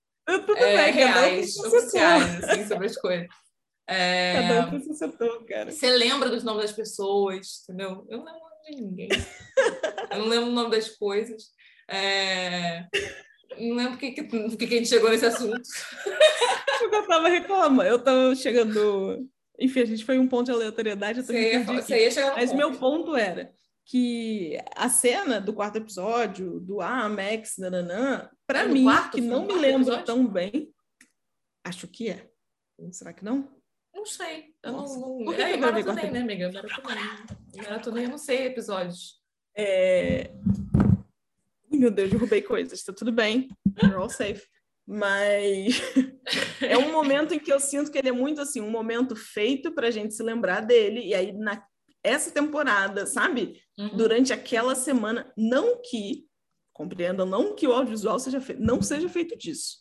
é, 0.57 0.91
reais, 0.91 1.57
oficiais, 1.59 2.45
assim, 2.45 2.67
sobre 2.67 2.87
as 2.87 2.97
coisas. 2.97 3.29
É, 3.89 4.49
Cada 4.49 4.67
um 4.67 4.71
tem 4.71 4.81
seu 4.81 4.95
setor, 4.95 5.45
cara. 5.45 5.71
Você 5.71 5.89
lembra 5.91 6.29
dos 6.29 6.43
nomes 6.43 6.63
das 6.63 6.73
pessoas, 6.73 7.63
entendeu? 7.63 8.05
Eu 8.09 8.25
não 8.25 8.46
de 8.75 8.83
ninguém. 8.83 9.09
Eu 10.11 10.19
não 10.19 10.29
lembro 10.29 10.51
o 10.51 10.53
nome 10.53 10.71
das 10.71 10.89
coisas. 10.91 11.51
É... 11.89 12.87
Não 13.59 13.77
lembro 13.77 13.93
porque 13.93 14.13
que, 14.13 14.25
que, 14.25 14.67
que 14.67 14.75
a 14.75 14.79
gente 14.79 14.89
chegou 14.89 15.11
nesse 15.11 15.27
assunto. 15.27 15.63
Porque 16.79 16.97
eu 16.97 17.01
estava 17.01 17.29
reclamando, 17.29 17.83
eu 17.89 17.97
estava 17.97 18.35
chegando. 18.35 19.27
Enfim, 19.59 19.81
a 19.81 19.85
gente 19.87 20.05
foi 20.05 20.19
um 20.19 20.29
ponto 20.29 20.47
de 20.47 20.53
aleatoriedade. 20.53 21.23
Você 21.23 21.33
ia, 21.33 22.03
ia 22.03 22.35
Mas 22.35 22.51
ponto. 22.51 22.57
meu 22.57 22.73
ponto 22.79 23.17
era 23.17 23.51
que 23.87 24.59
a 24.75 24.89
cena 24.89 25.41
do 25.41 25.55
quarto 25.55 25.77
episódio, 25.77 26.61
do 26.61 26.81
Ah, 26.81 27.09
Max, 27.09 27.57
nananã, 27.57 28.29
para 28.47 28.63
é 28.63 28.69
mim, 28.69 28.83
quarto, 28.83 29.13
que 29.13 29.21
não 29.21 29.47
me 29.47 29.55
lembro 29.55 29.83
episódio? 29.83 30.05
tão 30.05 30.27
bem, 30.27 30.71
acho 31.65 31.87
que 31.87 32.11
é. 32.11 32.29
Será 32.91 33.13
que 33.13 33.25
não? 33.25 33.56
Não 34.07 34.13
sei. 34.13 34.55
Eu 34.63 34.73
Nossa. 34.73 35.01
não. 35.01 35.19
não... 35.19 35.35
Que 35.35 35.43
é, 35.43 35.57
maratonei, 35.57 36.11
né, 36.13 36.21
amiga? 36.21 36.53
Maratonei. 36.53 37.05
Maratonei, 37.57 38.05
eu 38.05 38.09
não 38.09 38.19
sei 38.19 38.47
episódios. 38.47 39.21
É... 39.57 40.31
Meu 41.69 41.91
Deus, 41.91 42.09
derrubei 42.09 42.41
coisas. 42.41 42.85
Tá 42.85 42.93
tudo 42.93 43.11
bem. 43.11 43.49
We're 43.83 43.97
all 43.97 44.09
safe. 44.09 44.47
Mas 44.87 45.83
é 46.63 46.79
um 46.79 46.93
momento 46.93 47.35
em 47.35 47.41
que 47.41 47.53
eu 47.53 47.59
sinto 47.59 47.91
que 47.91 47.99
ele 47.99 48.11
é 48.11 48.13
muito 48.13 48.41
assim, 48.41 48.61
um 48.61 48.71
momento 48.71 49.17
feito 49.17 49.73
para 49.73 49.89
a 49.89 49.91
gente 49.91 50.15
se 50.15 50.23
lembrar 50.23 50.61
dele. 50.61 51.01
E 51.01 51.13
aí, 51.13 51.33
na 51.33 51.61
essa 52.05 52.31
temporada, 52.31 53.05
sabe? 53.07 53.61
Uhum. 53.77 53.97
Durante 53.97 54.33
aquela 54.33 54.77
semana, 54.77 55.33
não 55.37 55.83
que, 55.83 56.29
compreendam, 56.73 57.27
não 57.27 57.57
que 57.57 57.67
o 57.67 57.73
audiovisual 57.73 58.21
seja 58.21 58.41
feito, 58.41 58.63
não 58.63 58.81
seja 58.81 59.09
feito 59.09 59.37
disso, 59.37 59.79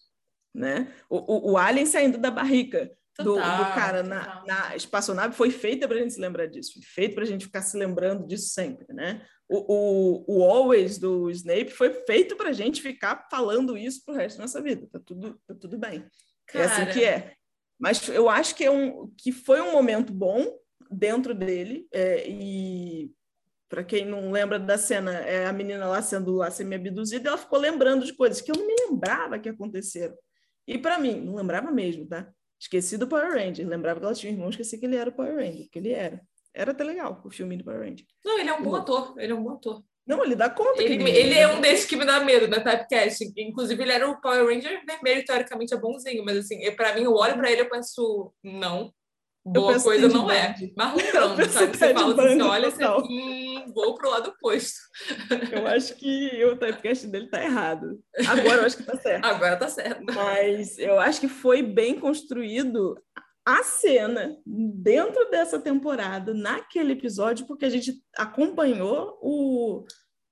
né? 0.51 0.91
O, 1.07 1.51
o, 1.51 1.51
o 1.51 1.57
Alien 1.59 1.85
saindo 1.85 2.17
da 2.17 2.31
barrica 2.31 2.91
do, 3.17 3.35
do, 3.35 3.39
cara 3.39 4.03
na, 4.03 4.43
na, 4.45 4.75
espaçonave 4.75 5.35
foi 5.35 5.49
feita 5.49 5.87
para 5.87 5.97
a 5.97 5.99
gente 6.01 6.13
se 6.13 6.19
lembrar 6.19 6.47
disso, 6.47 6.73
foi 6.73 6.81
feito 6.83 7.15
para 7.15 7.23
a 7.23 7.27
gente 7.27 7.45
ficar 7.45 7.61
se 7.61 7.77
lembrando 7.77 8.27
disso 8.27 8.49
sempre, 8.49 8.85
né? 8.93 9.25
O, 9.47 10.25
o, 10.27 10.39
o 10.39 10.43
Always 10.43 10.97
do 10.97 11.29
Snape 11.29 11.69
foi 11.69 11.93
feito 12.05 12.35
para 12.35 12.49
a 12.49 12.53
gente 12.53 12.81
ficar 12.81 13.27
falando 13.29 13.77
isso 13.77 14.03
pro 14.03 14.15
resto 14.15 14.37
da 14.37 14.43
nossa 14.43 14.61
vida. 14.61 14.87
Tá 14.91 14.99
tudo, 14.99 15.39
tá 15.47 15.53
tudo 15.53 15.77
bem. 15.77 16.05
Cara. 16.47 16.65
É 16.65 16.67
assim 16.67 16.85
que 16.91 17.05
é. 17.05 17.33
Mas 17.79 18.07
eu 18.09 18.27
acho 18.27 18.55
que, 18.55 18.63
é 18.63 18.71
um, 18.71 19.13
que 19.17 19.31
foi 19.31 19.61
um 19.61 19.71
momento 19.71 20.11
bom 20.11 20.45
dentro 20.89 21.33
dele 21.33 21.87
é, 21.93 22.27
e 22.27 23.11
para 23.69 23.83
quem 23.83 24.05
não 24.05 24.31
lembra 24.31 24.59
da 24.59 24.77
cena, 24.77 25.11
é 25.11 25.45
a 25.45 25.53
menina 25.53 25.85
lá 25.87 26.01
sendo 26.01 26.35
lá 26.35 26.49
semi-abduzida, 26.49 27.29
ela 27.29 27.37
ficou 27.37 27.59
lembrando 27.59 28.05
de 28.05 28.13
coisas 28.13 28.41
que 28.41 28.51
eu 28.51 28.55
não 28.55 28.65
me 28.65 28.75
lembrava 28.87 29.39
que 29.39 29.49
aconteceram. 29.49 30.15
E 30.67 30.77
para 30.77 30.97
mim, 30.99 31.19
não 31.21 31.35
lembrava 31.35 31.71
mesmo, 31.71 32.07
tá? 32.07 32.31
Esqueci 32.65 32.97
do 32.97 33.07
Power 33.07 33.31
Ranger. 33.31 33.67
Lembrava 33.67 33.99
que 33.99 34.05
ela 34.07 34.15
tinha 34.15 34.31
um 34.31 34.35
irmão, 34.35 34.49
esqueci 34.49 34.79
que 34.79 34.85
ele 34.87 34.95
era 34.95 35.09
o 35.09 35.13
Power 35.13 35.35
Ranger, 35.35 35.69
que 35.69 35.77
ele 35.77 35.91
era. 35.91 36.19
Era 36.51 36.71
até 36.71 36.83
legal 36.83 37.21
o 37.23 37.29
filme 37.29 37.55
do 37.57 37.63
Power 37.63 37.81
Ranger. 37.81 38.05
Não, 38.23 38.39
ele 38.39 38.49
é 38.49 38.53
um 38.53 38.63
bom 38.63 38.75
ator. 38.75 39.13
Ele 39.19 39.31
é 39.31 39.35
um 39.35 39.43
bom 39.43 39.51
ator. 39.51 39.83
Não, 40.07 40.23
ele 40.23 40.35
dá 40.35 40.49
conta. 40.49 40.81
Ele, 40.81 40.95
ele, 40.95 41.11
ele 41.11 41.33
é 41.35 41.47
um 41.47 41.61
desses 41.61 41.85
que 41.85 41.95
me 41.95 42.05
dá 42.05 42.19
medo 42.21 42.47
na 42.47 42.59
Typecast. 42.59 43.33
Inclusive, 43.37 43.83
ele 43.83 43.91
era 43.91 44.09
o 44.09 44.19
Power 44.19 44.47
Ranger 44.47 44.83
vermelho, 44.83 45.23
teoricamente 45.23 45.75
é 45.75 45.77
bonzinho, 45.77 46.25
mas 46.25 46.37
assim, 46.37 46.59
para 46.75 46.95
mim, 46.95 47.03
eu 47.03 47.13
olho 47.13 47.35
para 47.35 47.51
ele 47.51 47.61
e 47.61 47.69
penso, 47.69 48.33
não, 48.43 48.91
boa 49.45 49.79
coisa 49.79 50.07
não 50.07 50.29
é. 50.31 50.55
Marrom 50.75 50.97
sabe? 51.51 51.77
Você 51.77 51.93
fala 51.93 52.25
assim, 52.25 52.41
olha, 52.41 52.71
você, 52.71 52.85
hum, 52.85 53.71
vou 53.73 53.93
pro 53.95 54.09
lado 54.09 54.29
oposto. 54.29 54.79
Eu 55.51 55.67
acho 55.67 55.95
que 55.95 56.43
o 56.45 56.57
typecast 56.57 57.07
dele 57.07 57.27
tá 57.27 57.43
errado. 57.43 57.99
Agora 58.27 58.61
eu 58.61 58.65
acho 58.65 58.77
que 58.77 58.83
tá 58.83 58.97
certo. 58.97 59.23
Agora 59.23 59.55
tá 59.55 59.67
certo. 59.67 60.03
Mas 60.13 60.79
eu 60.79 60.99
acho 60.99 61.21
que 61.21 61.27
foi 61.27 61.61
bem 61.61 61.99
construído 61.99 62.95
a 63.45 63.61
cena 63.61 64.35
dentro 64.45 65.29
dessa 65.29 65.59
temporada, 65.59 66.33
naquele 66.33 66.93
episódio, 66.93 67.45
porque 67.45 67.65
a 67.65 67.69
gente 67.69 68.01
acompanhou 68.17 69.19
o, 69.21 69.85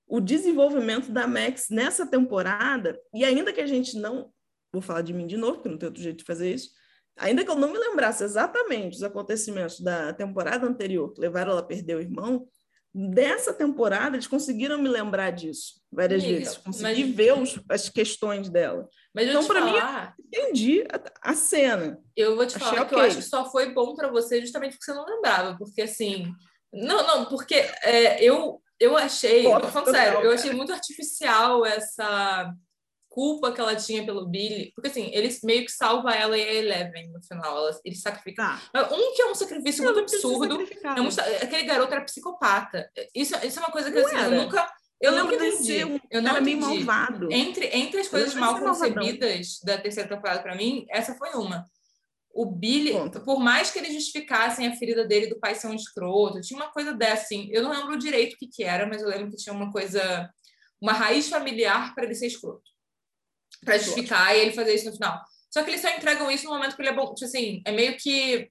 o 0.08 0.20
desenvolvimento 0.20 1.12
da 1.12 1.28
Max 1.28 1.68
nessa 1.70 2.08
temporada, 2.08 3.00
e 3.14 3.24
ainda 3.24 3.54
que 3.54 3.62
a 3.62 3.68
gente 3.68 3.96
não. 4.00 4.32
Vou 4.72 4.82
falar 4.82 5.04
de 5.04 5.14
mim 5.14 5.28
de 5.28 5.38
novo, 5.38 5.58
porque 5.58 5.70
não 5.70 5.78
tem 5.78 5.88
outro 5.88 6.02
jeito 6.02 6.18
de 6.18 6.26
fazer 6.26 6.52
isso 6.52 6.70
ainda 7.18 7.44
que 7.44 7.52
eu 7.52 7.56
não 7.56 7.72
me 7.72 7.78
lembrasse 7.78 8.24
exatamente 8.24 8.98
os 8.98 9.04
acontecimentos 9.04 9.80
da 9.80 10.14
temporada 10.14 10.66
anterior 10.66 11.14
que 11.14 11.22
levaram 11.22 11.52
ela 11.52 11.62
a 11.62 11.66
perder 11.66 11.98
o 11.98 12.02
irmão, 12.02 12.48
dessa 12.94 13.54
temporada 13.54 14.16
eles 14.16 14.28
conseguiram 14.28 14.78
me 14.78 14.88
lembrar 14.88 15.32
disso 15.32 15.82
várias 15.92 16.24
Amiga, 16.24 16.40
vezes, 16.40 16.58
consegui 16.58 17.06
mas... 17.06 17.16
ver 17.16 17.34
os, 17.34 17.60
as 17.70 17.90
questões 17.90 18.50
dela. 18.50 18.88
Mas 19.14 19.28
então, 19.28 19.46
para 19.46 19.66
mim, 19.66 19.74
entendi 20.20 20.84
a, 20.92 21.32
a, 21.32 21.36
cena. 21.36 22.00
Eu 22.16 22.36
vou 22.36 22.46
te 22.46 22.56
Achei 22.56 22.68
falar 22.68 22.82
okay. 22.84 22.90
que 22.90 22.96
eu 22.96 23.00
acho 23.08 23.18
que 23.18 23.24
só 23.24 23.50
foi 23.52 23.74
bom 23.74 23.96
para 23.96 24.10
você 24.10 24.42
justamente 24.42 24.74
porque 24.74 24.86
você 24.86 24.94
não 24.94 25.06
lembrava, 25.06 25.56
porque 25.58 25.84
assim, 25.84 26.32
não, 26.72 27.06
não, 27.06 27.26
porque 27.26 27.56
é, 27.84 28.24
eu 28.24 28.62
Eu 28.80 28.98
achei, 28.98 29.44
Pô, 29.44 29.60
falando 29.62 29.92
sério, 29.92 30.20
eu 30.22 30.32
achei 30.32 30.52
muito 30.52 30.74
artificial 30.74 31.66
essa 31.66 32.54
culpa 33.14 33.52
que 33.52 33.62
ela 33.62 33.76
tinha 33.76 34.04
pelo 34.04 34.26
Billy, 34.26 34.72
porque 34.76 34.90
assim, 34.90 35.12
eles 35.14 35.42
meio 35.44 35.64
que 35.64 35.72
salva 35.72 36.16
ela 36.16 36.36
e 36.36 36.42
a 36.42 36.54
Eleven 36.56 37.12
no 37.12 37.22
final, 37.22 37.58
ela, 37.58 37.80
eles 37.86 38.02
sacrificam. 38.02 38.44
Tá. 38.44 38.90
Um 38.92 39.14
que 39.14 39.22
é 39.22 39.30
um 39.30 39.36
sacrifício 39.36 39.84
muito 39.84 40.00
absurdo, 40.00 40.68
é 40.84 41.00
muito, 41.00 41.22
aquele 41.22 41.64
garoto 41.64 41.94
era 41.94 42.04
psicopata. 42.04 42.90
Isso, 43.14 43.36
isso 43.46 43.60
é 43.60 43.62
uma 43.62 43.72
coisa 43.72 43.92
que 43.92 44.00
assim, 44.00 44.18
eu 44.18 44.32
nunca 44.32 44.68
eu, 45.00 45.14
eu 45.14 45.32
entendi. 45.32 45.86
Um 45.86 46.00
eu 46.10 46.24
não 46.24 46.32
era 46.32 46.42
meio 46.42 46.60
malvado. 46.60 47.32
Entre, 47.32 47.68
entre 47.68 48.00
as 48.00 48.08
coisas 48.08 48.34
mal 48.34 48.60
concebidas 48.60 49.60
da 49.64 49.78
terceira 49.78 50.10
temporada 50.10 50.42
para 50.42 50.56
mim, 50.56 50.86
essa 50.90 51.14
foi 51.14 51.34
uma. 51.36 51.66
O 52.34 52.48
Billy, 52.48 52.94
Conta. 52.94 53.20
por 53.20 53.40
mais 53.40 53.70
que 53.70 53.78
eles 53.78 53.94
justificassem 53.94 54.66
a 54.66 54.76
ferida 54.76 55.06
dele 55.06 55.28
do 55.28 55.40
pai 55.40 55.54
ser 55.54 55.68
um 55.68 55.76
escroto, 55.76 56.42
tinha 56.42 56.60
uma 56.60 56.72
coisa 56.72 56.92
dessa, 56.92 57.26
assim. 57.26 57.48
Eu 57.52 57.62
não 57.62 57.70
lembro 57.70 57.96
direito 57.96 58.34
o 58.34 58.38
que, 58.38 58.48
que 58.48 58.64
era, 58.64 58.88
mas 58.88 59.04
eu 59.04 59.08
lembro 59.08 59.30
que 59.30 59.38
tinha 59.38 59.54
uma 59.54 59.72
coisa, 59.72 60.28
uma 60.82 60.94
raiz 60.94 61.30
familiar 61.30 61.94
para 61.94 62.06
ele 62.06 62.16
ser 62.16 62.26
escroto 62.26 62.73
para 63.64 63.78
justificar 63.78 64.36
e 64.36 64.42
ele 64.42 64.52
fazer 64.52 64.74
isso 64.74 64.86
no 64.86 64.94
final. 64.94 65.22
Só 65.54 65.64
que 65.64 65.70
eles 65.70 65.82
só 65.82 65.90
entregam 65.90 66.32
isso 66.32 66.46
no 66.46 66.52
momento 66.52 66.76
que 66.76 66.82
ele 66.82 66.90
é 66.90 66.96
bom. 66.96 67.14
Tipo 67.14 67.26
assim, 67.26 67.62
é 67.66 67.72
meio 67.72 67.96
que. 67.98 68.50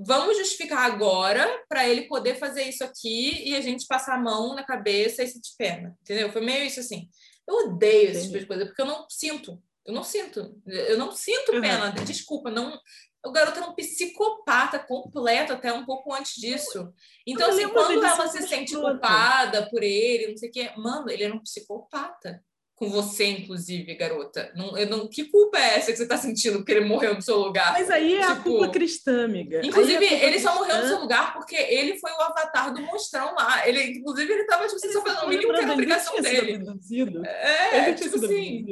Vamos 0.00 0.38
justificar 0.38 0.90
agora 0.90 1.44
para 1.68 1.86
ele 1.86 2.02
poder 2.02 2.36
fazer 2.36 2.62
isso 2.62 2.84
aqui 2.84 3.42
e 3.48 3.56
a 3.56 3.60
gente 3.60 3.86
passar 3.86 4.14
a 4.14 4.20
mão 4.20 4.54
na 4.54 4.64
cabeça 4.64 5.22
e 5.22 5.26
se 5.26 5.40
de 5.40 5.50
pena. 5.58 5.96
Entendeu? 6.00 6.30
Foi 6.32 6.40
meio 6.40 6.64
isso 6.64 6.80
assim. 6.80 7.08
Eu 7.46 7.66
odeio 7.66 8.10
esse 8.10 8.26
tipo 8.26 8.38
de 8.38 8.46
coisa, 8.46 8.64
porque 8.64 8.80
eu 8.80 8.86
não 8.86 9.06
sinto. 9.10 9.60
Eu 9.84 9.92
não 9.92 10.04
sinto. 10.04 10.62
Eu 10.66 10.96
não 10.96 11.12
sinto 11.12 11.52
uhum. 11.52 11.60
pena. 11.60 11.90
Desculpa, 11.90 12.50
não. 12.50 12.78
O 13.26 13.32
garoto 13.32 13.58
era 13.58 13.68
um 13.68 13.74
psicopata 13.74 14.78
completo 14.78 15.52
até 15.52 15.72
um 15.72 15.84
pouco 15.84 16.14
antes 16.14 16.34
disso. 16.34 16.92
Então, 17.26 17.50
assim, 17.50 17.68
quando 17.68 18.02
ela 18.02 18.28
se 18.28 18.46
sente 18.46 18.74
culpada 18.74 19.68
por 19.68 19.82
ele, 19.82 20.28
não 20.28 20.36
sei 20.36 20.48
o 20.48 20.52
quê, 20.52 20.72
mano, 20.76 21.10
ele 21.10 21.24
era 21.24 21.34
um 21.34 21.42
psicopata 21.42 22.42
com 22.78 22.88
você, 22.88 23.26
inclusive, 23.26 23.92
garota. 23.96 24.52
Não, 24.54 24.78
eu 24.78 24.88
não, 24.88 25.08
que 25.08 25.24
culpa 25.24 25.58
é 25.58 25.76
essa 25.76 25.90
que 25.90 25.96
você 25.96 26.04
está 26.04 26.16
sentindo 26.16 26.58
porque 26.58 26.72
ele 26.72 26.84
morreu 26.84 27.12
no 27.12 27.20
seu 27.20 27.36
lugar? 27.36 27.72
Mas 27.72 27.90
aí 27.90 28.14
é 28.14 28.20
tipo, 28.20 28.32
a 28.32 28.36
culpa 28.36 28.68
cristã, 28.68 29.24
amiga. 29.24 29.60
Inclusive, 29.64 30.04
é 30.04 30.24
ele 30.24 30.32
cristã. 30.32 30.50
só 30.50 30.58
morreu 30.58 30.76
no 30.80 30.86
seu 30.86 31.00
lugar 31.00 31.34
porque 31.34 31.56
ele 31.56 31.98
foi 31.98 32.12
o 32.12 32.20
avatar 32.20 32.72
do 32.72 32.80
monstrão 32.80 33.34
lá. 33.34 33.68
Ele, 33.68 33.98
inclusive, 33.98 34.32
ele 34.32 34.42
estava 34.42 34.66
tipo, 34.68 34.92
só 34.92 35.02
fazendo 35.02 35.24
o 35.24 35.28
mínimo 35.28 35.52
que 35.52 35.60
era 35.60 35.72
obrigação 35.72 36.20
dele. 36.20 36.64
É, 37.72 37.92
tipo 37.94 38.24
assim. 38.24 38.64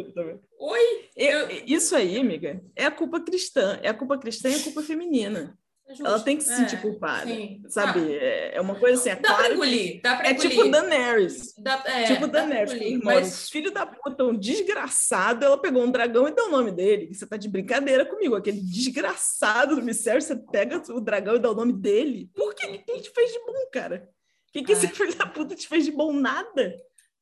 Oi? 0.58 1.08
Eu... 1.16 1.48
Isso 1.66 1.96
aí, 1.96 2.18
amiga, 2.18 2.62
é 2.76 2.86
a 2.86 2.90
culpa 2.92 3.20
cristã. 3.20 3.78
É 3.82 3.88
a 3.88 3.94
culpa 3.94 4.16
cristã 4.18 4.48
e 4.48 4.54
a 4.54 4.62
culpa 4.62 4.82
feminina. 4.82 5.58
Justo. 5.88 6.04
Ela 6.04 6.20
tem 6.20 6.36
que 6.36 6.42
se 6.42 6.54
sentir 6.54 6.76
é, 6.76 6.80
culpada, 6.80 7.26
sim. 7.26 7.62
sabe? 7.68 8.00
Ah, 8.00 8.50
é 8.54 8.60
uma 8.60 8.74
coisa 8.74 9.00
assim, 9.00 9.10
é 9.10 9.14
dá 9.14 9.28
claro 9.28 9.44
pra 9.44 9.54
engolir, 9.54 10.00
dá 10.02 10.16
pra 10.16 10.28
É 10.28 10.34
tipo 10.34 10.68
Daenerys. 10.68 11.54
Dá, 11.56 11.82
é, 11.86 12.04
tipo 12.04 12.26
Daenerys. 12.26 13.00
Mas... 13.04 13.48
Filho 13.48 13.70
da 13.70 13.86
puta, 13.86 14.24
um 14.24 14.36
desgraçado, 14.36 15.44
ela 15.44 15.56
pegou 15.56 15.84
um 15.84 15.90
dragão 15.90 16.26
e 16.26 16.34
deu 16.34 16.46
o 16.46 16.50
nome 16.50 16.72
dele. 16.72 17.14
Você 17.14 17.24
tá 17.24 17.36
de 17.36 17.48
brincadeira 17.48 18.04
comigo. 18.04 18.34
Aquele 18.34 18.60
desgraçado 18.60 19.76
do 19.76 19.82
mistério, 19.82 20.20
você 20.20 20.34
pega 20.34 20.82
o 20.90 21.00
dragão 21.00 21.36
e 21.36 21.38
dá 21.38 21.50
o 21.50 21.54
nome 21.54 21.72
dele. 21.72 22.28
Por 22.34 22.52
que? 22.52 22.78
Que 22.78 23.00
te 23.00 23.10
fez 23.10 23.32
de 23.32 23.38
bom, 23.46 23.70
cara? 23.72 24.10
O 24.48 24.52
que, 24.52 24.64
que 24.64 24.72
esse 24.72 24.88
filho 24.88 25.14
da 25.14 25.26
puta 25.26 25.54
te 25.54 25.68
fez 25.68 25.84
de 25.84 25.92
bom? 25.92 26.12
Nada. 26.12 26.74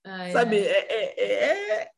Ai, 0.02 0.32
sabe? 0.32 0.58
É, 0.58 1.82
é, 1.82 1.90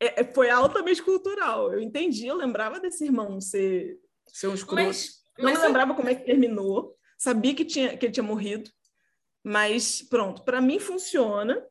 é, 0.00 0.24
foi 0.24 0.50
altamente 0.50 1.02
cultural. 1.02 1.72
Eu 1.72 1.80
entendi, 1.80 2.26
eu 2.26 2.36
lembrava 2.36 2.80
desse 2.80 3.04
irmão 3.04 3.40
ser, 3.40 3.96
ser 4.26 4.48
um 4.48 4.54
escroto. 4.54 4.82
Mas 4.82 5.23
não 5.38 5.52
me 5.52 5.58
lembrava 5.58 5.94
como 5.94 6.08
é 6.08 6.14
que 6.14 6.24
terminou. 6.24 6.96
Sabia 7.18 7.54
que, 7.54 7.64
tinha, 7.64 7.96
que 7.96 8.06
ele 8.06 8.12
tinha 8.12 8.24
morrido. 8.24 8.70
Mas 9.42 10.02
pronto, 10.02 10.42
para 10.42 10.60
mim 10.60 10.78
funciona. 10.78 11.62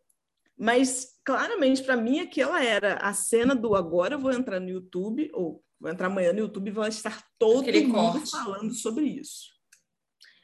Mas 0.57 1.19
claramente 1.25 1.83
para 1.83 1.97
mim 1.97 2.19
aquela 2.19 2.63
era 2.63 2.95
a 2.95 3.13
cena 3.13 3.55
do 3.55 3.75
agora 3.75 4.15
eu 4.15 4.19
vou 4.19 4.31
entrar 4.31 4.59
no 4.59 4.69
YouTube 4.69 5.31
ou 5.33 5.63
vou 5.79 5.89
entrar 5.89 6.07
amanhã 6.07 6.31
no 6.31 6.39
YouTube 6.39 6.67
e 6.67 6.71
vai 6.71 6.89
estar 6.89 7.25
todo 7.39 7.61
Aquele 7.61 7.87
mundo 7.87 8.19
corte. 8.19 8.31
falando 8.31 8.73
sobre 8.73 9.05
isso. 9.05 9.51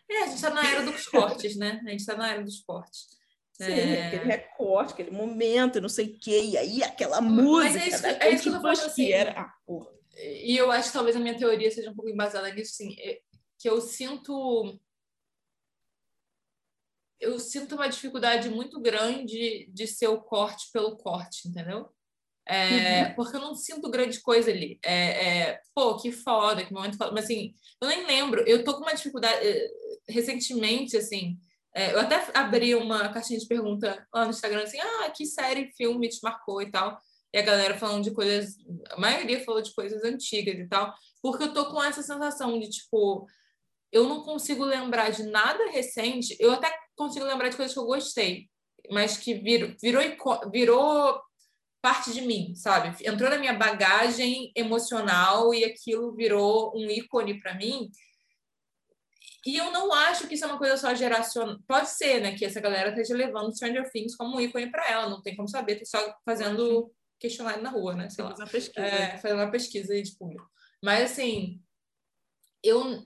É, 0.10 0.24
a 0.24 0.26
gente 0.26 0.36
está 0.36 0.50
na 0.50 0.68
era 0.68 0.82
dos 0.82 1.06
cortes, 1.08 1.56
né? 1.56 1.80
A 1.86 1.90
gente 1.92 2.00
está 2.00 2.18
na 2.18 2.30
era 2.30 2.44
dos 2.44 2.62
cortes. 2.62 3.08
Sim, 3.54 3.72
é... 3.72 4.08
aquele 4.08 4.24
recorte, 4.24 4.94
aquele 4.94 5.12
momento, 5.12 5.82
não 5.82 5.90
sei 5.90 6.08
o 6.08 6.20
quê, 6.20 6.42
e 6.44 6.58
aí 6.58 6.82
aquela 6.82 7.22
música. 7.22 7.74
Mas 7.74 7.76
é 7.76 7.88
isso, 7.88 8.06
é 8.08 8.30
isso 8.32 8.44
que 8.50 8.66
eu 8.66 8.68
assim. 8.68 9.06
que 9.06 9.14
era. 9.14 9.40
Ah, 9.40 9.54
porra 9.68 9.99
e 10.18 10.58
eu 10.58 10.72
acho 10.72 10.90
que 10.90 10.94
talvez 10.94 11.16
a 11.16 11.20
minha 11.20 11.38
teoria 11.38 11.72
seja 11.72 11.92
um 11.92 11.96
pouco 11.96 12.10
embasada 12.10 12.54
nisso, 12.54 12.74
sim, 12.74 12.96
é 13.00 13.22
que 13.58 13.70
eu 13.70 13.82
sinto 13.82 14.80
eu 17.20 17.38
sinto 17.38 17.76
uma 17.76 17.90
dificuldade 17.90 18.50
muito 18.50 18.80
grande 18.80 19.70
de 19.74 19.86
ser 19.86 20.08
o 20.08 20.22
corte 20.22 20.72
pelo 20.72 20.96
corte, 20.96 21.50
entendeu? 21.50 21.90
É, 22.48 23.04
uhum. 23.04 23.16
Porque 23.16 23.36
eu 23.36 23.42
não 23.42 23.54
sinto 23.54 23.92
grande 23.92 24.22
coisa 24.22 24.50
ali. 24.50 24.80
É, 24.84 25.50
é, 25.50 25.62
pô, 25.76 25.98
que 25.98 26.14
foda, 26.14 26.66
que 26.66 26.74
momento 26.74 26.98
foda. 26.98 27.12
Mas 27.12 27.26
assim, 27.26 27.54
eu 27.82 27.90
nem 27.90 28.08
lembro. 28.08 28.42
Eu 28.48 28.64
tô 28.64 28.74
com 28.76 28.84
uma 28.84 28.96
dificuldade. 28.96 29.46
Eh, 29.46 29.70
recentemente, 30.08 30.96
assim, 30.96 31.38
é, 31.76 31.94
eu 31.94 32.00
até 32.00 32.26
abri 32.34 32.74
uma 32.74 33.10
caixinha 33.10 33.38
de 33.38 33.46
pergunta 33.46 34.08
lá 34.14 34.24
no 34.24 34.32
Instagram, 34.32 34.64
assim, 34.64 34.80
ah, 34.80 35.12
que 35.12 35.26
série, 35.26 35.74
filme 35.74 36.08
te 36.08 36.20
marcou 36.24 36.62
e 36.62 36.72
tal 36.72 37.00
e 37.34 37.38
a 37.38 37.42
galera 37.42 37.78
falando 37.78 38.04
de 38.04 38.12
coisas, 38.12 38.56
a 38.90 39.00
maioria 39.00 39.44
falou 39.44 39.62
de 39.62 39.74
coisas 39.74 40.04
antigas 40.04 40.58
e 40.58 40.68
tal, 40.68 40.94
porque 41.22 41.44
eu 41.44 41.54
tô 41.54 41.72
com 41.72 41.82
essa 41.84 42.02
sensação 42.02 42.60
de 42.60 42.70
tipo, 42.70 43.28
eu 43.92 44.08
não 44.08 44.24
consigo 44.24 44.64
lembrar 44.64 45.12
de 45.12 45.24
nada 45.24 45.70
recente, 45.70 46.36
eu 46.40 46.52
até 46.52 46.76
consigo 46.96 47.26
lembrar 47.26 47.50
de 47.50 47.56
coisas 47.56 47.74
que 47.74 47.80
eu 47.80 47.86
gostei, 47.86 48.50
mas 48.90 49.18
que 49.18 49.36
virou, 49.36 49.76
virou, 49.80 50.52
virou 50.52 51.22
parte 51.82 52.12
de 52.12 52.22
mim, 52.22 52.56
sabe? 52.56 52.96
Entrou 53.06 53.30
na 53.30 53.38
minha 53.38 53.54
bagagem 53.54 54.52
emocional 54.56 55.54
e 55.54 55.64
aquilo 55.64 56.16
virou 56.16 56.76
um 56.76 56.90
ícone 56.90 57.40
para 57.40 57.54
mim. 57.54 57.90
E 59.46 59.56
eu 59.56 59.72
não 59.72 59.94
acho 59.94 60.28
que 60.28 60.36
isso 60.36 60.44
é 60.44 60.48
uma 60.48 60.58
coisa 60.58 60.76
só 60.76 60.94
geracional. 60.94 61.58
Pode 61.68 61.90
ser, 61.90 62.22
né, 62.22 62.36
que 62.36 62.44
essa 62.44 62.60
galera 62.60 62.90
esteja 62.90 63.16
levando 63.16 63.56
Stranger 63.56 63.90
Things 63.92 64.16
como 64.16 64.36
um 64.36 64.42
ícone 64.42 64.70
para 64.70 64.90
ela, 64.90 65.10
não 65.10 65.22
tem 65.22 65.36
como 65.36 65.48
saber, 65.48 65.78
tô 65.78 65.86
só 65.86 66.14
fazendo 66.26 66.92
questionário 67.20 67.62
na 67.62 67.70
rua, 67.70 67.96
né? 67.96 68.10
Sei 68.10 68.24
lá. 68.24 68.34
Uma 68.34 68.48
pesquisa. 68.48 68.86
É, 68.86 69.18
fazer 69.18 69.34
uma 69.34 69.52
pesquisa 69.52 69.94
aí 69.94 70.02
de 70.02 70.16
público. 70.16 70.50
Mas, 70.84 71.12
assim, 71.12 71.62
eu, 72.64 73.04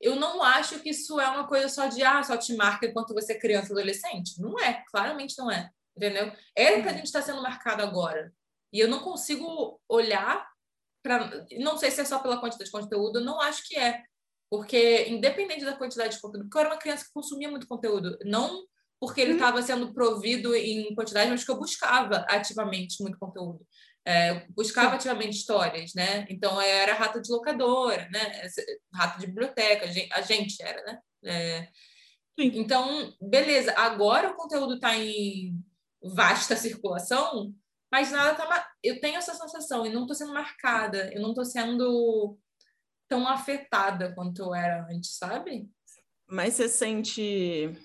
eu 0.00 0.16
não 0.16 0.42
acho 0.42 0.80
que 0.80 0.90
isso 0.90 1.20
é 1.20 1.28
uma 1.28 1.46
coisa 1.46 1.68
só 1.68 1.86
de, 1.86 2.02
ah, 2.02 2.22
só 2.22 2.36
te 2.36 2.54
marca 2.56 2.86
enquanto 2.86 3.14
você 3.14 3.34
é 3.34 3.38
criança 3.38 3.72
adolescente. 3.72 4.40
Não 4.40 4.58
é, 4.58 4.82
claramente 4.90 5.36
não 5.38 5.50
é. 5.50 5.70
Entendeu? 5.96 6.32
É 6.56 6.80
pra 6.80 6.90
uhum. 6.90 6.96
gente 6.96 7.06
estar 7.06 7.20
tá 7.20 7.26
sendo 7.26 7.42
marcado 7.42 7.82
agora. 7.82 8.32
E 8.72 8.80
eu 8.80 8.88
não 8.88 9.00
consigo 9.00 9.80
olhar 9.88 10.50
para. 11.02 11.46
Não 11.58 11.76
sei 11.76 11.90
se 11.90 12.00
é 12.00 12.04
só 12.04 12.18
pela 12.18 12.40
quantidade 12.40 12.70
de 12.70 12.70
conteúdo, 12.70 13.18
eu 13.18 13.24
não 13.24 13.40
acho 13.40 13.66
que 13.68 13.76
é. 13.76 14.02
Porque, 14.50 15.08
independente 15.08 15.64
da 15.64 15.76
quantidade 15.76 16.14
de 16.14 16.20
conteúdo, 16.20 16.44
porque 16.44 16.58
eu 16.58 16.60
era 16.60 16.70
uma 16.70 16.78
criança 16.78 17.04
que 17.04 17.12
consumia 17.12 17.50
muito 17.50 17.66
conteúdo, 17.66 18.18
não 18.24 18.66
porque 19.02 19.20
ele 19.20 19.32
estava 19.32 19.56
uhum. 19.56 19.62
sendo 19.64 19.92
provido 19.92 20.54
em 20.54 20.94
quantidade, 20.94 21.28
mas 21.28 21.42
que 21.42 21.50
eu 21.50 21.58
buscava 21.58 22.24
ativamente 22.28 23.02
muito 23.02 23.18
conteúdo. 23.18 23.66
É, 24.06 24.46
buscava 24.50 24.94
ativamente 24.94 25.38
histórias, 25.38 25.92
né? 25.92 26.24
Então 26.30 26.52
eu 26.52 26.60
era 26.60 26.94
rata 26.94 27.20
de 27.20 27.28
locadora, 27.32 28.08
né? 28.12 28.48
Rata 28.94 29.18
de 29.18 29.26
biblioteca, 29.26 29.86
a 30.12 30.20
gente 30.22 30.62
era, 30.62 30.80
né? 30.84 31.00
É, 31.24 31.68
então, 32.38 33.12
beleza, 33.20 33.74
agora 33.76 34.30
o 34.30 34.36
conteúdo 34.36 34.74
está 34.76 34.96
em 34.96 35.60
vasta 36.00 36.54
circulação, 36.54 37.52
mas 37.90 38.12
nada 38.12 38.36
tá. 38.36 38.70
Eu 38.84 39.00
tenho 39.00 39.16
essa 39.16 39.34
sensação 39.34 39.84
e 39.84 39.92
não 39.92 40.02
estou 40.02 40.14
sendo 40.14 40.32
marcada, 40.32 41.12
eu 41.12 41.20
não 41.20 41.30
estou 41.30 41.44
sendo 41.44 42.38
tão 43.08 43.26
afetada 43.26 44.14
quanto 44.14 44.42
eu 44.42 44.54
era 44.54 44.86
antes, 44.88 45.16
sabe? 45.16 45.68
Mas 46.28 46.54
você 46.54 46.68
sente 46.68 47.76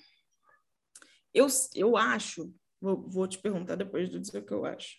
eu, 1.38 1.48
eu 1.76 1.98
acho, 1.98 2.54
vou, 2.82 3.08
vou 3.08 3.28
te 3.28 3.38
perguntar 3.38 3.76
depois 3.76 4.10
de 4.10 4.20
dizer 4.20 4.40
o 4.40 4.46
que 4.46 4.54
eu 4.54 4.66
acho. 4.66 4.98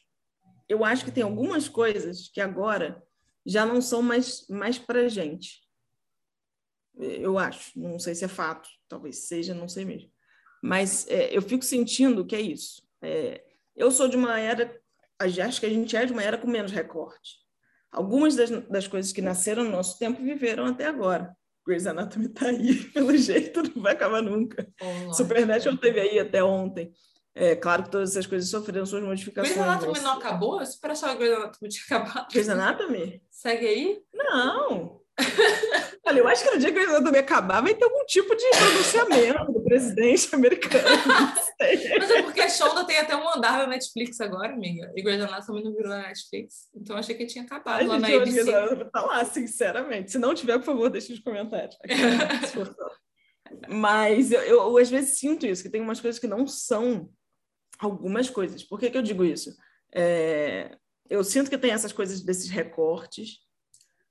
Eu 0.68 0.84
acho 0.84 1.04
que 1.04 1.10
tem 1.10 1.22
algumas 1.22 1.68
coisas 1.68 2.28
que 2.28 2.40
agora 2.40 3.02
já 3.44 3.64
não 3.64 3.80
são 3.80 4.02
mais, 4.02 4.46
mais 4.48 4.78
para 4.78 5.08
gente. 5.08 5.66
Eu 6.94 7.38
acho, 7.38 7.78
não 7.78 7.98
sei 7.98 8.14
se 8.14 8.24
é 8.24 8.28
fato, 8.28 8.68
talvez 8.88 9.28
seja, 9.28 9.54
não 9.54 9.68
sei 9.68 9.84
mesmo. 9.84 10.10
Mas 10.62 11.06
é, 11.08 11.34
eu 11.34 11.40
fico 11.40 11.64
sentindo 11.64 12.26
que 12.26 12.34
é 12.34 12.40
isso. 12.40 12.82
É, 13.00 13.44
eu 13.76 13.90
sou 13.90 14.08
de 14.08 14.16
uma 14.16 14.38
era, 14.38 14.78
acho 15.18 15.60
que 15.60 15.66
a 15.66 15.70
gente 15.70 15.96
é 15.96 16.04
de 16.04 16.12
uma 16.12 16.22
era 16.22 16.36
com 16.36 16.48
menos 16.48 16.72
recorte. 16.72 17.38
Algumas 17.90 18.36
das, 18.36 18.50
das 18.68 18.86
coisas 18.86 19.12
que 19.12 19.22
nasceram 19.22 19.64
no 19.64 19.70
nosso 19.70 19.98
tempo 19.98 20.22
viveram 20.22 20.66
até 20.66 20.86
agora. 20.86 21.34
Grey's 21.68 21.86
Anatomy 21.86 22.28
tá 22.30 22.46
aí, 22.46 22.74
pelo 22.94 23.14
jeito, 23.14 23.62
não 23.62 23.82
vai 23.82 23.92
acabar 23.92 24.22
nunca. 24.22 24.66
Oh, 24.80 25.12
Supernatural 25.12 25.76
teve 25.76 26.00
aí 26.00 26.18
até 26.18 26.42
ontem. 26.42 26.90
É 27.34 27.54
claro 27.54 27.84
que 27.84 27.90
todas 27.90 28.10
essas 28.10 28.26
coisas 28.26 28.48
sofreram 28.48 28.86
suas 28.86 29.04
modificações. 29.04 29.54
Grey's 29.54 29.68
Anatomy 29.68 30.00
não 30.00 30.14
acabou? 30.14 30.58
Eu 30.58 30.66
super 30.66 30.90
achava 30.90 31.12
que 31.12 31.18
Grey's 31.18 31.36
Anatomy 31.36 31.68
tinha 31.68 31.98
acabado. 31.98 32.32
Grey's 32.32 32.48
Anatomy? 32.48 33.22
Segue 33.30 33.66
aí? 33.66 33.98
Não. 34.14 34.98
Olha, 36.06 36.18
eu 36.18 36.28
acho 36.28 36.42
que 36.42 36.50
no 36.50 36.58
dia 36.58 36.72
que 36.72 36.78
o 36.78 36.88
Anatomy 36.88 37.18
acabar, 37.18 37.60
vai 37.60 37.74
ter 37.74 37.84
algum 37.84 38.04
tipo 38.06 38.34
de 38.34 38.48
pronunciamento 38.48 39.52
presidente 39.68 40.28
americano. 40.34 40.88
Mas 41.60 42.10
é 42.10 42.22
porque 42.22 42.40
a 42.40 42.48
Shonda 42.48 42.84
tem 42.86 42.98
até 42.98 43.14
um 43.16 43.28
andar 43.28 43.58
na 43.58 43.66
Netflix 43.66 44.20
agora, 44.20 44.52
amiga. 44.52 44.90
E 44.96 45.02
Grey's 45.02 45.22
Anatomy 45.22 45.62
não 45.62 45.72
virou 45.72 45.90
na 45.90 46.08
Netflix. 46.08 46.68
Então 46.74 46.96
achei 46.96 47.14
que 47.14 47.26
tinha 47.26 47.44
acabado 47.44 47.86
lá 47.86 47.98
na 47.98 48.08
ABC. 48.08 48.44
Tá 48.92 49.02
lá, 49.02 49.24
sinceramente. 49.24 50.12
Se 50.12 50.18
não 50.18 50.34
tiver, 50.34 50.58
por 50.58 50.64
favor, 50.64 50.90
deixe 50.90 51.12
nos 51.12 51.20
comentários. 51.20 51.76
Mas 53.68 54.30
eu, 54.30 54.40
eu, 54.42 54.56
eu, 54.56 54.78
às 54.78 54.90
vezes 54.90 55.18
sinto 55.18 55.46
isso, 55.46 55.62
que 55.62 55.70
tem 55.70 55.80
umas 55.80 56.00
coisas 56.00 56.20
que 56.20 56.26
não 56.26 56.46
são 56.46 57.08
algumas 57.78 58.28
coisas. 58.28 58.62
Por 58.62 58.78
que, 58.78 58.90
que 58.90 58.98
eu 58.98 59.02
digo 59.02 59.24
isso? 59.24 59.54
É, 59.94 60.76
eu 61.08 61.24
sinto 61.24 61.48
que 61.48 61.58
tem 61.58 61.70
essas 61.70 61.92
coisas 61.92 62.22
desses 62.22 62.50
recortes, 62.50 63.38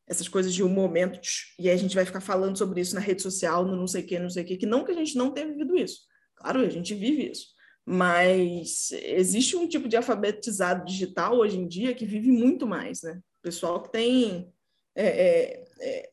essas 0.08 0.28
coisas 0.28 0.54
de 0.54 0.64
um 0.64 0.70
momento, 0.70 1.20
e 1.60 1.68
aí 1.68 1.76
a 1.76 1.78
gente 1.78 1.94
vai 1.94 2.06
ficar 2.06 2.22
falando 2.22 2.58
sobre 2.58 2.80
isso 2.80 2.96
na 2.96 3.02
rede 3.02 3.22
social, 3.22 3.66
no 3.66 3.76
não 3.76 3.88
sei 3.88 4.04
o 4.04 4.06
que, 4.06 4.18
não 4.18 4.30
sei 4.30 4.44
o 4.44 4.46
que, 4.46 4.58
que 4.58 4.66
não 4.66 4.86
que 4.86 4.92
a 4.92 4.96
gente 4.96 5.18
não 5.18 5.32
tenha 5.32 5.48
vivido 5.48 5.76
isso. 5.76 6.02
Claro, 6.36 6.62
a 6.62 6.70
gente 6.70 6.96
vive 6.96 7.30
isso. 7.32 7.48
Mas 7.86 8.92
existe 8.92 9.56
um 9.56 9.68
tipo 9.68 9.88
de 9.88 9.98
alfabetizado 9.98 10.86
digital 10.86 11.38
hoje 11.38 11.58
em 11.58 11.68
dia 11.68 11.96
que 11.96 12.06
vive 12.06 12.30
muito 12.30 12.66
mais, 12.66 13.02
né? 13.02 13.20
O 13.40 13.42
pessoal 13.42 13.82
que 13.82 13.92
tem. 13.92 14.52
É, 14.96 15.08
é, 15.08 15.66
é, 15.80 16.12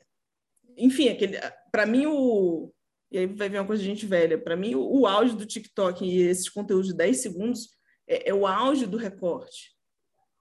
enfim, 0.76 1.08
aquele. 1.08 1.36
Para 1.70 1.84
mim, 1.84 2.06
o. 2.06 2.72
E 3.10 3.18
aí 3.18 3.26
vai 3.26 3.48
ver 3.48 3.58
uma 3.58 3.66
coisa 3.66 3.82
de 3.82 3.88
gente 3.88 4.06
velha. 4.06 4.38
Para 4.38 4.56
mim, 4.56 4.74
o, 4.76 5.00
o 5.00 5.06
auge 5.06 5.36
do 5.36 5.44
TikTok 5.44 6.04
e 6.04 6.22
esses 6.22 6.48
conteúdos 6.48 6.88
de 6.88 6.94
10 6.94 7.16
segundos 7.20 7.70
é, 8.08 8.30
é 8.30 8.34
o 8.34 8.46
auge 8.46 8.86
do 8.86 8.96
recorte. 8.96 9.74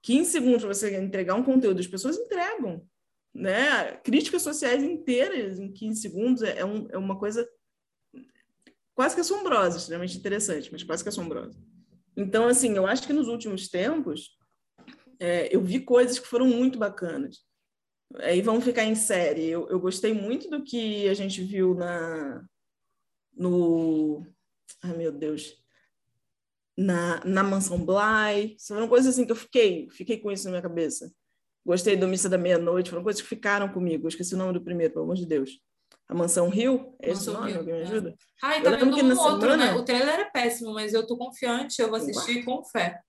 15 0.04 0.32
segundos 0.32 0.64
você 0.64 0.96
entregar 1.00 1.34
um 1.34 1.44
conteúdo, 1.44 1.80
as 1.80 1.88
pessoas 1.88 2.18
entregam 2.18 2.86
né? 3.34 3.94
Críticas 3.98 4.42
sociais 4.42 4.84
inteiras 4.84 5.60
em 5.60 5.72
15 5.72 6.02
segundos 6.02 6.44
é, 6.44 6.60
é, 6.60 6.66
um, 6.66 6.88
é 6.90 6.98
uma 6.98 7.18
coisa 7.18 7.48
quase 8.94 9.16
que 9.16 9.22
assombrosa, 9.22 9.78
extremamente 9.78 10.18
interessante, 10.18 10.72
mas 10.72 10.84
quase 10.84 11.04
que 11.04 11.10
assombrosa. 11.10 11.58
Então, 12.16 12.48
assim, 12.48 12.76
eu 12.76 12.86
acho 12.86 13.08
que 13.08 13.14
nos 13.14 13.28
últimos 13.28 13.68
tempos 13.68 14.38
é, 15.20 15.54
eu 15.56 15.62
vi 15.62 15.80
coisas 15.80 16.20
que 16.20 16.28
foram 16.28 16.48
muito 16.48 16.78
bacanas. 16.78 17.40
Aí 18.18 18.42
vão 18.42 18.62
ficar 18.62 18.84
em 18.84 18.94
série. 18.94 19.50
Eu, 19.50 19.68
eu 19.70 19.80
gostei 19.80 20.14
muito 20.14 20.50
do 20.50 20.64
que 20.64 21.08
a 21.08 21.14
gente 21.14 21.42
viu 21.42 21.74
na 21.74 22.46
no 23.36 24.24
ai 24.84 24.96
meu 24.96 25.12
Deus 25.12 25.58
na, 26.78 27.24
na 27.26 27.44
mansão 27.44 27.84
Bly. 27.84 28.58
Foram 28.68 28.88
coisas 28.88 29.14
assim 29.14 29.26
que 29.26 29.32
eu 29.32 29.36
fiquei 29.36 29.90
fiquei 29.90 30.20
com 30.20 30.32
isso 30.32 30.46
na 30.46 30.52
minha 30.52 30.62
cabeça. 30.62 31.12
Gostei 31.66 31.96
do 31.96 32.08
Missa 32.08 32.28
da 32.28 32.38
Meia-Noite, 32.38 32.90
foram 32.90 33.04
coisas 33.04 33.22
que 33.22 33.28
ficaram 33.28 33.70
comigo. 33.70 34.06
Eu 34.06 34.10
esqueci 34.10 34.36
o 34.36 34.38
nome 34.38 34.54
do 34.54 34.62
primeiro, 34.62 34.94
pelo 34.94 35.06
amor 35.06 35.16
de 35.16 35.26
Deus. 35.26 35.62
A 36.08 36.14
Mansão 36.14 36.50
Rio? 36.50 36.96
É 37.02 37.12
esse 37.12 37.30
nome? 37.30 37.52
Rio. 37.52 37.60
Alguém 37.60 37.74
me 37.76 37.80
é. 37.80 37.84
ajuda? 37.84 38.16
Ai, 38.42 38.62
tá 38.62 38.72
vendo 38.72 38.94
um 38.96 39.20
outro, 39.20 39.42
semana... 39.42 39.58
né? 39.58 39.74
O 39.74 39.86
trailer 39.86 40.20
é 40.20 40.26
péssimo, 40.26 40.74
mas 40.74 40.94
eu 40.94 41.08
tô 41.08 41.18
confiante, 41.18 41.82
eu 41.82 41.88
vou 41.88 41.98
assistir 41.98 42.46
Uau. 42.46 42.62
com 42.62 42.66
fé. 42.66 43.00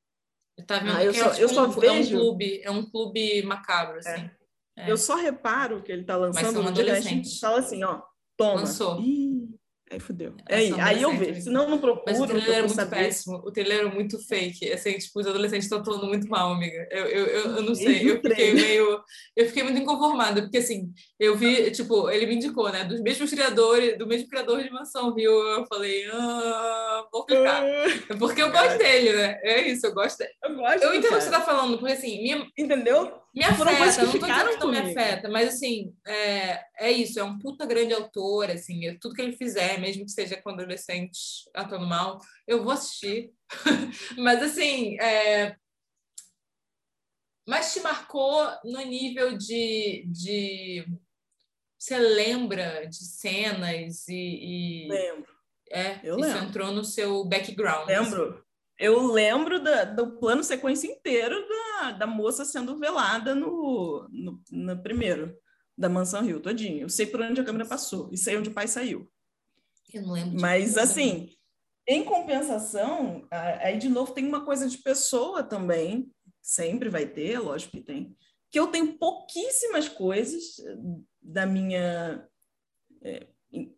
Tá 0.66 0.78
vendo 0.78 0.96
ah, 0.96 1.04
eu 1.04 1.12
só, 1.12 1.32
é, 1.32 1.42
eu 1.42 1.48
só 1.48 1.66
um, 1.66 1.70
vejo... 1.70 2.14
é 2.14 2.16
um 2.16 2.20
clube, 2.20 2.60
é 2.62 2.70
um 2.70 2.88
clube 2.88 3.42
macabro, 3.42 3.98
assim. 3.98 4.20
É. 4.20 4.30
É. 4.76 4.90
Eu 4.90 4.96
só 4.96 5.16
reparo 5.16 5.82
que 5.82 5.92
ele 5.92 6.04
tá 6.04 6.16
lançando 6.16 6.60
a 6.60 7.00
gente 7.00 7.38
fala 7.38 7.58
assim, 7.60 7.82
ó, 7.84 8.02
toma. 8.36 8.60
Lançou. 8.60 9.00
Ih, 9.00 9.48
Aí 9.90 10.00
fudeu. 10.00 10.34
É 10.48 10.56
aí, 10.56 10.80
aí 10.80 11.02
eu 11.02 11.16
vejo. 11.16 11.42
Senão 11.42 11.68
não 11.68 11.78
procuro. 11.78 12.04
Mas 12.06 12.18
o 12.18 12.26
trailer 12.26 12.48
era 12.48 12.62
muito 12.62 12.74
saber. 12.74 12.96
péssimo. 12.96 13.36
O 13.36 13.52
trailer 13.52 13.80
era 13.80 13.88
muito 13.88 14.18
fake. 14.18 14.72
Assim, 14.72 14.96
tipo, 14.96 15.20
os 15.20 15.26
adolescentes 15.26 15.66
estão 15.66 15.84
falando 15.84 16.06
muito 16.06 16.26
mal, 16.28 16.52
amiga. 16.52 16.88
Eu, 16.90 17.04
eu, 17.06 17.26
eu, 17.26 17.56
eu 17.56 17.62
não 17.62 17.74
sei. 17.76 18.10
Eu 18.10 18.20
fiquei 18.20 18.54
meio. 18.54 19.00
Eu 19.36 19.46
fiquei 19.46 19.62
muito 19.62 19.78
inconformada, 19.78 20.42
porque 20.42 20.58
assim, 20.58 20.92
eu 21.20 21.36
vi, 21.36 21.70
tipo, 21.70 22.08
ele 22.10 22.26
me 22.26 22.36
indicou, 22.36 22.72
né? 22.72 22.84
Dos 22.84 23.00
mesmos 23.00 23.30
criadores, 23.30 23.98
do 23.98 24.06
mesmo 24.06 24.28
criador 24.28 24.62
de 24.62 24.70
Mansão 24.70 25.14
Rio. 25.14 25.30
Eu 25.30 25.66
falei, 25.66 26.06
ah, 26.10 27.06
vou. 27.12 27.26
Ah, 27.30 27.62
porque 28.18 28.42
eu 28.42 28.50
gosto 28.50 28.78
dele, 28.78 29.12
né? 29.12 29.38
É 29.42 29.68
isso, 29.68 29.86
eu 29.86 29.94
gosto 29.94 30.18
dele. 30.18 30.32
Eu 30.42 30.56
gosto. 30.56 30.82
Eu 30.82 30.94
entendo 30.94 31.12
o 31.12 31.18
que 31.18 31.24
você 31.24 31.30
tá 31.30 31.42
falando, 31.42 31.78
porque 31.78 31.92
assim, 31.92 32.22
minha. 32.22 32.46
Entendeu? 32.56 33.23
Me 33.34 33.42
afeta, 33.42 33.76
coisas 33.76 33.96
que 33.96 34.04
não 34.04 34.12
tô 34.12 34.26
dizendo 34.26 34.50
que 34.50 34.58
não 34.58 34.70
me 34.70 34.78
afeta, 34.78 35.28
mas 35.28 35.48
assim, 35.48 35.92
é, 36.06 36.64
é 36.78 36.92
isso, 36.92 37.18
é 37.18 37.24
um 37.24 37.36
puta 37.36 37.66
grande 37.66 37.92
autor, 37.92 38.48
assim, 38.48 38.86
é 38.86 38.96
tudo 38.96 39.14
que 39.14 39.20
ele 39.20 39.36
fizer, 39.36 39.80
mesmo 39.80 40.04
que 40.04 40.12
seja 40.12 40.40
com 40.40 40.50
adolescentes 40.50 41.48
atuando 41.52 41.84
mal, 41.84 42.20
eu 42.46 42.62
vou 42.62 42.72
assistir. 42.72 43.32
mas 44.16 44.40
assim, 44.40 44.96
é... 45.00 45.56
mas 47.44 47.72
te 47.72 47.80
marcou 47.80 48.46
no 48.64 48.80
nível 48.82 49.36
de, 49.36 50.04
de... 50.06 50.86
você 51.76 51.98
lembra 51.98 52.86
de 52.86 53.04
cenas 53.04 54.06
e, 54.06 54.86
e... 54.86 54.88
lembro. 54.88 55.34
É, 55.72 55.98
eu 56.04 56.16
isso 56.20 56.28
lembro. 56.28 56.44
entrou 56.44 56.70
no 56.70 56.84
seu 56.84 57.24
background. 57.24 57.88
Lembro. 57.88 58.44
Eu 58.78 59.06
lembro 59.06 59.62
da, 59.62 59.84
do 59.84 60.18
plano 60.18 60.42
sequência 60.42 60.88
inteiro 60.88 61.36
da, 61.48 61.92
da 61.92 62.06
moça 62.06 62.44
sendo 62.44 62.76
velada 62.78 63.34
no, 63.34 64.08
no, 64.10 64.42
no, 64.50 64.82
primeiro, 64.82 65.36
da 65.76 65.88
Mansão 65.88 66.24
Rio, 66.24 66.40
todinho. 66.40 66.82
Eu 66.82 66.88
sei 66.88 67.06
por 67.06 67.20
onde 67.20 67.40
a 67.40 67.44
câmera 67.44 67.66
passou 67.66 68.10
e 68.12 68.16
sei 68.16 68.36
onde 68.36 68.50
o 68.50 68.54
pai 68.54 68.66
saiu. 68.66 69.08
Eu 69.92 70.02
não 70.02 70.12
lembro. 70.12 70.40
Mas, 70.40 70.76
assim, 70.76 71.30
em 71.86 72.04
compensação, 72.04 73.26
aí 73.30 73.78
de 73.78 73.88
novo 73.88 74.12
tem 74.12 74.26
uma 74.26 74.44
coisa 74.44 74.68
de 74.68 74.78
pessoa 74.78 75.42
também, 75.42 76.10
sempre 76.42 76.88
vai 76.88 77.06
ter, 77.06 77.38
lógico 77.38 77.72
que 77.72 77.82
tem, 77.82 78.16
que 78.50 78.58
eu 78.58 78.68
tenho 78.68 78.98
pouquíssimas 78.98 79.88
coisas 79.88 80.56
da 81.22 81.46
minha 81.46 82.26
é, 83.02 83.26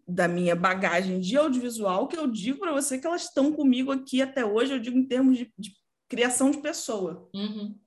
da 0.06 0.28
minha 0.28 0.54
bagagem 0.54 1.20
de 1.20 1.36
audiovisual 1.36 2.08
que 2.08 2.16
eu 2.16 2.26
digo 2.26 2.60
para 2.60 2.72
você 2.72 2.98
que 2.98 3.06
elas 3.06 3.24
estão 3.24 3.52
comigo 3.52 3.92
aqui 3.92 4.22
até 4.22 4.44
hoje, 4.44 4.72
eu 4.72 4.80
digo 4.80 4.96
em 4.96 5.06
termos 5.06 5.36
de, 5.36 5.52
de 5.58 5.72
criação 6.08 6.50
de 6.50 6.58
pessoa. 6.58 7.28
Uhum. 7.34 7.78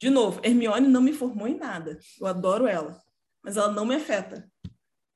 De 0.00 0.10
novo, 0.10 0.40
Hermione 0.42 0.88
não 0.88 1.00
me 1.00 1.12
formou 1.12 1.46
em 1.46 1.56
nada. 1.56 1.98
Eu 2.20 2.26
adoro 2.26 2.66
ela, 2.66 3.00
mas 3.42 3.56
ela 3.56 3.70
não 3.70 3.86
me 3.86 3.94
afeta. 3.94 4.50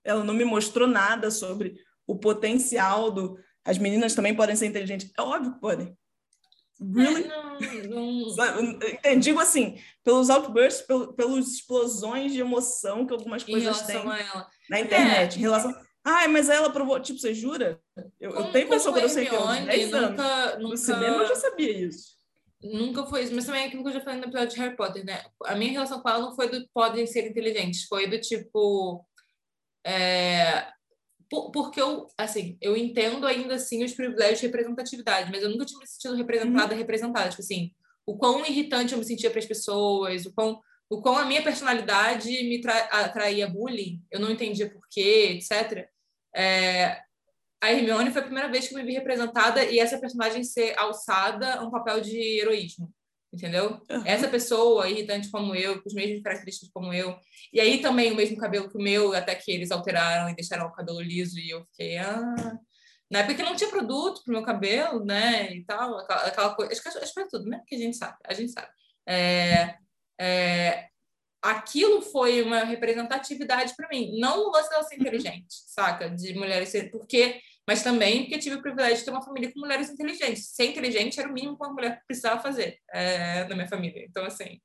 Ela 0.05 0.23
não 0.23 0.33
me 0.33 0.45
mostrou 0.45 0.87
nada 0.87 1.31
sobre 1.31 1.77
o 2.07 2.17
potencial 2.17 3.11
do. 3.11 3.39
As 3.65 3.79
meninas 3.79 4.15
também 4.15 4.35
podem 4.35 4.55
ser 4.55 4.67
inteligentes. 4.67 5.11
É 5.19 5.23
óbvio 5.23 5.55
que 5.55 5.61
podem. 5.61 5.97
Really? 6.81 7.25
É, 7.25 7.89
não, 7.89 8.13
não... 8.13 9.19
Digo 9.19 9.41
assim, 9.41 9.81
pelos 10.05 10.31
outbursts, 10.31 10.87
pelo, 10.87 11.13
pelas 11.15 11.49
explosões 11.49 12.33
de 12.33 12.41
emoção 12.41 13.07
que 13.07 13.13
algumas 13.13 13.43
coisas 13.43 13.83
têm 13.83 14.05
na 14.71 14.81
internet. 14.81 15.35
É. 15.35 15.39
Em 15.39 15.43
relação 15.43 15.75
Ai, 16.09 16.29
mas 16.29 16.49
ela 16.49 16.71
provou. 16.71 17.01
Tipo, 17.01 17.19
você 17.19 17.35
jura? 17.35 17.81
Eu, 18.21 18.33
como, 18.33 18.47
eu 18.47 18.53
tenho 18.53 18.69
pessoa 18.69 18.97
que 18.97 19.05
eu 19.05 19.09
sei 19.09 19.27
que 19.27 19.35
eu 19.35 19.45
10 19.45 19.91
nunca. 19.91 20.09
Nunca, 20.09 20.59
no 20.61 20.77
cinema 20.77 21.17
eu 21.17 21.27
já 21.27 21.35
sabia 21.35 21.73
isso. 21.73 22.17
Nunca 22.63 23.05
foi 23.07 23.25
isso. 23.25 23.35
Mas 23.35 23.45
também 23.45 23.65
é 23.65 23.67
aquilo 23.67 23.83
que 23.83 23.89
eu 23.89 23.95
já 23.95 24.01
falei 24.01 24.21
no 24.21 24.27
episódio 24.27 24.55
de 24.55 24.61
Harry 24.61 24.77
Potter, 24.77 25.05
né? 25.05 25.25
A 25.45 25.57
minha 25.57 25.73
relação 25.73 26.01
com 26.01 26.09
ela 26.09 26.21
não 26.21 26.37
foi 26.37 26.49
do 26.49 26.65
podem 26.73 27.05
ser 27.09 27.29
inteligentes. 27.29 27.87
Foi 27.89 28.07
do 28.07 28.21
tipo. 28.21 29.05
É, 29.85 30.69
porque 31.29 31.81
eu, 31.81 32.07
assim, 32.17 32.57
eu 32.61 32.77
entendo 32.77 33.27
ainda 33.27 33.57
assim 33.57 33.83
os 33.83 33.93
privilégios 33.93 34.39
de 34.39 34.47
representatividade, 34.47 35.31
mas 35.33 35.43
eu 35.43 35.51
nunca 35.51 35.65
tinha 35.65 35.81
me 35.81 35.89
sentido 35.89 36.15
representada, 36.15 36.73
uhum. 36.73 36.79
representada. 36.79 37.31
Tipo 37.31 37.43
assim, 37.43 37.73
o 38.07 38.17
quão 38.17 38.47
irritante 38.47 38.93
eu 38.93 38.99
me 38.99 39.05
sentia 39.05 39.29
para 39.29 39.41
as 39.41 39.47
pessoas, 39.47 40.25
o 40.25 40.33
quão, 40.33 40.61
o 40.89 41.03
quão 41.03 41.19
a 41.19 41.25
minha 41.25 41.43
personalidade 41.43 42.31
me 42.31 42.63
atraía 42.93 43.49
bullying, 43.49 44.01
eu 44.09 44.21
não 44.21 44.31
entendia 44.31 44.71
porquê, 44.71 45.41
etc. 45.41 45.89
É, 46.37 47.01
a 47.63 47.73
Hermione 47.73 48.11
foi 48.11 48.21
a 48.21 48.25
primeira 48.25 48.51
vez 48.51 48.69
que 48.69 48.75
eu 48.75 48.79
me 48.79 48.85
vi 48.85 48.93
representada 48.93 49.65
e 49.65 49.79
essa 49.79 49.99
personagem 49.99 50.45
ser 50.45 50.79
alçada 50.79 51.55
a 51.55 51.63
um 51.65 51.71
papel 51.71 52.01
de 52.01 52.19
heroísmo, 52.39 52.93
entendeu? 53.33 53.81
Uhum. 53.91 54.03
Essa 54.05 54.29
pessoa 54.29 54.89
irritante 54.89 55.31
como 55.31 55.55
eu, 55.55 55.81
com 55.81 55.89
os 55.89 55.95
mesmos 55.95 56.23
características 56.23 56.71
como 56.73 56.93
eu, 56.93 57.17
e 57.53 57.61
aí 57.61 57.81
também 57.81 58.13
o 58.13 58.17
mesmo 58.17 58.37
cabelo 58.37 58.69
que 58.69 58.77
o 58.77 58.83
meu, 58.83 59.15
até 59.15 59.35
que 59.35 59.51
eles 59.51 59.71
alteraram 59.71 60.29
e 60.29 60.35
deixaram 60.35 60.67
o 60.67 60.73
cabelo 60.73 61.01
liso 61.01 61.39
e 61.39 61.51
eu 61.51 61.65
fiquei, 61.71 61.99
ah... 61.99 62.59
Na 63.09 63.21
época 63.21 63.37
que 63.37 63.43
não 63.45 63.55
tinha 63.55 63.71
produto 63.71 64.21
pro 64.25 64.33
meu 64.33 64.43
cabelo, 64.43 65.05
né, 65.05 65.55
e 65.55 65.65
tal, 65.65 65.97
aquela, 65.97 66.23
aquela 66.23 66.55
coisa, 66.57 66.73
acho 66.73 66.83
que, 66.83 66.89
acho 66.89 67.15
que 67.15 67.21
é 67.21 67.29
tudo, 67.29 67.49
né, 67.49 67.63
que 67.65 67.77
a 67.77 67.79
gente 67.79 67.97
sabe, 67.97 68.17
a 68.25 68.35
gente 68.35 68.51
sabe. 68.51 68.67
É, 69.07 69.77
é, 70.21 70.89
aquilo 71.51 72.03
foi 72.03 72.43
uma 72.43 72.65
representatividade 72.65 73.75
para 73.77 73.89
mim. 73.89 74.19
Não 74.19 74.49
o 74.49 74.51
lance 74.51 74.71
dela 74.71 74.83
ser 74.83 74.97
inteligente, 74.97 75.47
saca? 75.67 76.11
De 76.11 76.35
mulheres 76.35 76.69
ser. 76.69 76.91
Porque, 76.91 77.41
mas 77.67 77.83
também 77.83 78.23
porque 78.23 78.39
tive 78.39 78.57
o 78.57 78.63
privilégio 78.63 78.99
de 78.99 79.05
ter 79.05 79.11
uma 79.11 79.23
família 79.23 79.53
com 79.53 79.61
mulheres 79.61 79.91
inteligentes. 79.91 80.49
Ser 80.51 80.67
inteligente 80.67 81.19
era 81.19 81.29
o 81.29 81.33
mínimo 81.33 81.57
que 81.57 81.65
uma 81.65 81.73
mulher 81.73 82.03
precisava 82.07 82.41
fazer 82.41 82.79
é, 82.93 83.45
na 83.45 83.55
minha 83.55 83.69
família. 83.69 84.05
Então, 84.09 84.25
assim. 84.25 84.61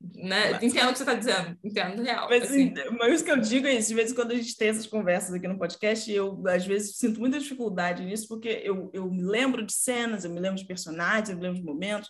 Né? 0.00 0.52
Mas, 0.52 0.62
entendo 0.62 0.88
o 0.88 0.92
que 0.92 0.98
você 0.98 1.02
está 1.02 1.14
dizendo, 1.14 1.58
entendo 1.64 2.02
real. 2.02 2.28
Mas, 2.28 2.44
assim. 2.44 2.72
mas 2.96 3.20
o 3.20 3.24
que 3.24 3.30
eu 3.32 3.40
digo 3.40 3.66
é 3.66 3.74
isso, 3.74 3.88
de 3.88 3.94
vez 3.96 4.12
em 4.12 4.14
quando 4.14 4.30
a 4.30 4.36
gente 4.36 4.56
tem 4.56 4.68
essas 4.68 4.86
conversas 4.86 5.34
aqui 5.34 5.48
no 5.48 5.58
podcast, 5.58 6.10
eu 6.10 6.40
às 6.46 6.64
vezes 6.64 6.96
sinto 6.96 7.18
muita 7.18 7.40
dificuldade 7.40 8.04
nisso, 8.04 8.28
porque 8.28 8.60
eu, 8.62 8.90
eu 8.94 9.10
me 9.10 9.22
lembro 9.22 9.66
de 9.66 9.72
cenas, 9.72 10.24
eu 10.24 10.30
me 10.30 10.38
lembro 10.38 10.56
de 10.56 10.66
personagens, 10.66 11.30
eu 11.30 11.36
me 11.36 11.42
lembro 11.42 11.58
de 11.58 11.64
momentos, 11.64 12.08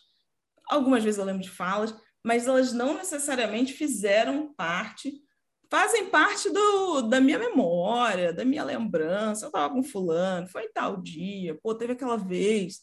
algumas 0.69 1.03
vezes 1.03 1.19
eu 1.19 1.24
lembro 1.24 1.40
de 1.40 1.49
falas, 1.49 1.95
mas 2.29 2.47
elas 2.47 2.75
não 2.75 2.93
necessariamente 2.93 3.73
fizeram 3.73 4.53
parte, 4.53 5.15
fazem 5.71 6.11
parte 6.11 6.51
do, 6.51 7.01
da 7.01 7.23
minha 7.23 7.39
memória, 7.39 8.35
da 8.35 8.45
minha 8.45 8.63
lembrança. 8.63 9.47
Eu 9.47 9.49
estava 9.49 9.73
com 9.73 9.83
fulano, 9.83 10.47
foi 10.47 10.69
tal 10.69 11.01
dia, 11.01 11.59
pô, 11.63 11.75
teve 11.75 11.95
aquela 11.95 12.19
vez. 12.19 12.81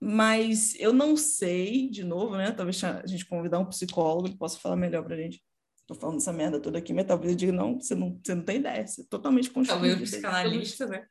Mas 0.00 0.74
eu 0.80 0.92
não 0.92 1.16
sei, 1.16 1.88
de 1.88 2.02
novo, 2.02 2.36
né? 2.36 2.50
Talvez 2.50 2.82
a 2.82 3.06
gente 3.06 3.24
convidar 3.24 3.60
um 3.60 3.66
psicólogo 3.66 4.30
que 4.30 4.36
possa 4.36 4.58
falar 4.58 4.74
melhor 4.74 5.04
para 5.04 5.14
a 5.14 5.18
gente. 5.18 5.40
Estou 5.80 5.96
falando 5.96 6.16
essa 6.16 6.32
merda 6.32 6.58
toda 6.58 6.78
aqui, 6.78 6.92
mas 6.92 7.06
talvez 7.06 7.30
eu 7.30 7.38
diga, 7.38 7.52
não, 7.52 7.80
você 7.80 7.94
não, 7.94 8.18
você 8.20 8.34
não 8.34 8.42
tem 8.42 8.56
ideia, 8.56 8.84
você 8.84 9.02
é 9.02 9.04
totalmente 9.08 9.48
construído. 9.48 9.80
Talvez 9.80 10.00
um 10.00 10.02
psicanalista, 10.02 10.86
né? 10.86 11.06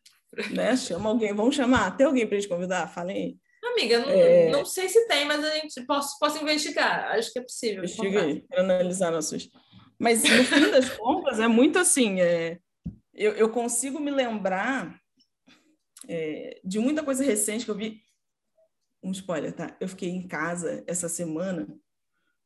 né? 0.52 0.76
Chama 0.76 1.10
alguém, 1.10 1.34
vamos 1.34 1.56
chamar. 1.56 1.96
Tem 1.96 2.06
alguém 2.06 2.28
para 2.28 2.36
a 2.36 2.40
gente 2.42 2.50
convidar? 2.50 2.88
Falem 2.88 3.40
Amiga, 3.78 4.00
não, 4.00 4.10
é... 4.10 4.50
não 4.50 4.66
sei 4.66 4.90
se 4.90 5.08
tem, 5.08 5.24
mas 5.26 5.44
a 5.44 5.52
gente 5.52 5.86
posso, 5.86 6.18
posso 6.18 6.42
investigar. 6.42 7.12
Acho 7.12 7.32
que 7.32 7.38
é 7.38 7.44
possível. 7.44 7.84
Investiga 7.84 8.24
aí, 8.24 8.42
para 8.42 8.62
analisar 8.62 9.12
nossos. 9.12 9.48
Mas 10.00 10.24
no 10.24 10.44
fim 10.44 10.72
das 10.72 10.90
contas, 10.98 11.40
é 11.40 11.48
muito 11.48 11.78
assim. 11.78 12.20
É... 12.20 12.58
Eu, 13.14 13.34
eu 13.34 13.50
consigo 13.50 14.00
me 14.00 14.10
lembrar 14.10 15.00
é, 16.08 16.60
de 16.64 16.80
muita 16.80 17.04
coisa 17.04 17.24
recente 17.24 17.66
que 17.66 17.72
eu 17.72 17.76
vi. 17.76 18.02
Um 19.04 19.12
spoiler, 19.12 19.54
tá? 19.54 19.78
Eu 19.80 19.88
fiquei 19.88 20.10
em 20.10 20.28
casa 20.28 20.84
essa 20.88 21.08
semana, 21.08 21.68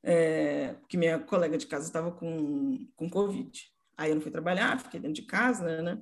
é, 0.03 0.73
porque 0.73 0.97
minha 0.97 1.17
colega 1.17 1.57
de 1.57 1.65
casa 1.65 1.87
estava 1.87 2.11
com, 2.11 2.87
com 2.95 3.09
Covid. 3.09 3.51
Aí 3.97 4.11
eu 4.11 4.15
não 4.15 4.21
fui 4.21 4.31
trabalhar, 4.31 4.79
fiquei 4.79 4.99
dentro 4.99 5.21
de 5.21 5.27
casa, 5.27 5.81
né? 5.81 6.01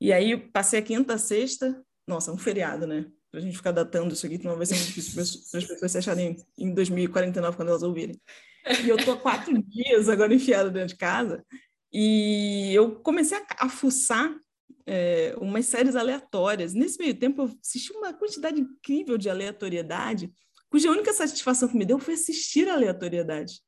E 0.00 0.12
aí 0.12 0.36
passei 0.36 0.80
a 0.80 0.82
quinta, 0.82 1.18
sexta, 1.18 1.84
nossa, 2.06 2.32
um 2.32 2.38
feriado, 2.38 2.86
né? 2.86 3.06
Pra 3.30 3.40
gente 3.40 3.56
ficar 3.56 3.72
datando 3.72 4.14
isso 4.14 4.24
aqui, 4.26 4.42
não 4.42 4.56
vai 4.56 4.66
ser 4.66 4.74
muito 4.74 4.86
difícil 4.86 5.12
para 5.12 5.22
as 5.22 5.66
pessoas 5.66 5.92
se 5.92 5.98
acharem 5.98 6.36
em 6.56 6.72
2049 6.72 7.56
quando 7.56 7.68
elas 7.68 7.82
ouvirem. 7.82 8.20
E 8.84 8.88
eu 8.88 8.96
tô 8.96 9.16
quatro 9.16 9.52
dias 9.62 10.08
agora 10.08 10.34
enfiada 10.34 10.70
dentro 10.70 10.88
de 10.88 10.96
casa 10.96 11.44
e 11.92 12.74
eu 12.74 12.96
comecei 12.96 13.38
a, 13.38 13.46
a 13.60 13.68
fuçar 13.68 14.34
é, 14.84 15.34
umas 15.40 15.66
séries 15.66 15.96
aleatórias. 15.96 16.74
Nesse 16.74 16.98
meio 16.98 17.14
tempo, 17.14 17.42
eu 17.42 17.58
assisti 17.62 17.92
uma 17.92 18.12
quantidade 18.12 18.60
incrível 18.60 19.16
de 19.16 19.28
aleatoriedade, 19.28 20.32
cuja 20.68 20.90
única 20.90 21.12
satisfação 21.12 21.68
que 21.68 21.76
me 21.76 21.84
deu 21.84 21.98
foi 21.98 22.14
assistir 22.14 22.68
a 22.68 22.74
aleatoriedade. 22.74 23.60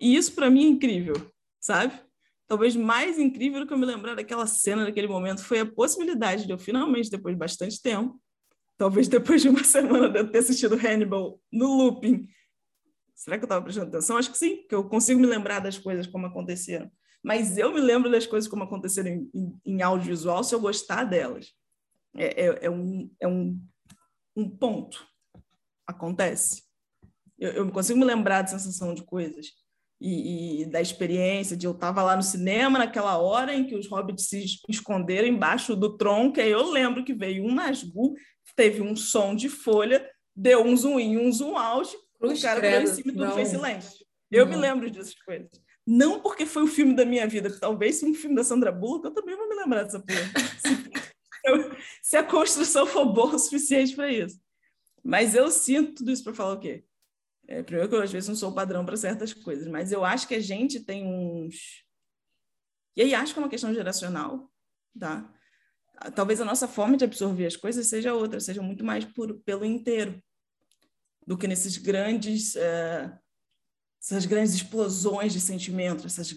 E 0.00 0.14
isso, 0.16 0.32
para 0.32 0.50
mim, 0.50 0.64
é 0.64 0.68
incrível, 0.68 1.14
sabe? 1.60 1.98
Talvez 2.46 2.76
mais 2.76 3.18
incrível 3.18 3.60
do 3.60 3.66
que 3.66 3.72
eu 3.72 3.78
me 3.78 3.86
lembrar 3.86 4.14
daquela 4.14 4.46
cena, 4.46 4.84
daquele 4.84 5.08
momento, 5.08 5.42
foi 5.42 5.60
a 5.60 5.66
possibilidade 5.66 6.46
de 6.46 6.52
eu 6.52 6.58
finalmente, 6.58 7.10
depois 7.10 7.34
de 7.34 7.38
bastante 7.38 7.80
tempo, 7.82 8.20
talvez 8.76 9.08
depois 9.08 9.42
de 9.42 9.48
uma 9.48 9.62
semana 9.64 10.08
de 10.08 10.18
eu 10.18 10.30
ter 10.30 10.38
assistido 10.38 10.74
Hannibal 10.74 11.40
no 11.52 11.66
looping, 11.66 12.28
será 13.14 13.38
que 13.38 13.44
eu 13.44 13.46
estava 13.46 13.62
prestando 13.62 13.88
atenção? 13.88 14.16
Acho 14.16 14.30
que 14.30 14.38
sim, 14.38 14.66
que 14.68 14.74
eu 14.74 14.88
consigo 14.88 15.20
me 15.20 15.26
lembrar 15.26 15.60
das 15.60 15.78
coisas 15.78 16.06
como 16.06 16.26
aconteceram 16.26 16.90
mas 17.26 17.58
eu 17.58 17.74
me 17.74 17.80
lembro 17.80 18.08
das 18.08 18.24
coisas 18.24 18.48
como 18.48 18.62
aconteceram 18.62 19.10
em, 19.10 19.30
em, 19.34 19.60
em 19.64 19.82
audiovisual 19.82 20.44
se 20.44 20.54
eu 20.54 20.60
gostar 20.60 21.02
delas. 21.02 21.52
É, 22.14 22.46
é, 22.46 22.66
é, 22.66 22.70
um, 22.70 23.10
é 23.18 23.26
um, 23.26 23.60
um 24.36 24.48
ponto. 24.48 25.04
Acontece. 25.84 26.62
Eu, 27.36 27.50
eu 27.50 27.72
consigo 27.72 27.98
me 27.98 28.04
lembrar 28.04 28.42
da 28.42 28.48
sensação 28.48 28.94
de 28.94 29.02
coisas 29.02 29.48
e, 30.00 30.62
e 30.62 30.66
da 30.66 30.80
experiência 30.80 31.56
de 31.56 31.66
eu 31.66 31.72
estava 31.72 32.02
lá 32.02 32.16
no 32.16 32.22
cinema 32.22 32.78
naquela 32.78 33.16
hora 33.18 33.54
em 33.54 33.64
que 33.64 33.74
os 33.74 33.88
hobbits 33.88 34.28
se 34.28 34.44
esconderam 34.68 35.28
embaixo 35.28 35.74
do 35.74 35.96
tronco, 35.96 36.40
aí 36.40 36.50
eu 36.50 36.70
lembro 36.70 37.04
que 37.04 37.14
veio 37.14 37.44
um 37.44 37.54
Nazgûl, 37.54 38.14
teve 38.54 38.82
um 38.82 38.94
som 38.96 39.34
de 39.34 39.48
folha, 39.48 40.08
deu 40.34 40.64
um 40.64 40.76
zoom 40.76 41.00
in, 41.00 41.18
um 41.18 41.32
zoom 41.32 41.56
out, 41.56 41.94
o 42.20 42.40
cara 42.40 42.60
foi 42.60 42.82
em 42.82 42.86
cima 42.86 43.12
do 43.12 43.34
fez 43.34 43.48
silêncio. 43.48 44.06
Eu 44.30 44.46
não. 44.46 44.52
me 44.52 44.58
lembro 44.58 44.90
dessas 44.90 45.14
coisas. 45.14 45.48
Não 45.86 46.20
porque 46.20 46.44
foi 46.46 46.64
o 46.64 46.66
filme 46.66 46.94
da 46.94 47.04
minha 47.04 47.26
vida, 47.28 47.54
talvez 47.60 47.96
se 47.96 48.06
um 48.06 48.14
filme 48.14 48.34
da 48.34 48.42
Sandra 48.42 48.72
Bullock, 48.72 49.04
eu 49.04 49.14
também 49.14 49.36
vou 49.36 49.48
me 49.48 49.54
lembrar 49.54 49.84
dessa 49.84 50.00
porra. 50.00 50.32
se 52.02 52.16
a 52.16 52.24
construção 52.24 52.86
for 52.86 53.06
boa 53.06 53.36
o 53.36 53.38
suficiente 53.38 53.94
para 53.94 54.10
isso. 54.10 54.40
Mas 55.04 55.34
eu 55.36 55.50
sinto 55.50 55.96
tudo 55.96 56.10
isso 56.10 56.24
para 56.24 56.34
falar 56.34 56.54
o 56.54 56.58
quê? 56.58 56.84
É, 57.48 57.62
primeiro 57.62 57.88
que 57.88 57.94
eu 57.94 58.02
às 58.02 58.10
vezes 58.10 58.28
não 58.28 58.36
sou 58.36 58.52
padrão 58.52 58.84
para 58.84 58.96
certas 58.96 59.32
coisas, 59.32 59.66
mas 59.68 59.92
eu 59.92 60.04
acho 60.04 60.26
que 60.26 60.34
a 60.34 60.40
gente 60.40 60.80
tem 60.80 61.06
uns. 61.06 61.84
E 62.96 63.02
aí 63.02 63.14
acho 63.14 63.32
que 63.32 63.38
é 63.38 63.42
uma 63.42 63.48
questão 63.48 63.72
geracional, 63.72 64.50
tá? 64.98 65.32
Talvez 66.14 66.40
a 66.40 66.44
nossa 66.44 66.66
forma 66.66 66.96
de 66.96 67.04
absorver 67.04 67.46
as 67.46 67.56
coisas 67.56 67.86
seja 67.86 68.14
outra, 68.14 68.40
seja 68.40 68.60
muito 68.60 68.84
mais 68.84 69.04
por, 69.04 69.38
pelo 69.40 69.64
inteiro, 69.64 70.22
do 71.26 71.38
que 71.38 71.46
nesses 71.46 71.76
grandes. 71.76 72.54
Uh, 72.54 73.26
essas 74.02 74.26
grandes 74.26 74.54
explosões 74.54 75.32
de 75.32 75.40
sentimento, 75.40 76.06
essas 76.06 76.30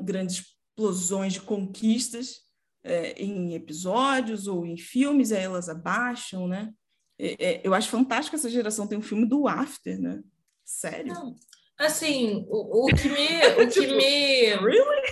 grandes 0.00 0.36
explosões 0.36 1.32
de 1.32 1.40
conquistas 1.40 2.46
é, 2.84 3.20
em 3.20 3.54
episódios 3.54 4.46
ou 4.46 4.64
em 4.64 4.76
filmes, 4.76 5.32
aí 5.32 5.42
elas 5.42 5.68
abaixam, 5.68 6.46
né? 6.46 6.72
É, 7.18 7.44
é, 7.44 7.60
eu 7.64 7.74
acho 7.74 7.88
fantástico 7.88 8.36
essa 8.36 8.50
geração 8.50 8.86
tem 8.86 8.98
um 8.98 9.02
filme 9.02 9.26
do 9.26 9.48
After, 9.48 10.00
né? 10.00 10.22
Sério? 10.66 11.14
Não. 11.14 11.36
Assim, 11.78 12.44
o, 12.48 12.84
o 12.84 12.86
que 12.94 13.08
me... 13.08 13.62
O 13.62 13.68
que 13.68 13.80
tipo, 13.80 13.94
me... 13.94 14.56
Really? 14.56 15.02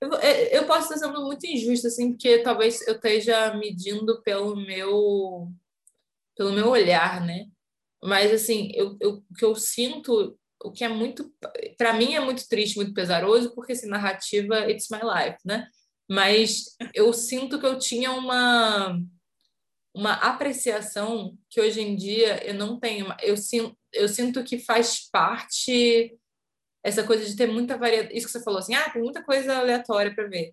Eu, 0.00 0.14
é, 0.14 0.56
eu 0.56 0.66
posso 0.66 0.92
estar 0.92 1.06
sendo 1.06 1.22
muito 1.22 1.44
injusta, 1.46 1.88
assim, 1.88 2.12
porque 2.12 2.38
talvez 2.38 2.86
eu 2.86 2.94
esteja 2.94 3.54
medindo 3.54 4.22
pelo 4.22 4.56
meu 4.56 5.50
pelo 6.36 6.52
meu 6.52 6.68
olhar, 6.68 7.24
né? 7.24 7.46
Mas, 8.04 8.30
assim, 8.30 8.70
eu, 8.74 8.94
eu, 9.00 9.24
o 9.30 9.34
que 9.34 9.44
eu 9.44 9.54
sinto 9.54 10.38
o 10.62 10.72
que 10.72 10.84
é 10.84 10.88
muito, 10.88 11.32
para 11.76 11.92
mim 11.92 12.14
é 12.14 12.20
muito 12.20 12.48
triste, 12.48 12.76
muito 12.76 12.94
pesaroso, 12.94 13.54
porque 13.54 13.72
assim, 13.72 13.88
narrativa 13.88 14.70
it's 14.70 14.88
my 14.90 14.98
life, 14.98 15.38
né? 15.44 15.68
Mas 16.08 16.76
eu 16.94 17.12
sinto 17.12 17.58
que 17.58 17.66
eu 17.66 17.78
tinha 17.78 18.12
uma 18.12 19.00
uma 19.96 20.12
apreciação 20.12 21.34
que 21.48 21.58
hoje 21.58 21.80
em 21.80 21.96
dia 21.96 22.46
eu 22.46 22.52
não 22.52 22.78
tenho. 22.78 23.06
Eu 23.22 23.34
sinto, 23.34 23.74
eu 23.90 24.06
sinto 24.06 24.44
que 24.44 24.58
faz 24.58 25.08
parte 25.10 26.14
essa 26.84 27.02
coisa 27.02 27.24
de 27.24 27.34
ter 27.34 27.46
muita 27.46 27.78
variedade. 27.78 28.14
Isso 28.14 28.26
que 28.26 28.32
você 28.32 28.44
falou 28.44 28.60
assim, 28.60 28.74
ah, 28.74 28.90
tem 28.90 29.02
muita 29.02 29.24
coisa 29.24 29.56
aleatória 29.56 30.14
para 30.14 30.28
ver. 30.28 30.52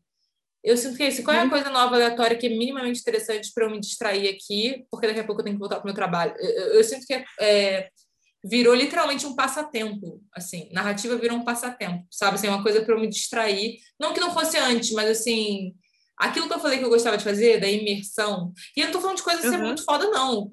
Eu 0.64 0.78
sinto 0.78 0.96
que 0.96 1.04
é 1.04 1.10
isso. 1.10 1.24
Qual 1.24 1.36
é 1.36 1.42
a 1.42 1.44
uhum. 1.44 1.50
coisa 1.50 1.70
nova 1.70 1.94
aleatória 1.94 2.38
que 2.38 2.48
é 2.48 2.50
minimamente 2.50 3.02
interessante 3.02 3.52
para 3.54 3.66
eu 3.66 3.70
me 3.70 3.82
distrair 3.82 4.30
aqui, 4.30 4.86
porque 4.90 5.08
daqui 5.08 5.20
a 5.20 5.26
pouco 5.26 5.42
eu 5.42 5.44
tenho 5.44 5.58
que 5.58 5.60
voltar 5.60 5.76
para 5.76 5.84
o 5.84 5.88
meu 5.88 5.94
trabalho? 5.94 6.34
Eu, 6.40 6.50
eu, 6.50 6.74
eu 6.76 6.84
sinto 6.86 7.06
que 7.06 7.14
é, 7.14 7.26
é 7.42 7.90
virou 8.46 8.74
literalmente 8.74 9.26
um 9.26 9.36
passatempo, 9.36 10.22
assim, 10.34 10.70
narrativa 10.72 11.18
virou 11.18 11.38
um 11.38 11.46
passatempo, 11.46 12.06
sabe, 12.12 12.36
assim, 12.36 12.50
uma 12.50 12.62
coisa 12.62 12.84
para 12.84 12.94
eu 12.94 13.00
me 13.00 13.08
distrair, 13.08 13.78
não 13.98 14.14
que 14.14 14.20
não 14.20 14.34
fosse 14.34 14.58
antes, 14.58 14.92
mas 14.92 15.10
assim, 15.10 15.74
aquilo 16.18 16.48
que 16.48 16.54
eu 16.54 16.60
falei 16.60 16.80
que 16.80 16.86
eu 16.86 16.90
gostava 16.90 17.18
de 17.18 17.24
fazer, 17.24 17.60
da 17.60 17.68
imersão, 17.68 18.54
e 18.76 18.82
eu 18.82 18.86
não 18.86 18.94
tô 18.94 19.02
falando 19.02 19.18
de 19.18 19.24
coisa 19.24 19.44
uhum. 19.44 19.50
ser 19.50 19.58
muito 19.58 19.84
foda 19.84 20.10
não, 20.10 20.50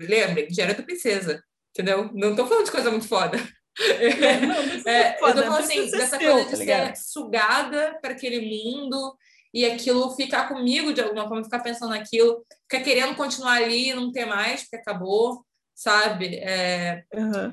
lembrem, 0.00 0.48
Diário 0.48 0.76
da 0.76 0.82
Princesa, 0.82 1.42
entendeu? 1.70 2.10
Não 2.14 2.36
tô 2.36 2.46
falando 2.46 2.64
de 2.64 2.72
coisa 2.72 2.90
muito 2.90 3.08
foda. 3.08 3.38
É, 3.74 4.38
não, 4.38 4.54
é, 4.86 5.16
foda, 5.18 5.40
eu 5.40 5.44
tô 5.44 5.50
falando 5.50 5.64
assim, 5.64 5.90
dessa 5.90 6.18
coisa 6.18 6.44
de 6.44 6.66
tá 6.66 6.94
ser 6.94 6.94
sugada 6.94 7.98
para 8.02 8.12
aquele 8.12 8.42
mundo 8.42 9.16
e 9.54 9.64
aquilo 9.64 10.14
ficar 10.14 10.46
comigo 10.46 10.92
de 10.92 11.00
alguma 11.00 11.26
forma, 11.26 11.42
ficar 11.42 11.60
pensando 11.60 11.88
naquilo, 11.88 12.44
ficar 12.70 12.84
querendo 12.84 13.16
continuar 13.16 13.62
ali 13.62 13.88
e 13.88 13.94
não 13.94 14.12
ter 14.12 14.26
mais, 14.26 14.60
porque 14.60 14.76
acabou 14.76 15.42
sabe? 15.82 16.36
É, 16.36 17.04
uhum. 17.12 17.52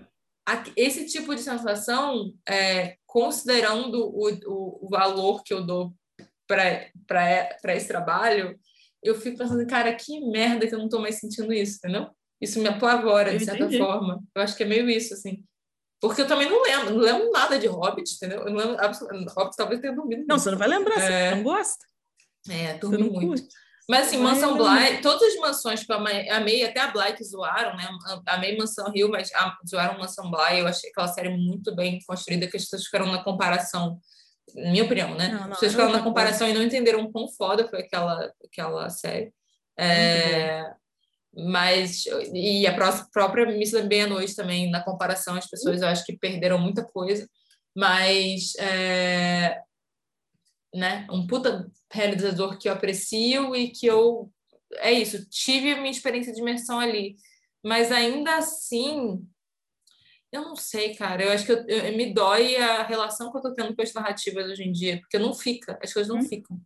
esse 0.75 1.05
tipo 1.07 1.33
de 1.33 1.41
sensação, 1.41 2.31
é, 2.47 2.95
considerando 3.05 4.05
o, 4.05 4.29
o, 4.29 4.85
o, 4.85 4.89
valor 4.89 5.43
que 5.43 5.53
eu 5.53 5.65
dou 5.65 5.93
para 6.49 7.75
esse 7.75 7.87
trabalho, 7.87 8.59
eu 9.03 9.15
fico 9.15 9.37
pensando, 9.37 9.65
cara, 9.67 9.93
que 9.93 10.19
merda 10.29 10.67
que 10.67 10.73
eu 10.73 10.79
não 10.79 10.85
estou 10.87 10.99
mais 10.99 11.19
sentindo 11.19 11.53
isso, 11.53 11.77
entendeu? 11.77 12.09
Isso 12.41 12.59
me 12.59 12.67
apavora, 12.67 13.37
de 13.37 13.45
certa 13.45 13.69
forma. 13.69 14.21
Eu 14.35 14.41
acho 14.41 14.57
que 14.57 14.63
é 14.63 14.65
meio 14.65 14.89
isso, 14.89 15.13
assim. 15.13 15.43
Porque 16.01 16.21
eu 16.21 16.27
também 16.27 16.49
não 16.49 16.63
lembro, 16.63 16.95
não 16.95 17.01
lembro 17.01 17.31
nada 17.31 17.59
de 17.59 17.67
Hobbit, 17.67 18.15
entendeu? 18.15 18.39
Eu 18.39 18.51
não 18.51 18.57
lembro 18.57 18.83
absolutamente. 18.83 19.33
Hobbit 19.37 19.55
talvez 19.55 19.81
tenha 19.81 19.93
dormido. 19.93 20.25
Não, 20.27 20.39
você 20.39 20.49
não 20.49 20.57
vai 20.57 20.67
lembrar, 20.67 20.97
é... 20.97 21.29
você 21.29 21.35
não 21.35 21.43
gosta. 21.43 21.85
É, 22.49 22.73
dormi 22.75 23.09
muito. 23.09 23.27
Curte. 23.27 23.47
Mas 23.89 24.07
assim, 24.07 24.17
Mansão 24.17 24.55
Bly, 24.55 25.01
todas 25.01 25.23
as 25.23 25.35
mansões 25.39 25.83
que 25.83 25.91
eu 25.91 25.97
amei, 25.97 26.63
até 26.63 26.79
a 26.79 26.91
Bly 26.91 27.13
que 27.13 27.23
zoaram, 27.23 27.75
né? 27.75 27.89
Amei 28.27 28.55
Mansão 28.55 28.91
Rio, 28.91 29.09
mas 29.09 29.31
zoaram 29.67 29.97
Mansão 29.97 30.29
Bly. 30.29 30.59
Eu 30.59 30.67
achei 30.67 30.91
aquela 30.91 31.07
série 31.07 31.35
muito 31.35 31.75
bem 31.75 31.99
construída, 32.05 32.47
que 32.47 32.55
as 32.55 32.63
pessoas 32.63 32.85
ficaram 32.85 33.07
na 33.07 33.23
comparação, 33.23 33.99
minha 34.55 34.83
opinião, 34.83 35.15
né? 35.15 35.29
Não, 35.29 35.41
não, 35.41 35.49
pessoas 35.49 35.71
ficaram 35.71 35.91
na 35.91 36.03
comparação 36.03 36.47
e 36.47 36.53
não 36.53 36.63
entenderam 36.63 37.11
quão 37.11 37.27
foda 37.27 37.67
foi 37.67 37.81
aquela, 37.81 38.31
aquela 38.43 38.89
série. 38.89 39.33
É, 39.77 40.63
mas, 41.33 42.03
e 42.33 42.67
a 42.67 42.75
própria 43.11 43.45
Miss 43.45 43.71
Bem 43.87 44.03
à 44.03 44.07
Noite 44.07 44.35
também, 44.35 44.69
na 44.69 44.83
comparação, 44.83 45.35
as 45.35 45.49
pessoas 45.49 45.81
eu 45.81 45.87
acho 45.87 46.05
que 46.05 46.17
perderam 46.17 46.59
muita 46.59 46.83
coisa. 46.83 47.27
Mas 47.75 48.55
é, 48.59 49.61
né? 50.73 51.07
Um 51.09 51.25
puta 51.25 51.69
realizador 51.91 52.57
que 52.57 52.67
eu 52.67 52.73
aprecio 52.73 53.55
e 53.55 53.69
que 53.69 53.85
eu 53.85 54.31
é 54.77 54.91
isso, 54.91 55.27
tive 55.29 55.71
a 55.71 55.77
minha 55.77 55.91
experiência 55.91 56.31
de 56.31 56.41
imersão 56.41 56.79
ali, 56.79 57.15
mas 57.63 57.91
ainda 57.91 58.37
assim 58.37 59.25
Eu 60.31 60.43
não 60.43 60.55
sei, 60.55 60.95
cara. 60.95 61.23
Eu 61.23 61.31
acho 61.31 61.45
que 61.45 61.51
eu, 61.51 61.65
eu, 61.67 61.97
me 61.97 62.13
dói 62.13 62.55
a 62.55 62.83
relação 62.83 63.31
que 63.31 63.37
eu 63.37 63.41
tô 63.41 63.53
tendo 63.53 63.75
com 63.75 63.81
as 63.81 63.93
narrativas 63.93 64.45
hoje 64.47 64.63
em 64.63 64.71
dia, 64.71 64.99
porque 64.99 65.17
não 65.17 65.33
fica, 65.33 65.79
as 65.81 65.91
coisas 65.91 66.13
não 66.13 66.21
hum. 66.21 66.27
ficam. 66.27 66.59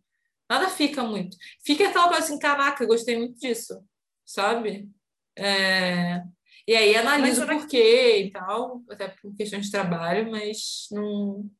Nada 0.48 0.68
fica 0.68 1.02
muito. 1.02 1.36
Fica 1.64 1.88
aquela 1.88 2.08
coisa 2.08 2.24
assim, 2.24 2.38
caraca, 2.38 2.84
gostei 2.86 3.16
muito 3.16 3.38
disso, 3.38 3.82
sabe? 4.24 4.88
É... 5.36 6.22
E 6.66 6.74
aí 6.74 6.96
analiso 6.96 7.46
por 7.46 7.66
quê 7.66 8.24
e 8.24 8.30
tal, 8.30 8.82
até 8.90 9.08
por 9.08 9.34
questões 9.34 9.66
de 9.66 9.70
trabalho, 9.70 10.30
mas 10.30 10.86
não. 10.90 11.50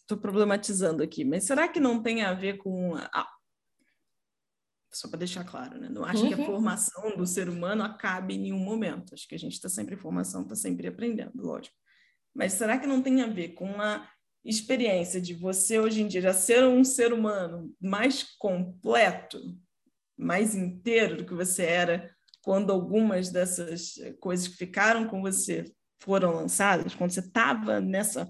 Estou 0.00 0.18
problematizando 0.18 1.02
aqui, 1.02 1.24
mas 1.24 1.44
será 1.44 1.68
que 1.68 1.80
não 1.80 2.02
tem 2.02 2.22
a 2.22 2.34
ver 2.34 2.58
com. 2.58 2.94
A... 2.96 3.28
Só 4.94 5.08
para 5.08 5.20
deixar 5.20 5.44
claro, 5.44 5.78
né? 5.78 5.88
Não 5.88 6.04
acho 6.04 6.22
uhum. 6.22 6.28
que 6.28 6.34
a 6.34 6.38
uhum. 6.38 6.44
formação 6.46 7.16
do 7.16 7.26
ser 7.26 7.48
humano 7.48 7.82
acabe 7.82 8.34
em 8.34 8.38
nenhum 8.38 8.58
momento. 8.58 9.14
Acho 9.14 9.26
que 9.26 9.34
a 9.34 9.38
gente 9.38 9.54
está 9.54 9.68
sempre 9.68 9.94
em 9.94 9.98
formação, 9.98 10.42
está 10.42 10.54
sempre 10.54 10.86
aprendendo, 10.86 11.32
lógico. 11.36 11.74
Mas 12.34 12.52
será 12.52 12.78
que 12.78 12.86
não 12.86 13.02
tem 13.02 13.22
a 13.22 13.26
ver 13.26 13.50
com 13.50 13.80
a 13.80 14.06
experiência 14.44 15.20
de 15.20 15.34
você 15.34 15.78
hoje 15.78 16.02
em 16.02 16.08
dia 16.08 16.20
já 16.20 16.34
ser 16.34 16.64
um 16.64 16.84
ser 16.84 17.12
humano 17.12 17.72
mais 17.80 18.22
completo, 18.38 19.40
mais 20.16 20.54
inteiro 20.54 21.16
do 21.16 21.24
que 21.24 21.34
você 21.34 21.64
era 21.64 22.14
quando 22.42 22.72
algumas 22.72 23.30
dessas 23.30 23.94
coisas 24.20 24.48
que 24.48 24.56
ficaram 24.56 25.06
com 25.06 25.22
você 25.22 25.64
foram 26.02 26.32
lançadas, 26.32 26.94
quando 26.94 27.12
você 27.12 27.20
estava 27.20 27.80
nessa 27.80 28.28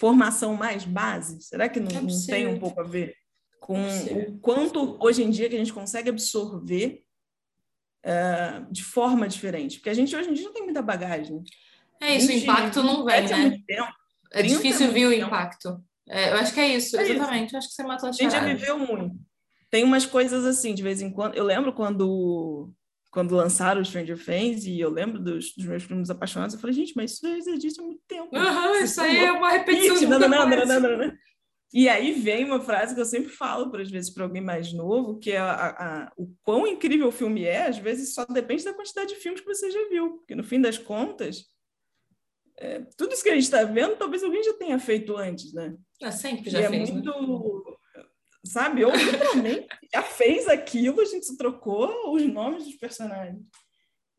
formação 0.00 0.54
mais 0.54 0.84
base? 0.84 1.42
Será 1.42 1.68
que 1.68 1.78
não, 1.78 1.90
é 1.90 2.00
não, 2.00 2.26
tem 2.26 2.46
um 2.46 2.58
pouco 2.58 2.80
a 2.80 2.84
ver 2.84 3.14
com 3.60 3.78
o 3.78 4.38
quanto 4.40 4.96
hoje 4.98 5.22
em 5.22 5.30
dia 5.30 5.48
que 5.48 5.54
a 5.54 5.58
gente 5.58 5.72
consegue 5.72 6.08
absorver 6.08 7.04
uh, 8.04 8.72
de 8.72 8.82
forma 8.82 9.28
diferente? 9.28 9.76
Porque 9.76 9.90
a 9.90 9.94
gente 9.94 10.16
hoje 10.16 10.30
em 10.30 10.32
dia 10.32 10.46
não 10.46 10.52
tem 10.52 10.64
muita 10.64 10.82
bagagem. 10.82 11.42
É 12.00 12.16
isso, 12.16 12.28
o 12.28 12.32
impacto 12.32 12.82
não 12.82 13.04
vem, 13.04 13.28
né? 13.28 13.58
Tempo, 13.66 13.92
é 14.32 14.42
difícil 14.42 14.90
ver 14.90 15.06
o 15.06 15.12
impacto. 15.12 15.80
É, 16.08 16.32
eu 16.32 16.38
acho 16.38 16.52
que 16.52 16.60
é 16.60 16.68
isso, 16.74 16.96
é 16.96 17.02
exatamente. 17.02 17.46
Isso. 17.46 17.54
Eu 17.54 17.58
acho 17.58 17.68
que 17.68 17.74
você 17.74 17.82
matou 17.82 18.08
a 18.08 18.12
charada. 18.12 18.36
A 18.36 18.40
gente 18.40 18.48
já 18.48 18.54
viveu 18.54 18.78
muito. 18.78 19.14
Tem 19.70 19.84
umas 19.84 20.04
coisas 20.04 20.44
assim, 20.44 20.74
de 20.74 20.82
vez 20.82 21.00
em 21.00 21.10
quando. 21.10 21.36
Eu 21.36 21.44
lembro 21.44 21.72
quando 21.72 22.72
quando 23.10 23.34
lançaram 23.34 23.80
o 23.80 23.84
Stranger 23.84 24.16
Things, 24.16 24.64
e 24.64 24.78
eu 24.78 24.88
lembro 24.88 25.18
dos, 25.18 25.52
dos 25.54 25.66
meus 25.66 25.84
primos 25.84 26.10
apaixonados, 26.10 26.54
eu 26.54 26.60
falei, 26.60 26.74
gente, 26.74 26.92
mas 26.94 27.12
isso 27.12 27.28
já 27.28 27.52
existe 27.52 27.80
há 27.80 27.82
muito 27.82 28.00
tempo. 28.06 28.28
Uhum, 28.32 28.74
isso 28.76 29.00
aí 29.00 29.18
é 29.18 29.32
uma 29.32 29.50
repetição 29.50 29.96
de 29.96 30.06
não, 30.06 30.18
não, 30.20 30.28
não, 30.28 30.48
não, 30.48 30.80
não, 30.80 30.96
não, 30.96 31.12
E 31.72 31.88
aí 31.88 32.12
vem 32.12 32.44
uma 32.44 32.60
frase 32.60 32.94
que 32.94 33.00
eu 33.00 33.04
sempre 33.04 33.30
falo, 33.30 33.70
para 33.70 33.82
às 33.82 33.90
vezes, 33.90 34.10
para 34.10 34.24
alguém 34.24 34.42
mais 34.42 34.72
novo, 34.72 35.18
que 35.18 35.30
é 35.30 35.38
a, 35.38 35.68
a, 35.68 36.12
o 36.16 36.34
quão 36.42 36.66
incrível 36.66 37.08
o 37.08 37.12
filme 37.12 37.44
é, 37.44 37.68
às 37.68 37.78
vezes 37.78 38.12
só 38.12 38.24
depende 38.24 38.64
da 38.64 38.74
quantidade 38.74 39.14
de 39.14 39.20
filmes 39.20 39.40
que 39.40 39.46
você 39.46 39.70
já 39.70 39.88
viu. 39.88 40.18
Porque, 40.18 40.34
no 40.34 40.42
fim 40.42 40.60
das 40.60 40.78
contas, 40.78 41.44
é, 42.58 42.80
tudo 42.96 43.14
isso 43.14 43.22
que 43.22 43.30
a 43.30 43.34
gente 43.34 43.44
está 43.44 43.62
vendo, 43.62 43.96
talvez 43.96 44.24
alguém 44.24 44.42
já 44.42 44.52
tenha 44.54 44.78
feito 44.78 45.16
antes, 45.16 45.52
né? 45.52 45.76
É, 46.02 46.10
sempre 46.10 46.50
já 46.50 46.60
e 46.60 46.68
fez. 46.68 46.88
É 46.88 46.92
muito... 46.92 47.10
Né? 47.10 48.04
sabe? 48.44 48.84
Ou 48.84 48.94
literalmente 48.94 49.66
já 49.92 50.02
fez 50.02 50.48
aquilo, 50.48 51.00
a 51.00 51.04
gente 51.04 51.26
se 51.26 51.36
trocou 51.36 52.14
os 52.14 52.22
nomes 52.26 52.64
dos 52.64 52.76
personagens. 52.76 53.42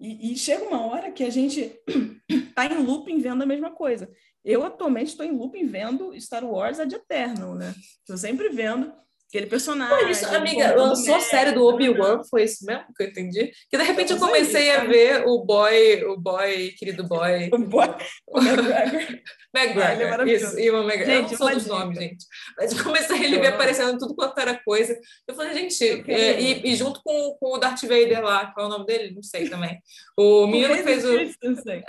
E, 0.01 0.33
e 0.33 0.37
chega 0.37 0.65
uma 0.65 0.83
hora 0.83 1.11
que 1.11 1.23
a 1.23 1.29
gente 1.29 1.79
está 2.27 2.65
em 2.73 2.83
looping 2.83 3.19
vendo 3.19 3.43
a 3.43 3.45
mesma 3.45 3.69
coisa. 3.69 4.11
Eu 4.43 4.63
atualmente 4.63 5.09
estou 5.09 5.23
em 5.23 5.31
looping 5.31 5.67
vendo 5.67 6.19
Star 6.19 6.43
Wars 6.43 6.79
Ad 6.79 6.93
Eternal, 6.93 7.53
né? 7.53 7.71
Estou 7.99 8.17
sempre 8.17 8.49
vendo 8.49 8.91
aquele 9.31 9.47
personagem. 9.47 9.97
Foi 9.97 10.11
isso, 10.11 10.27
amiga, 10.27 10.75
lançou 10.75 11.15
a 11.15 11.21
série 11.21 11.53
do 11.53 11.65
Obi-Wan, 11.65 12.21
foi 12.29 12.43
isso 12.43 12.65
mesmo 12.65 12.83
que 12.95 13.03
eu 13.03 13.07
entendi? 13.07 13.51
Que 13.69 13.77
de 13.77 13.83
repente 13.83 14.11
eu 14.11 14.19
comecei 14.19 14.71
a 14.71 14.83
ver 14.83 15.23
o 15.25 15.43
boy, 15.43 16.03
o 16.03 16.17
boy, 16.17 16.73
querido 16.77 17.07
boy. 17.07 17.49
O 17.51 17.57
boy, 17.57 17.87
o 18.27 18.39
McGregor. 18.39 19.19
McGregor, 19.53 20.27
é 20.27 20.31
isso, 20.31 20.59
Ivan 20.59 20.83
McGregor. 20.83 21.05
Gente, 21.05 21.33
eu 21.33 21.39
não 21.39 21.47
sou 21.47 21.55
dos 21.55 21.65
nomes, 21.67 21.97
gente. 21.97 22.25
Mas 22.57 22.81
comecei 22.81 23.17
a 23.17 23.23
ele 23.23 23.39
ver 23.39 23.47
aparecendo 23.47 23.97
tudo 23.97 24.15
quanto 24.15 24.39
era 24.39 24.59
coisa. 24.63 24.97
Eu 25.27 25.35
falei, 25.35 25.53
gente, 25.53 25.83
é, 26.09 26.39
e, 26.39 26.71
e, 26.71 26.75
junto 26.75 27.01
com, 27.03 27.37
com, 27.39 27.55
o 27.55 27.57
Darth 27.57 27.81
Vader 27.81 28.23
lá, 28.23 28.47
qual 28.47 28.65
é 28.65 28.69
o 28.69 28.71
nome 28.71 28.85
dele? 28.85 29.13
Não 29.13 29.21
sei 29.21 29.49
também. 29.49 29.79
O 30.17 30.47
menino 30.47 30.75
que 30.75 30.83
fez 30.83 31.05
o. 31.05 31.17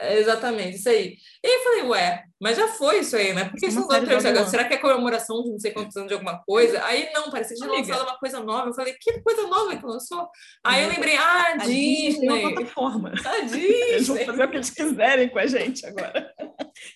É, 0.00 0.18
exatamente, 0.18 0.76
isso 0.76 0.88
aí. 0.88 1.16
E 1.42 1.46
aí 1.46 1.54
eu 1.54 1.62
falei, 1.62 1.82
ué, 1.82 2.24
mas 2.42 2.56
já 2.56 2.66
foi 2.66 2.98
isso 2.98 3.14
aí, 3.14 3.32
né? 3.32 3.44
Por 3.44 3.56
que 3.56 3.66
isso 3.66 3.78
não 3.78 3.88
agora? 3.88 4.46
Será 4.46 4.64
que 4.64 4.74
é 4.74 4.76
comemoração 4.76 5.44
de 5.44 5.50
não 5.52 5.60
sei 5.60 5.70
quantos 5.70 5.96
anos 5.96 6.08
de 6.08 6.14
alguma 6.14 6.42
coisa? 6.42 6.84
Aí 6.84 7.08
não, 7.14 7.30
parecia 7.30 7.54
que 7.54 7.62
tinha 7.62 7.72
lançado 7.72 8.02
uma 8.02 8.18
coisa 8.18 8.40
nova. 8.40 8.68
Eu 8.68 8.74
falei, 8.74 8.94
que 8.94 9.20
coisa 9.20 9.46
nova 9.46 9.76
que 9.76 9.86
lançou? 9.86 10.28
Aí 10.64 10.82
eu 10.82 10.88
lembrei, 10.88 11.14
ah, 11.14 11.52
a 11.52 11.56
Disney. 11.58 12.06
Disney 12.08 12.26
é 12.26 12.32
uma 12.32 12.52
plataforma. 12.54 13.12
A 13.24 13.40
Disney. 13.42 13.62
Eles 13.94 14.08
vão 14.08 14.18
fazer 14.26 14.42
o 14.42 14.50
que 14.50 14.56
eles 14.56 14.70
quiserem 14.70 15.28
com 15.28 15.38
a 15.38 15.46
gente 15.46 15.86
agora. 15.86 16.34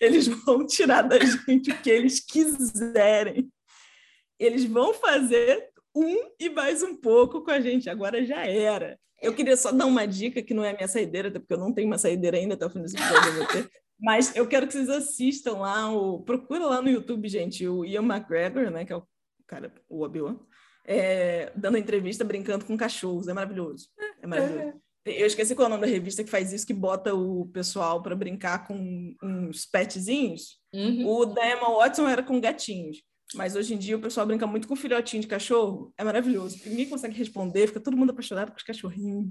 Eles 0.01 0.27
vão 0.27 0.67
tirar 0.67 1.03
da 1.03 1.19
gente 1.21 1.71
o 1.71 1.79
que 1.81 1.91
eles 1.91 2.19
quiserem. 2.19 3.49
Eles 4.41 4.65
vão 4.65 4.95
fazer 4.95 5.69
um 5.95 6.29
e 6.41 6.51
mais 6.51 6.83
um 6.83 6.97
pouco 6.97 7.45
com 7.45 7.53
a 7.53 7.61
gente. 7.61 7.89
Agora 7.89 8.25
já 8.25 8.45
era. 8.45 8.99
Eu 9.23 9.33
queria 9.33 9.57
só 9.57 9.71
dar 9.71 9.87
uma 9.87 10.07
dica 10.07 10.43
que 10.43 10.53
não 10.53 10.65
é 10.65 10.71
a 10.71 10.75
minha 10.75 10.89
saideira, 10.89 11.29
até 11.29 11.39
porque 11.39 11.55
eu 11.55 11.59
não 11.59 11.73
tenho 11.73 11.87
uma 11.87 11.99
saideira 11.99 12.37
ainda 12.37 12.55
até 12.55 12.67
o 12.67 12.71
fim 12.71 12.83
desse 12.83 12.97
episódio. 12.97 13.71
Mas 13.99 14.35
eu 14.37 14.47
quero 14.47 14.67
que 14.67 14.73
vocês 14.73 14.89
assistam 14.89 15.59
lá, 15.59 15.91
o... 15.91 16.21
procura 16.21 16.67
lá 16.67 16.83
no 16.83 16.91
YouTube, 16.91 17.29
gente, 17.29 17.67
o 17.67 17.85
Ian 17.85 18.03
McGregor, 18.03 18.71
né, 18.71 18.85
que 18.85 18.93
é 18.93 18.97
o 18.97 19.07
cara, 19.47 19.73
o 19.89 20.03
Obi-Wan, 20.03 20.39
é, 20.85 21.53
dando 21.57 21.79
entrevista 21.79 22.25
brincando 22.25 22.65
com 22.65 22.77
cachorros. 22.77 23.29
É 23.29 23.35
maravilhoso. 23.35 23.89
É 24.23 24.27
maravilhoso. 24.27 24.81
Eu 25.05 25.27
esqueci 25.27 25.55
qual 25.55 25.67
é 25.67 25.69
o 25.69 25.71
nome 25.71 25.87
da 25.87 25.93
revista 25.93 26.25
que 26.25 26.31
faz 26.31 26.53
isso, 26.53 26.67
que 26.67 26.75
bota 26.75 27.15
o 27.15 27.47
pessoal 27.47 28.03
para 28.03 28.17
brincar 28.17 28.67
com 28.67 29.15
uns 29.23 29.65
petzinhos. 29.65 30.59
Uhum. 30.75 31.07
O 31.07 31.27
da 31.27 31.49
Emma 31.49 31.71
Watson 31.77 32.09
era 32.09 32.25
com 32.25 32.41
gatinhos. 32.41 33.03
Mas 33.35 33.55
hoje 33.55 33.75
em 33.75 33.79
dia 33.79 33.97
o 33.97 34.01
pessoal 34.01 34.27
brinca 34.27 34.47
muito 34.47 34.67
com 34.67 34.75
filhotinho 34.75 35.23
de 35.23 35.29
cachorro. 35.29 35.93
É 35.97 36.03
maravilhoso. 36.03 36.59
Ninguém 36.67 36.89
consegue 36.89 37.17
responder, 37.17 37.69
fica 37.69 37.81
todo 37.81 37.97
mundo 37.97 38.11
apaixonado 38.11 38.51
com 38.51 38.57
os 38.57 38.63
cachorrinhos. 38.63 39.27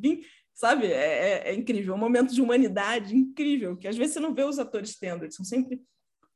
Sabe? 0.56 0.88
É, 0.88 1.50
é, 1.50 1.50
é 1.50 1.54
incrível. 1.54 1.94
É 1.94 1.98
um 1.98 2.00
momento 2.00 2.34
de 2.34 2.42
humanidade 2.42 3.16
incrível, 3.16 3.76
que 3.76 3.90
às 3.90 3.98
vezes 3.98 4.14
você 4.14 4.20
não 4.22 4.34
vê 4.34 4.44
os 4.46 4.58
atores 4.58 4.98
tendo. 4.98 5.26
Eles 5.26 5.36
são 5.36 5.46
sempre. 5.46 5.84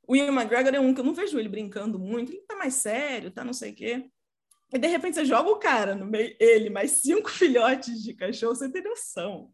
O 0.06 0.16
Ian 0.16 0.34
McGregor 0.34 0.76
é 0.76 0.80
um 0.80 0.94
que 0.94 1.00
eu 1.00 1.06
não 1.06 1.14
vejo 1.14 1.40
ele 1.40 1.48
brincando 1.48 1.98
muito. 1.98 2.34
Ele 2.34 2.42
tá 2.42 2.56
mais 2.56 2.74
sério, 2.74 3.32
tá 3.32 3.46
não 3.46 3.54
sei 3.54 3.72
o 3.72 3.76
quê. 3.76 4.10
E 4.74 4.78
de 4.78 4.88
repente 4.88 5.16
você 5.16 5.26
joga 5.26 5.50
o 5.50 5.58
cara 5.58 5.96
no 5.96 6.06
meio, 6.06 6.36
ele, 6.40 6.70
mais 6.70 6.92
cinco 6.92 7.30
filhotes 7.32 8.04
de 8.04 8.14
cachorro, 8.14 8.56
você 8.56 8.70
tem 8.70 8.84
noção. 8.84 9.52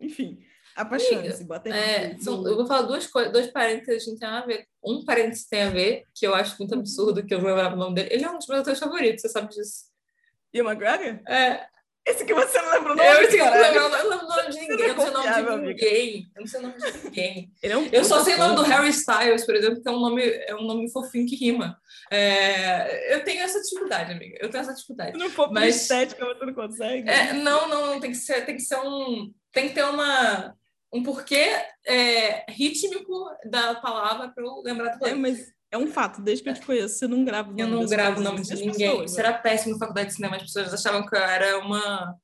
Enfim, 0.00 0.38
apaixone-se, 0.76 1.44
bota 1.44 1.70
é, 1.70 2.16
são, 2.18 2.46
Eu 2.46 2.56
vou 2.56 2.66
falar 2.66 2.82
duas 2.82 3.06
coisas, 3.06 3.32
dois 3.32 3.46
parênteses 3.46 4.04
que 4.04 4.18
tem 4.18 4.28
a 4.28 4.44
ver. 4.44 4.66
Um 4.84 5.04
parênteses 5.04 5.48
tem 5.48 5.62
a 5.62 5.70
ver, 5.70 6.04
que 6.14 6.26
eu 6.26 6.34
acho 6.34 6.56
muito 6.58 6.74
absurdo, 6.74 7.24
que 7.24 7.32
eu 7.32 7.38
não 7.38 7.46
lembrava 7.46 7.74
o 7.74 7.78
nome 7.78 7.94
dele. 7.94 8.10
Ele 8.12 8.24
é 8.24 8.30
um 8.30 8.38
dos 8.38 8.46
meus 8.46 8.60
atores 8.60 8.78
favoritos, 8.78 9.22
você 9.22 9.28
sabe 9.30 9.48
disso. 9.48 9.86
Ian 10.52 10.64
McGregor? 10.64 11.22
É, 11.26 11.66
esse 12.04 12.24
que 12.24 12.34
você 12.34 12.60
não 12.60 12.72
lembra 12.72 12.92
o 12.92 12.96
nome? 12.96 13.08
Eu, 13.08 13.22
esse 13.22 13.38
eu, 13.38 13.44
não, 13.44 13.54
eu 13.54 13.90
não 13.90 14.10
lembro 14.10 14.26
o 14.26 14.28
nome 14.28 14.50
de 14.50 14.60
ninguém, 14.60 14.88
eu 14.88 14.94
não 14.94 15.02
sei 15.02 15.10
o 15.10 15.46
nome 15.46 15.60
de 15.60 15.68
ninguém. 15.68 16.30
Eu 16.34 16.40
não 16.40 16.46
sei 16.46 16.60
o 16.60 16.62
nome 16.62 16.74
de 16.78 17.04
ninguém. 17.04 17.52
É 17.62 17.76
um 17.76 17.88
eu 17.92 18.04
só 18.04 18.24
sei 18.24 18.34
o 18.34 18.38
nome 18.38 18.56
do 18.56 18.62
Harry 18.62 18.88
Styles, 18.88 19.46
por 19.46 19.54
exemplo, 19.54 19.82
que 19.82 19.88
é 19.88 19.92
um 19.92 20.00
nome, 20.00 20.22
é 20.22 20.54
um 20.54 20.62
nome 20.62 20.90
fofinho 20.90 21.26
que 21.26 21.36
rima. 21.36 21.78
É, 22.10 23.14
eu 23.14 23.24
tenho 23.24 23.42
essa 23.42 23.60
dificuldade, 23.60 24.12
amiga. 24.12 24.36
Eu 24.40 24.50
tenho 24.50 24.62
essa 24.62 24.74
dificuldade. 24.74 25.16
Não 25.16 25.30
for 25.30 25.50
mas 25.52 25.82
estética, 25.82 26.24
você 26.24 26.44
não 26.44 26.54
consegue. 26.54 27.08
É, 27.08 27.32
não, 27.32 27.68
não, 27.68 27.86
não. 27.86 28.00
Tem 28.00 28.10
que 28.10 28.16
ser, 28.16 28.44
tem 28.44 28.56
que 28.56 28.62
ser 28.62 28.78
um. 28.78 29.32
Tem 29.52 29.68
que 29.68 29.74
ter 29.74 29.84
uma 29.84 30.54
um 30.92 31.02
porquê 31.02 31.50
é, 31.86 32.44
rítmico 32.50 33.30
da 33.46 33.76
palavra 33.76 34.28
para 34.28 34.44
eu 34.44 34.60
lembrar 34.62 34.96
do 34.96 35.06
é, 35.06 35.14
mas 35.14 35.50
é 35.72 35.78
um 35.78 35.86
fato, 35.86 36.20
desde 36.20 36.44
que 36.44 36.50
eu 36.50 36.54
te 36.54 36.60
conheço, 36.60 36.98
você 36.98 37.08
não 37.08 37.24
grava 37.24 37.48
o 37.48 37.52
nome 37.52 37.62
Eu 37.62 37.68
não 37.68 37.86
gravo 37.86 38.20
o 38.20 38.22
nome 38.22 38.42
de 38.42 38.54
ninguém. 38.54 38.90
Pessoas, 38.90 39.18
era 39.18 39.32
péssimo 39.32 39.72
na 39.72 39.78
faculdade 39.78 40.08
de 40.10 40.14
cinema, 40.14 40.36
as 40.36 40.42
pessoas 40.42 40.74
achavam 40.74 41.06
que 41.06 41.16
eu 41.16 41.20
era 41.20 41.58
uma. 41.60 42.14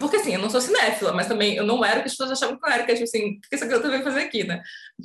Porque 0.00 0.16
assim, 0.16 0.32
eu 0.32 0.38
não 0.38 0.48
sou 0.48 0.58
cinéfila, 0.58 1.12
mas 1.12 1.28
também 1.28 1.54
eu 1.54 1.66
não 1.66 1.84
era 1.84 1.98
o 1.98 2.02
que 2.02 2.06
as 2.06 2.12
pessoas 2.12 2.32
achavam 2.32 2.58
que 2.58 2.66
eu 2.66 2.72
era, 2.72 2.84
que 2.84 2.92
é 2.92 2.94
tipo 2.94 3.04
assim, 3.04 3.36
o 3.36 3.40
que 3.42 3.54
essa 3.54 3.66
garota 3.66 3.90
veio 3.90 4.02
fazer 4.02 4.20
aqui, 4.20 4.44
né? 4.44 4.62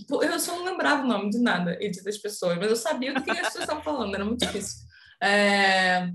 Eu 0.10 0.40
só 0.40 0.56
não 0.56 0.64
lembrava 0.64 1.04
o 1.04 1.08
nome 1.08 1.30
de 1.30 1.40
nada 1.40 1.78
e 1.82 1.92
das 1.92 2.18
pessoas, 2.18 2.58
mas 2.58 2.70
eu 2.70 2.76
sabia 2.78 3.14
do 3.14 3.22
que 3.22 3.32
as 3.32 3.40
pessoas 3.40 3.64
estavam 3.64 3.84
falando, 3.84 4.16
era 4.16 4.24
muito 4.24 4.40
difícil. 4.40 4.88
É... 5.22 6.10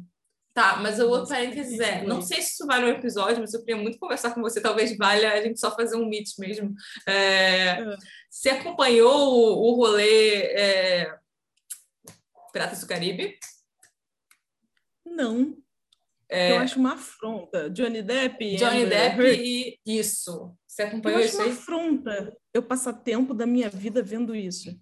Tá, 0.55 0.77
mas 0.77 0.99
o 1.01 1.09
outro 1.09 1.31
parênteses 1.31 1.81
é, 1.81 2.03
não 2.05 2.21
sei 2.21 2.43
se 2.43 2.53
isso 2.53 2.67
vale 2.67 2.85
um 2.85 2.89
episódio, 2.89 3.41
mas 3.41 3.55
eu 3.55 3.61
queria 3.61 3.81
muito 3.81 3.99
conversar 3.99 4.33
com 4.33 4.43
você, 4.43 4.61
talvez 4.61 4.97
valha 4.99 5.33
a 5.33 5.43
gente 5.43 5.59
só 5.59 5.75
fazer 5.75 5.97
um 5.97 6.09
meet 6.09 6.31
mesmo. 6.39 6.75
É... 7.07 7.13
É. 7.13 7.97
Você 8.31 8.49
acompanhou 8.49 9.35
o, 9.35 9.71
o 9.71 9.77
rolê 9.77 10.45
é, 10.45 11.15
Piratas 12.53 12.81
do 12.81 12.87
Caribe? 12.87 13.39
Não. 15.05 15.57
É... 16.29 16.53
Eu 16.53 16.59
acho 16.59 16.79
uma 16.79 16.95
afronta. 16.95 17.69
Johnny 17.71 18.03
Depp. 18.03 18.57
Johnny 18.57 18.85
Amber 18.85 19.17
Depp 19.17 19.43
e 19.43 19.81
isso. 19.85 20.55
Você 20.67 20.83
acompanhou 20.83 21.21
eu 21.21 21.25
acho 21.25 21.35
isso? 21.35 21.43
uma 21.43 21.53
afronta. 21.53 22.37
Eu 22.55 22.63
passar 22.63 22.93
tempo 22.95 23.35
da 23.35 23.47
minha 23.47 23.69
vida 23.69 24.03
vendo 24.03 24.35
isso. 24.35 24.75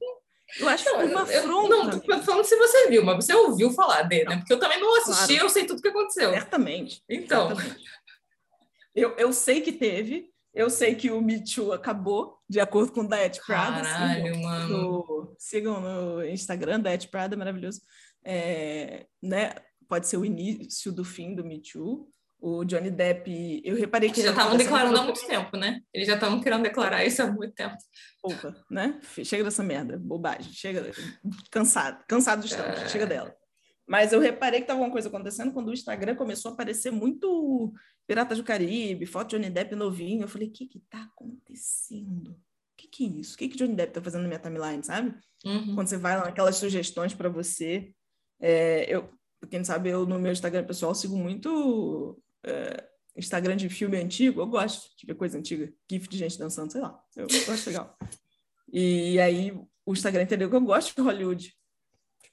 Eu 0.58 0.68
acho 0.68 0.84
não, 0.84 1.06
uma 1.06 1.22
afronta. 1.22 1.74
Eu, 1.74 1.84
não, 1.84 2.00
tô 2.00 2.22
falando 2.22 2.44
se 2.44 2.56
você 2.56 2.88
viu, 2.88 3.04
mas 3.04 3.24
você 3.24 3.34
ouviu 3.34 3.72
falar 3.72 4.02
dele, 4.02 4.28
né? 4.28 4.36
Porque 4.38 4.52
eu 4.52 4.58
também 4.58 4.80
não 4.80 4.96
assisti, 4.96 5.34
claro. 5.34 5.44
eu 5.44 5.48
sei 5.48 5.64
tudo 5.64 5.78
o 5.78 5.82
que 5.82 5.88
aconteceu. 5.88 6.30
Certamente. 6.30 7.02
Então. 7.08 7.48
Certamente. 7.54 7.84
Eu, 8.94 9.16
eu 9.16 9.32
sei 9.32 9.60
que 9.60 9.72
teve, 9.72 10.30
Eu 10.60 10.68
sei 10.68 10.94
que 10.94 11.10
o 11.10 11.22
Me 11.22 11.42
Too 11.42 11.72
acabou, 11.72 12.38
de 12.46 12.60
acordo 12.60 12.92
com 12.92 13.00
o 13.00 13.08
Diet 13.08 13.40
Prada. 13.46 13.80
Caralho, 13.80 14.26
sigam 14.26 14.42
mano. 14.42 14.68
No, 14.68 15.34
sigam 15.38 15.80
no 15.80 16.26
Instagram, 16.26 16.82
Diet 16.82 17.08
Prada, 17.08 17.34
maravilhoso. 17.34 17.80
É, 18.22 19.06
né? 19.22 19.54
Pode 19.88 20.06
ser 20.06 20.18
o 20.18 20.24
início 20.24 20.92
do 20.92 21.02
fim 21.02 21.34
do 21.34 21.42
Me 21.42 21.62
Too. 21.62 22.06
O 22.38 22.62
Johnny 22.66 22.90
Depp, 22.90 23.62
eu 23.64 23.74
reparei 23.74 24.10
que. 24.10 24.16
que 24.16 24.22
já 24.22 24.32
estavam 24.32 24.58
declarando 24.58 24.98
há 24.98 25.02
muito 25.02 25.26
tempo, 25.26 25.56
né? 25.56 25.80
Eles 25.94 26.06
já 26.06 26.14
estavam 26.14 26.42
querendo 26.42 26.62
declarar 26.62 27.06
isso 27.06 27.22
há 27.22 27.26
muito 27.32 27.54
tempo. 27.54 27.76
Opa, 28.22 28.54
né? 28.70 29.00
Chega 29.24 29.42
dessa 29.42 29.62
merda, 29.62 29.98
bobagem. 29.98 30.52
Chega, 30.52 30.90
cansado, 31.50 32.04
cansado 32.06 32.46
de 32.46 32.54
é... 32.54 32.86
chega 32.86 33.06
dela. 33.06 33.34
Mas 33.90 34.12
eu 34.12 34.20
reparei 34.20 34.60
que 34.60 34.64
estava 34.64 34.80
uma 34.80 34.90
coisa 34.92 35.08
acontecendo 35.08 35.50
quando 35.50 35.66
o 35.66 35.72
Instagram 35.72 36.14
começou 36.14 36.52
a 36.52 36.54
aparecer 36.54 36.92
muito 36.92 37.74
Piratas 38.06 38.38
do 38.38 38.44
Caribe, 38.44 39.04
foto 39.04 39.30
de 39.30 39.36
Johnny 39.36 39.50
Depp 39.50 39.74
novinho. 39.74 40.22
Eu 40.22 40.28
falei, 40.28 40.46
o 40.46 40.52
que 40.52 40.64
que 40.64 40.78
tá 40.88 41.02
acontecendo? 41.02 42.30
O 42.30 42.36
que 42.76 42.86
que 42.86 43.04
é 43.04 43.08
isso? 43.08 43.34
O 43.34 43.38
que 43.38 43.48
que 43.48 43.56
Johnny 43.56 43.74
Depp 43.74 43.92
tá 43.92 44.00
fazendo 44.00 44.22
na 44.22 44.28
minha 44.28 44.38
timeline, 44.38 44.84
sabe? 44.84 45.12
Uhum. 45.44 45.74
Quando 45.74 45.88
você 45.88 45.96
vai 45.96 46.16
lá 46.16 46.26
naquelas 46.26 46.54
sugestões 46.54 47.14
para 47.14 47.28
você. 47.28 47.92
É, 48.38 48.94
eu, 48.94 49.10
quem 49.50 49.64
sabe, 49.64 49.90
eu 49.90 50.06
no 50.06 50.20
meu 50.20 50.30
Instagram 50.30 50.62
pessoal 50.62 50.94
sigo 50.94 51.16
muito 51.16 52.16
é, 52.44 52.84
Instagram 53.16 53.56
de 53.56 53.68
filme 53.68 53.96
antigo. 53.96 54.40
Eu 54.40 54.46
gosto 54.46 54.88
de 54.96 55.04
ver 55.04 55.16
coisa 55.16 55.36
antiga. 55.36 55.68
GIF 55.90 56.08
de 56.08 56.16
gente 56.16 56.38
dançando, 56.38 56.70
sei 56.70 56.80
lá. 56.80 56.96
Eu, 57.16 57.26
eu 57.26 57.52
acho 57.52 57.68
legal. 57.68 57.98
E 58.72 59.18
aí 59.18 59.52
o 59.84 59.92
Instagram 59.92 60.22
entendeu 60.22 60.48
que 60.48 60.54
eu 60.54 60.60
gosto 60.60 60.94
de 60.94 61.02
Hollywood 61.02 61.52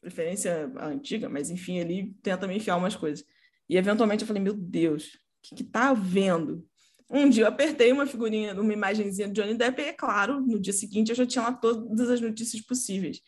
preferência 0.08 0.72
antiga, 0.80 1.28
mas 1.28 1.50
enfim, 1.50 1.78
ele 1.78 2.16
tenta 2.24 2.48
me 2.48 2.56
enfiar 2.56 2.78
umas 2.78 2.96
coisas. 2.96 3.26
E 3.70 3.76
eventualmente 3.76 4.24
eu 4.24 4.28
falei, 4.28 4.42
meu 4.42 4.54
Deus, 4.54 5.06
o 5.06 5.10
que, 5.44 5.56
que 5.56 5.64
tá 5.64 5.94
vendo? 5.94 6.66
Um 7.10 7.30
dia 7.30 7.44
eu 7.44 7.48
apertei 7.48 7.92
uma 7.92 8.08
figurinha, 8.08 8.54
uma 8.60 8.74
imagenzinha 8.74 9.28
de 9.28 9.34
Johnny 9.34 9.54
Depp, 9.54 9.82
e 9.82 9.86
é 9.86 9.94
claro, 9.94 10.40
no 10.40 10.60
dia 10.60 10.74
seguinte 10.74 11.10
eu 11.10 11.16
já 11.16 11.26
tinha 11.26 11.44
lá 11.44 11.54
todas 11.54 12.10
as 12.10 12.22
notícias 12.22 12.62
possíveis. 12.62 13.22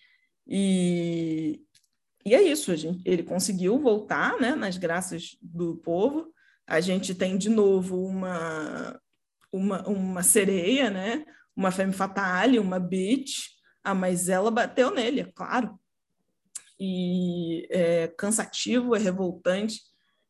E, 0.47 1.61
e 2.25 2.33
é 2.33 2.41
isso, 2.41 2.75
gente, 2.75 3.01
ele 3.05 3.23
conseguiu 3.23 3.77
voltar 3.77 4.39
né, 4.39 4.55
nas 4.55 4.77
graças 4.77 5.37
do 5.41 5.77
povo. 5.77 6.33
A 6.65 6.79
gente 6.79 7.13
tem 7.13 7.37
de 7.37 7.49
novo 7.49 8.01
uma, 8.05 8.99
uma, 9.51 9.87
uma 9.87 10.23
sereia, 10.23 10.89
né? 10.89 11.25
uma 11.55 11.71
femme 11.71 11.93
fatale, 11.93 12.59
uma 12.59 12.79
bitch. 12.79 13.49
Ah, 13.83 13.93
mas 13.93 14.29
ela 14.29 14.51
bateu 14.51 14.93
nele, 14.93 15.21
é 15.21 15.25
claro 15.25 15.78
e 16.79 17.67
é 17.69 18.07
cansativo, 18.07 18.95
é 18.95 18.99
revoltante, 18.99 19.81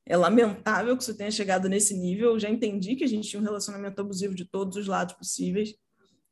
é 0.05 0.17
lamentável 0.17 0.97
que 0.97 1.03
você 1.03 1.15
tenha 1.15 1.30
chegado 1.30 1.69
nesse 1.69 1.93
nível. 1.93 2.31
Eu 2.31 2.39
já 2.39 2.49
entendi 2.49 2.95
que 2.95 3.03
a 3.03 3.07
gente 3.07 3.30
tinha 3.30 3.39
um 3.39 3.45
relacionamento 3.45 4.01
abusivo 4.01 4.34
de 4.34 4.45
todos 4.45 4.76
os 4.76 4.88
lados 4.88 5.13
possíveis 5.15 5.76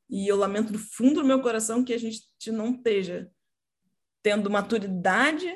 e 0.09 0.27
eu 0.27 0.37
lamento 0.37 0.73
do 0.73 0.79
fundo 0.79 1.21
do 1.21 1.27
meu 1.27 1.41
coração 1.41 1.83
que 1.83 1.93
a 1.93 1.99
gente 1.99 2.23
não 2.47 2.73
esteja 2.75 3.29
tendo 4.23 4.49
maturidade 4.49 5.47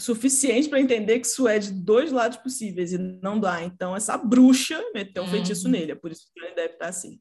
suficiente 0.00 0.68
para 0.68 0.80
entender 0.80 1.20
que 1.20 1.26
isso 1.26 1.46
é 1.46 1.58
de 1.58 1.72
dois 1.72 2.10
lados 2.10 2.38
possíveis 2.38 2.92
e 2.92 2.98
não 2.98 3.38
dá. 3.38 3.62
Então, 3.62 3.94
essa 3.94 4.16
bruxa 4.16 4.82
meteu 4.94 5.22
um 5.22 5.26
uhum. 5.26 5.32
feitiço 5.32 5.68
nele, 5.68 5.92
é 5.92 5.94
por 5.94 6.10
isso 6.10 6.30
que 6.32 6.40
ele 6.40 6.54
deve 6.54 6.74
estar 6.74 6.88
assim. 6.88 7.20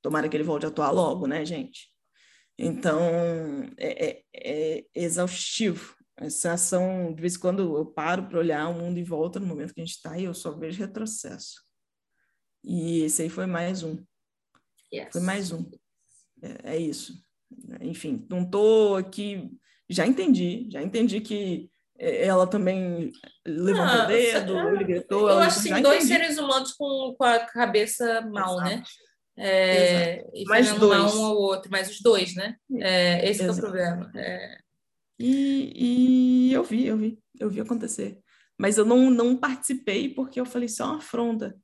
Tomara 0.00 0.28
que 0.28 0.36
ele 0.36 0.44
volte 0.44 0.64
a 0.64 0.68
atuar 0.68 0.90
logo, 0.90 1.26
né, 1.26 1.44
gente? 1.44 1.93
Então, 2.58 3.00
é, 3.76 4.06
é, 4.06 4.24
é 4.34 4.84
exaustivo. 4.94 5.94
Essa 6.16 6.52
ação, 6.52 7.12
de 7.12 7.20
vez 7.20 7.34
em 7.34 7.40
quando 7.40 7.76
eu 7.76 7.86
paro 7.86 8.28
para 8.28 8.38
olhar 8.38 8.68
o 8.68 8.74
mundo 8.74 8.98
em 8.98 9.04
volta 9.04 9.40
no 9.40 9.46
momento 9.46 9.74
que 9.74 9.80
a 9.80 9.84
gente 9.84 9.96
está 9.96 10.16
e 10.16 10.24
eu 10.24 10.34
só 10.34 10.52
vejo 10.52 10.78
retrocesso. 10.78 11.64
E 12.62 13.02
esse 13.02 13.22
aí 13.22 13.28
foi 13.28 13.46
mais 13.46 13.82
um. 13.82 14.02
Yes. 14.92 15.08
Foi 15.10 15.20
mais 15.20 15.50
um. 15.50 15.68
É, 16.40 16.74
é 16.74 16.78
isso. 16.78 17.20
Enfim, 17.80 18.24
não 18.30 18.42
estou 18.42 18.96
aqui. 18.96 19.50
Já 19.88 20.06
entendi, 20.06 20.68
já 20.70 20.80
entendi 20.80 21.20
que 21.20 21.68
ela 21.98 22.46
também 22.46 23.12
levantou 23.46 24.04
o 24.04 24.06
dedo, 24.06 24.78
gritou. 24.78 25.28
Eu 25.30 25.38
acho 25.38 25.62
que 25.62 25.80
dois 25.80 26.04
seres 26.04 26.38
humanos 26.38 26.72
com, 26.72 27.14
com 27.16 27.24
a 27.24 27.40
cabeça 27.40 28.20
mal, 28.22 28.56
né? 28.58 28.74
Exato. 28.74 28.80
né? 28.80 28.84
É, 29.36 30.24
e 30.32 30.44
mais 30.44 30.72
dois. 30.74 31.14
um 31.14 31.24
ao 31.24 31.36
outro, 31.36 31.70
mas 31.70 31.90
os 31.90 32.00
dois, 32.00 32.34
né? 32.34 32.56
É, 32.78 33.28
esse 33.28 33.42
é 33.42 33.50
o 33.50 33.56
problema. 33.56 34.10
É... 34.14 34.58
E, 35.18 36.48
e 36.50 36.52
eu 36.52 36.62
vi, 36.62 36.86
eu 36.86 36.96
vi, 36.96 37.18
eu 37.38 37.50
vi 37.50 37.60
acontecer. 37.60 38.18
Mas 38.58 38.78
eu 38.78 38.84
não, 38.84 39.10
não 39.10 39.36
participei 39.36 40.08
porque 40.08 40.40
eu 40.40 40.46
falei, 40.46 40.66
isso 40.66 40.82
é 40.82 40.86
uma 40.86 40.98
afronta. 40.98 41.56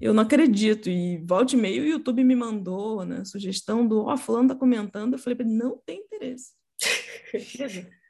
Eu 0.00 0.12
não 0.14 0.22
acredito. 0.22 0.88
E 0.88 1.18
volte 1.18 1.54
e 1.54 1.58
meio 1.58 1.82
o 1.82 1.86
YouTube 1.86 2.24
me 2.24 2.34
mandou, 2.34 3.04
né? 3.04 3.24
Sugestão 3.24 3.86
do, 3.86 4.04
ó, 4.04 4.14
oh, 4.14 4.16
fulano 4.16 4.48
tá 4.48 4.54
comentando. 4.54 5.12
Eu 5.12 5.18
falei, 5.18 5.38
não 5.44 5.78
tem 5.84 6.00
interesse. 6.00 6.52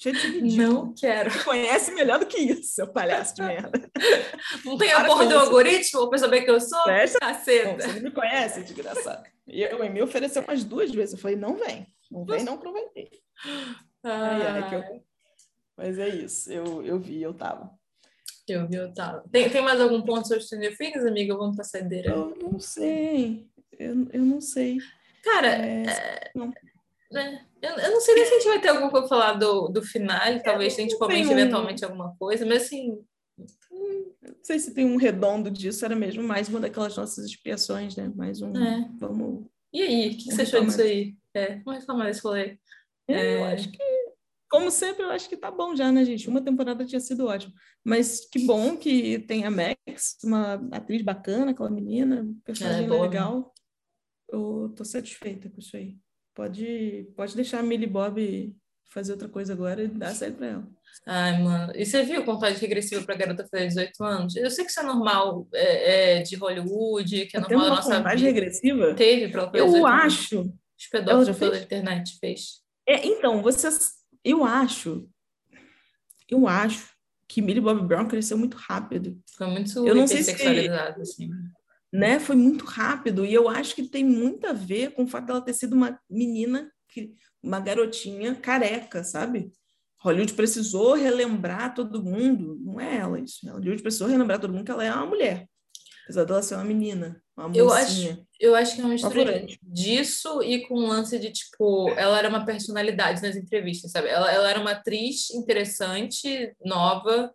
Chega. 0.00 0.18
Cheio 0.18 0.42
de 0.42 0.56
Não 0.56 0.94
quero. 0.94 1.30
Você 1.30 1.44
conhece 1.44 1.92
melhor 1.92 2.18
do 2.18 2.26
que 2.26 2.38
isso, 2.38 2.74
seu 2.74 2.88
palhaço 2.88 3.34
de 3.34 3.42
merda. 3.42 3.90
Não 4.64 4.78
tem 4.78 4.90
a 4.92 5.04
porra 5.04 5.26
do 5.26 5.38
algoritmo 5.38 6.08
para 6.08 6.18
saber 6.18 6.42
que 6.42 6.50
eu 6.50 6.58
sou? 6.58 6.82
Caceta. 7.20 7.82
você 7.82 7.92
não 7.92 8.02
me 8.02 8.10
conhece, 8.10 8.62
desgraçado. 8.62 9.28
E 9.46 9.62
eu, 9.62 9.92
me 9.92 10.02
ofereceu 10.02 10.42
umas 10.42 10.64
duas 10.64 10.90
vezes. 10.90 11.14
Eu 11.14 11.20
falei, 11.20 11.36
não 11.36 11.54
vem. 11.56 11.86
Não 12.10 12.24
vem, 12.24 12.42
não 12.42 12.56
prometei. 12.56 13.10
Ai, 14.02 14.46
ai, 14.46 14.74
eu... 14.74 15.04
Mas 15.76 15.98
é 15.98 16.08
isso. 16.08 16.50
Eu, 16.50 16.82
eu 16.84 16.98
vi, 16.98 17.20
eu 17.20 17.34
tava. 17.34 17.70
Eu 18.48 18.66
vi, 18.66 18.76
eu 18.76 18.92
tava. 18.94 19.22
Tem, 19.30 19.50
tem 19.50 19.62
mais 19.62 19.80
algum 19.80 20.00
ponto 20.00 20.26
sobre 20.26 20.42
Stranger 20.42 20.76
Things, 20.78 21.04
amiga? 21.04 21.36
Vamos 21.36 21.56
pra 21.56 21.64
saideira. 21.64 22.10
Eu 22.10 22.36
não 22.40 22.58
sei. 22.58 23.46
Eu, 23.78 24.08
eu 24.12 24.22
não 24.22 24.40
sei. 24.40 24.78
Cara, 25.22 25.48
é... 25.48 25.82
É... 25.82 26.30
Não. 26.34 26.50
É. 27.12 27.40
Eu, 27.60 27.76
eu, 27.76 27.90
não 27.90 28.00
sei 28.00 28.14
nem 28.14 28.24
se 28.24 28.30
a 28.30 28.34
gente 28.34 28.48
vai 28.48 28.60
ter 28.60 28.68
alguma 28.68 28.90
coisa 28.90 29.06
pra 29.06 29.16
falar 29.16 29.32
do, 29.34 29.68
do 29.68 29.82
final, 29.82 30.16
é, 30.22 30.38
talvez 30.38 30.74
a 30.74 30.80
gente 30.80 30.96
comente 30.96 31.28
um... 31.28 31.32
eventualmente 31.32 31.84
alguma 31.84 32.16
coisa, 32.16 32.46
mas 32.46 32.62
assim. 32.62 33.04
Não 33.70 34.36
sei 34.42 34.58
se 34.58 34.72
tem 34.72 34.84
um 34.84 34.96
redondo 34.96 35.50
disso, 35.50 35.84
era 35.84 35.96
mesmo 35.96 36.22
mais 36.22 36.48
uma 36.48 36.60
daquelas 36.60 36.96
nossas 36.96 37.26
expiações, 37.26 37.96
né? 37.96 38.10
Mais 38.14 38.40
um. 38.40 38.56
É. 38.56 38.88
Vamos. 38.98 39.46
E 39.72 39.82
aí, 39.82 40.08
o 40.08 40.10
que, 40.10 40.24
que 40.24 40.34
você 40.34 40.42
achou 40.42 40.64
disso 40.64 40.80
aí? 40.80 41.16
É, 41.34 41.56
vamos 41.56 41.80
reclamar 41.80 42.06
desse 42.06 42.22
rolê. 42.22 42.58
É, 43.08 43.36
eu 43.36 43.44
acho 43.44 43.70
que, 43.70 43.82
como 44.48 44.70
sempre, 44.70 45.04
eu 45.04 45.10
acho 45.10 45.28
que 45.28 45.36
tá 45.36 45.50
bom 45.50 45.74
já, 45.76 45.90
né, 45.92 46.04
gente? 46.04 46.28
Uma 46.28 46.40
temporada 46.40 46.84
tinha 46.84 47.00
sido 47.00 47.26
ótimo. 47.26 47.52
Mas 47.84 48.28
que 48.28 48.38
bom 48.40 48.76
que 48.76 49.18
tem 49.20 49.44
a 49.44 49.50
Max, 49.50 50.18
uma 50.24 50.54
atriz 50.72 51.02
bacana, 51.02 51.50
aquela 51.52 51.70
menina, 51.70 52.26
personagem 52.44 52.86
é, 52.86 53.00
legal. 53.00 53.52
Eu 54.28 54.72
tô 54.76 54.84
satisfeita 54.84 55.48
com 55.50 55.58
isso 55.58 55.76
aí. 55.76 55.96
Pode, 56.34 57.08
pode 57.16 57.34
deixar 57.34 57.60
a 57.60 57.62
Millie 57.62 57.86
Bob 57.86 58.54
fazer 58.90 59.12
outra 59.12 59.28
coisa 59.28 59.52
agora 59.52 59.82
e 59.82 59.88
dar 59.88 60.14
certo 60.14 60.36
pra 60.36 60.46
ela. 60.46 60.68
Ai, 61.06 61.42
mano. 61.42 61.72
E 61.74 61.86
você 61.86 62.02
viu 62.02 62.24
contagem 62.24 62.58
regressiva 62.58 63.04
pra 63.04 63.14
garota 63.14 63.46
fazer 63.48 63.68
18 63.68 64.04
anos? 64.04 64.36
Eu 64.36 64.50
sei 64.50 64.64
que 64.64 64.70
isso 64.70 64.80
é 64.80 64.82
normal 64.82 65.48
é, 65.54 66.18
é 66.18 66.22
de 66.22 66.36
Hollywood, 66.36 67.26
que 67.26 67.36
é 67.36 67.40
normal 67.40 67.60
da 67.62 67.68
nossa 67.76 67.96
contagem 67.96 68.26
vida. 68.26 68.40
regressiva? 68.40 68.94
Teve 68.94 69.28
pra 69.28 69.42
ela 69.42 69.50
fazer 69.50 69.78
Eu 69.78 69.86
acho. 69.86 70.38
Anos. 70.40 70.54
Os 70.78 70.86
pedófilos 70.86 71.38
pela 71.38 71.58
internet 71.58 72.18
fez. 72.18 72.62
É, 72.86 73.06
então, 73.06 73.42
vocês. 73.42 73.92
Eu 74.24 74.44
acho. 74.44 75.08
Eu 76.28 76.48
acho 76.48 76.90
que 77.28 77.42
Millie 77.42 77.60
Bob 77.60 77.86
Brown 77.86 78.08
cresceu 78.08 78.36
muito 78.36 78.56
rápido. 78.56 79.20
Foi 79.36 79.46
muito 79.46 79.86
eu 79.86 79.94
não 79.94 80.06
sei 80.06 80.22
se 80.22 80.30
assim 80.32 81.30
né? 81.92 82.20
Foi 82.20 82.36
muito 82.36 82.64
rápido 82.64 83.24
e 83.24 83.34
eu 83.34 83.48
acho 83.48 83.74
que 83.74 83.82
tem 83.82 84.04
muito 84.04 84.46
a 84.46 84.52
ver 84.52 84.92
com 84.92 85.04
o 85.04 85.08
fato 85.08 85.26
dela 85.26 85.40
ter 85.40 85.54
sido 85.54 85.74
uma 85.74 85.98
menina, 86.08 86.70
uma 87.42 87.60
garotinha 87.60 88.34
careca, 88.34 89.02
sabe? 89.02 89.52
Hollywood 90.02 90.32
precisou 90.32 90.94
relembrar 90.94 91.74
todo 91.74 92.02
mundo, 92.02 92.58
não 92.60 92.80
é 92.80 92.98
ela 92.98 93.20
isso. 93.20 93.46
Hollywood 93.46 93.82
precisou 93.82 94.08
relembrar 94.08 94.40
todo 94.40 94.52
mundo 94.52 94.64
que 94.64 94.70
ela 94.70 94.84
é 94.84 94.92
uma 94.92 95.06
mulher, 95.06 95.46
apesar 96.04 96.24
dela 96.24 96.42
ser 96.42 96.54
uma 96.54 96.64
menina, 96.64 97.22
uma 97.36 97.48
mocinha. 97.48 97.62
Eu 97.62 97.72
acho, 97.72 98.26
eu 98.40 98.54
acho 98.54 98.74
que 98.74 98.80
é 98.80 98.84
uma 98.84 98.92
mistura 98.92 99.46
disso 99.62 100.42
e 100.42 100.66
com 100.66 100.74
um 100.78 100.86
lance 100.86 101.18
de, 101.18 101.30
tipo, 101.30 101.90
ela 101.90 102.18
era 102.18 102.28
uma 102.28 102.46
personalidade 102.46 103.20
nas 103.20 103.36
entrevistas, 103.36 103.90
sabe? 103.90 104.08
Ela, 104.08 104.32
ela 104.32 104.48
era 104.48 104.60
uma 104.60 104.72
atriz 104.72 105.30
interessante, 105.30 106.54
nova, 106.64 107.30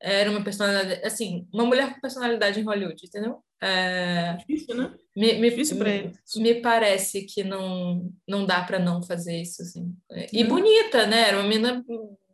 era 0.00 0.30
uma 0.30 0.42
personalidade, 0.42 1.04
assim, 1.04 1.46
uma 1.52 1.64
mulher 1.64 1.92
com 1.92 2.00
personalidade 2.00 2.60
em 2.60 2.64
Hollywood, 2.64 3.04
entendeu? 3.04 3.42
É, 3.60 4.36
difícil, 4.36 4.76
né? 4.76 4.94
Me, 5.16 5.34
me, 5.34 5.50
difícil 5.50 5.76
para 5.76 5.90
ele. 5.90 6.12
Me 6.36 6.54
parece 6.60 7.22
que 7.22 7.42
não, 7.42 8.12
não 8.26 8.46
dá 8.46 8.62
para 8.62 8.78
não 8.78 9.02
fazer 9.02 9.40
isso, 9.40 9.62
assim. 9.62 9.92
E 10.32 10.44
hum. 10.44 10.48
bonita, 10.48 11.06
né? 11.06 11.28
Era 11.28 11.38
uma 11.38 11.48
menina 11.48 11.84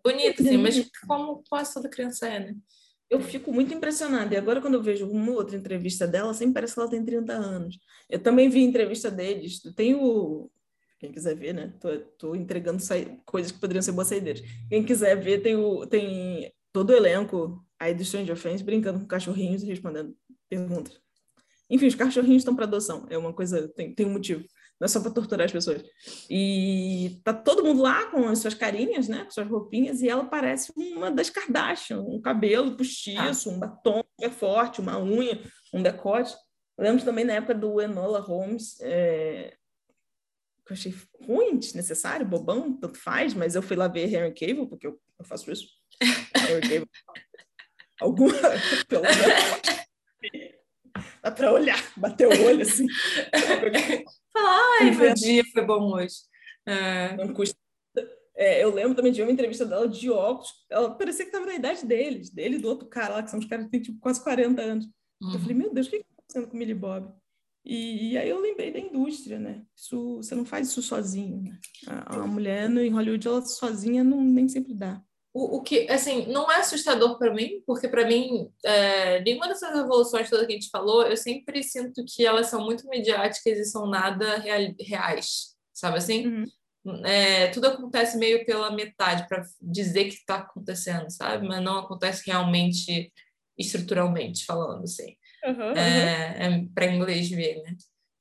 bonita, 0.05 0.43
assim, 0.43 0.59
mas 0.59 0.91
como 1.07 1.43
quase 1.49 1.73
toda 1.73 1.89
criança 1.89 2.28
é, 2.28 2.41
né? 2.41 2.55
Eu 3.09 3.20
fico 3.20 3.53
muito 3.53 3.73
impressionada. 3.73 4.35
E 4.35 4.36
agora, 4.36 4.61
quando 4.61 4.74
eu 4.74 4.82
vejo 4.82 5.09
uma 5.09 5.32
outra 5.32 5.57
entrevista 5.57 6.07
dela, 6.07 6.35
sempre 6.35 6.55
parece 6.55 6.74
que 6.74 6.81
ela 6.81 6.91
tem 6.91 7.05
30 7.05 7.32
anos. 7.32 7.78
Eu 8.11 8.19
também 8.19 8.49
vi 8.49 8.62
entrevista 8.62 9.11
deles. 9.11 9.61
Tem 9.74 9.95
o. 9.95 10.51
Quem 10.99 11.12
quiser 11.12 11.36
ver, 11.36 11.55
né? 11.55 11.73
Tô, 11.81 11.99
tô 12.19 12.35
entregando 12.35 12.81
sa... 12.81 12.95
coisas 13.24 13.53
que 13.53 13.61
poderiam 13.61 13.82
ser 13.82 13.93
boas 13.93 14.09
saídas. 14.09 14.43
Quem 14.69 14.82
quiser 14.85 15.16
ver, 15.20 15.43
tem, 15.43 15.55
o... 15.55 15.86
tem 15.86 16.53
todo 16.75 16.91
o 16.91 16.97
elenco 16.97 17.65
aí 17.79 17.95
do 17.95 18.05
Stranger 18.05 18.37
Things 18.37 18.61
brincando 18.61 18.99
com 18.99 19.07
cachorrinhos 19.07 19.63
e 19.63 19.67
respondendo 19.67 20.15
perguntas. 20.51 21.01
Enfim, 21.71 21.87
os 21.87 21.95
cachorrinhos 21.95 22.41
estão 22.41 22.55
para 22.55 22.65
adoção. 22.65 23.07
É 23.09 23.17
uma 23.17 23.33
coisa, 23.33 23.69
tem, 23.69 23.95
tem 23.95 24.05
um 24.05 24.13
motivo. 24.13 24.45
Não 24.81 24.87
é 24.87 24.89
só 24.89 25.01
para 25.01 25.13
torturar 25.13 25.47
as 25.47 25.53
pessoas. 25.53 25.85
E 26.29 27.21
tá 27.23 27.33
todo 27.33 27.65
mundo 27.65 27.81
lá 27.81 28.07
com 28.11 28.27
as 28.27 28.41
suas 28.41 28.55
carinhas, 28.55 29.07
né? 29.09 29.25
Com 29.25 29.31
suas 29.31 29.49
roupinhas, 29.49 30.03
e 30.03 30.09
ela 30.09 30.25
parece 30.25 30.73
uma 30.77 31.13
das 31.13 31.31
Kardashian, 31.31 32.01
um 32.01 32.21
cabelo 32.21 32.77
postiço, 32.77 33.51
ah. 33.51 33.53
um 33.53 33.59
batom 33.61 34.03
é 34.21 34.29
forte, 34.29 34.81
uma 34.81 34.99
unha, 35.01 35.41
um 35.73 35.81
decote. 35.81 36.35
lembro 36.77 37.05
também 37.05 37.25
na 37.25 37.35
época 37.35 37.55
do 37.55 37.81
Enola 37.81 38.19
Holmes, 38.19 38.81
é... 38.81 39.57
que 40.67 40.73
eu 40.73 40.75
achei 40.75 40.95
ruim, 41.23 41.57
desnecessário, 41.57 42.27
bobão, 42.27 42.77
tanto 42.77 42.99
faz, 42.99 43.33
mas 43.33 43.55
eu 43.55 43.63
fui 43.63 43.77
lá 43.77 43.87
ver 43.87 44.13
Henry 44.13 44.35
Cavill, 44.35 44.67
porque 44.67 44.89
eu, 44.89 45.01
eu 45.21 45.25
faço 45.25 45.53
isso. 45.53 45.84
Alguma, 48.01 48.33
pelo 48.89 49.03
dá 51.23 51.31
para 51.31 51.53
olhar, 51.53 51.93
bater 51.97 52.29
o 52.29 52.45
olho 52.45 52.62
assim. 52.62 52.87
Falar, 54.33 54.61
ai, 54.81 54.91
meu 54.91 55.15
dia 55.15 55.43
foi 55.53 55.65
bom 55.65 55.95
hoje. 55.95 56.16
É... 56.66 57.16
Não 57.16 57.33
custa. 57.33 57.57
É, 58.37 58.65
eu 58.65 58.75
lembro 58.75 58.97
também 58.97 59.12
de 59.12 59.23
uma 59.23 59.31
entrevista 59.31 59.65
dela 59.65 59.89
de 59.89 60.11
óculos, 60.11 60.51
ela 60.69 60.93
parecia 60.97 61.25
que 61.25 61.29
estava 61.29 61.47
na 61.47 61.55
idade 61.55 61.87
deles, 61.87 62.31
dele 62.31 62.57
e 62.57 62.59
do 62.59 62.69
outro 62.69 62.89
cara 62.89 63.15
lá, 63.15 63.23
que 63.23 63.31
são 63.31 63.39
os 63.39 63.47
caras 63.47 63.66
que 63.66 63.71
têm 63.71 63.81
tipo, 63.81 64.01
quase 64.01 64.23
40 64.23 64.61
anos. 64.61 64.87
Uhum. 65.23 65.35
Eu 65.35 65.39
falei, 65.39 65.55
meu 65.57 65.73
Deus, 65.73 65.87
o 65.87 65.91
que 65.91 65.97
está 65.97 66.09
acontecendo 66.12 66.49
com 66.49 66.55
o 66.55 66.59
Millie 66.59 66.75
Bob? 66.75 67.15
E, 67.65 68.11
e, 68.11 68.19
aí 68.19 68.29
eu 68.29 68.41
lembrei 68.41 68.73
da 68.73 68.79
indústria, 68.79 69.39
né? 69.39 69.62
Isso, 69.75 70.16
você 70.16 70.35
não 70.35 70.45
faz 70.45 70.69
isso 70.69 70.83
sozinho. 70.83 71.43
Né? 71.43 71.59
A, 71.87 72.16
a 72.16 72.27
mulher 72.27 72.69
no, 72.69 72.81
em 72.81 72.91
Hollywood, 72.91 73.27
ela 73.27 73.41
sozinha 73.43 74.05
não, 74.05 74.21
nem 74.21 74.49
sempre 74.49 74.75
dá. 74.75 75.01
O, 75.35 75.56
o 75.56 75.62
que, 75.62 75.90
assim, 75.90 76.27
não 76.27 76.51
é 76.51 76.61
assustador 76.61 77.19
para 77.19 77.35
mim, 77.35 77.61
porque 77.66 77.89
para 77.89 78.06
mim, 78.06 78.48
é, 78.65 79.20
nenhuma 79.20 79.48
dessas 79.48 79.74
revoluções 79.74 80.31
todas 80.31 80.47
que 80.47 80.52
a 80.52 80.55
gente 80.55 80.70
falou, 80.70 81.02
eu 81.02 81.16
sempre 81.16 81.61
sinto 81.61 82.05
que 82.06 82.24
elas 82.24 82.47
são 82.47 82.65
muito 82.65 82.89
mediáticas 82.89 83.59
e 83.59 83.65
são 83.65 83.89
nada 83.89 84.36
reais, 84.78 85.56
sabe 85.73 85.98
assim? 85.98 86.28
Uhum. 86.28 87.05
É, 87.05 87.48
tudo 87.48 87.66
acontece 87.66 88.16
meio 88.16 88.47
pela 88.47 88.70
metade 88.70 89.27
para 89.27 89.43
dizer 89.61 90.05
que 90.05 90.15
está 90.15 90.36
acontecendo, 90.36 91.11
sabe? 91.11 91.48
Mas 91.48 91.62
não 91.65 91.78
acontece 91.78 92.23
realmente 92.27 93.12
estruturalmente 93.59 94.44
falando, 94.44 94.85
assim. 94.85 95.16
Uhum, 95.44 95.73
é, 95.73 96.47
é 96.47 96.65
para 96.74 96.86
inglês 96.86 97.28
ver, 97.28 97.61
né? 97.62 97.77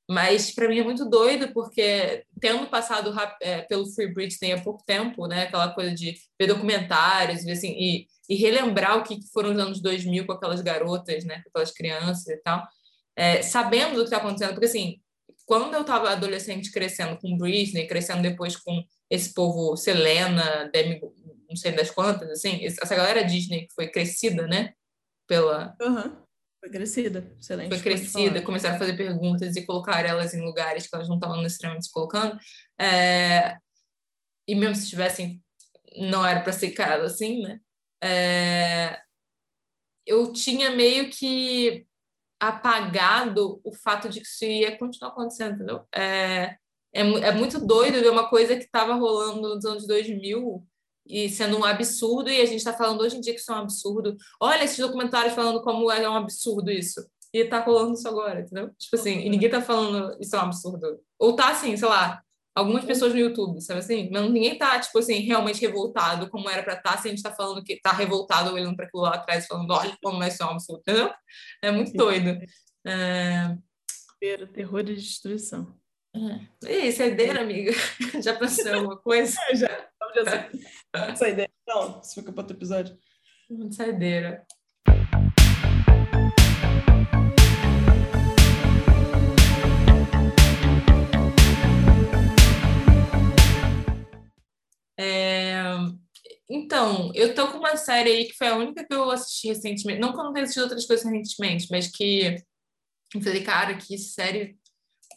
Mas 0.08 0.50
para 0.50 0.68
mim 0.68 0.78
é 0.78 0.84
muito 0.84 1.08
doido, 1.08 1.52
porque 1.52 2.24
tendo 2.40 2.66
passado 2.66 3.14
é, 3.40 3.62
pelo 3.62 3.86
Free 3.86 4.12
Britney 4.12 4.52
há 4.52 4.60
pouco 4.60 4.84
tempo, 4.84 5.26
né, 5.26 5.44
aquela 5.44 5.72
coisa 5.72 5.94
de 5.94 6.14
ver 6.38 6.46
documentários 6.46 7.46
assim, 7.46 7.70
e, 7.70 8.06
e 8.28 8.34
relembrar 8.34 8.98
o 8.98 9.02
que 9.02 9.18
foram 9.32 9.52
os 9.52 9.58
anos 9.58 9.80
2000 9.80 10.26
com 10.26 10.32
aquelas 10.32 10.60
garotas, 10.60 11.24
né, 11.24 11.40
com 11.42 11.48
aquelas 11.48 11.72
crianças 11.72 12.28
e 12.28 12.36
tal, 12.42 12.62
é, 13.16 13.40
sabendo 13.40 13.94
do 13.94 14.00
que 14.00 14.04
está 14.04 14.18
acontecendo, 14.18 14.50
porque 14.50 14.66
assim, 14.66 15.00
quando 15.46 15.72
eu 15.74 15.80
estava 15.80 16.10
adolescente 16.10 16.70
crescendo 16.70 17.18
com 17.18 17.38
Britney, 17.38 17.86
crescendo 17.86 18.22
depois 18.22 18.56
com 18.56 18.84
esse 19.08 19.32
povo 19.32 19.74
Selena, 19.76 20.68
Demi, 20.70 21.00
não 21.48 21.56
sei 21.56 21.72
das 21.72 21.90
quantas, 21.90 22.28
assim, 22.30 22.62
essa 22.64 22.94
galera 22.94 23.24
Disney 23.24 23.66
que 23.66 23.74
foi 23.74 23.88
crescida, 23.88 24.46
né, 24.46 24.74
pela, 25.26 25.74
uhum 25.80 26.23
foi 26.64 26.70
crescida, 26.70 27.30
excelente. 27.38 27.68
Foi 27.68 27.80
crescida, 27.80 28.40
começaram 28.40 28.76
a 28.76 28.78
fazer 28.78 28.96
perguntas 28.96 29.54
e 29.54 29.66
colocar 29.66 30.02
elas 30.06 30.32
em 30.32 30.40
lugares 30.40 30.86
que 30.86 30.94
elas 30.94 31.08
não 31.08 31.16
estavam 31.16 31.42
necessariamente 31.42 31.84
se 31.86 31.92
colocando. 31.92 32.38
É... 32.80 33.58
E 34.48 34.54
mesmo 34.54 34.74
se 34.74 34.88
tivessem, 34.88 35.42
não 35.98 36.26
era 36.26 36.40
para 36.40 36.52
ser 36.52 36.70
caro 36.70 37.02
assim, 37.02 37.42
né? 37.42 37.60
É... 38.02 38.98
Eu 40.06 40.32
tinha 40.32 40.70
meio 40.70 41.10
que 41.10 41.86
apagado 42.40 43.60
o 43.62 43.74
fato 43.74 44.08
de 44.08 44.20
que 44.20 44.26
isso 44.26 44.44
ia 44.44 44.76
continuar 44.78 45.10
acontecendo, 45.10 45.56
entendeu? 45.56 45.86
É, 45.94 46.56
é, 46.94 47.00
é 47.00 47.32
muito 47.32 47.58
doido 47.64 48.00
ver 48.00 48.10
uma 48.10 48.28
coisa 48.28 48.56
que 48.56 48.64
estava 48.64 48.94
rolando 48.94 49.54
nos 49.54 49.64
anos 49.66 49.86
2000 49.86 50.66
e 51.06 51.28
sendo 51.28 51.58
um 51.58 51.64
absurdo, 51.64 52.30
e 52.30 52.40
a 52.40 52.46
gente 52.46 52.58
está 52.58 52.72
falando 52.72 53.02
hoje 53.02 53.16
em 53.16 53.20
dia 53.20 53.34
que 53.34 53.40
isso 53.40 53.52
é 53.52 53.54
um 53.54 53.58
absurdo. 53.58 54.16
Olha 54.40 54.64
esses 54.64 54.78
documentários 54.78 55.34
falando 55.34 55.62
como 55.62 55.90
é 55.90 56.08
um 56.08 56.14
absurdo 56.14 56.70
isso. 56.70 57.04
E 57.32 57.44
tá 57.44 57.60
rolando 57.60 57.94
isso 57.94 58.08
agora, 58.08 58.40
entendeu? 58.40 58.70
Tipo 58.78 58.96
assim, 58.96 59.20
e 59.20 59.28
ninguém 59.28 59.50
tá 59.50 59.60
falando 59.60 60.16
isso 60.20 60.34
é 60.34 60.38
um 60.38 60.42
absurdo. 60.42 61.00
Ou 61.18 61.34
tá 61.34 61.50
assim, 61.50 61.76
sei 61.76 61.88
lá, 61.88 62.22
algumas 62.54 62.84
pessoas 62.84 63.12
no 63.12 63.18
YouTube, 63.18 63.60
sabe 63.60 63.80
assim? 63.80 64.08
Mas 64.10 64.30
ninguém 64.30 64.56
tá, 64.56 64.78
tipo 64.78 64.98
assim, 64.98 65.18
realmente 65.20 65.60
revoltado 65.60 66.30
como 66.30 66.48
era 66.48 66.62
pra 66.62 66.74
estar, 66.74 66.92
tá, 66.92 66.98
se 66.98 67.08
a 67.08 67.10
gente 67.10 67.22
tá 67.22 67.32
falando 67.32 67.62
que 67.64 67.80
tá 67.80 67.92
revoltado 67.92 68.52
olhando 68.52 68.76
para 68.76 68.86
aquilo 68.86 69.02
lá 69.02 69.14
atrás, 69.14 69.46
falando, 69.46 69.70
olha 69.72 69.96
como 70.02 70.22
é 70.22 70.28
isso 70.28 70.42
é 70.42 70.46
um 70.46 70.50
absurdo, 70.50 70.80
entendeu? 70.80 71.12
É 71.62 71.70
muito 71.72 71.92
doido. 71.92 72.38
É... 72.86 73.56
Terror 74.54 74.80
e 74.80 74.94
destruição. 74.94 75.74
É. 76.64 76.86
E 76.86 76.92
saideira, 76.92 77.40
amiga? 77.40 77.72
Já 78.22 78.34
pensou 78.34 78.68
em 78.68 78.74
alguma 78.74 78.96
coisa? 78.96 79.36
É, 79.50 79.54
já. 79.56 79.88
Já 80.14 81.16
saideira. 81.16 81.50
Não, 81.66 82.00
isso 82.00 82.14
fica 82.14 82.32
para 82.32 82.42
outro 82.42 82.56
episódio. 82.56 82.96
Saideira. 83.72 84.46
É... 94.98 95.62
Então, 96.48 97.10
eu 97.14 97.34
tô 97.34 97.50
com 97.50 97.58
uma 97.58 97.76
série 97.76 98.10
aí 98.10 98.24
que 98.26 98.36
foi 98.36 98.48
a 98.48 98.56
única 98.56 98.86
que 98.86 98.94
eu 98.94 99.10
assisti 99.10 99.48
recentemente. 99.48 100.00
Não 100.00 100.12
que 100.12 100.20
eu 100.20 100.24
não 100.24 100.32
tenha 100.32 100.44
assistido 100.44 100.64
outras 100.64 100.86
coisas 100.86 101.04
recentemente, 101.04 101.66
mas 101.70 101.90
que 101.90 102.36
eu 103.14 103.20
falei, 103.20 103.42
cara, 103.42 103.76
que 103.76 103.96
série 103.98 104.56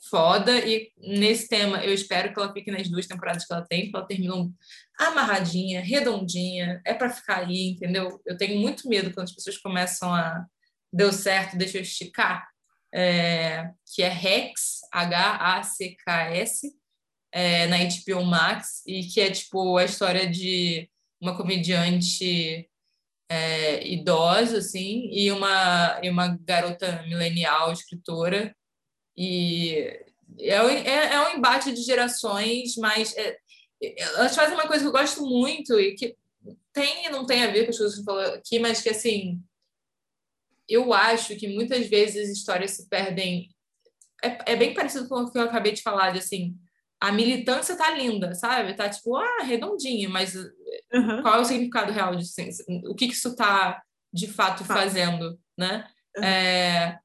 foda. 0.09 0.57
E 0.59 0.91
nesse 0.97 1.47
tema 1.47 1.83
eu 1.83 1.93
espero 1.93 2.33
que 2.33 2.39
ela 2.39 2.53
fique 2.53 2.71
nas 2.71 2.89
duas 2.89 3.07
temporadas 3.07 3.45
que 3.45 3.53
ela 3.53 3.65
tem, 3.67 3.89
que 3.89 3.95
ela 3.95 4.05
terminou 4.05 4.51
amarradinha, 4.99 5.81
redondinha, 5.81 6.81
é 6.85 6.93
para 6.93 7.09
ficar 7.09 7.39
aí, 7.39 7.69
entendeu? 7.69 8.21
Eu 8.25 8.37
tenho 8.37 8.59
muito 8.59 8.87
medo 8.89 9.13
quando 9.13 9.25
as 9.25 9.33
pessoas 9.33 9.57
começam 9.57 10.13
a 10.13 10.45
deu 10.91 11.11
certo, 11.11 11.57
deixa 11.57 11.77
eu 11.77 11.81
esticar, 11.81 12.47
é, 12.93 13.69
que 13.93 14.01
é 14.01 14.09
Rex, 14.09 14.79
H-A-C-K-S, 14.91 16.73
é, 17.31 17.67
na 17.67 17.77
HBO 17.77 18.25
Max, 18.25 18.81
e 18.85 19.03
que 19.03 19.19
é 19.19 19.29
tipo 19.29 19.77
a 19.77 19.85
história 19.85 20.29
de 20.29 20.89
uma 21.21 21.35
comediante 21.35 22.67
é, 23.29 23.85
idosa, 23.87 24.59
assim, 24.59 25.09
e 25.11 25.31
uma, 25.31 25.99
e 26.01 26.09
uma 26.09 26.37
garota 26.41 27.03
milenial, 27.03 27.71
escritora, 27.71 28.55
e 29.17 29.71
é, 30.39 30.55
é, 30.55 31.13
é 31.13 31.27
um 31.27 31.37
embate 31.37 31.71
de 31.73 31.81
gerações, 31.81 32.75
mas 32.77 33.15
é, 33.17 33.37
elas 33.81 34.35
fazem 34.35 34.53
uma 34.53 34.67
coisa 34.67 34.83
que 34.83 34.87
eu 34.87 34.91
gosto 34.91 35.25
muito 35.25 35.79
e 35.79 35.95
que 35.95 36.15
tem 36.71 37.07
e 37.07 37.09
não 37.09 37.25
tem 37.25 37.43
a 37.43 37.51
ver 37.51 37.63
com 37.63 37.71
as 37.71 37.77
coisas 37.77 37.97
que 37.97 38.03
você 38.03 38.05
falou 38.05 38.35
aqui, 38.35 38.59
mas 38.59 38.81
que 38.81 38.89
assim 38.89 39.41
eu 40.67 40.93
acho 40.93 41.35
que 41.35 41.47
muitas 41.47 41.87
vezes 41.87 42.29
histórias 42.29 42.71
se 42.71 42.89
perdem. 42.89 43.49
É, 44.23 44.53
é 44.53 44.55
bem 44.55 44.73
parecido 44.73 45.07
com 45.07 45.21
o 45.21 45.31
que 45.31 45.37
eu 45.37 45.43
acabei 45.43 45.71
de 45.71 45.81
falar, 45.81 46.11
de 46.11 46.19
assim, 46.19 46.57
a 46.99 47.11
militância 47.11 47.77
tá 47.77 47.91
linda, 47.91 48.33
sabe? 48.33 48.73
Tá 48.73 48.89
tipo, 48.89 49.15
ah, 49.15 49.43
redondinha, 49.43 50.09
mas 50.09 50.35
uhum. 50.35 51.21
qual 51.21 51.35
é 51.35 51.39
o 51.39 51.45
significado 51.45 51.93
real 51.93 52.15
disso? 52.15 52.41
Assim, 52.41 52.81
o 52.87 52.95
que, 52.95 53.07
que 53.07 53.13
isso 53.13 53.35
tá 53.35 53.81
de 54.11 54.27
fato 54.27 54.65
fazendo, 54.65 55.39
né? 55.57 55.87
Uhum. 56.17 56.23
É, 56.23 56.99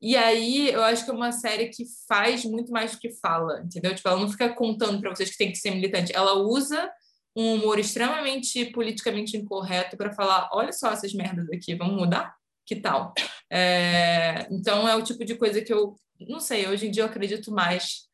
e 0.00 0.16
aí, 0.16 0.70
eu 0.70 0.82
acho 0.84 1.04
que 1.04 1.10
é 1.10 1.14
uma 1.14 1.32
série 1.32 1.68
que 1.68 1.84
faz 2.06 2.44
muito 2.44 2.70
mais 2.70 2.92
do 2.92 2.98
que 2.98 3.10
fala, 3.10 3.60
entendeu? 3.64 3.94
Tipo, 3.94 4.08
ela 4.08 4.20
não 4.20 4.30
fica 4.30 4.48
contando 4.54 5.00
para 5.00 5.10
vocês 5.10 5.30
que 5.30 5.38
tem 5.38 5.50
que 5.50 5.58
ser 5.58 5.72
militante. 5.72 6.14
Ela 6.14 6.34
usa 6.34 6.90
um 7.36 7.54
humor 7.54 7.78
extremamente 7.78 8.66
politicamente 8.66 9.36
incorreto 9.36 9.96
para 9.96 10.12
falar: 10.12 10.48
olha 10.52 10.72
só 10.72 10.92
essas 10.92 11.12
merdas 11.12 11.48
aqui, 11.50 11.74
vamos 11.74 11.96
mudar? 11.96 12.36
Que 12.64 12.76
tal? 12.76 13.12
É... 13.50 14.46
Então, 14.50 14.88
é 14.88 14.94
o 14.94 15.02
tipo 15.02 15.24
de 15.24 15.34
coisa 15.34 15.60
que 15.60 15.72
eu, 15.72 15.96
não 16.28 16.38
sei, 16.38 16.68
hoje 16.68 16.86
em 16.86 16.90
dia 16.90 17.02
eu 17.02 17.06
acredito 17.06 17.50
mais. 17.50 18.08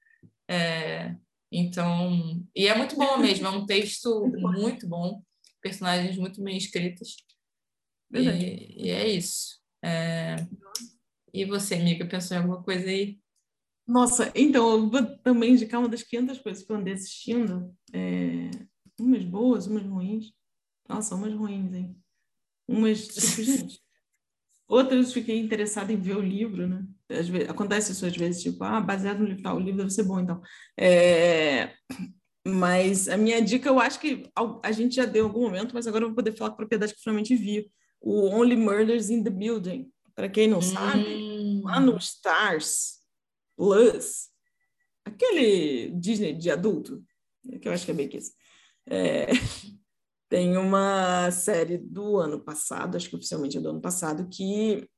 É... 0.48 1.15
Então, 1.52 2.43
e 2.55 2.66
é 2.66 2.74
muito 2.74 2.97
bom 2.97 3.19
mesmo, 3.19 3.47
é 3.47 3.51
um 3.51 3.66
texto 3.66 4.27
muito 4.36 4.89
bom, 4.89 5.23
personagens 5.61 6.16
muito 6.16 6.43
bem 6.43 6.56
escritos. 6.56 7.16
E, 8.12 8.86
e, 8.86 8.90
é 8.90 9.09
isso. 9.09 9.61
É... 9.85 10.36
E 11.35 11.44
você, 11.44 11.74
amiga, 11.74 12.06
pensou 12.06 12.36
em 12.36 12.40
alguma 12.40 12.62
coisa 12.62 12.89
aí? 12.89 13.19
Nossa, 13.85 14.31
então, 14.36 14.70
eu 14.70 14.89
vou 14.89 15.05
também 15.19 15.55
indicar 15.55 15.81
uma 15.81 15.89
das 15.89 16.05
500 16.05 16.39
coisas 16.39 16.65
que 16.65 16.70
eu 16.70 16.77
andei 16.77 16.94
assistindo. 16.94 17.77
É... 17.93 18.51
Umas 19.01 19.24
boas, 19.24 19.66
umas 19.66 19.82
ruins. 19.82 20.32
Nossa, 20.89 21.16
umas 21.16 21.35
ruins, 21.35 21.74
hein? 21.74 21.97
Umas, 22.69 23.09
tipo, 23.09 23.43
gente... 23.43 23.81
Outras 24.69 25.12
fiquei 25.12 25.36
interessada 25.40 25.93
em 25.93 25.97
ver 25.97 26.16
o 26.16 26.23
livro, 26.23 26.69
né? 26.69 26.86
Às 27.11 27.28
vezes, 27.28 27.51
acontece 27.51 27.90
isso 27.90 28.06
às 28.06 28.16
vezes, 28.16 28.40
tipo, 28.40 28.62
ah, 28.62 28.81
baseado 28.81 29.19
no 29.19 29.27
livro 29.27 29.43
tal, 29.43 29.56
o 29.56 29.61
livro 29.61 29.78
deve 29.78 29.90
ser 29.90 30.05
bom, 30.05 30.20
então. 30.20 30.40
É... 30.78 31.74
Mas 32.47 33.09
a 33.09 33.16
minha 33.16 33.43
dica, 33.43 33.69
eu 33.69 33.81
acho 33.81 33.98
que 33.98 34.31
a 34.62 34.70
gente 34.70 34.94
já 34.94 35.05
deu 35.05 35.24
em 35.24 35.28
algum 35.28 35.43
momento, 35.43 35.74
mas 35.74 35.89
agora 35.89 36.05
eu 36.05 36.09
vou 36.09 36.16
poder 36.16 36.32
falar 36.32 36.51
com 36.51 36.56
propriedade 36.56 36.94
que 36.94 37.01
finalmente 37.01 37.35
vi. 37.35 37.69
O 38.01 38.28
Only 38.28 38.55
Murders 38.55 39.11
in 39.11 39.24
the 39.24 39.31
Building, 39.31 39.90
para 40.15 40.28
quem 40.28 40.49
não 40.49 40.59
hum. 40.59 40.62
sabe, 40.62 41.61
Lá 41.62 41.81
no 41.81 41.97
Stars 41.97 43.01
Plus, 43.57 44.28
aquele 45.05 45.91
Disney 45.91 46.35
de 46.35 46.51
adulto, 46.51 47.03
que 47.61 47.66
eu 47.69 47.73
acho 47.73 47.85
que 47.85 47.91
é 47.91 47.95
bem 47.95 48.09
que 48.09 48.19
isso, 48.19 48.32
é, 48.86 49.27
tem 50.28 50.57
uma 50.57 51.31
série 51.31 51.78
do 51.78 52.19
ano 52.19 52.41
passado, 52.41 52.97
acho 52.97 53.09
que 53.09 53.16
oficialmente 53.16 53.57
é 53.57 53.61
do 53.61 53.70
ano 53.70 53.81
passado, 53.81 54.28
que, 54.28 54.89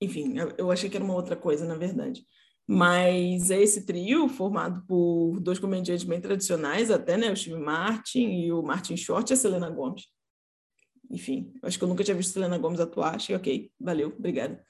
enfim, 0.00 0.34
eu 0.56 0.70
achei 0.70 0.88
que 0.88 0.96
era 0.96 1.04
uma 1.04 1.14
outra 1.14 1.36
coisa, 1.36 1.66
na 1.66 1.76
verdade. 1.76 2.26
Mas 2.66 3.50
é 3.50 3.60
esse 3.60 3.84
trio 3.84 4.26
formado 4.28 4.82
por 4.86 5.38
dois 5.40 5.58
comediantes 5.58 6.04
bem 6.04 6.20
tradicionais, 6.20 6.90
até, 6.90 7.16
né? 7.18 7.30
O 7.30 7.36
Steve 7.36 7.58
Martin 7.58 8.30
e 8.30 8.52
o 8.52 8.62
Martin 8.62 8.96
Short 8.96 9.30
e 9.30 9.34
a 9.34 9.36
Selena 9.36 9.68
Gomez. 9.68 10.04
Enfim, 11.10 11.52
acho 11.62 11.78
que 11.78 11.84
eu 11.84 11.88
nunca 11.88 12.04
tinha 12.04 12.16
visto 12.16 12.32
Selena 12.32 12.58
Gomez 12.58 12.80
atuar, 12.80 13.16
achei 13.16 13.34
ok, 13.34 13.70
valeu, 13.80 14.08
obrigada. 14.08 14.62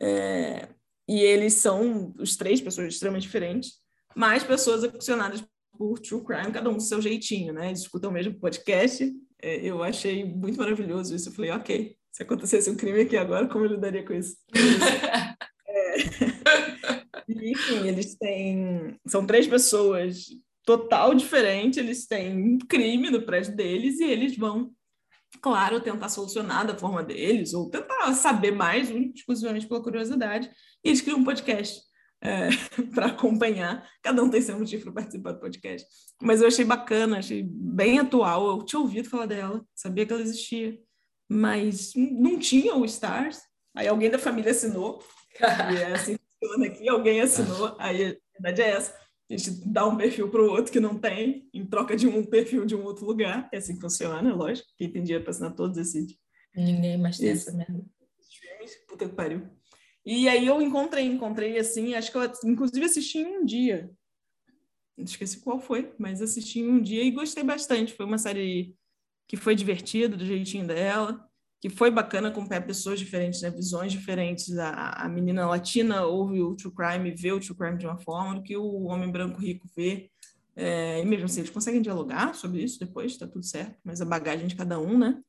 É, 0.00 0.68
e 1.08 1.20
eles 1.20 1.54
são 1.54 2.14
os 2.18 2.36
três 2.36 2.60
pessoas 2.60 2.94
extremamente 2.94 3.24
diferentes, 3.24 3.74
mas 4.14 4.44
pessoas 4.44 4.84
aficionadas 4.84 5.44
por 5.76 5.98
true 5.98 6.24
crime, 6.24 6.52
cada 6.52 6.70
um 6.70 6.76
do 6.76 6.82
seu 6.82 7.00
jeitinho, 7.00 7.52
né? 7.52 7.68
Eles 7.68 7.80
escutam 7.80 8.10
o 8.10 8.12
mesmo 8.12 8.34
podcast. 8.34 9.10
É, 9.40 9.56
eu 9.56 9.82
achei 9.82 10.24
muito 10.24 10.58
maravilhoso 10.58 11.14
isso. 11.14 11.28
Eu 11.28 11.32
falei, 11.32 11.50
ok, 11.50 11.96
se 12.10 12.22
acontecesse 12.22 12.70
um 12.70 12.76
crime 12.76 13.00
aqui 13.00 13.16
agora, 13.16 13.48
como 13.48 13.64
eu 13.64 13.72
lidaria 13.72 14.04
com 14.04 14.12
isso? 14.12 14.36
é. 15.66 15.96
E, 17.28 17.52
enfim, 17.52 17.88
eles 17.88 18.14
têm. 18.16 18.96
São 19.06 19.26
três 19.26 19.46
pessoas 19.46 20.26
total 20.64 21.14
diferentes, 21.14 21.78
eles 21.78 22.06
têm 22.06 22.36
um 22.36 22.58
crime 22.58 23.10
no 23.10 23.22
prédio 23.22 23.56
deles 23.56 23.98
e 23.98 24.04
eles 24.04 24.36
vão, 24.36 24.70
claro, 25.40 25.80
tentar 25.80 26.08
solucionar 26.08 26.66
da 26.66 26.76
forma 26.76 27.02
deles, 27.02 27.54
ou 27.54 27.70
tentar 27.70 28.12
saber 28.14 28.52
mais, 28.52 28.90
exclusivamente 28.90 29.66
pela 29.66 29.82
curiosidade. 29.82 30.50
E 30.84 30.88
eles 30.88 31.00
criam 31.00 31.18
um 31.18 31.24
podcast. 31.24 31.80
É, 32.24 32.50
para 32.94 33.06
acompanhar. 33.06 33.84
Cada 34.00 34.22
um 34.22 34.30
tem 34.30 34.40
seu 34.40 34.56
motivo 34.56 34.84
para 34.84 34.92
participar 34.92 35.32
do 35.32 35.40
podcast. 35.40 35.88
Mas 36.22 36.40
eu 36.40 36.46
achei 36.46 36.64
bacana, 36.64 37.18
achei 37.18 37.42
bem 37.42 37.98
atual. 37.98 38.46
Eu 38.46 38.64
tinha 38.64 38.78
ouvido 38.78 39.10
falar 39.10 39.26
dela, 39.26 39.64
sabia 39.74 40.06
que 40.06 40.12
ela 40.12 40.22
existia, 40.22 40.78
mas 41.28 41.92
não 41.96 42.38
tinha 42.38 42.76
o 42.76 42.84
Stars. 42.84 43.40
Aí 43.74 43.88
alguém 43.88 44.08
da 44.08 44.20
família 44.20 44.52
assinou. 44.52 45.02
e 45.40 45.76
é 45.76 45.94
assim 45.94 46.16
funciona 46.42 46.66
aqui, 46.66 46.88
alguém 46.88 47.20
assinou, 47.20 47.76
aí 47.78 48.06
a 48.06 48.42
verdade 48.42 48.62
é 48.62 48.70
essa. 48.70 48.94
A 49.32 49.36
gente 49.36 49.66
dá 49.66 49.86
um 49.86 49.96
perfil 49.96 50.28
para 50.30 50.42
o 50.42 50.50
outro 50.50 50.70
que 50.70 50.78
não 50.78 50.98
tem, 50.98 51.48
em 51.54 51.64
troca 51.64 51.96
de 51.96 52.06
um 52.06 52.22
perfil 52.22 52.66
de 52.66 52.76
um 52.76 52.84
outro 52.84 53.06
lugar. 53.06 53.48
É 53.50 53.56
assim 53.56 53.74
que 53.74 53.80
funciona, 53.80 54.34
lógico. 54.34 54.68
Quem 54.76 54.92
tem 54.92 55.02
dinheiro 55.02 55.24
para 55.24 55.30
assinar 55.30 55.54
todos 55.54 55.74
decide. 55.74 56.18
Ninguém 56.54 56.98
mais 56.98 57.16
tem 57.16 57.30
essa 57.30 57.50
merda. 57.50 57.82
Puta 58.86 59.08
que 59.08 59.14
pariu. 59.14 59.48
E 60.04 60.28
aí 60.28 60.46
eu 60.46 60.60
encontrei, 60.60 61.06
encontrei 61.06 61.58
assim, 61.58 61.94
acho 61.94 62.12
que 62.12 62.18
eu 62.18 62.30
inclusive 62.44 62.84
assisti 62.84 63.18
em 63.18 63.38
um 63.38 63.44
dia. 63.44 63.90
Esqueci 64.98 65.40
qual 65.40 65.58
foi, 65.58 65.94
mas 65.98 66.20
assisti 66.20 66.60
em 66.60 66.68
um 66.68 66.82
dia 66.82 67.02
e 67.02 67.10
gostei 67.10 67.42
bastante. 67.42 67.94
Foi 67.94 68.04
uma 68.04 68.18
série 68.18 68.76
que 69.26 69.36
foi 69.36 69.54
divertida, 69.54 70.14
do 70.14 70.26
jeitinho 70.26 70.66
dela 70.66 71.26
que 71.62 71.70
foi 71.70 71.92
bacana 71.92 72.26
acompanhar 72.26 72.66
pessoas 72.66 72.98
diferentes, 72.98 73.40
né? 73.40 73.48
visões 73.48 73.92
diferentes. 73.92 74.58
A, 74.58 75.04
a 75.04 75.08
menina 75.08 75.46
latina 75.46 76.04
ouve 76.04 76.42
o 76.42 76.56
true 76.56 76.74
crime, 76.74 77.14
vê 77.14 77.30
o 77.30 77.38
true 77.38 77.56
crime 77.56 77.78
de 77.78 77.86
uma 77.86 77.96
forma 78.00 78.34
do 78.34 78.42
que 78.42 78.56
o 78.56 78.82
homem 78.82 79.08
branco 79.08 79.40
rico 79.40 79.68
vê. 79.76 80.10
É, 80.56 81.00
e 81.00 81.04
mesmo 81.04 81.26
assim, 81.26 81.38
eles 81.38 81.52
conseguem 81.52 81.80
dialogar 81.80 82.34
sobre 82.34 82.64
isso 82.64 82.80
depois, 82.80 83.12
está 83.12 83.28
tudo 83.28 83.46
certo, 83.46 83.78
mas 83.84 84.02
a 84.02 84.04
bagagem 84.04 84.48
de 84.48 84.56
cada 84.56 84.80
um, 84.80 84.98
né? 84.98 85.22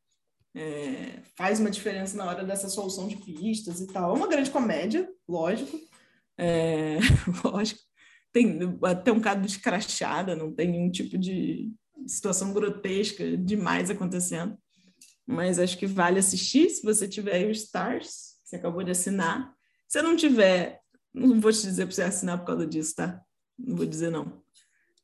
É, 0.56 1.22
faz 1.38 1.60
uma 1.60 1.70
diferença 1.70 2.18
na 2.18 2.26
hora 2.26 2.44
dessa 2.44 2.68
solução 2.68 3.08
de 3.08 3.18
pistas 3.18 3.80
e 3.80 3.86
tal. 3.86 4.16
É 4.16 4.18
uma 4.18 4.28
grande 4.28 4.50
comédia, 4.50 5.08
lógico. 5.30 5.80
É, 6.36 6.98
lógico. 7.46 7.80
Tem 8.32 8.58
até 8.84 9.12
um 9.12 9.22
caso 9.22 9.42
de 9.42 9.48
escrachada, 9.48 10.36
não 10.36 10.52
tem 10.52 10.72
nenhum 10.72 10.90
tipo 10.90 11.16
de 11.16 11.72
situação 12.08 12.52
grotesca 12.54 13.38
demais 13.38 13.92
acontecendo 13.92 14.58
mas 15.26 15.60
acho 15.60 15.78
que 15.78 15.86
vale 15.86 16.20
assistir 16.20 16.70
se 16.70 16.84
você 16.84 17.08
tiver 17.08 17.46
o 17.46 17.52
Stars, 17.52 18.36
que 18.44 18.50
você 18.50 18.56
acabou 18.58 18.84
de 18.84 18.92
assinar. 18.92 19.54
Se 19.88 20.02
não 20.02 20.16
tiver, 20.16 20.82
não 21.14 21.40
vou 21.40 21.52
te 21.52 21.62
dizer 21.62 21.86
para 21.86 21.96
você 21.96 22.04
assinar 22.04 22.40
por 22.40 22.48
causa 22.48 22.68
disso, 22.68 22.96
tá? 22.96 23.22
Não 23.58 23.76
vou 23.76 23.86
dizer 23.86 24.10
não. 24.10 24.44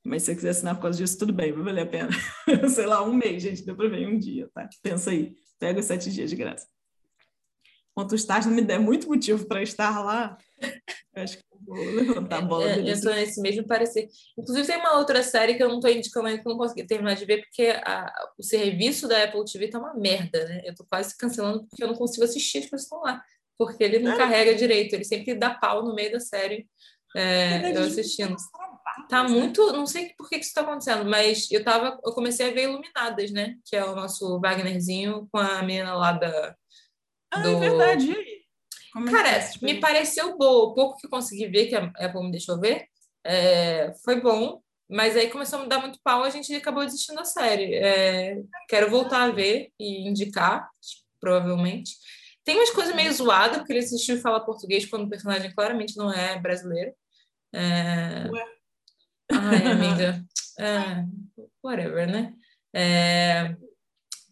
Mas 0.05 0.23
se 0.23 0.27
você 0.27 0.35
quiser 0.35 0.49
assinar 0.49 0.75
por 0.75 0.83
causa 0.83 0.97
disso, 0.97 1.17
tudo 1.17 1.33
bem, 1.33 1.51
vai 1.51 1.63
valer 1.63 1.81
a 1.81 1.85
pena. 1.85 2.09
Sei 2.73 2.85
lá, 2.85 3.03
um 3.03 3.13
mês, 3.13 3.43
gente, 3.43 3.65
deu 3.65 3.75
para 3.75 3.89
ver 3.89 4.07
um 4.07 4.17
dia, 4.17 4.49
tá? 4.53 4.67
Pensa 4.81 5.11
aí, 5.11 5.35
pega 5.59 5.79
os 5.79 5.85
sete 5.85 6.11
dias 6.11 6.29
de 6.29 6.35
graça. 6.35 6.67
Quanto 7.93 8.13
o 8.13 8.15
Stars 8.15 8.45
não 8.45 8.53
me 8.53 8.61
der 8.61 8.79
muito 8.79 9.07
motivo 9.07 9.45
para 9.45 9.61
estar 9.61 10.03
lá, 10.03 10.37
acho 11.15 11.37
que 11.37 11.43
levantar 11.73 12.37
a 12.37 12.41
bola. 12.41 12.69
É, 12.69 12.79
eu 12.79 13.01
tô 13.01 13.09
nesse 13.09 13.41
mesmo 13.41 13.65
parecer. 13.65 14.07
Inclusive, 14.37 14.67
tem 14.67 14.77
uma 14.77 14.97
outra 14.97 15.21
série 15.23 15.55
que 15.55 15.63
eu 15.63 15.69
não 15.69 15.79
tô 15.79 15.87
indicando 15.87 16.27
ainda, 16.27 16.41
que 16.41 16.47
eu 16.47 16.51
não 16.51 16.59
consegui 16.59 16.85
terminar 16.85 17.15
de 17.15 17.25
ver, 17.25 17.43
porque 17.43 17.67
a, 17.83 18.11
o 18.37 18.43
serviço 18.43 19.07
da 19.07 19.23
Apple 19.23 19.45
TV 19.45 19.69
tá 19.69 19.79
uma 19.79 19.93
merda, 19.93 20.45
né? 20.45 20.61
Eu 20.65 20.75
tô 20.75 20.85
quase 20.85 21.15
cancelando 21.17 21.65
porque 21.67 21.83
eu 21.83 21.87
não 21.87 21.95
consigo 21.95 22.23
assistir 22.23 22.59
as 22.59 22.69
coisas 22.69 22.85
estão 22.85 23.01
lá. 23.01 23.23
Porque 23.57 23.83
ele 23.83 23.99
não 23.99 24.13
é. 24.13 24.17
carrega 24.17 24.55
direito, 24.55 24.93
ele 24.93 25.03
sempre 25.03 25.35
dá 25.35 25.49
pau 25.49 25.83
no 25.83 25.93
meio 25.93 26.11
da 26.11 26.19
série. 26.19 26.67
É, 27.15 27.75
eu 27.75 27.83
assistindo. 27.83 28.35
Tá 29.09 29.23
né? 29.23 29.29
muito. 29.29 29.71
Não 29.73 29.85
sei 29.85 30.13
por 30.17 30.29
que, 30.29 30.39
que 30.39 30.45
isso 30.45 30.53
tá 30.53 30.61
acontecendo, 30.61 31.09
mas 31.09 31.49
eu 31.51 31.63
tava. 31.63 31.99
Eu 32.03 32.13
comecei 32.13 32.49
a 32.49 32.53
ver 32.53 32.63
Iluminadas, 32.63 33.31
né? 33.31 33.55
Que 33.65 33.75
é 33.75 33.83
o 33.83 33.95
nosso 33.95 34.39
Wagnerzinho 34.39 35.27
com 35.31 35.39
a 35.39 35.61
menina 35.61 35.93
lá 35.95 36.13
da. 36.13 36.55
Ah, 37.31 37.47
é 37.47 37.55
verdade. 37.55 38.38
Como 38.99 39.09
é 39.09 39.11
Cara, 39.11 39.29
é 39.29 39.49
me 39.61 39.79
pareceu 39.79 40.37
boa. 40.37 40.65
O 40.65 40.73
pouco 40.73 40.97
que 40.97 41.07
eu 41.07 41.09
consegui 41.09 41.47
ver, 41.47 41.67
que 41.67 41.75
a 41.75 41.85
Apple 41.85 42.23
me 42.23 42.31
deixou 42.31 42.59
ver, 42.59 42.85
é, 43.23 43.93
foi 44.03 44.19
bom. 44.19 44.61
Mas 44.89 45.15
aí 45.15 45.29
começou 45.29 45.59
a 45.59 45.61
me 45.63 45.69
dar 45.69 45.79
muito 45.79 45.99
pau, 46.03 46.23
a 46.23 46.29
gente 46.29 46.53
acabou 46.53 46.83
desistindo 46.83 47.17
da 47.17 47.23
série. 47.23 47.75
É, 47.75 48.41
quero 48.67 48.89
voltar 48.89 49.23
a 49.23 49.31
ver 49.31 49.71
e 49.79 50.07
indicar, 50.07 50.67
provavelmente. 51.21 51.95
Tem 52.43 52.55
umas 52.55 52.71
coisas 52.71 52.95
meio 52.95 53.13
zoadas, 53.13 53.59
porque 53.59 53.71
ele 53.71 53.79
assistiu 53.79 54.15
e 54.15 54.21
fala 54.21 54.43
português 54.43 54.85
quando 54.85 55.05
o 55.05 55.09
personagem 55.09 55.53
claramente 55.53 55.95
não 55.95 56.11
é 56.11 56.39
brasileiro. 56.39 56.91
É... 57.53 58.27
Ué? 58.29 58.45
Ai, 59.31 59.67
amiga. 59.71 60.23
É, 60.61 61.05
whatever, 61.63 62.05
né? 62.11 62.33
É... 62.75 63.55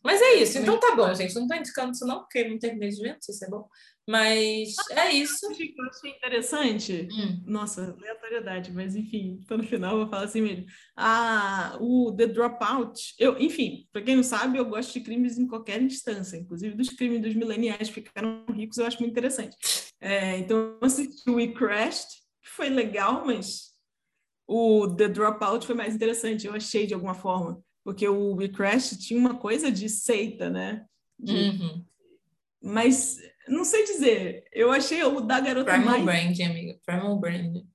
Mas 0.04 0.22
é 0.22 0.34
isso. 0.36 0.58
Então 0.58 0.78
tá 0.78 0.94
bom, 0.94 1.14
gente. 1.14 1.34
Não 1.36 1.48
tô 1.48 1.56
indicando 1.56 1.94
isso 1.94 2.06
não, 2.06 2.20
porque 2.20 2.44
não 2.44 2.60
terminei 2.60 2.90
de 2.90 3.02
ver, 3.02 3.14
não 3.14 3.22
sei 3.22 3.34
se 3.34 3.46
é 3.46 3.50
bom. 3.50 3.66
Mas 4.08 4.76
é 4.92 5.12
isso. 5.12 5.46
eu 5.46 5.52
achei 5.52 6.12
interessante. 6.12 7.10
Hum. 7.12 7.44
Nossa, 7.46 7.94
aleatoriedade, 8.00 8.72
mas 8.72 8.96
enfim, 8.96 9.42
tô 9.46 9.58
no 9.58 9.64
final, 9.64 9.92
eu 9.92 9.98
vou 10.00 10.08
falar 10.08 10.24
assim 10.24 10.42
mesmo. 10.42 10.66
Ah, 10.96 11.78
o 11.82 12.14
The 12.16 12.28
Dropout. 12.28 13.14
Eu, 13.20 13.38
enfim, 13.38 13.86
para 13.92 14.02
quem 14.02 14.16
não 14.16 14.24
sabe, 14.24 14.58
eu 14.58 14.66
gosto 14.66 14.94
de 14.94 15.02
crimes 15.02 15.38
em 15.38 15.46
qualquer 15.46 15.82
instância, 15.82 16.38
inclusive 16.38 16.74
dos 16.74 16.88
crimes 16.90 17.22
dos 17.22 17.36
mileniais 17.36 17.90
que 17.90 18.02
ficaram 18.02 18.46
ricos, 18.50 18.78
eu 18.78 18.86
acho 18.86 19.00
muito 19.00 19.12
interessante. 19.12 19.58
É, 20.00 20.38
então, 20.38 20.58
eu 20.58 20.80
assisti 20.82 21.30
o 21.30 21.36
We 21.36 21.48
Crashed, 21.48 22.08
que 22.42 22.50
foi 22.50 22.70
legal, 22.70 23.26
mas 23.26 23.74
o 24.48 24.88
The 24.88 25.10
Dropout 25.10 25.66
foi 25.66 25.76
mais 25.76 25.94
interessante, 25.94 26.48
eu 26.48 26.54
achei 26.54 26.88
de 26.88 26.94
alguma 26.94 27.14
forma, 27.14 27.62
porque 27.84 28.08
o 28.08 28.36
We 28.36 28.48
Crashed 28.48 29.00
tinha 29.00 29.20
uma 29.20 29.36
coisa 29.36 29.70
de 29.70 29.90
seita, 29.90 30.50
né? 30.50 30.86
De... 31.20 31.36
Uhum. 31.36 31.86
Mas 32.64 33.18
não 33.48 33.64
sei 33.64 33.84
dizer. 33.86 34.44
Eu 34.52 34.72
achei 34.72 35.04
o 35.04 35.22
da 35.22 35.40
garota 35.40 35.72
Primal 35.72 36.00
mais... 36.00 36.06
branding, 36.06 36.44
amiga. 36.44 36.80
Primal 36.86 37.20
branding. 37.20 37.66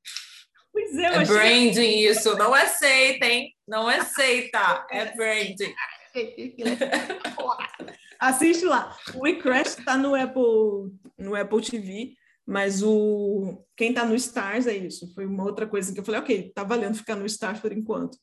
Pois 0.73 0.97
é, 0.97 1.09
eu 1.09 1.13
é 1.13 1.17
achei... 1.19 1.35
branding 1.35 1.99
isso. 1.99 2.37
Não 2.37 2.55
seita, 2.67 3.27
hein? 3.27 3.55
Não 3.67 4.05
seita. 4.05 4.87
É 4.91 5.15
branding. 5.15 5.75
Assiste 8.19 8.65
lá. 8.65 8.97
O 9.15 9.23
We 9.23 9.35
Crash 9.35 9.77
tá 9.77 9.97
no 9.97 10.15
Apple, 10.15 10.93
no 11.19 11.35
Apple 11.35 11.63
TV, 11.63 12.15
mas 12.47 12.83
o 12.83 13.65
quem 13.77 13.93
tá 13.93 14.05
no 14.05 14.15
Stars 14.15 14.67
é 14.67 14.77
isso. 14.77 15.13
Foi 15.15 15.27
uma 15.27 15.45
outra 15.45 15.67
coisa 15.67 15.93
que 15.93 15.99
eu 15.99 16.05
falei, 16.05 16.21
ok, 16.21 16.53
tá 16.55 16.63
valendo 16.63 16.97
ficar 16.97 17.17
no 17.17 17.27
Stars 17.27 17.61
por 17.61 17.73
enquanto. 17.73 18.17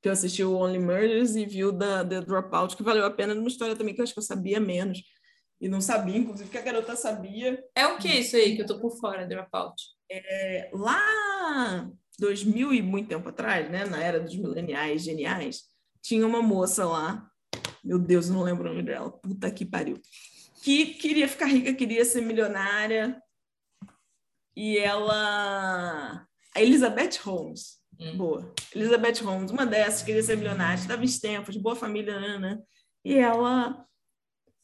Que 0.00 0.08
eu 0.08 0.12
assisti 0.12 0.42
o 0.42 0.54
Only 0.54 0.78
Murders 0.78 1.36
e 1.36 1.44
vi 1.44 1.64
o 1.64 1.72
da 1.72 2.02
The 2.02 2.22
Dropout, 2.22 2.74
que 2.74 2.82
valeu 2.82 3.04
a 3.04 3.10
pena 3.10 3.34
numa 3.34 3.48
história 3.48 3.76
também 3.76 3.94
que 3.94 4.00
eu 4.00 4.04
acho 4.04 4.14
que 4.14 4.18
eu 4.18 4.24
sabia 4.24 4.58
menos 4.58 5.02
e 5.60 5.68
não 5.68 5.80
sabia, 5.80 6.16
inclusive, 6.16 6.48
que 6.48 6.56
a 6.56 6.62
garota 6.62 6.96
sabia. 6.96 7.62
É 7.74 7.86
o 7.86 7.98
que 7.98 8.08
isso 8.08 8.34
aí 8.34 8.56
que 8.56 8.62
eu 8.62 8.66
tô 8.66 8.80
por 8.80 8.98
fora, 8.98 9.26
Dropout? 9.26 9.82
É, 10.10 10.70
lá 10.72 11.90
2000 12.18 12.72
e 12.72 12.82
muito 12.82 13.08
tempo 13.08 13.28
atrás, 13.28 13.70
né, 13.70 13.84
na 13.84 14.02
era 14.02 14.18
dos 14.18 14.34
mileniais 14.36 15.02
geniais, 15.02 15.64
tinha 16.02 16.26
uma 16.26 16.42
moça 16.42 16.84
lá, 16.84 17.28
meu 17.84 17.98
Deus, 17.98 18.28
não 18.28 18.42
lembro 18.42 18.64
o 18.64 18.68
nome 18.68 18.82
dela, 18.82 19.10
puta 19.10 19.50
que 19.50 19.64
pariu, 19.64 20.00
que 20.62 20.94
queria 20.94 21.28
ficar 21.28 21.46
rica, 21.46 21.74
queria 21.74 22.04
ser 22.04 22.22
milionária, 22.22 23.20
e 24.56 24.78
ela... 24.78 26.26
A 26.54 26.60
Elizabeth 26.60 27.18
Holmes, 27.22 27.78
hum. 27.98 28.16
boa. 28.16 28.54
Elizabeth 28.74 29.22
Holmes, 29.22 29.50
uma 29.50 29.64
dessas, 29.64 30.02
queria 30.02 30.22
ser 30.22 30.36
milionária, 30.36 30.80
estava 30.80 31.04
em 31.04 31.18
tempos, 31.18 31.56
boa 31.56 31.76
família, 31.76 32.38
né? 32.38 32.58
E 33.04 33.14
ela 33.14 33.86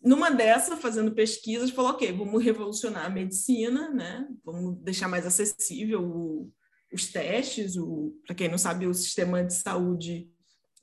numa 0.07 0.31
dessa, 0.31 0.77
fazendo 0.77 1.13
pesquisas, 1.13 1.71
falou: 1.71 1.91
ok, 1.91 2.13
vamos 2.13 2.43
revolucionar 2.43 3.07
a 3.07 3.11
medicina, 3.11 3.91
né? 3.91 4.27
Vamos 4.45 4.79
deixar 4.79 5.09
mais 5.09 5.27
acessível 5.27 6.03
o, 6.03 6.53
os 6.93 7.11
testes. 7.11 7.75
Para 8.25 8.37
quem 8.37 8.49
não 8.49 8.57
sabe, 8.57 8.87
o 8.87 8.95
sistema 8.95 9.43
de 9.43 9.53
saúde 9.53 10.31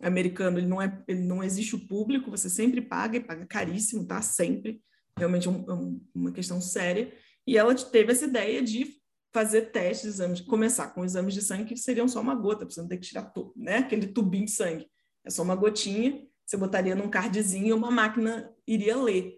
americano 0.02 0.58
ele 0.58 0.68
não 0.68 0.82
é 0.82 1.02
ele 1.08 1.22
não 1.22 1.42
existe 1.42 1.76
o 1.76 1.88
público 1.88 2.30
você 2.30 2.50
sempre 2.50 2.82
paga 2.82 3.18
e 3.18 3.24
paga 3.24 3.46
caríssimo 3.46 4.06
tá 4.06 4.22
sempre 4.22 4.82
realmente 5.18 5.48
é 5.48 5.52
um, 5.52 5.64
é 5.70 5.74
uma 6.14 6.32
questão 6.32 6.60
séria 6.60 7.14
e 7.48 7.58
ela 7.58 7.74
teve 7.74 8.12
essa 8.12 8.26
ideia 8.26 8.62
de 8.62 8.98
fazer 9.32 9.72
testes 9.72 10.06
exames 10.16 10.42
começar 10.42 10.90
com 10.90 11.06
exames 11.06 11.34
de 11.34 11.42
sangue 11.42 11.66
que 11.66 11.78
seriam 11.78 12.08
só 12.08 12.20
uma 12.20 12.36
gota 12.36 12.66
você 12.66 12.82
não 12.82 12.88
tem 12.88 13.00
que 13.00 13.08
tirar 13.08 13.24
todo 13.32 13.54
né 13.56 13.78
aquele 13.78 14.08
tubinho 14.08 14.46
de 14.46 14.52
sangue 14.52 14.88
é 15.24 15.30
só 15.30 15.42
uma 15.42 15.56
gotinha 15.56 16.22
você 16.46 16.58
botaria 16.58 16.96
num 16.96 17.10
cardzinho 17.10 17.78
uma 17.78 17.92
máquina 17.92 18.53
iria 18.68 18.96
ler 18.98 19.38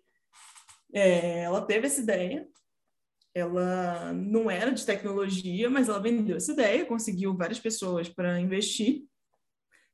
é, 0.94 1.44
ela 1.44 1.62
teve 1.62 1.88
essa 1.88 2.02
ideia 2.02 2.48
ela 3.34 4.14
não 4.14 4.50
era 4.50 4.72
de 4.72 4.86
tecnologia 4.86 5.70
mas 5.70 5.90
ela 5.90 6.00
vendeu 6.00 6.38
essa 6.38 6.52
ideia 6.52 6.86
conseguiu 6.86 7.36
várias 7.36 7.60
pessoas 7.60 8.10
para 8.10 8.40
investir 8.40 9.06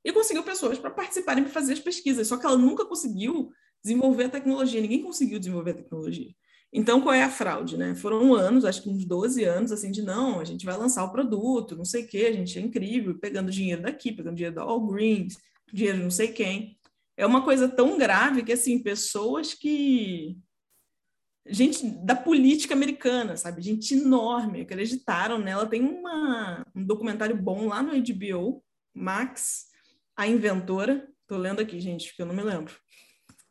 e 0.03 0.11
conseguiu 0.11 0.43
pessoas 0.43 0.79
para 0.79 0.89
participarem 0.89 1.43
para 1.43 1.53
fazer 1.53 1.73
as 1.73 1.79
pesquisas. 1.79 2.27
Só 2.27 2.37
que 2.37 2.45
ela 2.45 2.57
nunca 2.57 2.85
conseguiu 2.85 3.51
desenvolver 3.83 4.25
a 4.25 4.29
tecnologia, 4.29 4.81
ninguém 4.81 5.01
conseguiu 5.01 5.39
desenvolver 5.39 5.71
a 5.71 5.75
tecnologia. 5.75 6.33
Então, 6.73 7.01
qual 7.01 7.13
é 7.13 7.23
a 7.23 7.29
fraude? 7.29 7.77
Né? 7.77 7.95
Foram 7.95 8.33
anos, 8.33 8.63
acho 8.63 8.81
que 8.81 8.89
uns 8.89 9.05
12 9.05 9.43
anos, 9.43 9.71
assim, 9.71 9.91
de 9.91 10.01
não, 10.01 10.39
a 10.39 10.45
gente 10.45 10.65
vai 10.65 10.77
lançar 10.77 11.03
o 11.03 11.11
produto, 11.11 11.75
não 11.75 11.83
sei 11.83 12.05
o 12.05 12.07
quê, 12.07 12.27
a 12.29 12.31
gente 12.31 12.57
é 12.57 12.61
incrível, 12.61 13.17
pegando 13.19 13.51
dinheiro 13.51 13.81
daqui, 13.81 14.11
pegando 14.11 14.35
dinheiro 14.35 14.55
da 14.55 14.61
All 14.61 14.87
Greens, 14.87 15.37
dinheiro 15.71 15.97
de 15.97 16.03
não 16.03 16.11
sei 16.11 16.29
quem. 16.29 16.77
É 17.21 17.25
uma 17.25 17.43
coisa 17.43 17.69
tão 17.69 17.99
grave 17.99 18.43
que, 18.43 18.51
assim, 18.51 18.81
pessoas 18.81 19.53
que. 19.53 20.37
Gente 21.47 21.87
da 22.03 22.15
política 22.15 22.73
americana, 22.73 23.37
sabe? 23.37 23.61
Gente 23.61 23.93
enorme, 23.93 24.61
acreditaram 24.61 25.37
nela. 25.37 25.67
Tem 25.67 25.81
uma, 25.81 26.65
um 26.75 26.83
documentário 26.83 27.35
bom 27.35 27.67
lá 27.67 27.83
no 27.83 27.93
HBO, 27.93 28.63
Max, 28.93 29.67
a 30.17 30.27
inventora, 30.27 31.07
tô 31.27 31.37
lendo 31.37 31.61
aqui, 31.61 31.79
gente, 31.79 32.09
porque 32.09 32.21
eu 32.21 32.25
não 32.25 32.35
me 32.35 32.43
lembro, 32.43 32.75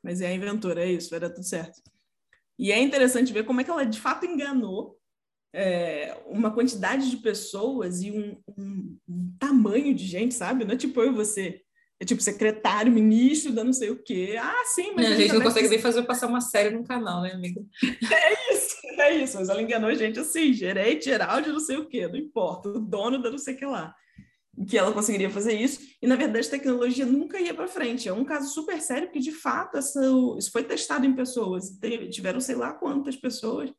mas 0.02 0.20
é 0.20 0.26
a 0.28 0.34
inventora, 0.34 0.84
é 0.84 0.92
isso, 0.92 1.14
era 1.14 1.30
tudo 1.30 1.44
certo. 1.44 1.80
E 2.58 2.70
é 2.70 2.78
interessante 2.78 3.32
ver 3.32 3.44
como 3.44 3.60
é 3.60 3.64
que 3.64 3.70
ela 3.70 3.84
de 3.84 3.98
fato 3.98 4.26
enganou 4.26 4.98
é, 5.52 6.16
uma 6.26 6.52
quantidade 6.52 7.10
de 7.10 7.16
pessoas 7.16 8.02
e 8.02 8.10
um, 8.10 8.40
um, 8.56 8.98
um, 9.08 9.36
tamanho 9.38 9.94
de 9.94 10.06
gente, 10.06 10.34
sabe? 10.34 10.64
Não 10.64 10.74
é 10.74 10.76
tipo 10.76 11.00
eu 11.00 11.12
e 11.12 11.14
você. 11.14 11.62
É 12.00 12.04
tipo 12.04 12.22
secretário, 12.22 12.90
ministro, 12.90 13.52
da 13.52 13.62
não 13.62 13.74
sei 13.74 13.90
o 13.90 14.02
quê. 14.02 14.36
Ah, 14.40 14.62
sim, 14.64 14.92
mas. 14.96 15.06
Não, 15.06 15.12
a 15.12 15.16
gente 15.16 15.34
não 15.34 15.42
consegue 15.42 15.68
nem 15.68 15.78
fazer 15.78 16.02
passar 16.04 16.28
uma 16.28 16.40
série 16.40 16.74
no 16.74 16.82
canal, 16.82 17.22
né, 17.22 17.32
amiga? 17.32 17.62
É 18.10 18.54
isso, 18.54 18.76
é 18.98 19.16
isso. 19.16 19.38
Mas 19.38 19.48
ela 19.48 19.60
enganou 19.60 19.90
a 19.90 19.94
gente 19.94 20.18
assim, 20.18 20.52
gerente 20.52 21.04
geral 21.04 21.40
de 21.42 21.50
não 21.50 21.60
sei 21.60 21.76
o 21.76 21.86
quê, 21.86 22.08
não 22.08 22.16
importa, 22.16 22.70
o 22.70 22.80
dono 22.80 23.20
da 23.20 23.30
não 23.30 23.38
sei 23.38 23.54
o 23.54 23.56
que 23.58 23.66
lá 23.66 23.94
que 24.68 24.76
ela 24.76 24.92
conseguiria 24.92 25.30
fazer 25.30 25.54
isso, 25.54 25.80
e 26.02 26.06
na 26.06 26.16
verdade 26.16 26.46
a 26.46 26.50
tecnologia 26.50 27.06
nunca 27.06 27.40
ia 27.40 27.54
para 27.54 27.68
frente. 27.68 28.08
É 28.08 28.12
um 28.12 28.24
caso 28.24 28.52
super 28.52 28.80
sério, 28.80 29.06
porque 29.06 29.20
de 29.20 29.32
fato 29.32 29.76
essa, 29.76 30.00
isso 30.38 30.50
foi 30.50 30.64
testado 30.64 31.06
em 31.06 31.14
pessoas. 31.14 31.78
Tiveram 32.10 32.40
sei 32.40 32.56
lá 32.56 32.72
quantas 32.72 33.16
pessoas 33.16 33.72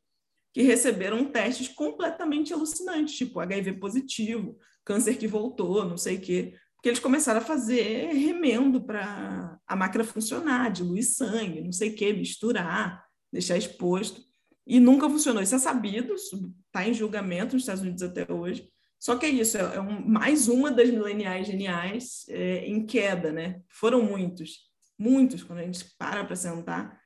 que 0.52 0.62
receberam 0.62 1.24
testes 1.24 1.68
completamente 1.68 2.52
alucinantes, 2.52 3.16
tipo 3.16 3.40
HIV 3.40 3.74
positivo, 3.74 4.58
câncer 4.84 5.16
que 5.16 5.26
voltou, 5.26 5.84
não 5.84 5.96
sei 5.96 6.16
o 6.16 6.20
quê, 6.20 6.54
porque 6.82 6.88
eles 6.88 6.98
começaram 6.98 7.38
a 7.38 7.44
fazer 7.44 8.08
remendo 8.12 8.82
para 8.82 9.56
a 9.64 9.76
máquina 9.76 10.02
funcionar, 10.02 10.68
diluir 10.68 11.06
sangue, 11.06 11.60
não 11.60 11.70
sei 11.70 11.90
o 11.90 11.94
quê, 11.94 12.12
misturar, 12.12 13.06
deixar 13.32 13.56
exposto, 13.56 14.20
e 14.66 14.80
nunca 14.80 15.08
funcionou. 15.08 15.40
Isso 15.40 15.54
é 15.54 15.60
sabido, 15.60 16.12
está 16.12 16.84
em 16.84 16.92
julgamento 16.92 17.54
nos 17.54 17.62
Estados 17.62 17.82
Unidos 17.82 18.02
até 18.02 18.26
hoje, 18.32 18.68
só 18.98 19.14
que 19.14 19.26
é 19.26 19.28
isso, 19.28 19.58
é, 19.58 19.80
um, 19.80 20.04
mais 20.04 20.48
uma 20.48 20.72
das 20.72 20.90
mileniais 20.90 21.46
geniais 21.46 22.24
é, 22.28 22.66
em 22.66 22.84
queda, 22.84 23.30
né? 23.30 23.60
Foram 23.68 24.02
muitos, 24.02 24.68
muitos, 24.98 25.44
quando 25.44 25.60
a 25.60 25.62
gente 25.62 25.86
para 25.96 26.24
para 26.24 26.34
sentar, 26.34 27.00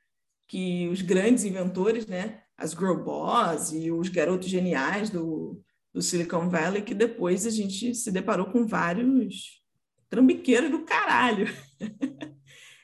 que 0.48 0.88
os 0.88 1.02
grandes 1.02 1.44
inventores, 1.44 2.06
né? 2.06 2.40
As 2.56 2.70
girl 2.70 3.04
boss 3.04 3.72
e 3.72 3.92
os 3.92 4.08
garotos 4.08 4.48
geniais 4.48 5.10
do, 5.10 5.62
do 5.92 6.00
Silicon 6.00 6.48
Valley, 6.48 6.80
que 6.80 6.94
depois 6.94 7.46
a 7.46 7.50
gente 7.50 7.94
se 7.94 8.10
deparou 8.10 8.46
com 8.46 8.66
vários 8.66 9.65
trambiqueiros 10.08 10.70
do 10.70 10.84
caralho. 10.84 11.46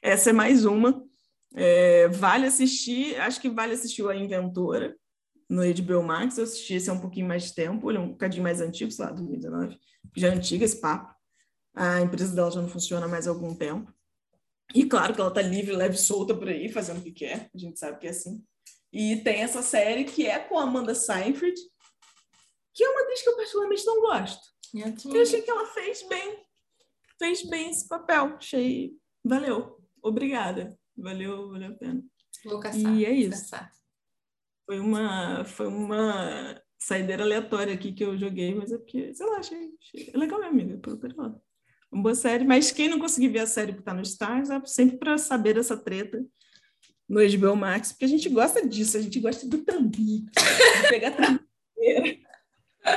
Essa 0.03 0.31
é 0.31 0.33
mais 0.33 0.65
uma. 0.65 1.05
É, 1.55 2.09
vale 2.09 2.47
assistir, 2.47 3.21
acho 3.21 3.41
que 3.41 3.49
vale 3.49 3.75
assistir 3.75 4.07
a 4.09 4.17
Inventora, 4.17 4.97
no 5.53 5.63
HBO 5.63 6.03
Max, 6.03 6.39
eu 6.39 6.45
assisti 6.45 6.75
esse 6.75 6.89
há 6.89 6.95
um 6.95 7.01
pouquinho 7.01 7.29
mais 7.29 7.45
de 7.45 7.55
tempo, 7.55 7.91
ele 7.91 7.99
é 7.99 8.01
um 8.01 8.09
bocadinho 8.09 8.43
mais 8.43 8.63
antigo, 8.63 8.91
sei 8.91 9.05
lá, 9.05 9.11
2019, 9.11 9.79
já 10.17 10.29
é 10.29 10.31
antiga 10.31 10.65
esse 10.65 10.81
papo. 10.81 11.15
A 11.75 12.01
empresa 12.01 12.35
dela 12.35 12.51
já 12.51 12.61
não 12.61 12.69
funciona 12.69 13.07
mais 13.07 13.27
há 13.27 13.31
algum 13.31 13.55
tempo. 13.55 13.93
E 14.75 14.87
claro 14.87 15.15
que 15.15 15.21
ela 15.21 15.31
tá 15.31 15.43
livre, 15.43 15.77
leve, 15.77 15.99
solta 15.99 16.35
por 16.35 16.49
aí, 16.49 16.71
fazendo 16.71 17.01
o 17.01 17.03
que 17.03 17.13
quer, 17.13 17.51
a 17.55 17.59
gente 17.59 17.79
sabe 17.79 17.99
que 17.99 18.07
é 18.07 18.11
assim. 18.11 18.43
E 18.91 19.17
tem 19.17 19.43
essa 19.43 19.63
série 19.63 20.05
que 20.05 20.27
é 20.27 20.39
com 20.39 20.59
a 20.59 20.63
Amanda 20.63 20.95
Seyfried, 20.95 21.61
que 22.75 22.83
é 22.83 22.89
uma 22.89 23.03
atriz 23.03 23.23
que 23.23 23.29
eu 23.29 23.37
particularmente 23.37 23.85
não 23.85 24.01
gosto. 24.01 24.43
Eu 25.15 25.23
achei 25.23 25.43
que 25.43 25.51
ela 25.51 25.67
fez 25.67 26.03
bem, 26.09 26.42
fez 27.23 27.45
bem 27.45 27.71
esse 27.71 27.87
papel, 27.87 28.35
achei, 28.37 28.97
valeu, 29.25 29.79
obrigada, 30.03 30.77
valeu, 30.97 31.51
valeu 31.51 31.71
a 31.71 31.75
pena. 31.75 32.03
Vou 32.45 32.59
caçar, 32.59 32.93
e 32.93 33.05
é 33.05 33.13
isso. 33.13 33.43
Caçar. 33.43 33.73
Foi 34.67 34.81
uma, 34.81 35.45
foi 35.45 35.69
uma 35.69 36.61
saideira 36.81 37.23
aleatória 37.23 37.73
aqui 37.73 37.93
que 37.93 38.05
eu 38.05 38.19
joguei, 38.19 38.53
mas 38.57 38.73
é 38.73 38.79
porque, 38.79 39.15
sei 39.15 39.27
lá, 39.27 39.39
achei, 39.39 39.71
achei 39.81 40.13
legal, 40.17 40.41
minha 40.41 40.51
amiga, 40.51 40.77
procure 40.79 41.15
lá. 41.15 41.33
Uma 41.93 42.03
boa 42.03 42.15
série, 42.15 42.45
mas 42.45 42.73
quem 42.73 42.89
não 42.89 42.99
conseguir 42.99 43.29
ver 43.29 43.41
a 43.41 43.47
série 43.47 43.73
que 43.73 43.79
está 43.79 43.95
no 43.95 44.03
Stars, 44.03 44.51
é 44.51 44.61
sempre 44.65 44.97
para 44.97 45.17
saber 45.17 45.55
dessa 45.55 45.77
treta 45.77 46.25
no 47.09 47.21
HBO 47.21 47.55
Max, 47.55 47.93
porque 47.93 48.07
a 48.07 48.09
gente 48.09 48.29
gosta 48.29 48.67
disso, 48.67 48.97
a 48.97 49.01
gente 49.01 49.21
gosta 49.21 49.47
do 49.47 49.59
trambique, 49.59 50.33
de 50.33 50.89
pegar 50.89 51.13
trambiqueira, 51.15 52.19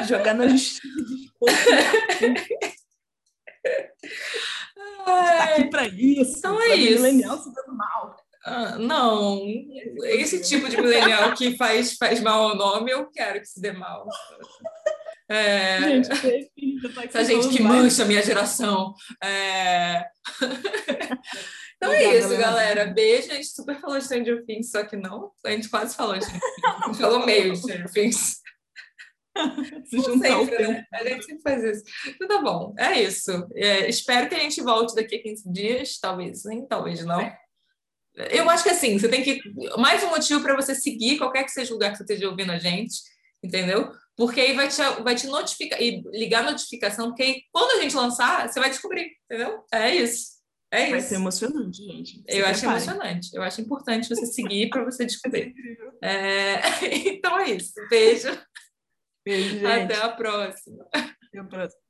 jogar 0.07 0.33
na 0.33 0.47
justiça 0.47 1.03
de 1.03 1.31
Está 4.99 5.43
aqui 5.43 5.69
para 5.69 5.87
isso. 5.87 6.37
Então 6.37 6.61
é 6.61 6.75
isso. 6.75 7.03
Milenial 7.03 7.37
se 7.37 7.53
dando 7.53 7.75
mal. 7.75 8.15
Ah, 8.45 8.77
não, 8.77 9.41
esse 10.03 10.39
tipo 10.43 10.69
de 10.69 10.77
millennial 10.77 11.33
que 11.33 11.57
faz, 11.57 11.93
faz 11.97 12.21
mal 12.21 12.49
ao 12.49 12.55
nome, 12.55 12.91
eu 12.91 13.09
quero 13.09 13.39
que 13.39 13.47
se 13.47 13.59
dê 13.59 13.71
mal. 13.71 14.07
É... 15.27 15.79
Gente, 15.79 16.09
Essa 17.05 17.23
gente 17.23 17.49
que 17.49 17.63
mancha 17.63 18.03
a 18.03 18.05
minha 18.05 18.21
geração. 18.21 18.93
É... 19.23 20.05
então 21.75 21.91
é 21.91 22.19
isso, 22.19 22.37
galera. 22.37 22.85
Beijo. 22.85 23.31
A 23.31 23.35
gente 23.35 23.47
super 23.47 23.79
falou 23.79 23.97
de 23.97 24.05
Stranger 24.05 24.45
Things, 24.45 24.69
só 24.69 24.83
que 24.83 24.95
não. 24.95 25.31
A 25.43 25.49
gente 25.49 25.67
quase 25.67 25.95
falou 25.95 26.15
de 26.15 26.25
A 26.25 26.87
gente 26.87 26.99
falou 26.99 27.25
meio 27.25 27.53
de 27.53 27.57
Stranger 27.57 27.91
Things. 27.91 28.44
Se 29.85 30.01
sempre, 30.01 30.67
né? 30.67 30.85
A 30.93 31.03
gente 31.03 31.25
sempre 31.25 31.41
faz 31.41 31.63
isso. 31.63 31.83
Então 32.07 32.27
tá 32.27 32.41
bom, 32.41 32.73
é 32.77 33.01
isso. 33.01 33.31
É, 33.53 33.89
espero 33.89 34.29
que 34.29 34.35
a 34.35 34.39
gente 34.39 34.61
volte 34.61 34.95
daqui 34.95 35.15
a 35.15 35.21
15 35.23 35.51
dias, 35.51 35.99
talvez 35.99 36.41
sim, 36.41 36.65
talvez 36.67 37.03
não. 37.03 37.31
Eu 38.31 38.49
acho 38.49 38.63
que 38.63 38.69
assim, 38.69 38.97
você 38.97 39.09
tem 39.09 39.21
que. 39.21 39.41
Mais 39.77 40.01
um 40.03 40.09
motivo 40.09 40.41
para 40.41 40.55
você 40.55 40.73
seguir 40.73 41.17
qualquer 41.17 41.43
que 41.43 41.51
seja 41.51 41.71
o 41.71 41.73
lugar 41.73 41.91
que 41.91 41.97
você 41.97 42.03
esteja 42.03 42.29
ouvindo 42.29 42.51
a 42.51 42.57
gente, 42.57 42.95
entendeu? 43.43 43.91
Porque 44.15 44.39
aí 44.39 44.53
vai 44.53 44.69
te, 44.69 44.81
vai 45.03 45.15
te 45.15 45.27
notificar 45.27 45.81
e 45.81 46.01
ligar 46.13 46.45
a 46.45 46.51
notificação, 46.51 47.07
porque 47.07 47.23
aí, 47.23 47.41
quando 47.51 47.77
a 47.77 47.83
gente 47.83 47.95
lançar, 47.95 48.47
você 48.47 48.59
vai 48.59 48.69
descobrir, 48.69 49.11
entendeu? 49.25 49.65
É 49.73 49.93
isso. 49.93 50.35
É 50.71 50.83
isso. 50.83 50.91
Vai 50.91 51.01
ser 51.01 51.15
emocionante, 51.15 51.83
gente. 51.83 52.21
Você 52.21 52.41
eu 52.41 52.45
acho 52.45 52.65
emocionante. 52.65 53.29
Eu 53.33 53.43
acho 53.43 53.61
importante 53.61 54.09
você 54.09 54.25
seguir 54.25 54.69
para 54.69 54.83
você 54.83 55.03
descobrir. 55.05 55.53
É... 56.01 56.61
Então 57.09 57.39
é 57.39 57.51
isso. 57.51 57.73
Beijo. 57.89 58.29
Beijo, 59.25 59.59
gente. 59.59 59.65
Até 59.65 59.95
a 59.95 60.09
próxima. 60.09 60.87
Até 60.93 61.39
a 61.39 61.43
próxima. 61.43 61.84